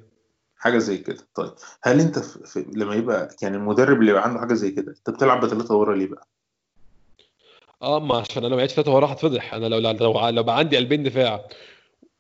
حاجة 0.58 0.78
زي 0.78 0.98
كده. 0.98 1.28
طيب 1.36 1.52
هل 1.84 2.00
أنت 2.00 2.20
في 2.20 2.40
في 2.46 2.66
لما 2.76 2.96
يبقى 2.96 3.36
يعني 3.42 3.58
المدرب 3.58 4.00
اللي 4.00 4.12
يبقى 4.12 4.24
عنده 4.24 4.40
حاجة 4.40 4.54
زي 4.54 4.72
كده 4.72 4.92
أنت 4.92 5.10
بتلعب 5.10 5.46
بثلاثه 5.46 5.76
ورا 5.76 5.96
ليه 5.96 6.08
بقى؟ 6.08 6.28
آه 7.86 8.00
ما 8.00 8.18
عشان 8.18 8.44
أنا 8.44 8.48
لو 8.52 8.58
لعبت 8.58 8.72
ثلاثة 8.72 8.94
ورا 8.96 9.14
هتفضح 9.14 9.54
أنا 9.54 9.66
لو 9.68 9.80
لو 9.80 10.30
لو 10.30 10.44
بقى 10.44 10.58
عندي 10.58 10.78
قلبين 10.78 11.04
دفاع 11.04 11.46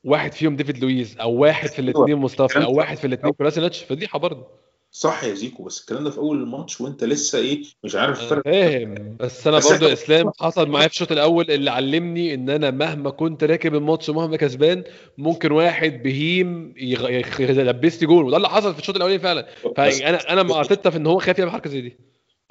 واحد 0.03 0.33
فيهم 0.33 0.55
ديفيد 0.55 0.77
لويز 0.77 1.17
أو 1.21 1.33
واحد 1.33 1.69
في 1.69 1.79
الاثنين 1.79 2.15
مصطفى 2.15 2.63
أو 2.63 2.73
واحد 2.77 2.97
في 2.97 3.07
الاثنين 3.07 3.33
كولاسينيتش 3.33 3.83
فضيحة 3.83 4.19
برضه. 4.19 4.47
صح 4.91 5.23
يا 5.23 5.33
زيكو 5.33 5.63
بس 5.63 5.81
الكلام 5.81 6.03
ده 6.03 6.09
في 6.09 6.17
أول 6.17 6.37
الماتش 6.43 6.81
وأنت 6.81 7.03
لسه 7.03 7.39
إيه 7.39 7.63
مش 7.83 7.95
عارف 7.95 8.23
الفرق. 8.23 8.43
فاهم 8.43 9.17
بس 9.19 9.47
أنا 9.47 9.59
برضه 9.69 9.93
إسلام 9.93 10.31
حصل 10.39 10.69
معايا 10.69 10.87
في 10.87 10.93
الشوط 10.93 11.11
الأول 11.11 11.51
اللي 11.51 11.71
علمني 11.71 12.33
إن 12.33 12.49
أنا 12.49 12.71
مهما 12.71 13.09
كنت 13.09 13.43
راكب 13.43 13.75
الماتش 13.75 14.09
ومهما 14.09 14.37
كسبان 14.37 14.83
ممكن 15.17 15.51
واحد 15.51 16.03
بهيم 16.03 16.73
يلبسني 16.77 18.07
جول 18.07 18.25
وده 18.25 18.37
اللي 18.37 18.49
حصل 18.49 18.73
في 18.73 18.79
الشوط 18.79 18.95
الأولاني 18.95 19.19
فعلا. 19.19 19.47
فأنا 19.77 20.33
أنا 20.33 20.43
مع 20.43 20.59
ارتيتا 20.59 20.89
في 20.89 20.97
إن 20.97 21.07
هو 21.07 21.19
خايف 21.19 21.39
يعمل 21.39 21.51
حركة 21.51 21.69
زي 21.69 21.81
دي. 21.81 21.97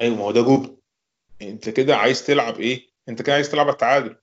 أيوه 0.01 0.17
ما 0.17 0.25
هو 0.25 0.31
ده 0.31 0.43
جبن 0.43 0.77
أنت 1.43 1.69
كده 1.69 1.97
عايز 1.97 2.27
تلعب 2.27 2.61
إيه؟ 2.61 2.94
انت 3.09 3.23
كده 3.23 3.35
عايز 3.35 3.51
تلعب 3.51 3.67
على 3.67 3.73
التعادل. 3.73 4.17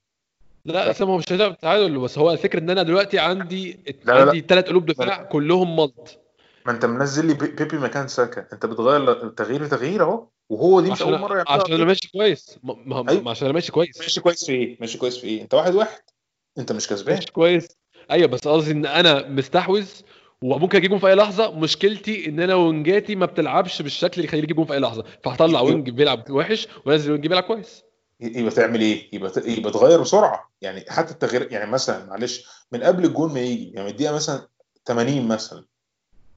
لا 0.65 0.91
اسلام 0.91 1.09
هو 1.09 1.17
مش 1.17 1.32
هيلعب 1.32 1.57
تعادل 1.57 1.99
بس 1.99 2.17
هو 2.17 2.32
الفكرة 2.32 2.59
إن 2.59 2.69
أنا 2.69 2.84
دلوقتي 2.84 3.19
عندي 3.19 3.79
لا، 4.05 4.13
لا. 4.13 4.21
عندي 4.21 4.41
ثلاث 4.41 4.65
قلوب 4.65 4.86
دفاع 4.86 5.23
كلهم 5.23 5.75
ملط 5.75 6.19
ما 6.65 6.71
أنت 6.71 6.86
منزل 6.86 7.25
لي 7.25 7.34
بي- 7.34 7.47
بيبي 7.51 7.77
مكان 7.77 8.07
ساكا. 8.07 8.45
أنت 8.53 8.65
بتغير 8.65 9.29
تغيير 9.29 9.67
تغيير 9.67 10.03
أهو. 10.03 10.27
وهو 10.49 10.82
دي 10.82 10.91
مش 10.91 11.01
أول 11.01 11.19
مرة 11.19 11.38
يعملها. 11.38 11.51
عشان 11.63 11.73
أنا 11.73 11.86
ماشي 11.86 12.09
كويس. 12.13 12.59
ما. 12.63 13.01
ما 13.01 13.32
عشان 13.32 13.45
أنا 13.45 13.53
ماشي 13.53 13.71
كويس. 13.71 13.99
ماشي 13.99 14.21
كويس 14.21 14.45
في 14.45 14.51
إيه؟ 14.51 14.77
ماشي 14.79 14.97
كويس 14.97 15.17
في 15.17 15.27
إيه؟ 15.27 15.41
أنت 15.41 15.53
واحد 15.53 15.75
واحد. 15.75 16.01
أنت 16.57 16.71
مش 16.71 16.88
كسبان. 16.88 17.15
ماشي 17.15 17.32
كويس. 17.32 17.67
أيوه 18.11 18.27
بس 18.27 18.47
قصدي 18.47 18.71
إن 18.71 18.86
أنا 18.86 19.27
مستحوذ 19.27 19.89
وممكن 20.43 20.77
أجيب 20.77 20.89
جون 20.89 20.99
في 20.99 21.07
أي 21.07 21.15
لحظة. 21.15 21.51
مشكلتي 21.59 22.25
إن 22.29 22.39
أنا 22.39 22.55
wingاتي 22.55 23.15
ما 23.15 23.25
بتلعبش 23.25 23.82
بالشكل 23.82 24.13
اللي 24.15 24.25
يخليني 24.25 24.45
أجيب 24.45 24.55
جون 24.55 24.65
في 24.65 24.73
أي 24.73 24.79
لحظة. 24.79 25.03
فهطلع 25.23 25.59
أيوة. 25.59 25.71
wing 25.71 25.89
بيلعب 25.89 26.32
وحش 26.32 26.67
وانزل 26.86 27.11
wing 27.11 27.27
بيلعب 27.27 27.43
كويس. 27.43 27.84
يبقى 28.22 28.51
تعمل 28.51 28.82
إيه؟ 28.82 29.15
يبقى 29.15 29.32
يبقى 29.45 29.72
تغير 29.72 30.01
بسرعة. 30.01 30.51
يعني 30.61 30.86
حتى 30.89 31.11
التغيير 31.11 31.51
يعني 31.51 31.72
مثلا 31.72 32.05
معلش 32.05 32.45
من 32.72 32.84
قبل 32.84 33.05
الجون 33.05 33.34
ما 33.34 33.39
يجي 33.39 33.72
يعني 33.72 33.89
الدقيقة 33.89 34.15
مثلا 34.15 34.47
80 34.86 35.28
مثلا 35.28 35.65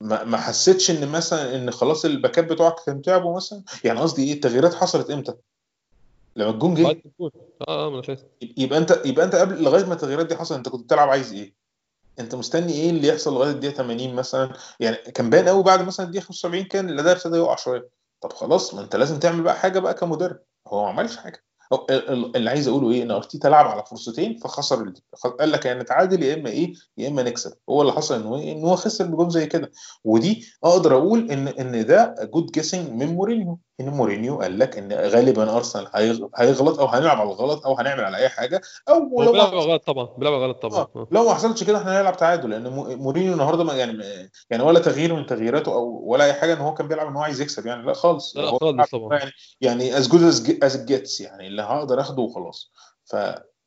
ما 0.00 0.24
ما 0.24 0.36
حسيتش 0.36 0.90
إن 0.90 1.08
مثلا 1.08 1.56
إن 1.56 1.70
خلاص 1.70 2.04
الباكات 2.04 2.44
بتوعك 2.44 2.74
كانوا 2.86 3.02
تعبوا 3.02 3.36
مثلا؟ 3.36 3.62
يعني 3.84 4.00
قصدي 4.00 4.24
إيه؟ 4.24 4.32
التغييرات 4.32 4.74
حصلت 4.74 5.10
إمتى؟ 5.10 5.34
لما 6.36 6.50
الجون 6.50 6.74
جه. 6.74 6.86
آه 6.86 7.86
آه 7.86 7.90
ما 7.90 8.02
أنا 8.08 8.16
يبقى 8.56 8.78
أنت 8.78 9.00
يبقى 9.04 9.24
أنت 9.24 9.34
قبل 9.34 9.62
لغاية 9.62 9.84
ما 9.84 9.92
التغييرات 9.94 10.26
دي 10.26 10.36
حصلت 10.36 10.56
أنت 10.58 10.68
كنت 10.68 10.84
بتلعب 10.84 11.08
عايز 11.08 11.32
إيه؟ 11.32 11.54
أنت 12.18 12.34
مستني 12.34 12.72
إيه 12.72 12.90
اللي 12.90 13.08
يحصل 13.08 13.34
لغاية 13.34 13.50
الدقيقة 13.50 13.74
80 13.76 14.14
مثلا؟ 14.14 14.52
يعني 14.80 14.96
كان 14.96 15.30
باين 15.30 15.48
قوي 15.48 15.62
بعد 15.62 15.86
مثلا 15.86 16.06
الدقيقة 16.06 16.24
75 16.24 16.64
كان 16.64 16.88
الأداء 16.90 17.16
ابتدى 17.16 17.36
يقع 17.36 17.56
شوية. 17.56 17.88
طب 18.20 18.32
خلاص 18.32 18.74
ما 18.74 18.80
أنت 18.80 18.96
لازم 18.96 19.18
تعمل 19.18 19.42
بقى 19.42 19.56
حاجة 19.56 19.78
بقى 19.78 19.94
كمدرب. 19.94 20.38
هو 20.66 20.82
ما 20.82 20.88
عملش 20.88 21.16
حاجة. 21.16 21.44
اللي 22.36 22.50
عايز 22.50 22.68
أقوله 22.68 22.90
إيه؟ 22.90 23.02
إن 23.02 23.10
أرتيتا 23.10 23.48
لعب 23.48 23.66
على 23.66 23.84
فرصتين 23.90 24.38
فخسر 24.38 24.92
قال 25.40 25.52
لك 25.52 25.64
يا 25.66 25.74
نتعادل 25.74 26.22
يا 26.22 26.34
إما 26.34 26.50
إيه؟ 26.50 26.72
يا 26.98 27.08
إما 27.08 27.22
نكسب. 27.22 27.52
هو 27.70 27.80
اللي 27.80 27.92
حصل 27.92 28.14
إن 28.14 28.22
هو 28.26 28.36
إيه؟ 28.36 28.52
إن 28.52 28.64
هو 28.64 28.76
خسر 28.76 29.06
بجون 29.06 29.30
زي 29.30 29.46
كده. 29.46 29.70
ودي 30.04 30.46
أقدر 30.64 30.96
أقول 30.96 31.30
ان 31.30 31.48
إن 31.48 31.86
ده 31.86 32.14
good 32.34 32.46
guessing 32.50 32.90
من 32.90 33.06
مورينيو 33.06 33.58
إن 33.80 33.88
مورينيو 33.88 34.40
قال 34.40 34.58
لك 34.58 34.78
إن 34.78 34.92
غالبا 34.92 35.56
أرسنال 35.56 35.86
هيغ- 35.94 36.28
هيغلط 36.36 36.78
أو 36.80 36.86
هنلعب 36.86 37.16
على 37.20 37.28
الغلط 37.30 37.66
أو 37.66 37.78
هنعمل 37.78 38.04
على 38.04 38.16
أي 38.16 38.28
حاجة 38.28 38.60
أو 38.88 39.22
لو 39.22 39.32
بيلعب 39.32 39.54
غلط 39.54 39.86
طبعا 39.86 40.08
بيلعب 40.18 40.32
غلط 40.34 40.62
طبعا. 40.62 40.80
آه. 40.96 41.08
لو 41.10 41.24
ما 41.24 41.34
حصلش 41.34 41.64
كده 41.64 41.78
إحنا 41.78 42.00
هنلعب 42.00 42.16
تعادل 42.16 42.50
لأن 42.50 42.68
مو- 42.72 42.96
مورينيو 42.96 43.32
النهارده 43.32 43.64
ما 43.64 43.72
يعني 43.74 44.04
يعني 44.50 44.62
ولا 44.62 44.80
تغيير 44.80 45.14
من 45.14 45.26
تغييراته 45.26 45.72
أو 45.74 46.00
ولا 46.04 46.24
أي 46.24 46.32
حاجة 46.32 46.52
إن 46.52 46.58
هو 46.58 46.74
كان 46.74 46.88
بيلعب 46.88 47.06
إن 47.06 47.16
هو 47.16 47.22
عايز 47.22 47.40
يكسب 47.40 47.66
يعني 47.66 47.86
لا 47.86 47.92
خالص. 47.94 48.36
لا 48.36 48.46
خالص 48.58 48.90
طبعا. 48.90 49.18
يعني 49.18 49.30
يعني 49.60 49.98
از 49.98 50.08
جود 50.08 50.22
از 50.62 50.84
جيتس 50.84 51.20
يعني 51.20 51.46
اللي 51.46 51.62
هقدر 51.62 52.00
أخده 52.00 52.22
وخلاص. 52.22 52.72
ف 53.04 53.16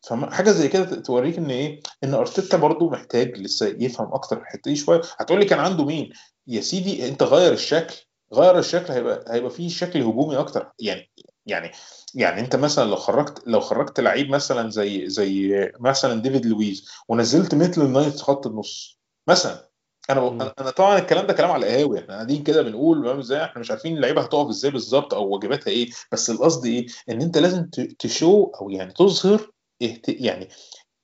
فحاجه 0.10 0.50
زي 0.52 0.68
كده 0.68 0.86
توريك 1.02 1.38
إن 1.38 1.50
إيه 1.50 1.80
إن 2.04 2.14
أرتيتا 2.14 2.58
برضو 2.58 2.90
محتاج 2.90 3.38
لسه 3.38 3.76
يفهم 3.80 4.14
أكتر 4.14 4.38
الحتة 4.38 4.62
دي 4.72 4.76
شوية. 4.76 5.02
هتقول 5.18 5.40
لي 5.40 5.46
كان 5.46 5.60
عنده 5.60 5.86
مين؟ 5.86 6.10
يا 6.48 6.62
سيدي 6.62 7.08
أنت 7.08 7.24
غير 7.24 7.54
الشكل. 7.54 7.96
غير 8.34 8.60
الشكل 8.60 8.94
هيبقى 8.94 9.26
هيبقى 9.28 9.50
فيه 9.50 9.70
شكل 9.70 10.02
هجومي 10.02 10.38
أكتر. 10.38 10.72
يعني 10.80 11.12
يعني 11.46 11.72
يعني 12.16 12.42
أنت 12.42 12.56
مثلا 12.56 12.90
لو 12.90 12.96
خرجت 12.96 13.48
لو 13.48 13.60
خرجت 13.60 14.00
لعيب 14.00 14.30
مثلا 14.30 14.70
زي 14.70 15.10
زي 15.10 15.72
مثلا 15.80 16.22
ديفيد 16.22 16.46
لويز 16.46 16.90
ونزلت 17.08 17.56
مثل 17.56 17.88
نايت 17.90 18.20
خط 18.20 18.48
النص 18.48 19.00
مثلا. 19.28 19.68
أنا. 20.10 20.54
أنا 20.60 20.70
طبعا 20.72 21.00
الكلام 21.00 21.28
ده 21.28 21.34
كلام 21.34 21.52
على 21.52 21.66
القهاوي. 21.68 22.00
إحنا 22.00 22.14
قاعدين 22.14 22.44
كده 22.44 22.62
بنقول 22.62 23.04
فاهم 23.06 23.20
إزاي؟ 23.20 23.44
إحنا 23.44 23.60
مش 23.60 23.72
عارفين 23.72 23.96
اللعيبة 23.98 24.22
هتقف 24.22 24.50
إزاي 24.50 24.72
بالظبط 24.72 25.14
أو 25.14 25.28
واجباتها 25.30 25.72
إيه. 25.72 25.90
بس 26.12 26.30
القصد 26.30 26.66
إيه؟ 26.66 26.88
إن 27.10 27.22
أنت 27.22 27.38
لازم 27.38 27.70
تـ 28.00 28.10
show 28.10 28.52
أو 28.62 28.70
يعني 28.70 28.94
تظهر 28.94 29.52
اهت... 29.82 30.10
يعني 30.10 30.50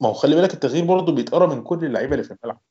ما 0.02 0.10
هو 0.10 0.14
خلي 0.14 0.36
بالك 0.36 0.54
التغيير 0.54 0.86
برضه 0.86 1.12
بيتقرا 1.12 1.48
من 1.56 1.64
كل 1.64 1.86
اللعيبة 1.86 2.14
اللي 2.14 2.24
في 2.24 2.36
الملعب. 2.44 2.62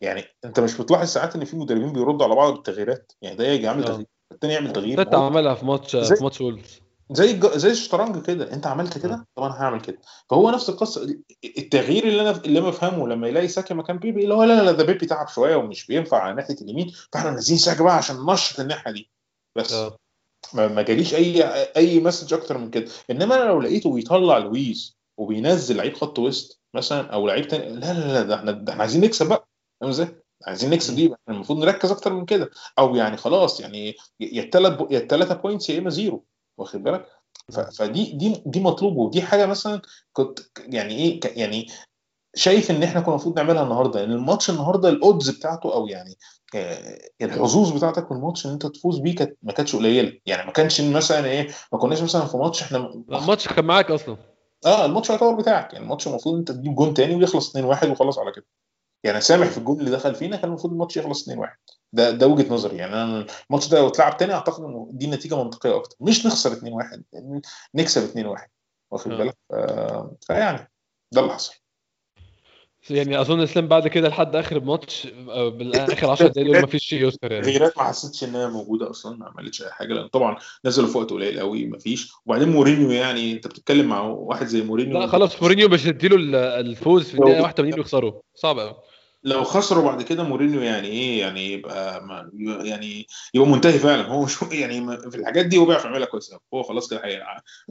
يعني 0.00 0.24
انت 0.44 0.60
مش 0.60 0.76
بتلاحظ 0.80 1.06
ساعات 1.08 1.36
ان 1.36 1.44
في 1.44 1.56
مدربين 1.56 1.92
بيردوا 1.92 2.24
على 2.26 2.34
بعض 2.34 2.52
بالتغييرات؟ 2.52 3.12
يعني 3.22 3.36
ده 3.36 3.46
يجي 3.46 3.64
يعمل 3.64 3.82
آه. 3.82 3.86
تغيير 3.86 4.06
التاني 4.32 4.52
يعمل 4.54 4.72
تغيير. 4.72 5.16
هو 5.16 5.24
عملها 5.24 5.54
في 5.54 5.64
ماتش 5.66 5.96
في 5.96 6.24
ماتش 6.24 6.40
وولز 6.40 6.80
زي. 7.10 7.40
زي 7.54 7.70
الشطرنج 7.70 8.22
كده. 8.24 8.52
انت 8.52 8.66
عملت 8.66 8.98
كده؟ 8.98 9.26
طب 9.36 9.42
أنا 9.42 9.54
هعمل 9.54 9.80
كده. 9.80 9.98
فهو 10.30 10.50
نفس 10.50 10.68
القصة. 10.68 11.16
التغيير 11.58 12.04
اللي 12.08 12.20
أنا 12.22 12.30
اللي 12.30 12.58
أنا 12.58 12.68
بفهمه 12.68 13.08
لما 13.08 13.28
يلاقي 13.28 13.48
ساكا 13.48 13.74
مكان 13.74 13.98
بيبي 13.98 14.22
اللي 14.22 14.34
هو 14.34 14.44
لا 14.44 14.62
لا 14.62 14.72
ده 14.72 14.84
بيبي 14.84 15.06
تعب 15.06 15.28
شوية 15.28 15.56
ومش 15.56 15.86
بينفع 15.86 16.18
على 16.22 16.34
ناحية 16.34 16.56
اليمين 16.60 16.92
فاحنا 17.12 17.30
نازلين 17.30 17.58
ساكا 17.58 17.84
بقى 17.84 17.96
عشان 17.96 18.16
ننشط 18.16 18.60
الناحية 18.60 18.90
دي. 18.92 19.10
بس 19.56 19.72
آه. 19.72 19.96
ما 20.54 20.68
ما 20.68 20.82
جاليش 20.82 21.14
أي 21.14 21.42
أي 21.76 22.00
message 22.00 22.34
أكتر 22.34 22.58
من 22.58 22.70
كده. 22.70 22.90
إنما 23.10 23.34
أنا 23.36 23.44
لو 23.44 23.60
لقيته 23.60 23.94
بيطلع 23.94 24.38
لويس 24.38 24.96
وبينزل 25.18 25.76
لعيب 25.76 25.94
خط 25.94 26.18
وسط 26.18 26.60
مثلا 26.74 27.06
أو 27.12 27.26
لعيب 27.26 27.48
تاني 27.48 27.68
لا 27.76 27.92
لا 27.92 28.12
لا 28.12 28.22
ده 28.22 28.34
إحنا 28.34 28.50
ده 28.52 28.72
إحنا 28.72 28.82
عايزين 28.82 29.00
نكسب 29.00 29.28
بقى. 29.28 29.45
فاهم 29.80 29.90
إزاي؟ 29.90 30.08
عايزين 30.46 30.70
نكسب 30.70 30.94
دي 30.94 31.06
إحنا 31.06 31.34
المفروض 31.34 31.58
نركز 31.58 31.90
أكتر 31.90 32.12
من 32.12 32.24
كده. 32.24 32.50
أو 32.78 32.96
يعني 32.96 33.16
خلاص 33.16 33.60
يعني 33.60 33.94
يا 34.20 34.42
الثلاث 34.42 34.80
يا 34.90 34.98
الثلاثه 34.98 35.34
points 35.34 35.70
يا 35.70 35.78
إما 35.78 35.90
zero 35.90 36.24
واخد 36.58 36.82
بالك؟ 36.82 37.06
فدي 37.78 38.12
دي 38.12 38.42
دي 38.46 38.60
مطلوبه. 38.60 39.00
ودي 39.00 39.22
حاجة 39.22 39.46
مثلا 39.46 39.82
كنت 40.12 40.38
يعني 40.58 40.96
إيه 40.96 41.20
يعني 41.36 41.66
شايف 42.34 42.70
إن 42.70 42.82
إحنا 42.82 43.00
كنا 43.00 43.14
المفروض 43.14 43.36
نعملها 43.36 43.62
النهارده. 43.62 44.00
لأن 44.00 44.12
الماتش 44.12 44.50
النهارده 44.50 44.88
ال 44.88 44.96
odds 44.96 45.30
بتاعته 45.30 45.74
أو 45.74 45.86
يعني 45.86 46.16
آه، 46.54 46.98
الحظوظ 47.22 47.72
بتاعتك 47.72 48.06
في 48.08 48.14
الماتش 48.14 48.46
إن 48.46 48.50
أنت 48.50 48.66
تفوز 48.66 48.98
بيه 48.98 49.14
كانت 49.14 49.36
ما 49.42 49.52
كانتش 49.52 49.76
قليلة. 49.76 50.18
يعني 50.26 50.46
ما 50.46 50.52
كانش 50.52 50.80
مثلا 50.80 51.26
إيه 51.26 51.48
ما 51.72 51.78
كناش 51.78 52.02
مثلا 52.02 52.24
في 52.26 52.36
ماتش 52.36 52.62
إحنا 52.62 52.78
الماتش 53.12 53.48
كان 53.48 53.64
معاك 53.64 53.90
أصلا. 53.90 54.16
آه 54.66 54.84
الماتش 54.84 55.10
يعتبر 55.10 55.34
بتاعك. 55.34 55.72
يعني 55.72 55.84
الماتش 55.84 56.08
المفروض 56.08 56.36
أنت 56.36 56.52
تجيب 56.52 56.74
جون 56.74 56.94
تاني 56.94 57.14
ويخلص 57.14 57.56
2-1 57.56 57.60
وخلاص 57.90 58.18
على 58.18 58.32
كده. 58.32 58.46
يعني 59.06 59.20
سامح 59.20 59.46
في 59.46 59.58
الجون 59.58 59.80
اللي 59.80 59.90
دخل 59.90 60.14
فينا 60.14 60.36
كان 60.36 60.48
المفروض 60.48 60.72
الماتش 60.72 60.96
يخلص 60.96 61.30
2-1 61.30 61.32
ده 61.92 62.10
ده 62.10 62.26
وجهة 62.26 62.52
نظري. 62.54 62.76
يعني 62.76 62.92
أنا 62.94 63.26
الماتش 63.50 63.68
ده 63.68 63.78
لو 63.78 63.88
اتلعب 63.88 64.16
تاني 64.16 64.34
أعتقد 64.34 64.64
ان 64.64 64.86
دي 64.90 65.06
نتيجة 65.06 65.42
منطقية 65.44 65.76
أكتر. 65.76 65.96
مش 66.00 66.26
نخسر 66.26 66.50
2-1 66.54 67.00
نكسب 67.74 68.02
2-1 68.36 68.48
واخد 68.90 69.12
آه. 69.12 69.16
بالك؟ 69.18 69.36
آه، 69.52 70.16
فيعني 70.26 70.70
ده 71.12 71.20
اللي 71.20 71.32
حصل. 71.32 71.54
يعني 72.90 73.20
أظن 73.20 73.40
إسلام 73.40 73.68
بعد 73.68 73.88
كده 73.88 74.08
لحد 74.08 74.36
آخر 74.36 74.56
الماتش 74.56 75.06
آه، 75.28 75.48
بالآخر 75.48 76.10
10 76.10 76.26
دقايق 76.28 76.60
ما 76.60 76.66
فيش 76.66 76.84
شيء 76.84 77.02
يذكر 77.04 77.32
يعني. 77.32 77.44
تغييرات 77.44 77.78
ما 77.78 77.84
حسيتش 77.84 78.24
إنها 78.24 78.48
موجودة 78.48 78.90
أصلا 78.90 79.16
ما 79.16 79.26
عملتش 79.26 79.62
أي 79.62 79.70
حاجة. 79.70 79.94
لأن 79.94 80.08
طبعا 80.08 80.36
نزلوا 80.64 80.88
في 80.88 80.98
وقت 80.98 81.10
قليل 81.10 81.40
قوي 81.40 81.64
ما 81.66 81.78
فيش 81.78 82.12
وبعدين 82.26 82.48
مورينيو 82.48 82.90
يعني 82.90 83.32
أنت 83.32 83.46
بتتكلم 83.46 83.86
مع 83.86 84.00
واحد 84.00 84.46
زي 84.46 84.62
مورينيو. 84.62 84.98
لا 84.98 85.06
خلاص 85.06 85.42
مورينيو 85.42 85.68
مش 85.68 85.86
هيديله 85.86 86.16
ال- 86.16 86.34
الفوز 86.34 87.04
في 87.08 87.14
الدقيقه 87.14 87.42
81 87.42 87.78
ويخسروا. 87.78 88.20
صعب 88.34 88.58
قوي 88.58 88.74
لو 89.26 89.44
خسروا 89.44 89.84
بعد 89.84 90.02
كده 90.02 90.22
مورينيو 90.22 90.60
يعني 90.60 90.88
إيه 90.88 91.20
يعني 91.20 91.52
يبقى 91.52 92.04
ما 92.06 92.30
يعني 92.64 93.06
يبقى 93.34 93.48
منتهي 93.48 93.78
فعلا. 93.78 94.06
هو 94.08 94.24
مش 94.24 94.42
يعني 94.52 94.98
في 95.10 95.16
الحاجات 95.16 95.46
دي 95.46 95.58
هو 95.58 95.64
بيعرف 95.66 95.84
يعملها 95.84 96.06
كويس 96.06 96.30
قوي 96.30 96.40
هو 96.54 96.62
خلاص 96.62 96.90
كده 96.90 97.02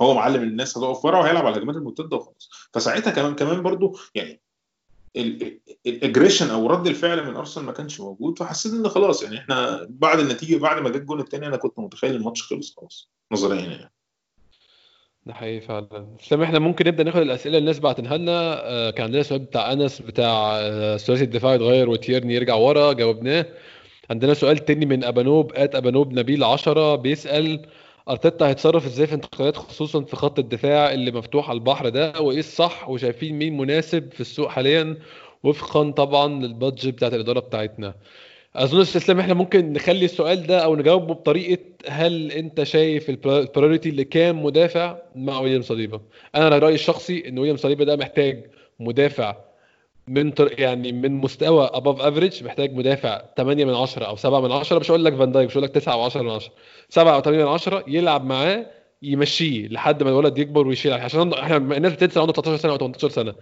هو 0.02 0.14
معلم 0.14 0.44
الناس 0.44 0.78
هتقف 0.78 1.06
ورا 1.06 1.20
وهيلعب 1.20 1.46
على 1.46 1.56
الهجمات 1.56 1.76
المرتدة 1.76 2.18
وخلاص. 2.18 2.50
فساعتها 2.74 3.12
كمان 3.12 3.36
كمان 3.36 3.62
برضو 3.64 3.98
يعني 4.16 4.42
ال 5.86 5.92
aggression 5.92 6.50
أو 6.50 6.68
رد 6.68 6.88
الفعل 6.88 7.28
من 7.28 7.36
أرسنال 7.36 7.66
ما 7.66 7.72
كانش 7.72 8.00
موجود. 8.00 8.40
فحسيت 8.40 8.74
إن 8.74 8.90
خلاص 8.90 9.24
يعني 9.24 9.38
إحنا 9.38 9.88
بعد 9.90 10.20
النتيجه 10.20 10.58
بعد 10.58 10.82
ما 10.82 10.90
جه 10.90 10.98
الجون 10.98 11.20
الثاني 11.20 11.48
أنا 11.48 11.58
كنت 11.58 11.80
متخيل 11.80 12.16
الماتش 12.16 12.44
خلص 12.44 12.76
خلاص 12.78 13.10
نظريا 13.32 13.62
يعني. 13.62 13.95
ده 15.26 15.34
حقيقي 15.34 15.62
فعلا. 15.62 16.08
اسلام 16.20 16.42
إحنا 16.42 16.60
ممكن 16.60 16.88
نبدأ 16.88 17.04
ناخد 17.04 17.22
الأسئلة 17.22 17.48
اللي 17.58 17.58
الناس 17.58 17.80
بعتنها 17.80 18.18
لنا. 18.18 18.62
آه، 18.70 18.90
كان 18.92 19.06
عندنا 19.06 19.24
سؤال 19.24 19.40
بتاع 19.40 19.72
أنس 19.74 20.02
بتاع 20.02 20.58
آه، 20.60 20.98
ثلاثي 20.98 21.24
الدفاع 21.24 21.54
يتغير 21.56 21.90
وتيرني 21.90 22.34
يرجع 22.36 22.56
ورا 22.56 22.94
جاوبناه. 22.94 23.46
عندنا 24.10 24.34
سؤال 24.34 24.58
تاني 24.58 24.86
من 24.86 25.04
أبانوب 25.04 25.52
ات 25.56 25.76
أبانوب 25.76 26.14
نبيل 26.14 26.44
10 26.44 26.96
بيسأل 26.96 27.66
أرتيتا 28.10 28.48
هيتصرف 28.50 28.86
إزاي 28.86 29.08
في 29.08 29.14
انتقالات 29.16 29.58
خصوصا 29.58 30.02
في 30.04 30.16
خط 30.16 30.40
الدفاع 30.40 30.94
اللي 30.94 31.12
مفتوح 31.12 31.50
على 31.50 31.58
البحر 31.58 31.90
ده 31.90 32.22
وإيه 32.22 32.40
الصح 32.40 32.90
وشايفين 32.90 33.36
مين 33.38 33.58
مناسب 33.58 34.12
في 34.14 34.22
السوق 34.22 34.48
حاليا؟ 34.50 34.98
وفقا 35.44 35.92
طبعا 35.92 36.28
لل 36.28 36.43
budget 36.43 36.88
بتاعت 36.94 37.14
الإدارة 37.14 37.40
بتاعتنا. 37.40 37.94
أظن 38.56 38.82
إسلام 38.82 39.20
إحنا 39.20 39.34
ممكن 39.34 39.74
نخلي 39.74 40.06
السؤال 40.06 40.48
ده 40.48 40.60
أو 40.64 40.76
نجاوبه 40.76 41.14
بطريقة 41.14 41.64
هل 41.88 42.32
أنت 42.32 42.64
شايف 42.64 43.10
ال 43.10 43.19
priority 43.19 43.92
لكام 43.92 44.44
مدافع 44.44 44.98
مع 45.16 45.40
ويليام 45.40 45.62
صليبا 45.62 46.02
أنا 46.36 46.58
رأيي 46.58 46.76
الشخصي 46.76 47.28
إن 47.28 47.40
ويليام 47.40 47.58
صليبا 47.58 47.84
ده 47.84 47.96
محتاج 47.96 48.46
مدافع 48.80 49.36
من. 50.08 50.34
يعني 50.58 50.92
من 50.92 51.12
مستوى 51.12 51.70
above 51.74 52.02
average 52.02 52.44
محتاج 52.44 52.74
مدافع 52.74 53.22
8 53.38 53.66
من 53.66 53.74
10 53.76 54.06
أو 54.06 54.16
7 54.16 54.40
من 54.42 54.52
10 54.52 54.80
مش 54.80 54.92
هقول 54.92 55.06
لك 55.06 55.16
فان 55.16 55.32
دايك 55.32 55.48
مش 55.48 55.54
هقول 55.54 55.64
لك 55.64 55.72
9 55.72 55.94
أو 55.94 56.02
10 56.02 56.22
من 56.22 56.30
10 56.30 56.52
7 56.90 57.16
أو 57.16 57.22
8 57.22 57.44
من 57.46 57.50
10 57.52 57.84
يلعب 57.88 58.26
معاه 58.26 58.66
يمشيه 59.02 59.68
لحد 59.68 60.04
ما 60.04 60.10
الولد 60.10 60.38
يكبر 60.38 60.68
ويشيل 60.68 60.94
عشان 60.94 61.34
إحنا 61.34 61.58
الناس 61.58 61.94
بتنسى 61.94 62.20
عنده 62.20 62.34
13 62.34 62.58
سنة 62.62 62.72
أو 62.72 62.78
18 62.78 63.10
سنة 63.10 63.34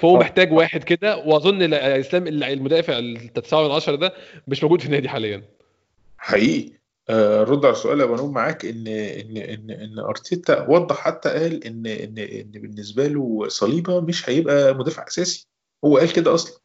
فهو. 0.00 0.18
محتاج 0.18 0.52
واحد 0.52 0.84
كده 0.84 1.16
واظن 1.16 1.58
لا- 1.58 2.00
اسلام 2.00 2.26
المدافع 2.26 2.98
ال 2.98 3.32
9 3.32 3.68
من 3.68 3.74
10 3.74 3.94
ده 3.94 4.12
مش 4.48 4.62
موجود 4.62 4.80
في 4.80 4.86
النادي 4.86 5.08
حاليا. 5.08 5.42
حقيقي. 6.18 6.80
آه، 7.08 7.42
رد 7.42 7.64
على 7.64 7.72
السؤال 7.72 8.00
يا 8.00 8.04
بنوم 8.06 8.32
معاك 8.32 8.64
إن 8.64 8.86
إن 8.88 9.36
إن 9.36 9.70
إن 9.70 9.98
أرتيتا 9.98 10.66
وضح 10.68 10.96
حتى 10.96 11.28
قال 11.28 11.64
إن 11.64 11.86
إن 11.86 12.18
إن 12.18 12.50
بالنسبة 12.60 13.06
له 13.06 13.44
صليبة 13.48 14.00
مش 14.00 14.28
هيبقى 14.30 14.74
مدافع 14.74 15.06
أساسي. 15.08 15.46
هو 15.84 15.98
قال 15.98 16.12
كده 16.12 16.34
أصلا. 16.34 16.60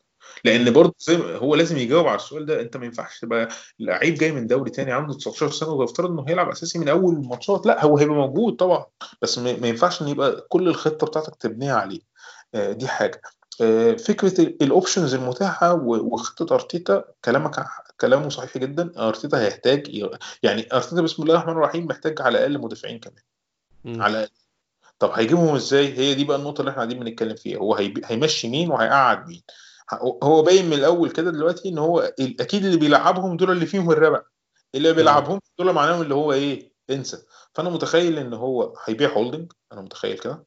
لأن 0.45 0.73
برضه 0.73 0.95
زي 0.99 1.15
هو 1.17 1.55
لازم 1.55 1.77
يجاوب 1.77 2.07
على 2.07 2.15
السؤال 2.15 2.45
ده 2.45 2.61
أنت 2.61 2.77
ما 2.77 2.85
ينفعش 2.85 3.19
تبقى 3.19 3.49
لعيب 3.79 4.13
جاي 4.15 4.31
من 4.31 4.47
دوري 4.47 4.71
تاني 4.71 4.91
عنده 4.91 5.13
19 5.13 5.51
سنة 5.51 5.69
ويفترض 5.69 6.11
إنه 6.11 6.25
هيلعب 6.27 6.49
أساسي 6.49 6.79
من 6.79 6.87
أول 6.89 7.13
الماتشات. 7.15 7.65
لا 7.65 7.85
هو 7.85 7.97
هيبقى 7.97 8.15
موجود 8.15 8.55
طبعا 8.55 8.85
بس 9.21 9.39
ما 9.39 9.67
ينفعش 9.67 10.01
إن 10.01 10.07
يبقى 10.07 10.45
كل 10.49 10.67
الخطة 10.67 11.07
بتاعتك 11.07 11.35
تبنيها 11.35 11.75
عليه. 11.75 11.99
دي 12.53 12.87
حاجة. 12.87 13.21
آه، 13.61 13.93
فكرة 13.93 14.41
الاوبشنز 14.41 15.13
المتاحة 15.13 15.73
وخطة 15.73 16.53
أرتيتا 16.53 17.03
كلامك 17.25 17.65
كلامه 18.01 18.29
صحيح 18.29 18.57
جدا. 18.57 19.07
أرتيتا 19.07 19.41
هيحتاج 19.41 20.07
يعني 20.43 20.67
أرتيتا 20.73 21.01
بسم 21.01 21.23
الله 21.23 21.33
الرحمن 21.35 21.53
الرحيم 21.53 21.85
محتاج 21.85 22.21
على 22.21 22.37
الأقل 22.37 22.61
مدافعين 22.61 22.99
كمان. 22.99 23.23
مم. 23.85 24.01
على 24.01 24.17
الأقل. 24.17 24.31
طب 24.99 25.11
هيجيبهم 25.11 25.55
إزاي؟ 25.55 25.93
هي 25.97 26.13
دي 26.15 26.23
بقى 26.23 26.37
النقطة 26.37 26.59
اللي 26.59 26.71
إحنا 26.71 26.81
قاعدين 26.83 26.99
بنتكلم 26.99 27.35
فيها. 27.35 27.57
هو 27.57 27.75
هيمشي 28.05 28.49
مين 28.49 28.71
وهيقعد 28.71 29.27
مين؟ 29.27 29.43
هو 30.23 30.41
باين 30.41 30.65
من 30.65 30.73
الأول 30.73 31.11
كده 31.11 31.31
دلوقتي 31.31 31.69
إن 31.69 31.77
هو 31.77 31.99
أكيد 32.19 32.65
اللي 32.65 32.77
بيلعبهم 32.77 33.37
دول 33.37 33.51
اللي 33.51 33.65
فيهم 33.65 33.91
الربع 33.91 34.21
اللي 34.75 34.93
بيلعبهم 34.93 35.39
دول 35.59 35.73
معناهم 35.73 36.01
اللي 36.01 36.13
هو 36.13 36.33
إيه؟ 36.33 36.71
انسى. 36.89 37.23
فأنا 37.53 37.69
متخيل 37.69 38.19
إن 38.19 38.33
هو 38.33 38.73
هيبيع 38.85 39.09
هولدنج 39.13 39.51
أنا 39.71 39.81
متخيل 39.81 40.17
كده. 40.17 40.45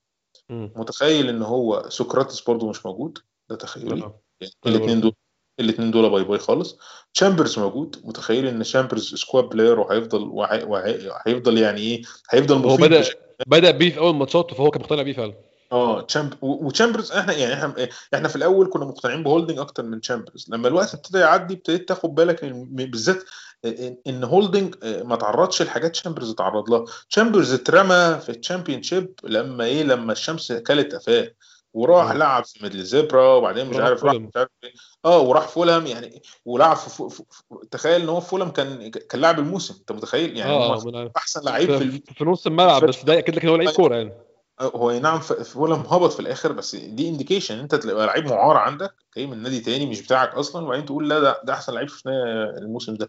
مم. 0.51 0.71
متخيل 0.77 1.29
إن 1.29 1.43
هو 1.43 1.85
سقراطس 1.89 2.41
برضو 2.41 2.71
مش 2.71 2.87
موجود؟ 2.87 3.19
ده 3.51 3.57
تخيلي. 3.57 4.03
آه. 4.03 4.21
يعني 4.41 4.53
الاثنين 4.67 5.01
دول 5.01 5.13
الاثنين 5.61 5.91
دول 5.91 6.11
bye 6.11 6.25
bye 6.25 6.39
خالص. 6.39 6.79
تشامبرز 7.15 7.59
موجود. 7.59 7.97
متخيل 8.05 8.47
إن 8.47 8.63
تشامبرز 8.63 9.15
squad 9.15 9.45
player 9.45 9.81
وهيفضل 9.81 10.23
وهي- 10.23 10.65
وهي- 10.65 11.09
وهيفضل 11.09 11.59
يعني 11.59 11.81
إيه؟ 11.81 12.03
هيفضل 12.31 12.55
هو 12.57 12.75
مفيد 12.75 12.87
بدا 12.87 13.01
بش- 13.01 13.17
بدأ 13.47 13.71
بيه 13.71 13.91
في 13.91 13.99
أول 13.99 14.15
ماتشات 14.15 14.55
فهو 14.55 14.71
كان 14.71 14.83
مقتنع 14.83 15.03
بيه 15.03 15.13
فعلا. 15.13 15.35
آه 15.73 16.01
تشامب 16.01 16.35
وتشامبرز 16.43 17.13
إحنا 17.13 17.33
يعني 17.33 17.55
إحنا 17.55 17.89
إحنا 18.15 18.29
في 18.29 18.37
الأول 18.37 18.71
كنا 18.73 18.85
مقتنعين 18.85 19.23
بهولدنج 19.23 19.59
أكتر 19.59 19.83
من 19.83 20.01
تشامبرز. 20.01 20.47
لما 20.49 20.69
الوقت 20.69 20.95
ابتدى 20.95 21.19
يعدي 21.19 21.55
ابتديت 21.55 21.89
تاخد 21.89 22.15
بالك 22.15 22.45
بالذات 22.45 23.25
إن 23.65 23.97
إن 24.07 24.25
هولدنج 24.25 24.75
ما 24.85 25.17
تعرضش 25.17 25.63
لحاجات 25.63 25.91
تشامبرز 25.93 26.31
اتعرض 26.31 26.71
لها. 26.71 26.85
تشامبرز 27.11 27.53
اترمى 27.53 28.21
في 28.21 28.29
ال 28.29 28.83
Championship 28.83 29.15
لما 29.25 29.65
إيه؟ 29.65 29.83
لما 29.83 30.13
الشمس 30.13 30.53
كلت 30.53 30.95
قفاه. 30.95 31.31
وراح 31.75 32.11
آه. 32.11 32.15
لعب 32.15 32.45
في 32.45 32.63
ميدلزبرا 32.63 33.35
وبعدين 33.35 33.67
مش 33.67 33.77
عارف 33.77 34.05
راح. 34.05 34.15
مش 34.15 34.31
عارف 34.37 34.49
إيه. 34.65 34.73
آه 35.05 35.19
وراح 35.21 35.49
فولهام 35.49 35.87
يعني 35.87 36.23
ولعب 36.45 36.77
في 36.77 36.91
فو- 36.91 37.09
في- 37.09 37.23
تخيل 37.71 38.01
إن 38.03 38.09
هو 38.09 38.21
في 38.21 38.29
فولهام 38.29 38.51
كان 38.51 38.91
كان 38.91 39.21
لاعب 39.21 39.39
الموسم. 39.39 39.75
أنت 39.81 39.93
متخيل؟ 39.93 40.37
يعني 40.37 40.53
عارف. 40.53 41.11
أحسن 41.17 41.41
لعيب 41.45 41.79
في 41.79 41.91
في, 41.91 42.15
في 42.15 42.25
نص 42.25 42.47
الملعب 42.47 42.85
بس 42.85 43.05
ده 43.05 43.19
أكيد 43.19 43.37
لكن 43.37 43.49
هو 43.49 43.57
لعيب 43.57 43.71
كورة 43.71 43.97
يعني. 43.97 44.13
هو 44.61 44.93
نعم 44.93 45.21
فولهام 45.21 45.81
هبط 45.81 46.13
في 46.13 46.21
الآخر 46.21 46.53
بس 46.53 46.75
دي 46.77 47.09
indication 47.09 47.59
أنت 47.59 47.75
تبقى 47.75 48.07
لعيب 48.07 48.27
معار 48.27 48.57
عندك 48.57 48.95
جاي 49.17 49.27
من 49.27 49.43
نادي 49.43 49.61
تاني 49.61 49.87
مش 49.87 50.03
بتاعك 50.03 50.35
أصلا 50.35 50.65
وبعدين 50.67 50.85
تقول 50.87 51.09
لا 51.09 51.21
ده 51.21 51.41
ده 51.45 51.53
أحسن 51.53 51.75
لعيب 51.75 51.89
شفناه 51.89 52.55
الموسم 52.59 52.95
ده. 52.95 53.09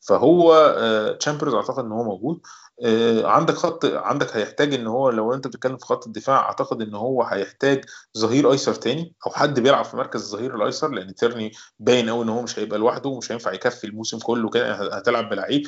فهو 0.00 0.74
تشامبرز 1.20 1.54
أعتقد 1.54 1.84
إن 1.84 1.92
هو 1.92 2.04
موجود. 2.04 2.40
آه، 2.42 2.48
عندك 3.24 3.54
خط 3.54 3.84
عندك 3.84 4.36
هيحتاج 4.36 4.74
إن 4.74 4.86
هو 4.86 5.10
لو 5.10 5.34
أنت 5.34 5.46
بتتكلم 5.46 5.76
في 5.76 5.86
خط 5.86 6.06
الدفاع 6.06 6.36
أعتقد 6.38 6.82
إن 6.82 6.94
هو 6.94 7.22
هيحتاج 7.22 7.84
ظهير 8.18 8.52
أيسر 8.52 8.74
تاني 8.74 9.14
أو 9.26 9.30
حد 9.32 9.60
بيلعب 9.60 9.84
في 9.84 9.96
مركز 9.96 10.22
الظهير 10.22 10.56
الأيسر 10.56 10.88
لأن 10.88 11.14
تيرني 11.14 11.52
باين 11.78 12.10
قوي 12.10 12.24
إن 12.24 12.28
هو 12.28 12.42
مش 12.42 12.58
هيبقى 12.58 12.78
لوحده 12.78 13.08
ومش 13.10 13.32
هينفع 13.32 13.52
يكفي 13.52 13.86
الموسم 13.86 14.18
كله 14.18 14.50
كده 14.50 14.74
هتلعب 14.96 15.28
بلعيب. 15.28 15.66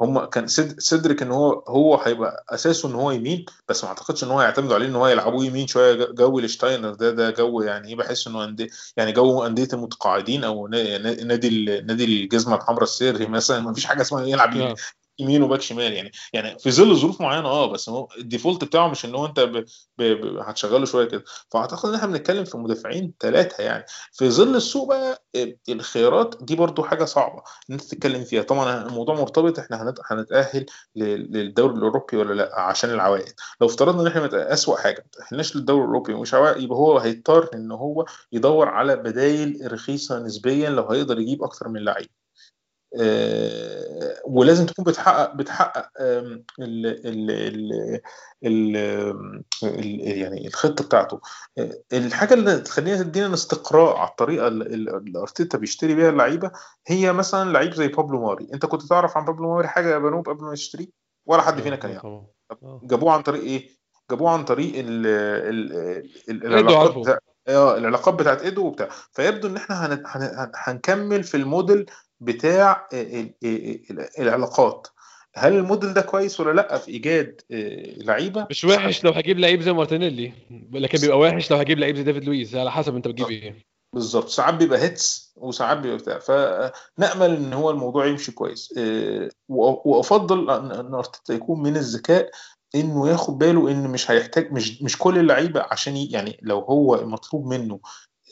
هم 0.00 0.24
كان 0.24 0.46
سيد- 0.46 0.80
سيدريك 0.80 1.22
إن 1.22 1.30
هو 1.30 1.52
هو 1.68 1.96
هيبقى 1.96 2.44
أساسه 2.50 2.88
إن 2.88 2.94
هو 2.94 3.10
يمين 3.10 3.44
بس 3.68 3.84
ما 3.84 3.90
أعتقدش 3.90 4.24
إن 4.24 4.28
هو 4.30 4.42
يعتمدوا 4.42 4.74
عليه 4.74 4.86
إن 4.86 4.96
هو 4.96 5.06
يلعبوه 5.06 5.44
يمين 5.44 5.66
شوية. 5.66 6.04
جو- 6.12 6.38
الشتاينر 6.38 6.94
ده 6.94 7.10
ده 7.10 7.30
جو 7.30 7.62
يعني 7.62 7.88
إيه 7.88 7.96
بحس 7.96 8.26
إنه 8.26 8.56
يعني 8.96 9.12
جو 9.12 9.46
أندية 9.46 9.68
المتقاعدين 9.72 10.44
أو 10.44 10.66
نا- 10.68 10.98
نا- 10.98 11.24
نادي 11.24 11.64
نادي 11.80 12.04
الجزمة 12.04 12.56
الحمراء 12.56 12.82
السري 12.82 13.26
مثلا 13.26 13.60
ما 13.60 13.72
فيش 13.74 13.84
حاجة 13.86 14.00
اسمها 14.02 14.24
يلعب 14.26 14.54
يمين 15.18 15.42
وباك 15.42 15.60
شمال 15.60 15.92
يعني. 15.92 16.10
يعني 16.32 16.58
في 16.58 16.70
ظل 16.70 16.96
ظروف 16.96 17.20
معينة 17.20 17.48
آه 17.48 17.72
بس 17.72 17.88
هو 17.88 18.08
ال 18.18 18.24
default 18.24 18.64
بتاعه 18.64 18.88
مش 18.88 19.04
إن 19.04 19.14
هو 19.14 19.26
أنت 19.26 19.40
ب... 19.40 19.64
ب... 19.98 20.02
ب... 20.02 20.36
هتشغله 20.38 20.84
شوية 20.86 21.08
كده. 21.08 21.24
فأعتقد 21.50 21.88
إن 21.88 21.94
إحنا 21.94 22.06
بنتكلم 22.08 22.44
في 22.44 22.56
مدافعين 22.58 23.12
ثلاثة 23.20 23.64
يعني. 23.64 23.84
في 24.12 24.30
ظل 24.30 24.56
السوق 24.56 24.88
بقى 24.88 25.24
آه، 25.36 25.56
الخيارات 25.68 26.34
دي 26.42 26.56
برضو 26.56 26.82
حاجة 26.82 27.04
صعبة 27.04 27.42
إن 27.70 27.74
أنت 27.74 27.82
تتكلم 27.82 28.24
فيها. 28.24 28.42
طبعا 28.42 28.86
الموضوع 28.86 29.14
مرتبط 29.14 29.58
إحنا 29.58 29.82
هنت... 29.82 29.98
هنتأهل 30.10 30.66
للدوري 30.96 31.74
الأوروبي 31.74 32.16
ولا 32.16 32.34
لأ؟ 32.34 32.60
عشان 32.60 32.90
العوائد. 32.90 33.34
لو 33.60 33.66
افترضنا 33.66 34.02
إن 34.02 34.06
إحنا 34.06 34.22
مت... 34.24 34.34
أسوأ 34.34 34.76
حاجة 34.76 35.04
ما 35.06 35.24
تأهلناش 35.24 35.56
للدوري 35.56 35.80
الأوروبي 35.80 36.14
ومش 36.14 36.34
عوائد 36.34 36.62
يبقى 36.62 36.78
هو 36.78 36.98
هيضطر 36.98 37.48
إن 37.54 37.72
هو 37.72 38.04
يدور 38.32 38.68
على 38.68 38.96
بدايل 38.96 39.72
رخيصة 39.72 40.18
نسبيا 40.18 40.70
لو 40.70 40.86
هيقدر 40.88 41.18
يجيب 41.18 41.42
أكتر 41.42 41.68
من 41.68 41.84
لعيب. 41.84 42.08
ولازم 44.24 44.66
تكون 44.66 44.84
بتحقق 44.84 45.34
بتحقق 45.34 45.88
ال 46.00 46.44
ال 46.60 47.30
ال 47.30 48.00
ال 48.44 48.76
ال 49.64 50.00
يعني 50.18 50.46
الخطة 50.46 50.84
بتاعته. 50.84 51.20
آه، 51.58 51.82
الحاجة 51.92 52.34
اللي 52.34 52.58
تخلينا 52.58 53.02
تدينا 53.02 53.34
استقراء 53.34 53.96
على 53.96 54.08
الطريقة 54.08 54.48
اللي 54.48 55.18
ارتيتا 55.20 55.58
بيشتري 55.58 55.94
بيها 55.94 56.10
اللعيبة 56.10 56.50
هي 56.86 57.12
مثلا 57.12 57.52
لعيب 57.52 57.74
زي 57.74 57.88
بابلو 57.88 58.20
ماري. 58.20 58.48
أنت 58.54 58.66
كنت 58.66 58.82
تعرف 58.82 59.16
عن 59.16 59.24
بابلو 59.24 59.54
ماري 59.54 59.68
حاجة 59.68 59.88
يا 59.88 59.98
بنوب 59.98 60.28
قبل 60.28 60.44
ما 60.44 60.52
يشتريه؟ 60.52 60.86
ولا 61.26 61.42
حد 61.42 61.60
فينا 61.60 61.76
كان 61.76 61.90
آه، 61.90 61.94
يعرف. 61.94 62.04
آه. 62.62 62.80
جابوه 62.84 63.12
عن 63.12 63.22
طريق 63.22 63.42
إيه؟ 63.42 63.76
جابوه 64.10 64.30
عن 64.30 64.44
طريق 64.44 64.72
ال 64.76 65.06
ال 65.06 65.72
ال 66.30 66.46
العلاقات 67.48 68.12
آه 68.12 68.16
بتاعت 68.16 68.42
إيدو 68.42 68.66
وبتاع. 68.66 68.88
فيبدو 69.12 69.48
إن 69.48 69.56
إحنا 69.56 69.86
هن... 69.86 69.92
هن... 69.92 70.22
هن- 70.22 70.52
هنكمل 70.54 71.24
في 71.24 71.36
الموديل 71.36 71.86
بتاع 72.20 72.88
ال... 72.92 73.32
ال... 73.44 73.90
ال... 73.90 74.06
العلاقات. 74.18 74.88
هل 75.34 75.52
الموديل 75.52 75.94
ده 75.94 76.00
كويس 76.00 76.40
ولا 76.40 76.52
لأ 76.52 76.78
في 76.78 76.90
إيجاد 76.90 77.40
آه، 77.50 77.94
لعيبة؟ 77.96 78.46
مش 78.50 78.64
وحش 78.64 79.04
لو 79.04 79.10
هجيب 79.10 79.38
لعيب 79.38 79.60
زي 79.60 79.72
مارتينيلي 79.72 80.32
لكن 80.72 80.98
بيبقى 80.98 81.18
وحش 81.18 81.50
لو 81.50 81.56
هجيب 81.56 81.78
لعيب 81.78 81.96
زي 81.96 82.02
ديفيد 82.02 82.24
لويس 82.24 82.54
على 82.54 82.72
حسب 82.72 82.94
انت 82.96 83.08
بتجيب 83.08 83.28
إيه. 83.28 83.66
بالظبط. 83.94 84.28
ساعات 84.28 84.54
بيبقى 84.54 84.78
hits 84.78 85.32
وساعات 85.36 85.78
بيبقى 85.78 85.98
بتاع. 85.98 86.18
فنأمل 86.18 87.36
إن 87.36 87.52
هو 87.52 87.70
الموضوع 87.70 88.06
يمشي 88.06 88.32
كويس. 88.32 88.74
آه، 88.78 89.28
وأفضل 89.48 90.50
ان 90.50 90.94
أرتيتا 90.94 91.34
يكون 91.34 91.62
من 91.62 91.76
الذكاء 91.76 92.30
إنه 92.74 93.08
ياخد 93.08 93.38
باله 93.38 93.70
إن 93.70 93.88
مش 93.90 94.10
هيحتاج 94.10 94.52
مش 94.52 94.82
مش 94.82 94.98
كل 94.98 95.18
اللعيبة 95.18 95.66
عشان 95.70 95.96
يعني 95.96 96.38
لو 96.42 96.58
هو 96.58 97.06
مطلوب 97.06 97.46
منه 97.46 97.80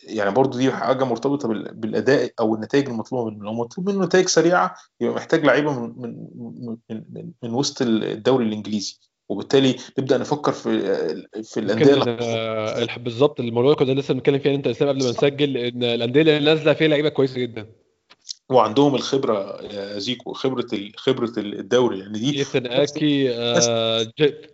يعني 0.07 0.31
برضو 0.31 0.59
دي 0.59 0.73
حاجة 0.73 1.05
مرتبطة 1.05 1.49
بال- 1.49 1.75
بالأداء 1.75 2.33
أو 2.41 2.55
النتائج 2.55 2.89
المطلوبة 2.89 3.31
منه. 3.31 3.45
لو 3.45 3.53
مطلوب 3.53 3.91
منه 3.91 4.05
نتائج 4.05 4.29
سريعة 4.29 4.75
يبقى 5.01 5.15
محتاج 5.15 5.45
لعيبة 5.45 5.73
من 5.81 5.93
من 5.97 6.77
من 6.91 7.31
من, 7.43 7.55
وسط 7.55 7.83
الدوري 7.83 8.45
الإنجليزي. 8.45 8.99
وبالتالي 9.29 9.77
نبدأ 9.99 10.19
نفكر 10.19 10.53
في 10.53 10.79
في 11.43 11.61
الأندية 11.61 12.97
بالظبط 12.97 13.41
الموضوع 13.41 13.73
اللي 13.73 13.85
كنا 13.85 14.01
لسه 14.01 14.15
بنتكلم 14.15 14.39
فيه 14.39 14.55
أنت 14.55 14.67
اسلام 14.67 14.89
قبل 14.91 15.05
ما 15.05 15.11
نسجل 15.11 15.57
إن 15.57 15.83
الأندية 15.85 16.21
اللي 16.21 16.39
نازلة 16.39 16.73
فيها 16.73 16.89
لعيبة 16.89 17.09
كويسة 17.09 17.41
جدا. 17.41 17.67
وعندهم 18.49 18.95
الخبرة 18.95 19.69
زيكو 19.99 20.33
خبرة 20.33 20.67
خبرة 20.97 21.33
الدوري. 21.39 21.99
يعني 21.99 22.19
دي 22.19 22.39
إيثن 22.39 22.67
آكي 22.67 23.31
آه، 23.31 24.07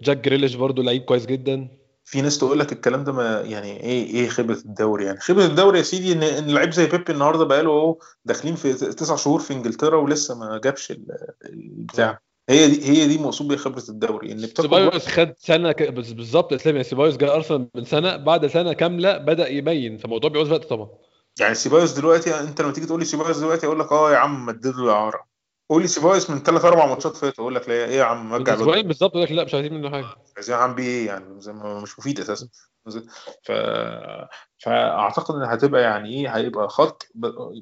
جاك 0.03 0.25
جريليش 0.25 0.55
برضو 0.55 0.83
لعيب 0.83 1.03
كويس 1.03 1.27
جدا. 1.27 1.80
في 2.11 2.21
ناس 2.21 2.39
تقول 2.39 2.59
لك 2.59 2.73
الكلام 2.73 3.05
ده 3.05 3.13
ما 3.13 3.41
يعني 3.41 3.81
إيه 3.81 4.07
إيه 4.07 4.29
خبره 4.29 4.55
الدوري 4.55 5.05
يعني؟ 5.05 5.21
خبره 5.21 5.45
الدوري 5.45 5.79
يا 5.79 5.83
سيدي 5.83 6.13
إن 6.13 6.23
إن 6.23 6.51
لعيب 6.51 6.73
زي 6.73 6.87
بيبي 6.87 7.13
النهارده 7.13 7.45
بقاله 7.45 7.71
أهو 7.71 7.99
داخلين 8.25 8.55
في 8.55 8.73
تسع 8.73 9.17
شهور 9.17 9.41
في 9.41 9.53
إنجلترا 9.53 9.97
ولسه 9.97 10.39
ما 10.39 10.61
جابش 10.65 10.91
ال- 10.91 11.07
البتاع. 11.45 12.21
هي 12.49 12.69
دي 12.69 12.85
هي 12.89 13.07
دي 13.07 13.19
مقصود 13.19 13.49
بيها 13.49 13.57
خبره 13.59 13.83
الدوري 13.89 14.33
إن 14.33 14.39
سيبايوس 14.39 15.07
خد 15.07 15.33
سنة 15.39 15.73
ك... 15.73 15.83
بالظبط 15.93 16.53
إسلام 16.53 16.75
يعني 16.77 16.89
سيبايوس 16.89 17.17
جاي 17.17 17.31
أرسنال 17.31 17.69
من 17.75 17.85
سنة 17.85 18.17
بعد 18.17 18.47
سنة 18.47 18.73
كاملة 18.73 19.19
بدأ 19.19 19.49
يبين 19.49 19.99
فالموضوع 19.99 20.31
بيعوز 20.31 20.53
وقت 20.53 20.65
طبعا. 20.65 20.89
يعني 21.41 21.55
سيبايوس 21.55 21.93
دلوقتي 21.93 22.41
أنت 22.41 22.61
لما 22.61 22.73
تيجي 22.73 22.87
تقول 22.87 22.99
لي 23.01 23.05
سيبايوس 23.07 23.39
دلوقتي 23.39 23.67
أقول 23.67 23.81
لك 23.81 23.93
آه 23.93 24.13
يا 24.13 24.17
عم 24.17 24.47
مدد 24.47 24.67
له 24.67 24.93
اعاره 24.93 25.30
قول 25.71 25.83
لي 25.83 25.89
سيبايوس 25.89 26.31
من 26.31 26.39
ثلاث 26.39 26.65
أربع 26.65 26.87
ماتشات 26.87 27.17
فاتوا 27.17 27.45
أقول 27.45 27.55
لك 27.55 27.69
لا 27.69 27.75
إيه 27.75 27.97
يا 27.97 28.05
عم 28.05 28.35
رجع 28.35 28.55
أسبوعين 28.55 28.87
بالظبط 28.87 29.11
يقول 29.11 29.23
لك 29.25 29.33
لا 29.33 29.45
مش 29.45 29.55
عايزين 29.55 29.75
منه 29.75 29.91
حاجة. 29.91 30.07
عايزين 30.37 30.55
عم 30.57 30.75
بيه 30.75 30.85
إيه 30.85 31.07
يعني؟ 31.07 31.41
زي 31.41 31.53
ما 31.53 31.81
مش 31.81 31.99
مفيد 31.99 32.21
أساسا. 32.21 32.49
ف... 33.43 33.53
فأعتقد 34.59 35.35
إن 35.35 35.43
هتبقى 35.43 35.83
يعني 35.83 36.15
إيه 36.21 36.37
هيبقى 36.37 36.69
خط. 36.69 37.09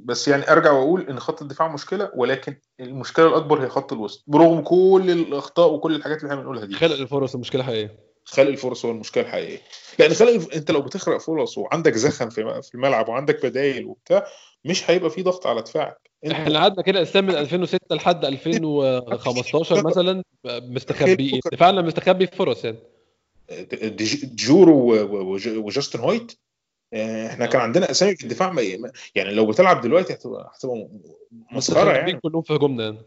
بس 0.04 0.28
يعني 0.28 0.52
أرجع 0.52 0.72
وأقول 0.72 1.06
إن 1.10 1.20
خط 1.20 1.42
الدفاع 1.42 1.68
مشكلة 1.68 2.10
ولكن 2.14 2.56
المشكلة 2.80 3.26
الأكبر 3.26 3.64
هي 3.64 3.68
خط 3.68 3.92
الوسط. 3.92 4.24
برغم 4.26 4.60
كل 4.60 5.10
الأخطاء 5.10 5.72
وكل 5.72 5.94
الحاجات 5.94 6.18
اللي 6.18 6.28
إحنا 6.30 6.40
بنقولها 6.40 6.64
دي. 6.64 6.74
خلق 6.74 6.96
الفرص 6.96 7.34
المشكلة 7.34 7.62
حقيقية. 7.64 7.98
خلق 8.24 8.48
الفرص 8.48 8.84
هو 8.84 8.90
المشكلة 8.90 9.24
الحقيقية. 9.24 9.62
لأن 9.98 10.14
خلق 10.14 10.28
الف... 10.30 10.54
أنت 10.54 10.70
لو 10.70 10.82
بتخلق 10.82 11.16
فرص 11.18 11.58
وعندك 11.58 11.96
زخم 11.96 12.30
في 12.30 12.70
الملعب 12.74 13.08
وعندك 13.08 13.46
بدايل 13.46 13.86
وبتاع 13.86 14.26
مش 14.64 14.90
هيبقى 14.90 15.10
في 15.10 15.22
ضغط 15.22 15.46
على 15.46 15.62
دفاعك. 15.62 16.07
إحنا 16.32 16.58
قعدنا 16.60 16.82
كده 16.82 17.02
اسلام 17.02 17.26
من 17.26 17.34
2006 17.34 17.78
لحد 17.96 18.24
2015 18.24 19.82
مثلا 19.88 20.22
مستخبي 20.46 21.40
دفاعنا 21.52 21.82
مستخبي 21.82 22.26
في 22.26 22.36
فرص 22.36 22.64
يعني. 22.64 22.78
جورو 24.24 24.92
وجاستن 25.66 26.00
هويت 26.00 26.38
آه، 26.92 27.26
إحنا 27.26 27.46
كان 27.46 27.60
عندنا 27.60 27.90
أسامي 27.90 28.16
في 28.16 28.24
الدفاع 28.24 28.54
يعني 29.14 29.34
لو 29.34 29.46
بتلعب 29.46 29.80
دلوقتي 29.80 30.12
هتبقى 30.12 30.52
هتبقى 30.54 30.88
مسخرة 31.52 31.92
يعني. 31.92 32.12
كلهم 32.20 32.42
في 32.42 32.54
هجومنا 32.54 32.84
يعني. 32.84 32.98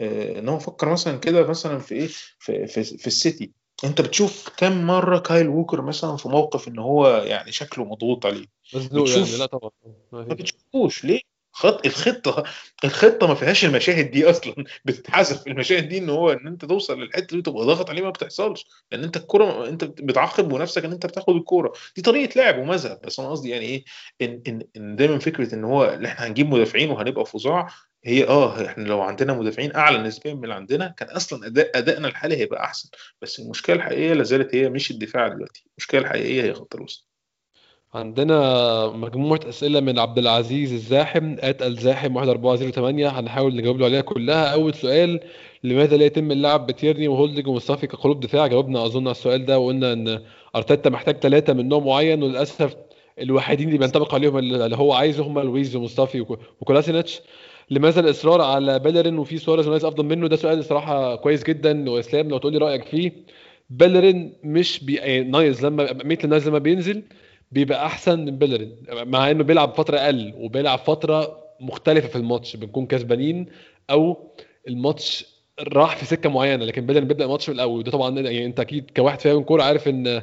آه، 0.00 0.38
إن 0.38 0.48
هو 0.48 0.58
فكر 0.58 0.88
مثلا 0.88 1.18
كده 1.18 1.46
مثلا 1.46 1.78
في 1.78 1.94
إيه 1.94 2.06
في, 2.38 2.66
في, 2.66 2.84
في 2.84 3.06
السيتي. 3.06 3.50
أنت 3.84 4.00
بتشوف 4.00 4.48
كم 4.56 4.86
مرة 4.86 5.18
كايل 5.18 5.48
ووكر 5.48 5.82
مثلا 5.82 6.16
في 6.16 6.28
موقف 6.28 6.68
إن 6.68 6.78
هو 6.78 7.08
يعني 7.08 7.52
شكله 7.52 7.84
مضغوط 7.84 8.26
عليه؟ 8.26 8.46
مزنوق 8.74 9.02
بتشوف- 9.04 9.26
يعني. 9.28 9.38
لا 9.38 9.46
طبعا. 9.46 9.70
ما. 10.12 10.22
بتشوفوش. 10.22 11.04
ليه؟ 11.04 11.20
خط 11.58 11.86
الخطة 11.86 12.42
الخطة 12.84 13.26
ما 13.26 13.34
فيهاش 13.34 13.64
المشاهد 13.64 14.10
دي 14.10 14.30
أصلا. 14.30 14.54
بتتحذف 14.84 15.46
المشاهد 15.46 15.88
دي 15.88 15.98
إن 15.98 16.10
هو 16.10 16.30
إن 16.32 16.46
أنت 16.46 16.64
توصل 16.64 17.00
للحتة 17.00 17.26
دي 17.26 17.38
وتبقى 17.38 17.64
ضاغط 17.66 17.90
عليه 17.90 18.02
ما 18.02 18.10
بتحصلش. 18.10 18.66
لأن 18.92 19.04
أنت 19.04 19.16
الكوره 19.16 19.68
أنت 19.68 19.84
بتعاقب 19.84 20.48
بنفسك 20.48 20.84
إن 20.84 20.92
أنت 20.92 21.06
بتاخد 21.06 21.36
الكورة. 21.36 21.72
دي 21.96 22.02
طريقة 22.02 22.38
لعب 22.38 22.58
ومذهب. 22.58 23.00
بس 23.06 23.20
أنا 23.20 23.30
قصدي 23.30 23.48
يعني 23.50 23.64
إيه 23.66 23.84
إن 24.22 24.42
إن 24.48 24.62
إن 24.76 24.96
دايما 24.96 25.18
فكرة 25.18 25.54
إن 25.54 25.64
هو 25.64 25.84
اللي 25.94 26.08
إحنا 26.08 26.26
هنجيب 26.26 26.46
مدافعين 26.54 26.90
وهنبقى 26.90 27.26
فظاع 27.26 27.68
هي 28.04 28.24
آه 28.28 28.66
إحنا 28.66 28.84
لو 28.84 29.00
عندنا 29.02 29.32
مدافعين 29.34 29.74
أعلى 29.76 29.98
نسبيا 29.98 30.34
من 30.34 30.44
اللي 30.44 30.54
عندنا 30.54 30.88
كان 30.88 31.08
أصلا 31.08 31.46
أداء 31.46 31.78
أدائنا 31.78 32.08
الحالي 32.08 32.36
هيبقى 32.36 32.64
أحسن. 32.64 32.90
بس 33.22 33.40
المشكلة 33.40 33.76
الحقيقية 33.76 34.12
لا 34.12 34.22
زالت 34.22 34.54
هي 34.54 34.68
مش 34.70 34.90
الدفاع 34.90 35.28
دلوقتي. 35.28 35.64
المشكلة 35.78 36.00
الحقيقية 36.00 36.42
هي 36.42 36.54
خط 36.54 36.74
الوسط. 36.74 37.07
عندنا 37.94 38.86
مجموعة 38.94 39.40
أسئلة 39.48 39.80
من 39.80 39.98
عبد 39.98 40.18
العزيز 40.18 40.72
الزاحم 40.72 41.36
اتقل 41.40 41.76
زاحم 41.76 42.18
1408 42.18 43.08
هنحاول 43.08 43.56
نجاوب 43.56 43.78
له 43.78 43.84
عليها 43.86 44.00
كلها. 44.00 44.52
أول 44.52 44.74
سؤال 44.74 45.20
لماذا 45.64 45.96
لا 45.96 46.04
يتم 46.04 46.30
اللعب 46.32 46.66
بتيرني 46.66 47.08
وهولدنج 47.08 47.46
ومصطفى 47.46 47.86
كقلوب 47.86 48.20
دفاع؟ 48.20 48.46
جاوبنا 48.46 48.84
أظن 48.84 49.02
على 49.02 49.10
السؤال 49.10 49.44
ده 49.44 49.58
وقلنا 49.58 49.92
إن 49.92 50.20
أرتيتا 50.56 50.90
محتاج 50.90 51.16
ثلاثة 51.16 51.52
من 51.52 51.68
نوع 51.68 51.78
معين 51.80 52.22
وللأسف 52.22 52.76
الوحيدين 53.20 53.66
اللي 53.68 53.78
بينطبق 53.78 54.14
عليهم 54.14 54.38
اللي 54.38 54.76
هو 54.76 54.92
عايزه 54.92 55.26
هم 55.26 55.38
لويز 55.40 55.76
ومصطفى 55.76 56.20
وك- 56.20 56.38
وكولاسينيتش. 56.60 57.20
لماذا 57.70 58.00
الإصرار 58.00 58.40
على 58.40 58.78
بيلرين 58.78 59.18
وفي 59.18 59.38
سواريز 59.38 59.66
ونايلز 59.68 59.84
أفضل 59.84 60.04
منه؟ 60.04 60.28
ده 60.28 60.36
سؤال 60.36 60.58
الصراحة 60.58 61.16
كويس 61.16 61.44
جدا 61.44 61.90
وإسلام 61.90 62.28
لو 62.28 62.38
تقول 62.38 62.52
لي 62.52 62.58
رأيك 62.58 62.84
فيه. 62.84 63.12
بيلرين 63.70 64.32
مش 64.44 64.84
بي... 64.84 65.20
نايلز 65.24 65.66
لما 65.66 65.92
ميتلاند 66.04 66.28
نايلز 66.28 66.48
لما 66.48 66.58
بينزل. 66.58 67.02
بيبقى 67.52 67.86
أحسن 67.86 68.18
من 68.24 68.38
بيلرين 68.38 68.76
مع 68.92 69.30
إنه 69.30 69.44
بيلعب 69.44 69.74
فترة 69.74 69.98
أقل 69.98 70.34
وبيلعب 70.36 70.78
فترة 70.78 71.44
مختلفة 71.60 72.08
في 72.08 72.16
الماتش 72.16 72.56
بنكون 72.56 72.86
كسبانين 72.86 73.46
أو 73.90 74.30
الماتش 74.68 75.26
راح 75.60 75.96
في 75.96 76.04
سكة 76.04 76.30
معينة 76.30 76.64
لكن 76.64 76.86
بيلرين 76.86 77.08
بيبدأ 77.08 77.24
الماتش 77.24 77.48
من 77.48 77.54
الأول 77.54 77.78
وده 77.78 77.90
طبعا 77.90 78.20
يعني 78.20 78.44
أنت 78.46 78.60
أكيد 78.60 78.90
كواحد 78.96 79.20
فاهم 79.20 79.42
كوره 79.42 79.62
عارف 79.62 79.88
إن 79.88 80.22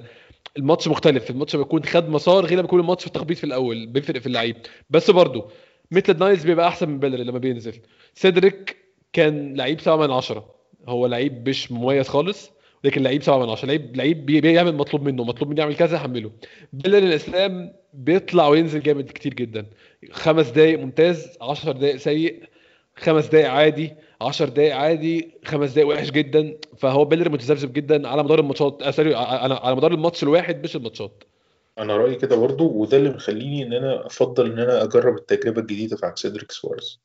الماتش 0.57 0.87
مختلف 0.87 1.29
الماتش 1.29 1.55
بيكون 1.55 1.83
خد 1.83 2.09
مسار 2.09 2.45
غير 2.45 2.53
لما 2.53 2.61
بيكون 2.61 2.79
الماتش 2.79 3.01
في 3.03 3.07
التخبيط 3.07 3.37
في 3.37 3.43
الأول 3.43 3.87
بيفرق 3.87 4.19
في 4.21 4.27
اللعيب. 4.27 4.55
بس 4.89 5.11
برضه 5.11 5.45
ميتلاند 5.91 6.17
نايلز 6.19 6.43
بيبقى 6.45 6.67
أحسن 6.67 6.89
من 6.89 6.99
بيلرين 6.99 7.25
لما 7.27 7.39
بينزل. 7.39 7.73
سيدريك 8.13 8.77
كان 9.13 9.55
لعيب 9.55 9.81
7 9.81 10.07
من 10.07 10.13
10 10.13 10.55
هو 10.87 11.07
لعيب 11.07 11.49
مش 11.49 11.71
مميز 11.71 12.07
خالص. 12.07 12.51
لكن 12.85 13.03
لعيب 13.03 13.23
7 13.23 13.45
من 13.45 13.49
10 13.49 13.67
لعيب 13.67 13.95
لعيب 13.95 14.25
بي- 14.25 14.41
بيعمل 14.41 14.75
مطلوب 14.75 15.03
منه 15.03 15.23
مطلوب 15.23 15.49
منه 15.49 15.59
يعمل 15.61 15.75
كذا 15.75 15.99
حمله 15.99 16.31
بيلرين 16.73 17.07
الإسلام 17.07 17.73
بيطلع 17.93 18.47
وينزل 18.47 18.81
جامد 18.83 19.05
كتير 19.11 19.33
جدا. 19.33 19.65
خمس 20.11 20.49
دقايق 20.49 20.79
ممتاز 20.79 21.37
10 21.41 21.71
دقايق 21.71 21.95
سيء 21.95 22.43
خمس 22.95 23.25
دقايق 23.27 23.49
عادي 23.49 23.93
10 24.21 24.49
دقايق 24.49 24.75
عادي 24.75 25.31
خمس 25.45 25.71
دقايق 25.71 25.87
وحش 25.87 26.11
جدا. 26.11 26.57
فهو 26.77 27.05
بيلرين 27.05 27.31
متذبذب 27.31 27.73
جدا 27.73 28.07
على 28.07 28.23
مدار 28.23 28.39
الماتشات 28.39 28.81
آه، 28.83 28.91
sorry 28.91 29.15
على 29.15 29.53
على 29.53 29.75
مدار 29.75 29.93
الماتش 29.93 30.23
الواحد 30.23 30.63
مش 30.63 30.75
الماتشات. 30.75 31.23
أنا 31.77 31.97
رأيي 31.97 32.15
كده 32.15 32.35
برضو 32.35 32.67
وده 32.71 32.97
اللي 32.97 33.09
مخليني 33.09 33.63
إن 33.63 33.73
أنا 33.73 34.05
أفضل 34.05 34.51
إن 34.51 34.59
أنا 34.59 34.83
أجرب 34.83 35.17
التجربة 35.17 35.61
الجديدة 35.61 35.95
بتاعت 35.97 36.17
سيدريك 36.19 36.51
سوارز. 36.51 36.99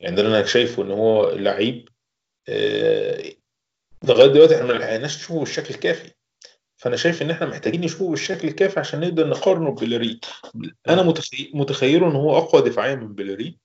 يعني 0.00 0.16
ده 0.16 0.22
اللي 0.22 0.38
أنا 0.38 0.46
شايفه 0.46 0.82
إن 0.82 0.90
هو 0.90 1.30
لعيب 1.30 1.88
آه، 2.48 3.22
لغاية 4.04 4.26
دلوقتي 4.26 4.54
إحنا 4.56 4.66
ما 4.66 4.72
لحقناش 4.72 5.16
نشوفه 5.16 5.38
بالشكل 5.38 5.74
الكافي. 5.74 6.10
فأنا 6.76 6.96
شايف 6.96 7.22
إن 7.22 7.30
إحنا 7.30 7.46
محتاجين 7.46 7.80
نشوفه 7.80 8.10
بالشكل 8.10 8.48
الكافي 8.48 8.80
عشان 8.80 9.00
نقدر 9.00 9.28
نقارنه 9.28 9.70
ببيليرين 9.70 10.20
أنا 10.88 11.02
متخي... 11.02 11.50
متخيله 11.54 12.06
إن 12.06 12.16
هو 12.16 12.38
أقوى 12.38 12.62
دفاعيا 12.62 12.94
من 12.94 13.14
بيليرين 13.14 13.58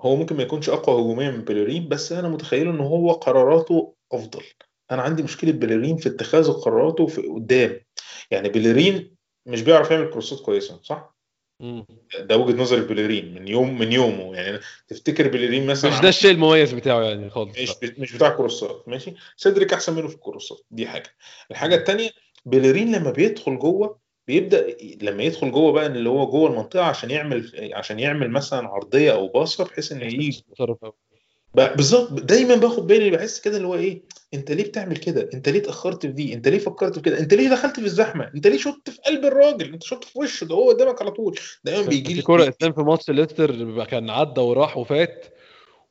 هو 0.00 0.16
ممكن 0.16 0.36
ما 0.36 0.42
يكونش 0.42 0.68
أقوى 0.68 1.00
هجوميا 1.00 1.30
من 1.30 1.44
بيليرين 1.44 1.88
بس 1.88 2.12
أنا 2.12 2.28
متخيله 2.28 2.70
إن 2.70 2.80
هو 2.80 3.12
قراراته 3.12 3.94
أفضل. 4.12 4.42
أنا 4.90 5.02
عندي 5.02 5.22
مشكلة 5.22 5.52
بيلارين 5.52 5.96
في 5.96 6.08
اتخاذ 6.08 6.52
قراراته 6.52 7.06
في 7.06 7.22
قدام. 7.22 7.80
يعني 8.30 8.48
بيلارين 8.48 9.16
مش 9.46 9.62
بيعرف 9.62 9.90
يعمل 9.90 10.10
كروسات 10.10 10.40
كويسة 10.40 10.80
صح. 10.82 11.13
ده 12.20 12.36
وجهة 12.36 12.56
نظر 12.56 12.80
بيلارين 12.80 13.34
من 13.34 13.48
يوم 13.48 13.78
من 13.78 13.92
يومه. 13.92 14.36
يعني 14.36 14.58
تفتكر 14.88 15.28
بيلارين 15.28 15.66
مثلا 15.66 15.90
مش 15.90 16.00
ده 16.00 16.08
الشيء 16.08 16.30
المميز 16.30 16.72
بتاعه 16.72 17.02
يعني 17.02 17.30
خالص. 17.30 17.58
مش. 17.58 17.98
مش 17.98 18.12
بتاع 18.12 18.28
كروسات. 18.28 18.84
ماشي؟ 18.86 19.14
سيدريك 19.36 19.72
أحسن 19.72 19.96
منه 19.96 20.08
في 20.08 20.14
الكروسات. 20.14 20.60
دي 20.70 20.86
حاجة. 20.86 21.10
الحاجة 21.50 21.74
الثانية 21.74 22.10
بيلرين 22.46 22.96
لما 22.96 23.10
بيدخل 23.10 23.58
جوه 23.58 23.98
بيبدأ 24.26 24.76
لما 25.02 25.22
يدخل 25.22 25.52
جوه 25.52 25.72
بقى 25.72 25.86
اللي 25.86 26.08
هو 26.08 26.26
جوه 26.26 26.50
المنطقة 26.50 26.84
عشان 26.84 27.10
يعمل 27.10 27.70
عشان 27.74 27.98
يعمل 27.98 28.30
مثلا 28.30 28.68
عرضية 28.68 29.12
أو 29.12 29.28
باصة 29.28 29.64
بحيث 29.64 29.92
إن 29.92 30.02
يجي 30.02 30.44
بالظبط 31.54 32.12
دايما 32.12 32.54
باخد 32.54 32.86
بالي 32.86 33.10
بحس 33.10 33.40
كده 33.40 33.56
اللي 33.56 33.68
هو 33.68 33.74
إيه 33.74 34.02
أنت 34.34 34.52
ليه 34.52 34.64
بتعمل 34.64 34.96
كده؟ 34.96 35.28
أنت 35.34 35.48
ليه 35.48 35.60
اتأخرت 35.60 36.06
في 36.06 36.12
دي؟ 36.12 36.34
أنت 36.34 36.48
ليه 36.48 36.58
فكرت 36.58 36.94
في 36.94 37.00
كده؟ 37.00 37.18
أنت 37.18 37.34
ليه 37.34 37.48
دخلت 37.48 37.80
في 37.80 37.86
الزحمة؟ 37.86 38.30
أنت 38.34 38.46
ليه 38.46 38.58
شطت 38.58 38.90
في 38.90 38.98
قلب 39.06 39.24
الراجل؟ 39.24 39.72
أنت 39.72 39.82
شطت 39.82 40.04
في 40.04 40.18
وشه 40.18 40.44
ده 40.44 40.54
هو 40.54 40.68
قدامك 40.68 41.02
على 41.02 41.10
طول. 41.10 41.38
دايما 41.64 41.88
بيجي 41.88 42.08
في 42.08 42.14
لي 42.14 42.22
كوره 42.22 42.48
إسلام 42.48 42.72
في 42.72 42.80
ماتش 42.80 43.10
ليستر 43.10 43.84
كان 43.84 44.10
عدى 44.10 44.40
وراح 44.40 44.76
وفات 44.76 45.26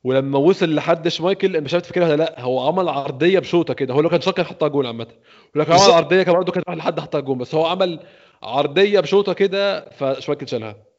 ولما 0.04 0.38
وصل 0.38 0.74
لحد 0.74 1.08
شمايكل 1.08 1.60
مش 1.60 1.74
عارف 1.74 1.84
تفكرها 1.84 2.08
ولا 2.08 2.16
لأ 2.16 2.40
هو 2.40 2.66
عمل 2.66 2.88
عرضية 2.88 3.38
بشوطة 3.38 3.74
كده. 3.74 3.94
هو 3.94 4.00
لو 4.00 4.08
كان 4.08 4.20
شاط 4.20 4.36
كان 4.36 4.46
حطها 4.46 4.68
جول 4.68 4.86
عامة. 4.86 5.06
ولو 5.54 5.64
كان 5.64 5.74
عمل. 5.74 5.92
عرضية 5.92 6.22
كان 6.22 6.34
برضه 6.34 6.52
كان 6.52 6.62
راح 6.68 6.76
لحد 6.76 7.00
حطها 7.00 7.20
جول 7.20 7.38
بس 7.38 7.54
هو 7.54 7.66
عمل 7.66 8.00
عرضية 8.42 9.00
بشوطة 9.00 9.32
كده 9.32 9.90
فشمايكل 9.90 10.48
شالها. 10.48 10.93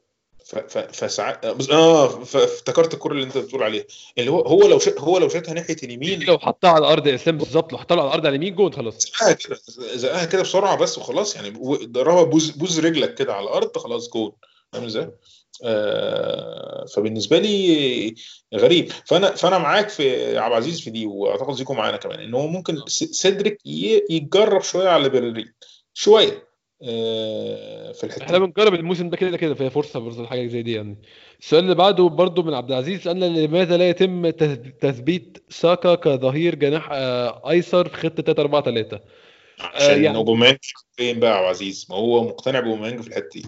فساعات 0.70 1.46
آه 1.72 2.24
افتكرت 2.24 2.94
الكره 2.94 3.12
اللي 3.12 3.24
أنت 3.24 3.38
بتقول 3.38 3.64
عليها. 3.64 3.84
اللي 4.18 4.32
هو 4.32 4.42
هو 4.42 4.68
لو 4.68 4.80
شا... 4.80 5.00
هو 5.00 5.18
لو 5.18 5.30
شاتها 5.30 5.54
ناحية 5.54 5.76
اليمين 5.84 6.24
لو 6.24 6.40
حطها 6.40 6.70
على 6.70 6.86
الأرض 6.86 7.08
يا 7.08 7.16
اسلام 7.16 7.38
بالظبط 7.38 7.72
لو 7.72 7.78
حطها 7.78 7.96
على 7.96 8.08
الأرض 8.08 8.26
على 8.26 8.36
اليمين 8.36 8.56
جول 8.56 8.74
خلاص. 8.74 8.98
زقها 8.98 9.32
كده 9.32 9.60
زقها 9.96 10.26
كده 10.26 10.42
بسرعة 10.42 10.78
بس 10.78 10.98
وخلاص 10.98 11.36
يعني 11.36 11.50
ضربها 11.86 12.24
بوز 12.24 12.50
بوز 12.50 12.80
رجلك 12.80 13.16
كده 13.16 13.34
على 13.34 13.44
الأرض 13.44 13.78
خلاص 13.78 14.10
جول 14.10 14.34
فاهم 14.74 14.84
إزاي؟ 14.84 15.12
آه 15.64 16.86
فبالنسبة 16.96 17.40
لي 17.40 18.16
غريب. 18.56 18.92
فأنا 19.06 19.36
فأنا 19.36 19.58
معاك 19.58 19.90
في 19.90 20.38
عبد 20.38 20.52
العزيز 20.52 20.82
في 20.82 20.90
دي 20.90 21.06
وأعتقد 21.06 21.54
زيكو 21.54 21.74
معانا 21.74 21.98
كمان 21.98 22.20
إن 22.20 22.34
هو 22.34 22.48
ممكن 22.48 22.82
سيدريك 22.88 23.58
يتجرب 24.10 24.62
شوية 24.62 24.90
على 24.90 25.10
بيرلين 25.10 25.54
شوية. 25.94 26.45
في 26.80 28.04
الحتة 28.04 28.24
إحنا. 28.26 28.38
بنجرب 28.38 28.74
الموسم 28.74 29.10
ده 29.10 29.18
كده 29.18 29.38
كده 29.38 29.54
فهي 29.56 29.70
فرصة 29.70 30.00
فرصه 30.00 30.26
حاجة 30.26 30.48
زي 30.48 30.62
دي 30.62 30.74
يعني. 30.74 30.98
السؤال 31.40 31.64
اللي 31.64 31.76
بعده 31.76 32.04
برضه 32.10 32.44
من 32.44 32.54
عبد 32.54 32.72
العزيز 32.72 33.02
سالنا 33.04 33.26
لماذا 33.26 33.78
لا 33.78 33.90
يتم 33.90 34.30
تث- 34.30 34.72
تثبيت 34.82 35.38
ساكا 35.50 35.96
كظهير 35.96 36.56
جناح 36.56 36.90
آه، 36.92 37.50
أيسر 37.50 37.88
في 37.90 37.98
خطة 37.98 38.24
3 38.24 38.42
4 38.42 38.62
3 38.64 39.00
عشان 39.60 40.04
يعني- 40.04 40.18
اوباميانج 40.18 40.58
فين 40.98 41.20
بقى 41.20 41.30
يا 41.30 41.36
عبد 41.36 41.44
العزيز. 41.46 41.88
ما 41.90 41.96
هو 41.96 42.24
مقتنع 42.24 42.60
باوباميانج 42.60 43.02
في 43.02 43.08
الحتة 43.08 43.40
دي. 43.42 43.46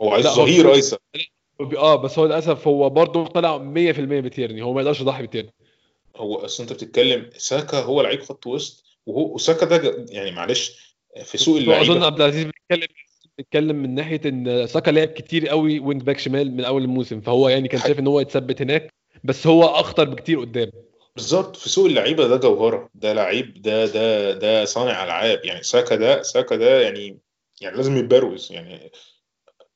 هو 0.00 0.12
عايز 0.12 0.26
ظهير 0.26 0.74
أيسر. 0.74 0.98
آه 1.76 1.96
بس 1.96 2.18
هو 2.18 2.26
للأسف 2.26 2.68
هو 2.68 2.90
برضه 2.90 3.26
طلع 3.26 3.58
100% 3.58 4.20
بتيرني. 4.20 4.62
هو 4.62 4.72
ما 4.72 4.80
يقدرش 4.80 5.00
يضحي 5.00 5.22
بتيرني. 5.22 5.52
هو 6.16 6.36
أصل 6.36 6.62
أنت 6.62 6.72
بتتكلم 6.72 7.30
ساكا 7.36 7.80
هو 7.80 8.02
لعيب 8.02 8.22
خط 8.22 8.46
وسط 8.46 8.84
وهو 9.06 9.34
وساكا 9.34 9.66
ده 9.66 10.06
يعني 10.08 10.30
معلش 10.30 10.87
في 11.24 11.38
سوق 11.38 11.56
اظن 11.56 11.64
اللعيبة. 11.64 12.06
عبد 12.06 12.20
العزيز 12.20 12.44
بيتكلم 12.44 12.88
بيتكلم 13.38 13.76
من 13.76 13.94
ناحية 13.94 14.20
إن 14.26 14.66
ساكا 14.66 14.90
لعب 14.90 15.08
كتير 15.08 15.48
قوي 15.48 15.78
wing 15.78 16.02
back 16.02 16.18
شمال 16.18 16.52
من 16.56 16.64
أول 16.64 16.82
الموسم 16.82 17.20
فهو 17.20 17.48
يعني 17.48 17.68
كان. 17.68 17.80
شايف 17.80 17.98
إن 17.98 18.06
هو 18.06 18.20
يتثبت 18.20 18.62
هناك 18.62 18.94
بس 19.24 19.46
هو 19.46 19.64
أخطر 19.64 20.04
بكتير 20.04 20.40
قدام. 20.40 20.70
بالظبط 21.16 21.56
في 21.56 21.68
سوق 21.68 21.86
اللعيبة 21.86 22.28
ده 22.28 22.36
جوهرة 22.36 22.90
ده 22.94 23.12
لعيب 23.12 23.62
ده 23.62 23.86
ده 23.86 24.32
ده 24.32 24.64
صانع 24.64 25.04
ألعاب 25.04 25.44
يعني 25.44 25.62
ساكا 25.62 25.94
ده 25.94 26.22
ساكا 26.22 26.56
ده 26.56 26.80
يعني 26.80 27.18
يعني 27.60 27.76
لازم 27.76 27.96
يتبروز 27.96 28.52
يعني 28.52 28.92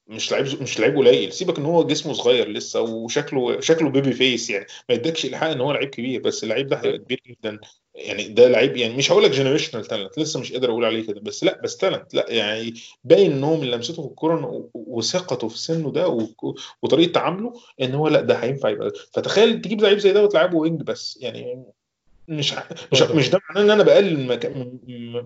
مش 0.06 0.32
لعيب 0.32 0.62
مش 0.62 0.80
لعيب 0.80 0.96
قليل 0.96 1.32
سيبك 1.32 1.58
إن 1.58 1.64
هو 1.64 1.86
جسمه 1.86 2.12
صغير 2.12 2.48
لسه 2.48 2.80
وشكله 2.80 3.60
شكله 3.60 3.90
baby 3.90 4.12
face 4.12 4.50
يعني 4.50 4.66
ما 4.88 4.94
يدكش 4.94 5.24
الحق 5.24 5.46
إن 5.46 5.60
هو 5.60 5.72
لعيب 5.72 5.88
كبير 5.88 6.20
بس 6.20 6.44
اللعيب 6.44 6.66
ده 6.66 6.76
هيبقى 6.76 6.98
كبير 6.98 7.20
جدا. 7.26 7.60
يعني 7.94 8.28
ده 8.28 8.48
لعيب 8.48 8.76
يعني 8.76 8.96
مش 8.96 9.12
هقول 9.12 9.24
لك 9.24 9.30
generational 9.30 9.84
talent 9.84 10.18
لسه 10.18 10.40
مش 10.40 10.52
قادر 10.52 10.70
أقول 10.70 10.84
عليه 10.84 11.06
كده 11.06 11.20
بس 11.20 11.44
لا 11.44 11.60
بس 11.60 11.76
talent 11.76 12.14
لا 12.14 12.26
يعني 12.30 12.74
باين 13.04 13.32
ان 13.32 13.44
هو 13.44 13.56
من 13.56 13.66
لمسته 13.70 14.02
في 14.02 14.08
الكورة 14.08 14.68
وثقته 14.74 15.48
في 15.48 15.58
سنه 15.58 15.92
ده 15.92 16.28
وطريقة 16.82 17.12
تعامله 17.12 17.52
إن 17.82 17.94
هو 17.94 18.08
لا 18.08 18.20
ده 18.20 18.34
هينفع 18.34 18.68
يبقى 18.68 18.92
فتخيل 19.12 19.60
تجيب 19.62 19.80
لعيب 19.82 19.98
زي 19.98 20.12
ده 20.12 20.24
وتلعبه 20.24 20.56
wing 20.58 20.82
بس 20.82 21.18
يعني 21.20 21.64
مش 22.28 22.54
مش 22.92 23.02
مش 23.02 23.30
ده 23.30 23.38
معناه 23.48 23.62
إن 23.64 23.70
أنا 23.70 23.82
بقلل 23.82 24.18
من 24.18 24.26
مك- 24.26 24.52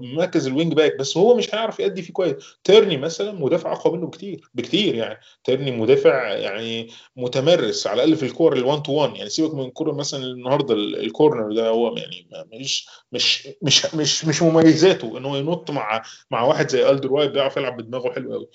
مركز 0.01 0.47
ال 0.47 0.52
wing 0.52 0.73
back 0.74 0.97
بس 0.98 1.16
هو 1.16 1.36
مش 1.36 1.55
هيعرف 1.55 1.81
يأدي 1.81 2.02
فيه 2.02 2.12
كويس. 2.12 2.35
تيرني 2.64 2.97
مثلا 2.97 3.32
مدافع 3.32 3.73
أقوى 3.73 3.97
منه 3.98 4.06
بكتير 4.06 4.51
بكتير 4.55 4.94
يعني. 4.94 5.20
تيرني 5.44 5.70
مدافع 5.70 6.28
يعني 6.32 6.89
متمرس 7.16 7.86
على 7.86 7.94
الأقل 8.05 8.16
في 8.16 8.23
الكور 8.27 8.56
ال 8.57 8.93
1 8.93 8.98
to 8.98 9.11
1 9.11 9.16
يعني 9.16 9.28
سيبك 9.31 9.55
من 9.55 9.64
الكورة 9.64 9.93
مثلا 9.93 10.24
النهارده 10.24 10.74
ال- 10.74 11.01
ال 11.05 11.11
corner 11.11 11.53
ده 11.55 11.68
هو 11.68 11.97
يعني 11.97 12.28
مش 12.60 12.86
مش 13.12 13.48
مش 13.62 13.94
مش 13.94 14.24
مش 14.24 14.43
مميزاته 14.43 15.18
إن 15.18 15.24
هو 15.24 15.36
ينط 15.36 15.70
مع 15.70 16.02
مع 16.31 16.43
واحد 16.43 16.68
زي 16.70 16.90
الدرويرلد 16.90 17.31
بيعرف 17.31 17.56
يلعب 17.56 17.77
بدماغه 17.77 18.12
حلو 18.12 18.32
قوي. 18.32 18.48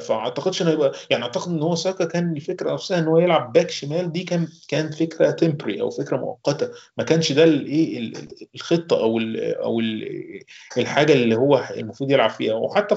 فأعتقدش 0.00 0.62
إنه 0.62 0.70
هيبقى 0.70 0.92
يعني 1.10 1.24
أعتقد 1.24 1.48
إن 1.50 1.62
هو 1.62 1.74
ساكا 1.74 2.04
كان 2.04 2.36
الفكرة 2.36 2.72
نفسها 2.72 2.98
إن 2.98 3.04
هو 3.04 3.18
يلعب 3.18 3.52
باك 3.52 3.70
شمال 3.70 4.12
دي 4.12 4.24
كان 4.24 4.48
كان 4.68 4.90
فكرة 4.90 5.30
temporary 5.30 5.80
أو 5.80 5.90
فكرة 5.90 6.16
مؤقتة. 6.16 6.70
ما 6.96 7.04
كانش 7.04 7.32
ده 7.32 7.44
الايه 7.44 7.98
ال- 7.98 8.16
ال- 8.16 8.48
الخطة 8.54 9.00
أو 9.00 9.18
ال 9.18 9.54
أو 9.54 9.80
ال 9.80 10.42
الحاجة 10.78 11.12
اللي 11.12 11.34
هو 11.36 11.68
المفروض 11.76 12.10
يلعب 12.10 12.30
فيها. 12.30 12.54
وحتى 12.54 12.96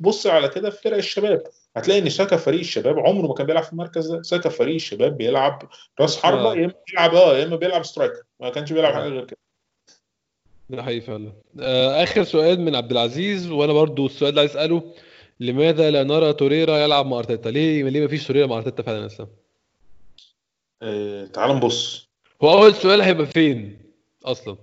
بص 0.00 0.26
على 0.26 0.48
كده 0.48 0.70
في 0.70 0.82
فرق 0.82 0.96
الشباب. 0.96 1.42
هتلاقي 1.76 2.00
إن 2.00 2.08
ساكا 2.08 2.36
فريق 2.36 2.60
الشباب 2.60 2.98
عمره 2.98 3.26
ما 3.26 3.34
كان 3.34 3.46
بيلعب 3.46 3.62
في 3.64 3.72
المركز 3.72 4.12
ده. 4.12 4.22
ساكا 4.22 4.48
فريق 4.48 4.74
الشباب 4.74 5.16
بيلعب 5.16 5.62
راس 6.00 6.16
حربة 6.18 6.52
آه. 6.52 6.54
يا 6.54 6.64
إما 6.64 6.74
بيلعب 6.88 7.14
آه 7.14 7.36
يا 7.38 7.44
إما 7.44 7.56
بيلعب 7.56 7.84
سترايكر 7.84 8.22
ما 8.40 8.50
كانش 8.50 8.72
بيلعب 8.72 8.92
حاجة 8.94 9.08
غير 9.08 9.24
كده. 9.24 9.38
ده 10.70 10.82
حقيقي 10.82 11.00
فعلا. 11.00 11.32
آه، 11.60 12.02
آخر 12.02 12.24
سؤال 12.24 12.60
من 12.60 12.74
عبد 12.74 12.90
العزيز 12.90 13.50
وأنا 13.50 13.72
برضو 13.72 14.06
السؤال 14.06 14.30
اللي 14.30 14.40
عايز 14.40 14.50
أسأله 14.50 14.82
لماذا 15.40 15.90
لا 15.90 16.02
نرى 16.02 16.32
توريرا 16.32 16.78
يلعب 16.78 17.06
مع 17.06 17.18
أرتيتا؟ 17.18 17.48
ليه 17.48 17.82
ليه 17.84 18.00
ما 18.00 18.08
فيش 18.08 18.26
توريرا 18.26 18.46
مع 18.46 18.56
أرتيتا 18.56 18.82
فعلا 18.82 19.00
يا 19.00 19.06
اسلام 19.06 19.28
آه 20.82 21.26
تعال 21.26 21.56
نبص. 21.56 22.08
هو 22.42 22.52
أول 22.58 22.74
سؤال 22.74 23.00
هيبقى 23.02 23.26
فين 23.26 23.78
أصلا؟ 24.24 24.56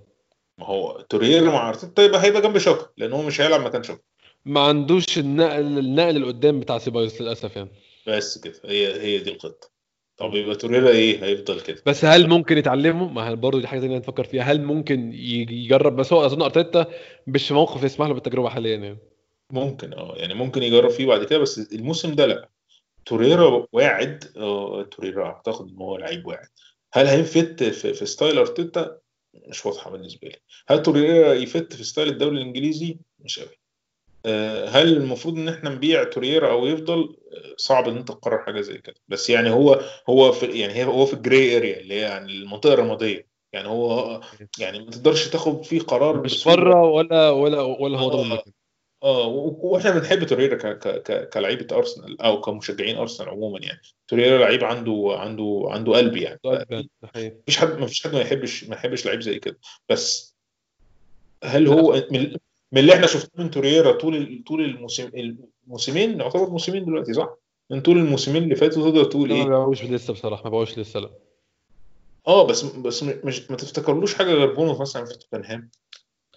ما 0.58 0.66
هو 0.66 1.00
تورييرا 1.08 1.50
مع 1.50 1.68
أرتيتا 1.68 2.02
يبقى 2.02 2.22
هيبقى 2.24 2.42
جنب 2.42 2.58
شاكا 2.58 2.86
لأن 2.96 3.12
هو 3.12 3.22
مش 3.22 3.40
هيلعب 3.40 3.60
مكان 3.60 3.82
شاكا 3.82 4.00
ما 4.44 4.60
عندوش 4.60 5.18
النقل 5.18 5.78
النقل 5.78 6.16
اللي 6.16 6.26
قدام 6.26 6.60
بتاع 6.60 6.78
سيبايوس 6.78 7.20
للأسف 7.20 7.56
يعني. 7.56 7.70
بس 8.06 8.38
كده 8.38 8.60
هي 8.64 9.00
هي 9.00 9.18
دي 9.18 9.32
الخطه 9.32 9.70
طب 10.16 10.34
يبقى 10.34 10.54
توريرا 10.54 10.88
إيه؟ 10.88 11.24
هيفضل 11.24 11.60
كده. 11.60 11.82
بس 11.86 12.04
هل 12.04 12.28
ممكن 12.28 12.58
يتعلموا 12.58 13.08
ما 13.08 13.22
هل 13.22 13.36
برضه 13.36 13.60
دي 13.60 13.66
حاجة 13.66 13.80
ثانية 13.80 13.98
نفكر 13.98 14.24
فيها. 14.24 14.42
هل 14.42 14.62
ممكن 14.62 15.12
يجرب؟ 15.12 15.96
بس 15.96 16.12
هو 16.12 16.26
أظن 16.26 16.42
أرتيتا 16.42 16.86
مش 17.26 17.52
موقف 17.52 17.84
يسمح 17.84 18.06
له 18.06 18.14
بالتجربة 18.14 18.48
حاليا 18.48 18.76
يعني. 18.76 18.98
ممكن 19.52 19.92
آه 19.92 20.14
يعني 20.16 20.34
ممكن 20.34 20.62
يجرب 20.62 20.90
فيه 20.90 21.06
بعد 21.06 21.24
كده 21.24 21.38
بس 21.38 21.72
الموسم 21.72 22.14
ده 22.14 22.26
لا. 22.26 22.48
توريرا 23.06 23.66
واعد 23.72 24.24
آه 24.36 24.82
توريرا 24.82 25.24
أعتقد 25.26 25.68
إن 25.68 25.76
هو 25.76 25.96
لعيب 25.96 26.26
واعد. 26.26 26.48
هل 26.94 27.06
هي 27.06 27.28
fit 27.28 27.62
في, 27.62 27.94
في 27.94 28.06
ستايل 28.06 28.38
أرتيتا؟ 28.38 28.98
مش 29.48 29.66
واضحة 29.66 29.90
بالنسبة 29.90 30.28
لي. 30.28 30.36
هل 30.68 30.82
توريرا 30.82 31.32
ي 31.34 31.43
fit 31.43 31.72
في 31.72 31.84
style 31.84 32.08
الدوري 32.08 32.36
الإنجليزي؟ 32.36 32.98
مش 33.18 33.38
قوي. 33.38 33.48
آه، 33.48 33.63
هل 34.66 34.96
المفروض 34.96 35.36
إن 35.38 35.48
إحنا 35.48 35.70
نبيع 35.70 36.04
توريرا 36.04 36.50
أو 36.50 36.66
يفضل؟ 36.66 37.16
صعب 37.56 37.88
إن 37.88 37.96
أنت 37.96 38.08
تقرر 38.08 38.38
حاجة 38.38 38.60
زي 38.60 38.78
كده. 38.78 38.94
بس 39.08 39.30
يعني 39.30 39.50
هو 39.50 39.80
هو 40.08 40.32
في 40.32 40.46
يعني 40.46 40.84
هو 40.84 41.06
في 41.06 41.14
الجراي 41.14 41.56
اريا 41.56 41.80
اللي 41.80 41.94
هي 41.94 42.00
يعني 42.00 42.32
المنطقة 42.32 42.74
الرمادية. 42.74 43.26
يعني 43.52 43.68
هو 43.68 44.20
يعني 44.58 44.78
ما 44.78 44.90
تقدرش 44.90 45.28
تاخد 45.28 45.64
فيه 45.64 45.80
قرار 45.80 46.20
مش. 46.22 46.44
بره 46.48 46.82
ولا 46.82 47.30
ولا 47.30 47.60
ولا 47.60 47.98
هو 47.98 48.08
ضامن 48.08 48.32
آه. 48.32 48.42
آه 49.02 49.26
وإحنا 49.62 49.90
بنحب 49.90 50.24
توريرا 50.24 50.56
ك- 50.56 50.78
ك- 51.02 51.28
كلعيبه 51.28 51.76
أرسنال 51.76 52.20
أو 52.20 52.40
كمشجعين 52.40 52.96
أرسنال 52.96 53.28
عموما 53.28 53.58
يعني. 53.62 53.80
توريرا 54.08 54.38
لعيب 54.38 54.64
عنده 54.64 55.14
عنده 55.18 55.64
عنده 55.66 55.92
قلب 55.92 56.16
يعني. 56.16 56.40
حقيقي. 57.04 57.36
مفيش 57.42 57.58
حد 57.58 57.78
مفيش 57.78 58.04
حد 58.04 58.12
ما 58.14 58.20
يحبش 58.20 58.64
ما 58.64 58.74
يحبش 58.76 59.06
لعيب 59.06 59.20
زي 59.20 59.38
كده. 59.38 59.58
بس 59.88 60.34
هل 61.44 61.68
هو 61.68 62.06
من 62.10 62.36
من 62.74 62.80
اللي 62.80 62.94
إحنا 62.94 63.06
شفناه 63.06 63.44
من 63.44 63.50
توريرا 63.50 63.92
طول 63.92 64.42
طول 64.46 64.64
الموسم 64.64 65.10
الموسمين 65.66 66.20
يعتبر 66.20 66.50
موسمين 66.50 66.84
دلوقتي 66.84 67.12
صح؟ 67.14 67.36
من 67.70 67.80
طول 67.80 67.98
الموسمين 67.98 68.42
اللي 68.42 68.54
فاتوا 68.56 68.90
تقدر 68.90 69.04
تقول 69.04 69.28
ما 69.28 69.34
إيه؟ 69.34 69.44
بقوش 69.44 69.84
لسه 69.84 70.12
بصراحة 70.12 70.44
ما 70.44 70.50
بقوش 70.50 70.78
لسه 70.78 71.00
لا 71.00 71.10
آه 72.26 72.46
بس 72.46 72.64
بس 72.64 73.02
مش 73.02 73.50
ما 73.50 73.56
تفتكرلوش 73.56 74.14
حاجة 74.14 74.26
غير 74.32 74.54
بونو 74.54 74.78
مثلا 74.78 75.04
في 75.04 75.14
توتنهام 75.18 75.70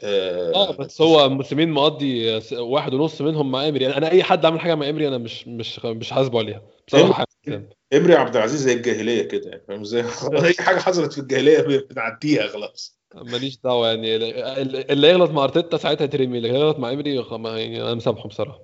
آه 0.04 0.72
بس 0.72 1.02
هو 1.02 1.30
موسمين 1.30 1.70
مقضي 1.70 2.42
واحد 2.54 2.94
ونص 2.94 3.22
منهم 3.22 3.52
مع 3.52 3.68
امري 3.68 3.88
أنا 3.88 4.12
أي 4.12 4.24
حد 4.24 4.46
عمل 4.46 4.60
حاجة 4.60 4.76
مع 4.76 4.90
امري 4.90 5.08
أنا 5.08 5.18
مش 5.18 5.48
مش 5.48 5.86
مش 5.86 6.12
حاسبه 6.12 6.40
عليها 6.40 6.62
بصراحة. 6.88 7.26
امري 7.94 8.16
عبد 8.16 8.36
العزيز 8.36 8.62
زي 8.62 8.74
الجاهلية 8.74 9.24
كده 9.24 9.50
يعني 9.50 9.64
فاهم 9.68 9.82
إزاي؟ 9.82 10.04
أي 10.48 10.54
حاجة 10.54 10.80
حصلت 10.80 11.14
في 11.14 11.22
الجاهلية 11.22 11.88
بنعديها 11.90 12.48
خلاص 12.48 12.97
ماليش 13.16 13.58
دعوة 13.64 13.88
يعني 13.88 14.16
ال- 14.16 14.92
اللي 14.92 15.10
يغلط 15.10 15.32
مع 15.32 15.44
أرتيتا 15.44 15.78
ساعتها 15.78 16.06
يترمي 16.08 16.38
اللي 16.38 16.50
يغلط 16.50 16.80
مع 16.80 16.92
إمري 16.94 17.16
يعني 17.16 17.82
أنا 17.82 17.94
مسامحه 17.94 18.28
بصراحة. 18.30 18.60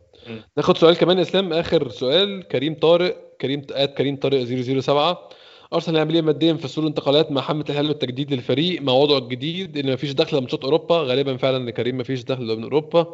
ناخد 0.58 0.78
سؤال 0.78 0.98
كمان 0.98 1.20
إسلام 1.20 1.54
آخر 1.54 1.90
سؤال 1.90 2.48
كريم 2.48 2.76
طارق 2.76 3.18
كريم 3.42 3.62
at 3.72 3.98
كريم 3.98 4.16
طارق 4.16 4.44
007 4.44 5.30
أرسنال 5.74 5.98
يعمل 5.98 6.14
إيه 6.16 6.22
ماديا 6.22 6.54
في 6.54 6.68
سوق 6.68 6.84
الانتقالات 6.84 7.32
مع 7.32 7.42
حملة 7.42 7.66
الحل 7.70 7.88
والتجديد 7.90 8.34
للفريق 8.34 8.82
مع 8.82 8.94
وضعه 8.94 9.18
الجديد 9.18 9.78
إن 9.78 9.94
مفيش 9.94 10.12
دخل 10.12 10.38
لماتشات 10.38 10.64
أوروبا؟ 10.64 10.96
غالبا 10.98 11.38
فعلا 11.38 11.58
إن 11.58 11.70
كريم 11.70 11.98
مفيش 11.98 12.24
دخل 12.24 12.58
من 12.58 12.64
أوروبا 12.64 13.14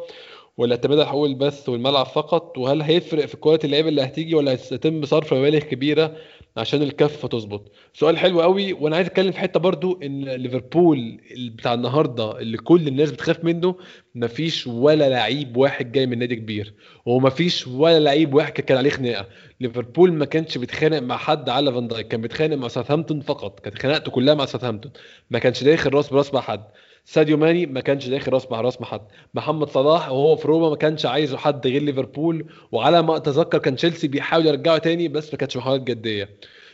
والاعتماد 0.56 0.98
على 0.98 1.08
حقوق 1.08 1.24
البث 1.26 1.68
والملعب 1.68 2.06
فقط. 2.06 2.58
وهل 2.58 2.82
هيفرق 2.82 3.26
في 3.26 3.36
quality 3.36 3.66
اللعيبة 3.66 3.88
اللي 3.88 4.02
هتيجي 4.02 4.34
ولا 4.34 4.52
هيتم 4.52 5.04
صرف 5.04 5.34
مبالغ 5.34 5.58
كبيرة 5.58 6.16
عشان 6.56 6.82
الكفه 6.82 7.28
تظبط. 7.28 7.72
سؤال 7.94 8.18
حلو 8.18 8.42
قوي 8.42 8.72
وأنا 8.72 8.96
عايز 8.96 9.06
أتكلم 9.06 9.32
في 9.32 9.38
حتة 9.38 9.60
برضو 9.60 10.00
إن 10.02 10.24
ليفربول 10.24 11.20
بتاع 11.36 11.74
النهارده 11.74 12.38
اللي 12.38 12.56
كل 12.56 12.88
الناس 12.88 13.10
بتخاف 13.10 13.44
منه 13.44 13.76
مفيش 14.14 14.66
ولا 14.66 15.08
لعيب 15.08 15.56
واحد 15.56 15.92
جاي 15.92 16.06
من 16.06 16.18
نادي 16.18 16.36
كبير 16.36 16.74
ومفيش 17.06 17.66
ولا 17.66 18.00
لعيب 18.00 18.34
واحد 18.34 18.52
كان 18.52 18.78
عليه 18.78 18.90
خناقة. 18.90 19.26
ليفربول 19.60 20.12
ما 20.12 20.24
كانش 20.24 20.58
بيتخانق 20.58 20.98
مع 20.98 21.16
حد 21.16 21.48
على 21.48 21.72
فان 21.72 21.88
دايك 21.88 22.08
كان 22.08 22.20
بيتخانق 22.20 22.56
مع 22.56 22.68
ساوثهامبتون 22.68 23.20
فقط 23.20 23.60
كانت 23.60 23.78
خناقته 23.78 24.10
كلها 24.10 24.34
مع 24.34 24.46
ساوثهامبتون 24.46 24.92
ما 25.30 25.38
كانش 25.38 25.64
داخل 25.64 25.94
راس 25.94 26.08
براس 26.08 26.34
مع 26.34 26.40
حد. 26.40 26.64
ساديو 27.04 27.36
ماني 27.36 27.66
ما 27.66 27.80
كانش 27.80 28.08
داخل 28.08 28.32
راس 28.32 28.50
مع 28.50 28.60
راس 28.60 28.80
مع 28.80 28.86
حد. 28.86 29.00
محمد 29.34 29.68
صلاح 29.68 30.10
وهو 30.10 30.36
في 30.36 30.48
روما 30.48 30.68
ما 30.70 30.76
كانش 30.76 31.06
عايزه 31.06 31.36
حد 31.36 31.66
غير 31.66 31.82
ليفربول 31.82 32.46
وعلى 32.72 33.02
ما 33.02 33.16
أتذكر 33.16 33.58
كان 33.58 33.76
تشيلسي 33.76 34.08
بيحاول 34.08 34.46
يرجعه 34.46 34.78
تاني 34.78 35.08
بس 35.08 35.32
ما 35.32 35.38
كانتش 35.38 35.56
محاولات 35.56 35.82
جدية. 35.82 36.28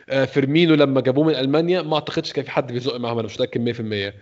آه 0.09 0.25
فيرمينو 0.25 0.75
لما 0.75 1.01
جابوه 1.01 1.25
من 1.25 1.35
ألمانيا 1.35 1.83
ما 1.83 1.95
أعتقدش 1.95 2.33
كان 2.33 2.45
في 2.45 2.51
حد 2.51 2.73
بيزق 2.73 2.97
معاهم 2.97 3.19
أنا 3.19 3.27
مش 3.27 3.35
متأكد 3.35 3.61
100% 4.11 4.15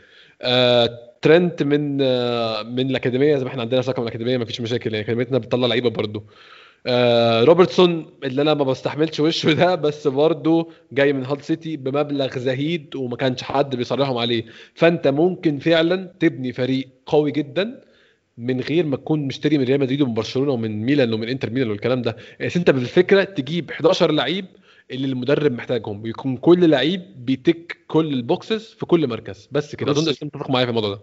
آه 0.42 0.98
ترنت 1.22 1.62
من 1.62 1.98
آه 2.02 2.62
من 2.62 2.90
الأكاديمية 2.90 3.36
زي 3.36 3.44
ما 3.44 3.50
إحنا 3.50 3.62
عندنا 3.62 3.82
ثقه 3.82 4.00
من 4.00 4.06
الأكاديمية 4.08 4.36
ما 4.36 4.44
فيش 4.44 4.60
مشاكل 4.60 4.92
يعني 4.94 5.04
أكاديميتنا 5.04 5.38
بتطلع 5.38 5.66
لعيبة 5.66 5.90
برضه 5.90 6.24
آه 6.86 7.44
روبرتسون 7.44 8.18
اللي 8.24 8.42
أنا 8.42 8.54
ما 8.54 8.64
بستحملش 8.64 9.20
وشه 9.20 9.52
ده 9.52 9.74
بس 9.74 10.06
برضه 10.08 10.70
جاي 10.92 11.12
من 11.12 11.24
هال 11.24 11.44
سيتي 11.44 11.76
بمبلغ 11.76 12.38
زهيد 12.38 12.96
وما 12.96 13.16
كانش 13.16 13.42
حد 13.42 13.76
بيصارعهم 13.76 14.16
عليه. 14.18 14.44
فأنت 14.74 15.08
ممكن 15.08 15.58
فعلا 15.58 16.14
تبني 16.20 16.52
فريق 16.52 16.88
قوي 17.06 17.32
جدا 17.32 17.84
من 18.38 18.60
غير 18.60 18.86
ما 18.86 18.96
تكون 18.96 19.20
مشتري 19.26 19.58
من 19.58 19.64
ريال 19.64 19.80
مدريد 19.80 20.02
ومن 20.02 20.14
برشلونة 20.14 20.52
ومن 20.52 20.82
ميلان 20.82 21.12
ومن 21.14 21.28
إنتر 21.28 21.50
ميلان 21.50 21.70
والكلام 21.70 22.02
ده. 22.02 22.16
بس 22.40 22.56
أنت 22.56 22.70
بالفكرة 22.70 23.24
تجيب 23.24 23.70
11 23.70 24.10
لعيب 24.12 24.46
اللي 24.90 25.06
المدرب 25.06 25.52
محتاجهم 25.52 26.02
ويكون 26.02 26.36
كل 26.36 26.70
لعيب 26.70 27.24
بي 27.26 27.43
tick 27.43 27.78
كل 27.88 28.12
ال 28.12 28.21
boxes 28.21 28.64
في 28.78 28.86
كل 28.86 29.06
مركز. 29.08 29.48
بس 29.52 29.74
كده. 29.74 29.90
أظن 29.92 30.08
انت 30.08 30.24
متفق 30.24 30.50
معايا 30.50 30.64
في 30.66 30.70
الموضوع 30.70 30.94
ده. 30.94 31.00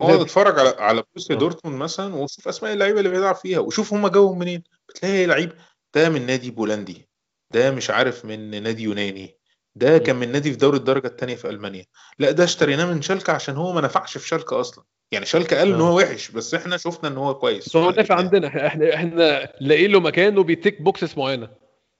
اقعد 0.00 0.20
اتفرج 0.20 0.58
على 0.58 0.74
على 0.78 1.02
بروسيا 1.14 1.34
دورتموند 1.34 1.78
مثلا 1.78 2.14
وشوف 2.14 2.48
أسماء 2.48 2.72
اللعيبة 2.72 2.98
اللي 2.98 3.10
بيلعب 3.10 3.34
فيها 3.34 3.58
وشوف 3.58 3.92
هم 3.92 4.08
جاوهم 4.08 4.38
منين. 4.38 4.62
بتلاقي 4.88 5.26
لعيب 5.26 5.52
ده 5.94 6.08
من 6.08 6.26
نادي 6.26 6.50
بولندي 6.50 7.08
ده 7.50 7.70
مش 7.70 7.90
عارف 7.90 8.24
من 8.24 8.62
نادي 8.62 8.82
يوناني 8.82 9.38
ده 9.74 9.98
كان 9.98 10.16
من 10.16 10.32
نادي 10.32 10.50
في 10.50 10.56
دوري 10.56 10.76
الدرجة 10.76 11.06
الثانية 11.06 11.34
في 11.34 11.48
ألمانيا. 11.48 11.84
لا 12.18 12.30
ده 12.30 12.44
اشتريناه 12.44 12.84
من 12.84 13.02
شالكة 13.02 13.32
عشان 13.32 13.56
هو 13.56 13.72
ما 13.72 13.80
نفعش 13.80 14.18
في 14.18 14.28
شالكة 14.28 14.60
أصلا. 14.60 14.84
يعني 15.12 15.26
شالكة 15.26 15.58
قال 15.58 15.72
إن 15.74 15.80
هو 15.80 15.96
وحش 15.98 16.30
بس 16.30 16.54
إحنا 16.54 16.76
شفنا 16.76 17.08
إن 17.08 17.16
هو 17.16 17.34
كويس. 17.34 17.76
هو 17.76 17.90
نافع 17.90 18.14
عندنا. 18.14 18.66
إحنا 18.66 18.94
إحنا 18.94 19.52
لاقيين 19.60 19.90
له 19.90 20.00
مكان 20.00 20.38
وبي 20.38 20.57
tick 20.57 20.82
boxes 20.82 21.18
معينة. 21.18 21.48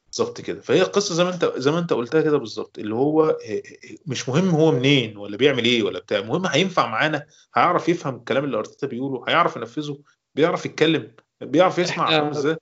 بالظبط 0.09 0.41
كده. 0.41 0.61
فهي 0.61 0.83
القصة 0.83 1.15
زي 1.15 1.25
ما 1.25 1.35
انت 1.35 1.53
زي 1.57 1.71
ما 1.71 1.79
انت 1.79 1.93
قلتها 1.93 2.21
كده 2.21 2.39
بالظبط 2.39 2.79
اللي 2.79 2.95
هو 2.95 3.37
مش 4.07 4.29
مهم 4.29 4.49
هو 4.49 4.73
منين 4.73 5.17
ولا 5.17 5.37
بيعمل 5.37 5.65
إيه 5.65 5.83
ولا 5.83 5.99
بتاع 5.99 6.19
المهم 6.19 6.47
هينفع 6.47 6.87
معانا 6.87 7.27
هيعرف 7.57 7.89
يفهم 7.89 8.17
الكلام 8.17 8.45
اللي 8.45 8.59
أرتيتا 8.59 8.87
بيقوله 8.87 9.25
هيعرف 9.29 9.57
ينفذه 9.57 9.99
بيعرف 10.35 10.67
يتكلم 10.67 11.13
بيعرف 11.41 11.79
يسمع 11.79 12.05
إحنا 12.05 12.31
إزاي. 12.31 12.57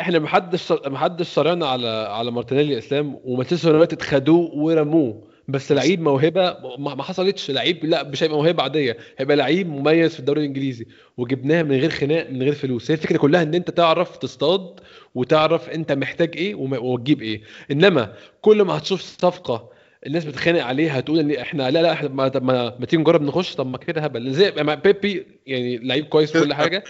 إحنا 0.00 0.18
ما 0.18 0.28
حدش 0.28 0.72
ما 0.72 0.98
حدش 0.98 1.26
صارعنا 1.26 1.66
على 1.66 1.88
على 1.88 2.30
مارتينيلي 2.30 2.78
اسلام 2.78 3.20
ومانشستر 3.24 3.70
يونايتد 3.72 4.02
خدوه 4.02 4.50
ورموه. 4.54 5.31
بس 5.48 5.72
لعيب 5.72 6.00
موهبة 6.00 6.56
ما 6.78 7.02
حصلتش 7.02 7.50
لعيب 7.50 7.84
لا 7.84 8.02
مش 8.02 8.22
هيبقى 8.22 8.36
موهبة 8.36 8.62
عادية 8.62 8.96
هيبقى 9.18 9.36
لعيب 9.36 9.68
مميز 9.68 10.12
في 10.12 10.20
الدوري 10.20 10.40
الإنجليزي. 10.40 10.86
وجبناه 11.16 11.62
من 11.62 11.76
غير 11.80 11.90
خناق 11.90 12.30
من 12.30 12.42
غير 12.42 12.52
فلوس. 12.54 12.90
هي 12.90 12.94
الفكرة 12.94 13.16
كلها 13.18 13.42
إن 13.42 13.54
أنت 13.54 13.70
تعرف 13.70 14.16
تصطاد 14.16 14.80
وتعرف 15.14 15.68
أنت 15.70 15.92
محتاج 15.92 16.36
إيه 16.36 16.54
وتجيب 16.54 17.22
إيه. 17.22 17.42
إنما 17.70 18.14
كل 18.40 18.62
ما 18.62 18.78
هتشوف 18.78 19.00
صفقة 19.00 19.70
الناس 20.06 20.24
بتتخانق 20.24 20.64
عليها 20.64 20.98
هتقول 20.98 21.18
إن 21.18 21.30
إحنا 21.30 21.70
لا 21.70 21.82
لا 21.82 21.92
إحنا 21.92 22.08
ما, 22.08 22.30
ما, 22.34 22.76
ما 22.78 22.86
تيجي 22.86 23.02
نجرب 23.02 23.22
نخش. 23.22 23.54
طب 23.54 23.66
ما 23.66 23.78
كده 23.78 24.00
هبل. 24.00 24.32
زي 24.32 24.52
مع 24.58 24.74
بيبي 24.74 25.26
يعني 25.46 25.78
لعيب 25.78 26.04
كويس 26.04 26.32
كل 26.32 26.54
حاجة 26.54 26.84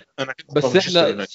بس 0.56 0.76
إحنا 0.76 1.26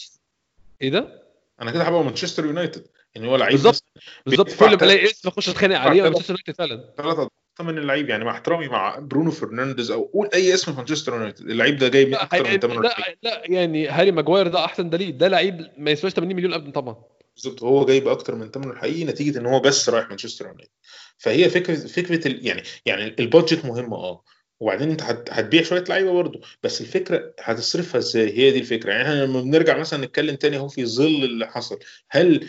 إيه 0.82 0.90
ده؟ 0.90 1.24
أنا 1.62 1.72
كده 1.72 1.84
هبقى 1.84 2.04
مانشستر 2.04 2.46
يونايتد. 2.46 2.88
يعني 3.18 3.32
هو 3.32 3.36
لعيب 3.36 3.52
بالظبط 3.52 3.84
بالظبط 4.26 4.54
كل 4.54 4.66
ما 4.66 4.74
الاقي 4.74 5.06
اسم 5.06 5.30
اخش 5.30 5.50
اتخانق 5.50 5.78
عليه 5.78 6.02
مانشستر 6.04 6.30
يونايتد 6.30 6.56
فعلا. 6.56 6.94
ثلاث 6.98 7.28
من 7.60 7.78
اللعيب. 7.78 8.10
يعني 8.10 8.24
مع 8.26 8.32
احترامي 8.32 8.68
مع 8.68 9.00
برونو 9.00 9.32
فرنانديز 9.32 9.92
أو 9.92 10.04
قول 10.04 10.30
أي 10.34 10.54
اسم 10.54 10.72
في 10.72 10.78
مانشستر 10.78 11.14
يونايتد. 11.14 11.50
اللعيب 11.50 11.78
ده 11.78 11.88
جاي 11.88 12.06
من 12.06 12.16
أكتر 12.16 12.44
من 12.52 12.60
8 12.60 12.80
لا 12.80 12.96
لا 13.24 13.42
يعني 13.46 13.88
هاري 13.88 14.12
ماجواير 14.12 14.48
ده 14.48 14.66
أحسن 14.66 14.90
دليل. 14.90 15.18
ده 15.18 15.28
لعيب 15.28 15.68
ما 15.78 15.92
يسواش 15.92 16.12
80 16.14 16.36
مليون 16.36 16.54
ابدا 16.54 16.72
طبعا. 16.72 16.96
بالظبط 17.36 17.64
هو 17.64 17.86
جاي 17.86 18.00
بأكتر 18.00 18.36
من 18.36 18.52
ثمنه 18.52 18.72
الحقيقي 18.72 19.04
نتيجة 19.04 19.40
إن 19.40 19.46
هو 19.46 19.60
بس 19.60 19.90
رايح 19.90 20.10
مانشستر 20.10 20.46
يونايتد. 20.46 20.72
فهي 21.18 21.50
فكره 21.50 21.76
فكرة 21.76 22.36
يعني 22.42 22.64
يعني 22.86 23.16
ال 23.20 23.27
budget 23.27 23.66
مهمة 23.66 23.98
آه. 23.98 24.24
وبعدين 24.60 24.90
انت 24.90 25.02
هتبيع 25.32 25.64
شوية 25.64 25.84
لعيبة 25.90 26.14
برضه. 26.14 26.42
بس 26.64 26.82
الفكرة 26.82 27.34
هتصرفها 27.40 28.00
إزاي؟ 28.00 28.38
هي 28.38 28.52
دي 28.52 28.60
الفكرة. 28.60 28.92
يعني 28.92 29.04
إحنا 29.04 29.26
لما 29.26 29.42
بنرجع 29.42 29.78
مثلا 29.78 30.06
نتكلم 30.06 30.36
تاني 30.36 30.58
اهو 30.58 30.68
في 30.68 30.86
ظل 30.86 31.24
اللي 31.24 31.48
حصل. 31.48 31.80
هل 32.10 32.48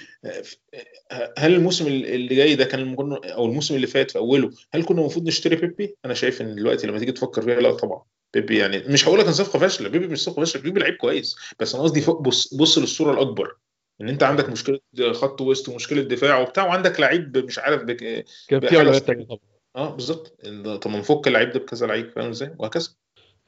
هل 1.39 1.55
الموسم 1.55 1.87
اللي 1.87 2.35
جاي 2.35 2.55
ده 2.55 2.65
كان 2.65 2.97
أو 3.25 3.47
الموسم 3.47 3.75
اللي 3.75 3.87
فات 3.87 4.11
في 4.11 4.19
أوله 4.19 4.51
هل 4.75 4.85
كنا 4.85 5.01
المفروض 5.01 5.27
نشتري 5.27 5.57
بيبي؟ 5.57 5.97
أنا 6.05 6.15
شايف 6.15 6.41
إن 6.41 6.55
دلوقتي 6.55 6.87
لما 6.87 6.99
تيجي 6.99 7.13
تفكر 7.13 7.43
فيها 7.43 7.61
لا 7.61 7.73
طبعا. 7.73 8.03
بيبي 8.35 8.59
يعني 8.59 8.79
مش 8.79 9.09
هقول 9.09 9.19
لك 9.19 9.27
إن 9.27 9.33
صفقة 9.33 9.59
فاشلة 9.59 9.89
بيبي 9.89 10.07
مش 10.07 10.25
صفقة 10.25 10.41
فاشلة 10.41 10.63
بيبي 10.63 10.81
لعيب 10.81 10.95
كويس. 10.95 11.37
بس 11.61 11.75
أنا 11.75 11.85
قصدي 11.85 12.01
بص 12.01 12.55
بص 12.55 12.79
للصورة 12.79 13.13
الأكبر. 13.13 13.57
إن 14.01 14.09
أنت 14.09 14.23
عندك 14.23 14.49
مشكلة 14.49 14.81
خط 15.13 15.41
وسط 15.41 15.69
ومشكلة 15.69 16.03
دفاع 16.03 16.39
وبتاع 16.39 16.67
وعندك 16.67 17.01
لعيب 17.01 17.39
مش 17.39 17.59
عارف 17.59 17.83
بك... 17.83 18.25
كان 18.49 18.61
في 18.61 18.77
اولويات 18.77 19.11
طبعا. 19.11 19.39
آه 19.77 19.91
بالظبط. 19.95 20.41
طب 20.83 20.91
ما 20.91 20.99
نفك 20.99 21.29
اللعيب 21.29 21.51
ده 21.51 21.61
بكذا 21.61 21.87
لعيب 21.87 22.11
فاهم 22.11 22.31
إزاي؟ 22.31 22.55
وهكذا. 22.59 22.89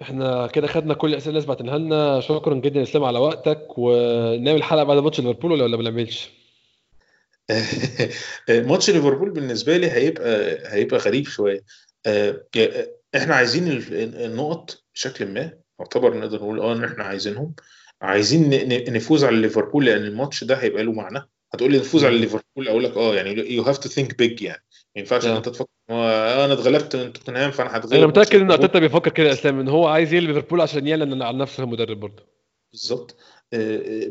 إحنا 0.03 0.47
كده 0.47 0.67
خدنا 0.67 0.95
كل 0.95 1.09
الأسئلة 1.09 1.37
اللي 1.37 1.49
بعتناها 1.49 1.79
لنا. 1.79 2.21
شكرا 2.21 2.55
جدا 2.55 2.83
إسلام 2.83 3.05
على 3.05 3.19
وقتك. 3.19 3.67
ونعمل 3.79 4.63
حلقة 4.63 4.85
بعد 4.85 4.99
ماتش 4.99 5.21
ليفربول 5.21 5.63
ولا 5.63 5.77
ما 5.77 5.83
نعملش؟ 5.83 6.31
ماتش 8.49 8.91
ليفربول 8.91 9.31
بالنسبة 9.31 9.77
لي 9.77 9.91
هيبقى 9.91 10.59
هيبقى 10.75 10.99
غريب 10.99 11.27
شوية. 11.27 11.65
إحنا 13.17 13.35
عايزين 13.35 13.69
النقط 13.93 14.85
بشكل 14.95 15.27
ما 15.27 15.53
يعتبر 15.81 16.19
نقدر 16.19 16.37
نقول 16.37 16.61
آه 16.61 16.73
إن 16.73 16.85
إحنا 16.85 17.05
عايزينهم. 17.05 17.55
عايزين 18.03 18.69
نفوز 18.93 19.25
على 19.25 19.37
ليفربول 19.37 19.85
لأن 19.87 20.05
الماتش 20.05 20.45
ده 20.45 20.55
هيبقى 20.55 20.83
له 20.83 20.93
معنى. 20.93 21.29
هتقول 21.55 21.73
لي 21.73 21.79
نفوز 21.79 22.05
على 22.05 22.19
ليفربول 22.19 22.69
أقول 22.69 22.85
لك 22.85 22.97
آه 22.97 23.15
يعني 23.15 23.55
you 23.55 23.63
have 23.63 23.79
to 23.79 23.89
think 23.89 24.19
big 24.19 24.43
يعني. 24.43 24.63
ما 24.97 25.01
ينفعش 25.01 25.27
إن 25.27 25.31
أنت 25.31 25.49
تفكر 25.49 25.69
آه 25.91 26.45
أنا 26.45 26.53
اتغلبت 26.53 26.97
من 26.97 27.13
توتنهام 27.13 27.51
فأنا 27.51 27.77
هتغلب. 27.77 27.95
أنا 27.95 28.07
متأكد 28.07 28.41
إن 28.41 28.51
أرتيتا 28.51 28.79
بيفكر 28.79 29.11
كده 29.11 29.27
يا 29.29 29.33
أسلام 29.33 29.61
إن 29.61 29.69
هو 29.69 29.87
عايز 29.87 30.13
يغلب 30.13 30.29
ليفربول 30.31 30.61
عشان 30.61 30.87
يعلن 30.87 31.23
على 31.23 31.39
نفسه 31.39 31.63
المدرب 31.63 32.01
برضه. 32.01 32.23
بالظبط. 32.73 33.17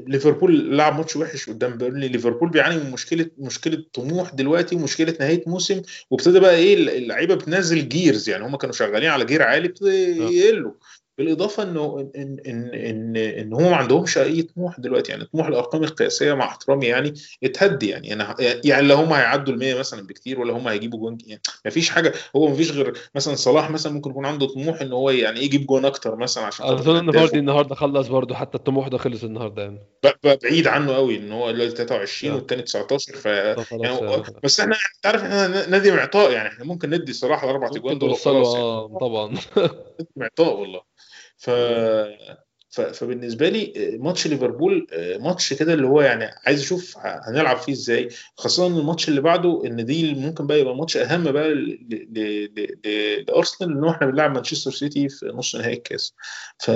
ليفربول 0.07 0.77
لعب 0.77 0.97
ماتش 0.97 1.15
وحش 1.15 1.49
قدام 1.49 1.77
بيرنلي 1.77 2.07
ليفربول 2.07 2.49
بيعاني 2.49 2.77
من 2.83 2.91
مشكلة 2.91 3.29
مشكلة 3.37 3.83
طموح 3.93 4.33
دلوقتي 4.33 4.75
ومشكله 4.75 5.15
نهاية 5.19 5.43
موسم 5.47 5.81
وابتدى 6.09 6.39
بقى 6.39 6.55
إيه 6.55 6.73
اللعيبة 6.97 7.35
بتنزل 7.35 7.89
gears 7.89 8.29
يعني. 8.29 8.45
هم 8.45 8.55
كانوا 8.55 8.73
شغالين 8.75 9.09
على 9.09 9.25
gear 9.25 9.43
عالي 9.43 9.67
ابتدى 9.67 9.89
يقلوا. 10.37 10.71
بالإضافة 11.19 11.63
إنه 11.63 12.09
ان 12.15 12.37
ان 12.47 12.71
ان 12.73 13.17
ان 13.17 13.53
هم 13.53 13.63
ما 13.63 13.75
عندهمش 13.75 14.17
أي 14.17 14.41
طموح 14.41 14.79
دلوقتي. 14.79 15.11
يعني 15.11 15.25
طموح 15.25 15.47
الأرقام 15.47 15.83
القياسية 15.83 16.33
مع 16.33 16.45
احترامي 16.45 16.85
يعني 16.85 17.13
اتهدي 17.43 17.89
يعني. 17.89 18.13
أنا 18.13 18.35
يعني 18.39 18.87
لا 18.87 18.95
هم 18.95 19.13
هيعدوا 19.13 19.53
ال 19.53 19.59
100 19.59 19.75
مثلا 19.75 20.07
بكتير 20.07 20.39
ولا 20.39 20.53
هم 20.53 20.67
هيجيبوا 20.67 20.99
جون 20.99 21.17
يعني 21.27 21.41
ما 21.65 21.71
فيش 21.71 21.89
حاجة. 21.89 22.13
هو 22.35 22.47
ما 22.47 22.55
فيش 22.55 22.71
غير 22.71 22.93
مثلا 23.15 23.35
صلاح 23.35 23.71
مثلا 23.71 23.93
ممكن 23.93 24.09
يكون 24.09 24.25
عنده 24.25 24.47
طموح 24.47 24.81
إن 24.81 24.93
هو 24.93 25.09
يعني 25.09 25.43
يجيب 25.43 25.65
جون 25.65 25.85
أكتر 25.85 26.15
مثلا 26.15 26.43
عشان 26.43 26.65
أظن 26.65 26.95
إن 26.95 27.11
فاردي 27.11 27.39
النهارده 27.39 27.75
خلص 27.75 28.07
برضه. 28.07 28.35
حتى 28.35 28.57
الطموح 28.57 28.87
ده 28.87 28.97
خلص 28.97 29.23
النهارده 29.23 29.61
يعني. 29.63 29.79
بعيد 30.43 30.67
عنه 30.67 30.95
قوي 30.95 31.17
إن 31.17 31.31
هو 31.31 31.51
دلوقتي 31.51 31.75
23 31.75 32.35
والثاني 32.35 32.61
19 32.61 33.13
ف 33.13 33.25
يعني 33.25 34.23
بس 34.43 34.59
إحنا 34.59 34.75
انت 34.95 35.05
عارف 35.05 35.23
إحنا 35.23 35.67
نادي 35.67 35.91
معطاء 35.91 36.31
يعني. 36.31 36.49
إحنا 36.49 36.65
ممكن 36.65 36.89
ندي 36.89 37.13
صلاح 37.13 37.43
الأربع 37.43 37.67
اجوان 37.67 37.99
دول 37.99 38.15
خلاص 38.15 38.55
يعني. 38.55 38.99
طبعا. 38.99 39.33
معطاء 40.15 40.59
والله. 40.59 40.81
ف... 41.39 41.49
فبالنسبة 42.69 43.49
لي 43.49 43.97
ماتش 44.01 44.27
ليفربول 44.27 44.87
ماتش 45.19 45.53
كده 45.53 45.73
اللي 45.73 45.87
هو 45.87 46.01
يعني 46.01 46.25
عايز 46.45 46.59
أشوف 46.61 46.97
هنلعب 46.97 47.57
فيه 47.57 47.71
إزاي 47.73 48.09
خاصة 48.37 48.67
الماتش 48.67 49.09
اللي 49.09 49.21
بعده 49.21 49.61
إن 49.65 49.85
دي 49.85 50.13
ممكن 50.13 50.47
بقى 50.47 50.59
يبقى 50.59 50.75
ماتش 50.75 50.97
أهم 50.97 51.31
بقى. 51.31 51.53
لأرسنال 53.27 53.71
إن 53.77 53.89
إحنا 53.89 54.07
بنلعب 54.07 54.31
مانشستر 54.35 54.71
سيتي 54.71 55.09
في 55.09 55.25
نص 55.25 55.55
نهائي 55.55 55.73
الكاس 55.77 56.13
ف 56.59 56.71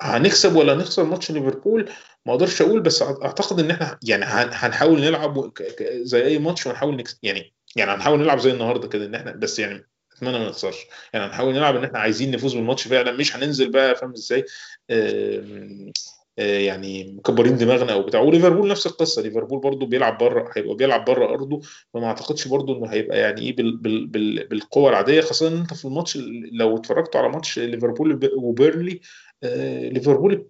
هنكسب 0.00 0.56
ولا 0.56 0.74
نخسر 0.74 1.04
ماتش 1.04 1.30
ليفربول 1.30 1.90
ما 2.26 2.32
أقدرش 2.32 2.62
أقول 2.62 2.80
بس 2.80 3.02
أعتقد 3.02 3.60
إن 3.60 3.70
إحنا 3.70 3.98
يعني 4.02 4.24
هنحاول 4.24 5.00
نلعب 5.00 5.52
زي 5.82 6.24
أي 6.24 6.38
ماتش 6.38 6.66
ونحاول 6.66 6.96
نكسب 6.96 7.18
يعني 7.22 7.52
يعني 7.76 7.90
هنحاول 7.90 8.20
نلعب 8.20 8.38
زي 8.38 8.50
النهارده 8.52 8.88
كده 8.88 9.06
إن 9.06 9.14
إحنا 9.14 9.32
بس 9.32 9.58
يعني 9.58 9.86
اتمنى 10.22 10.38
ما 10.38 10.48
نخسرش 10.48 10.76
يعني 11.12 11.26
هنحاول 11.26 11.54
نلعب 11.54 11.76
إن 11.76 11.84
إحنا 11.84 11.98
عايزين 11.98 12.30
نفوز 12.30 12.54
بالماتش 12.54 12.88
فعلا 12.88 13.12
مش 13.12 13.36
هننزل 13.36 13.70
بقى 13.70 13.96
فاهم 13.96 14.12
إزاي؟ 14.12 14.44
آه، 14.90 16.58
يعني 16.58 17.12
مكبرين 17.12 17.56
دماغنا 17.56 17.92
أو 17.92 18.02
بتاع. 18.02 18.20
وليفربول 18.20 18.68
نفس 18.68 18.86
القصة. 18.86 19.22
ليفربول 19.22 19.60
برضو 19.60 19.86
بيلعب 19.86 20.18
بره 20.18 20.50
هيبقى 20.56 20.74
بيلعب 20.74 21.04
بره 21.04 21.24
أرضه. 21.28 21.60
فما 21.94 22.06
أعتقدش 22.06 22.48
برضو 22.48 22.78
إنه 22.78 22.86
هيبقى 22.86 23.18
يعني 23.18 23.40
إيه 23.40 23.56
بال 23.56 23.76
بال 23.76 24.06
بال 24.06 24.48
بالقوة 24.48 24.90
العادية. 24.90 25.20
خاصة 25.20 25.48
إن 25.48 25.56
أنت 25.56 25.74
في 25.74 25.84
الماتش 25.84 26.18
لو 26.52 26.76
اتفرجتوا 26.76 27.20
على 27.20 27.28
ماتش 27.32 27.58
ليفربول 27.58 28.30
وبيرنلي 28.36 29.00
آه، 29.42 29.88
ليفربول 29.88 30.46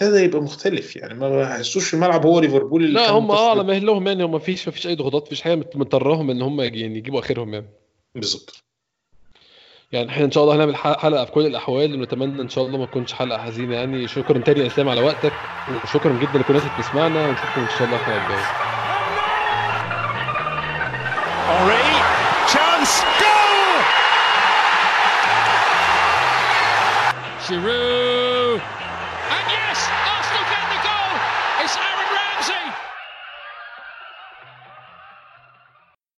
ابتدى 0.00 0.18
يبقى 0.24 0.40
مختلف. 0.42 0.96
يعني 0.96 1.14
ما 1.14 1.40
بحسوش 1.40 1.94
الملعب 1.94 2.26
هو 2.26 2.40
ليفربول 2.40 2.84
اللي 2.84 2.94
لا 2.94 3.10
هم 3.10 3.30
آه 3.30 3.50
على 3.50 3.64
مهلهم 3.64 4.06
يعني. 4.06 4.24
هم 4.24 4.30
مفيش 4.32 4.68
مفيش 4.68 4.86
أي 4.86 4.94
ضغوطات 4.94 5.22
مفيش 5.22 5.42
حاجة 5.42 5.54
مت- 5.54 5.76
مضطرهم 5.76 6.30
إن 6.30 6.42
هم 6.42 6.60
يعني 6.60 6.98
يجيبوا 6.98 7.20
آخرهم 7.20 7.54
يعني. 7.54 7.66
بالظبط. 8.14 8.65
يعني 9.92 10.10
إحنا 10.10 10.24
إن 10.24 10.30
شاء 10.30 10.44
الله 10.44 10.54
هنعمل 10.56 10.76
حلقة 10.76 11.24
في 11.24 11.32
كل 11.32 11.46
الأحوال 11.46 11.94
ونتمنى 11.94 12.42
إن 12.42 12.48
شاء 12.48 12.66
الله 12.66 12.78
ما 12.78 12.86
تكونش 12.86 13.12
حلقة 13.12 13.38
حزينة 13.38 13.74
يعني. 13.74 14.08
شكرا 14.08 14.38
تاني 14.38 14.60
يا 14.60 14.66
إسلام 14.66 14.88
على 14.88 15.00
وقتك 15.00 15.32
وشكرا 15.84 16.12
جدا 16.12 16.38
لكل 16.38 16.54
الناس 16.54 16.62
اللي 16.62 16.76
بتسمعنا 16.78 17.28
ونشوفكم 17.28 17.60
إن 17.60 17.68
شاء 17.78 17.84
الله 17.86 17.96
الحلقة 17.96 18.24
الجاية! 18.24 18.46
Giroud! 27.46 27.85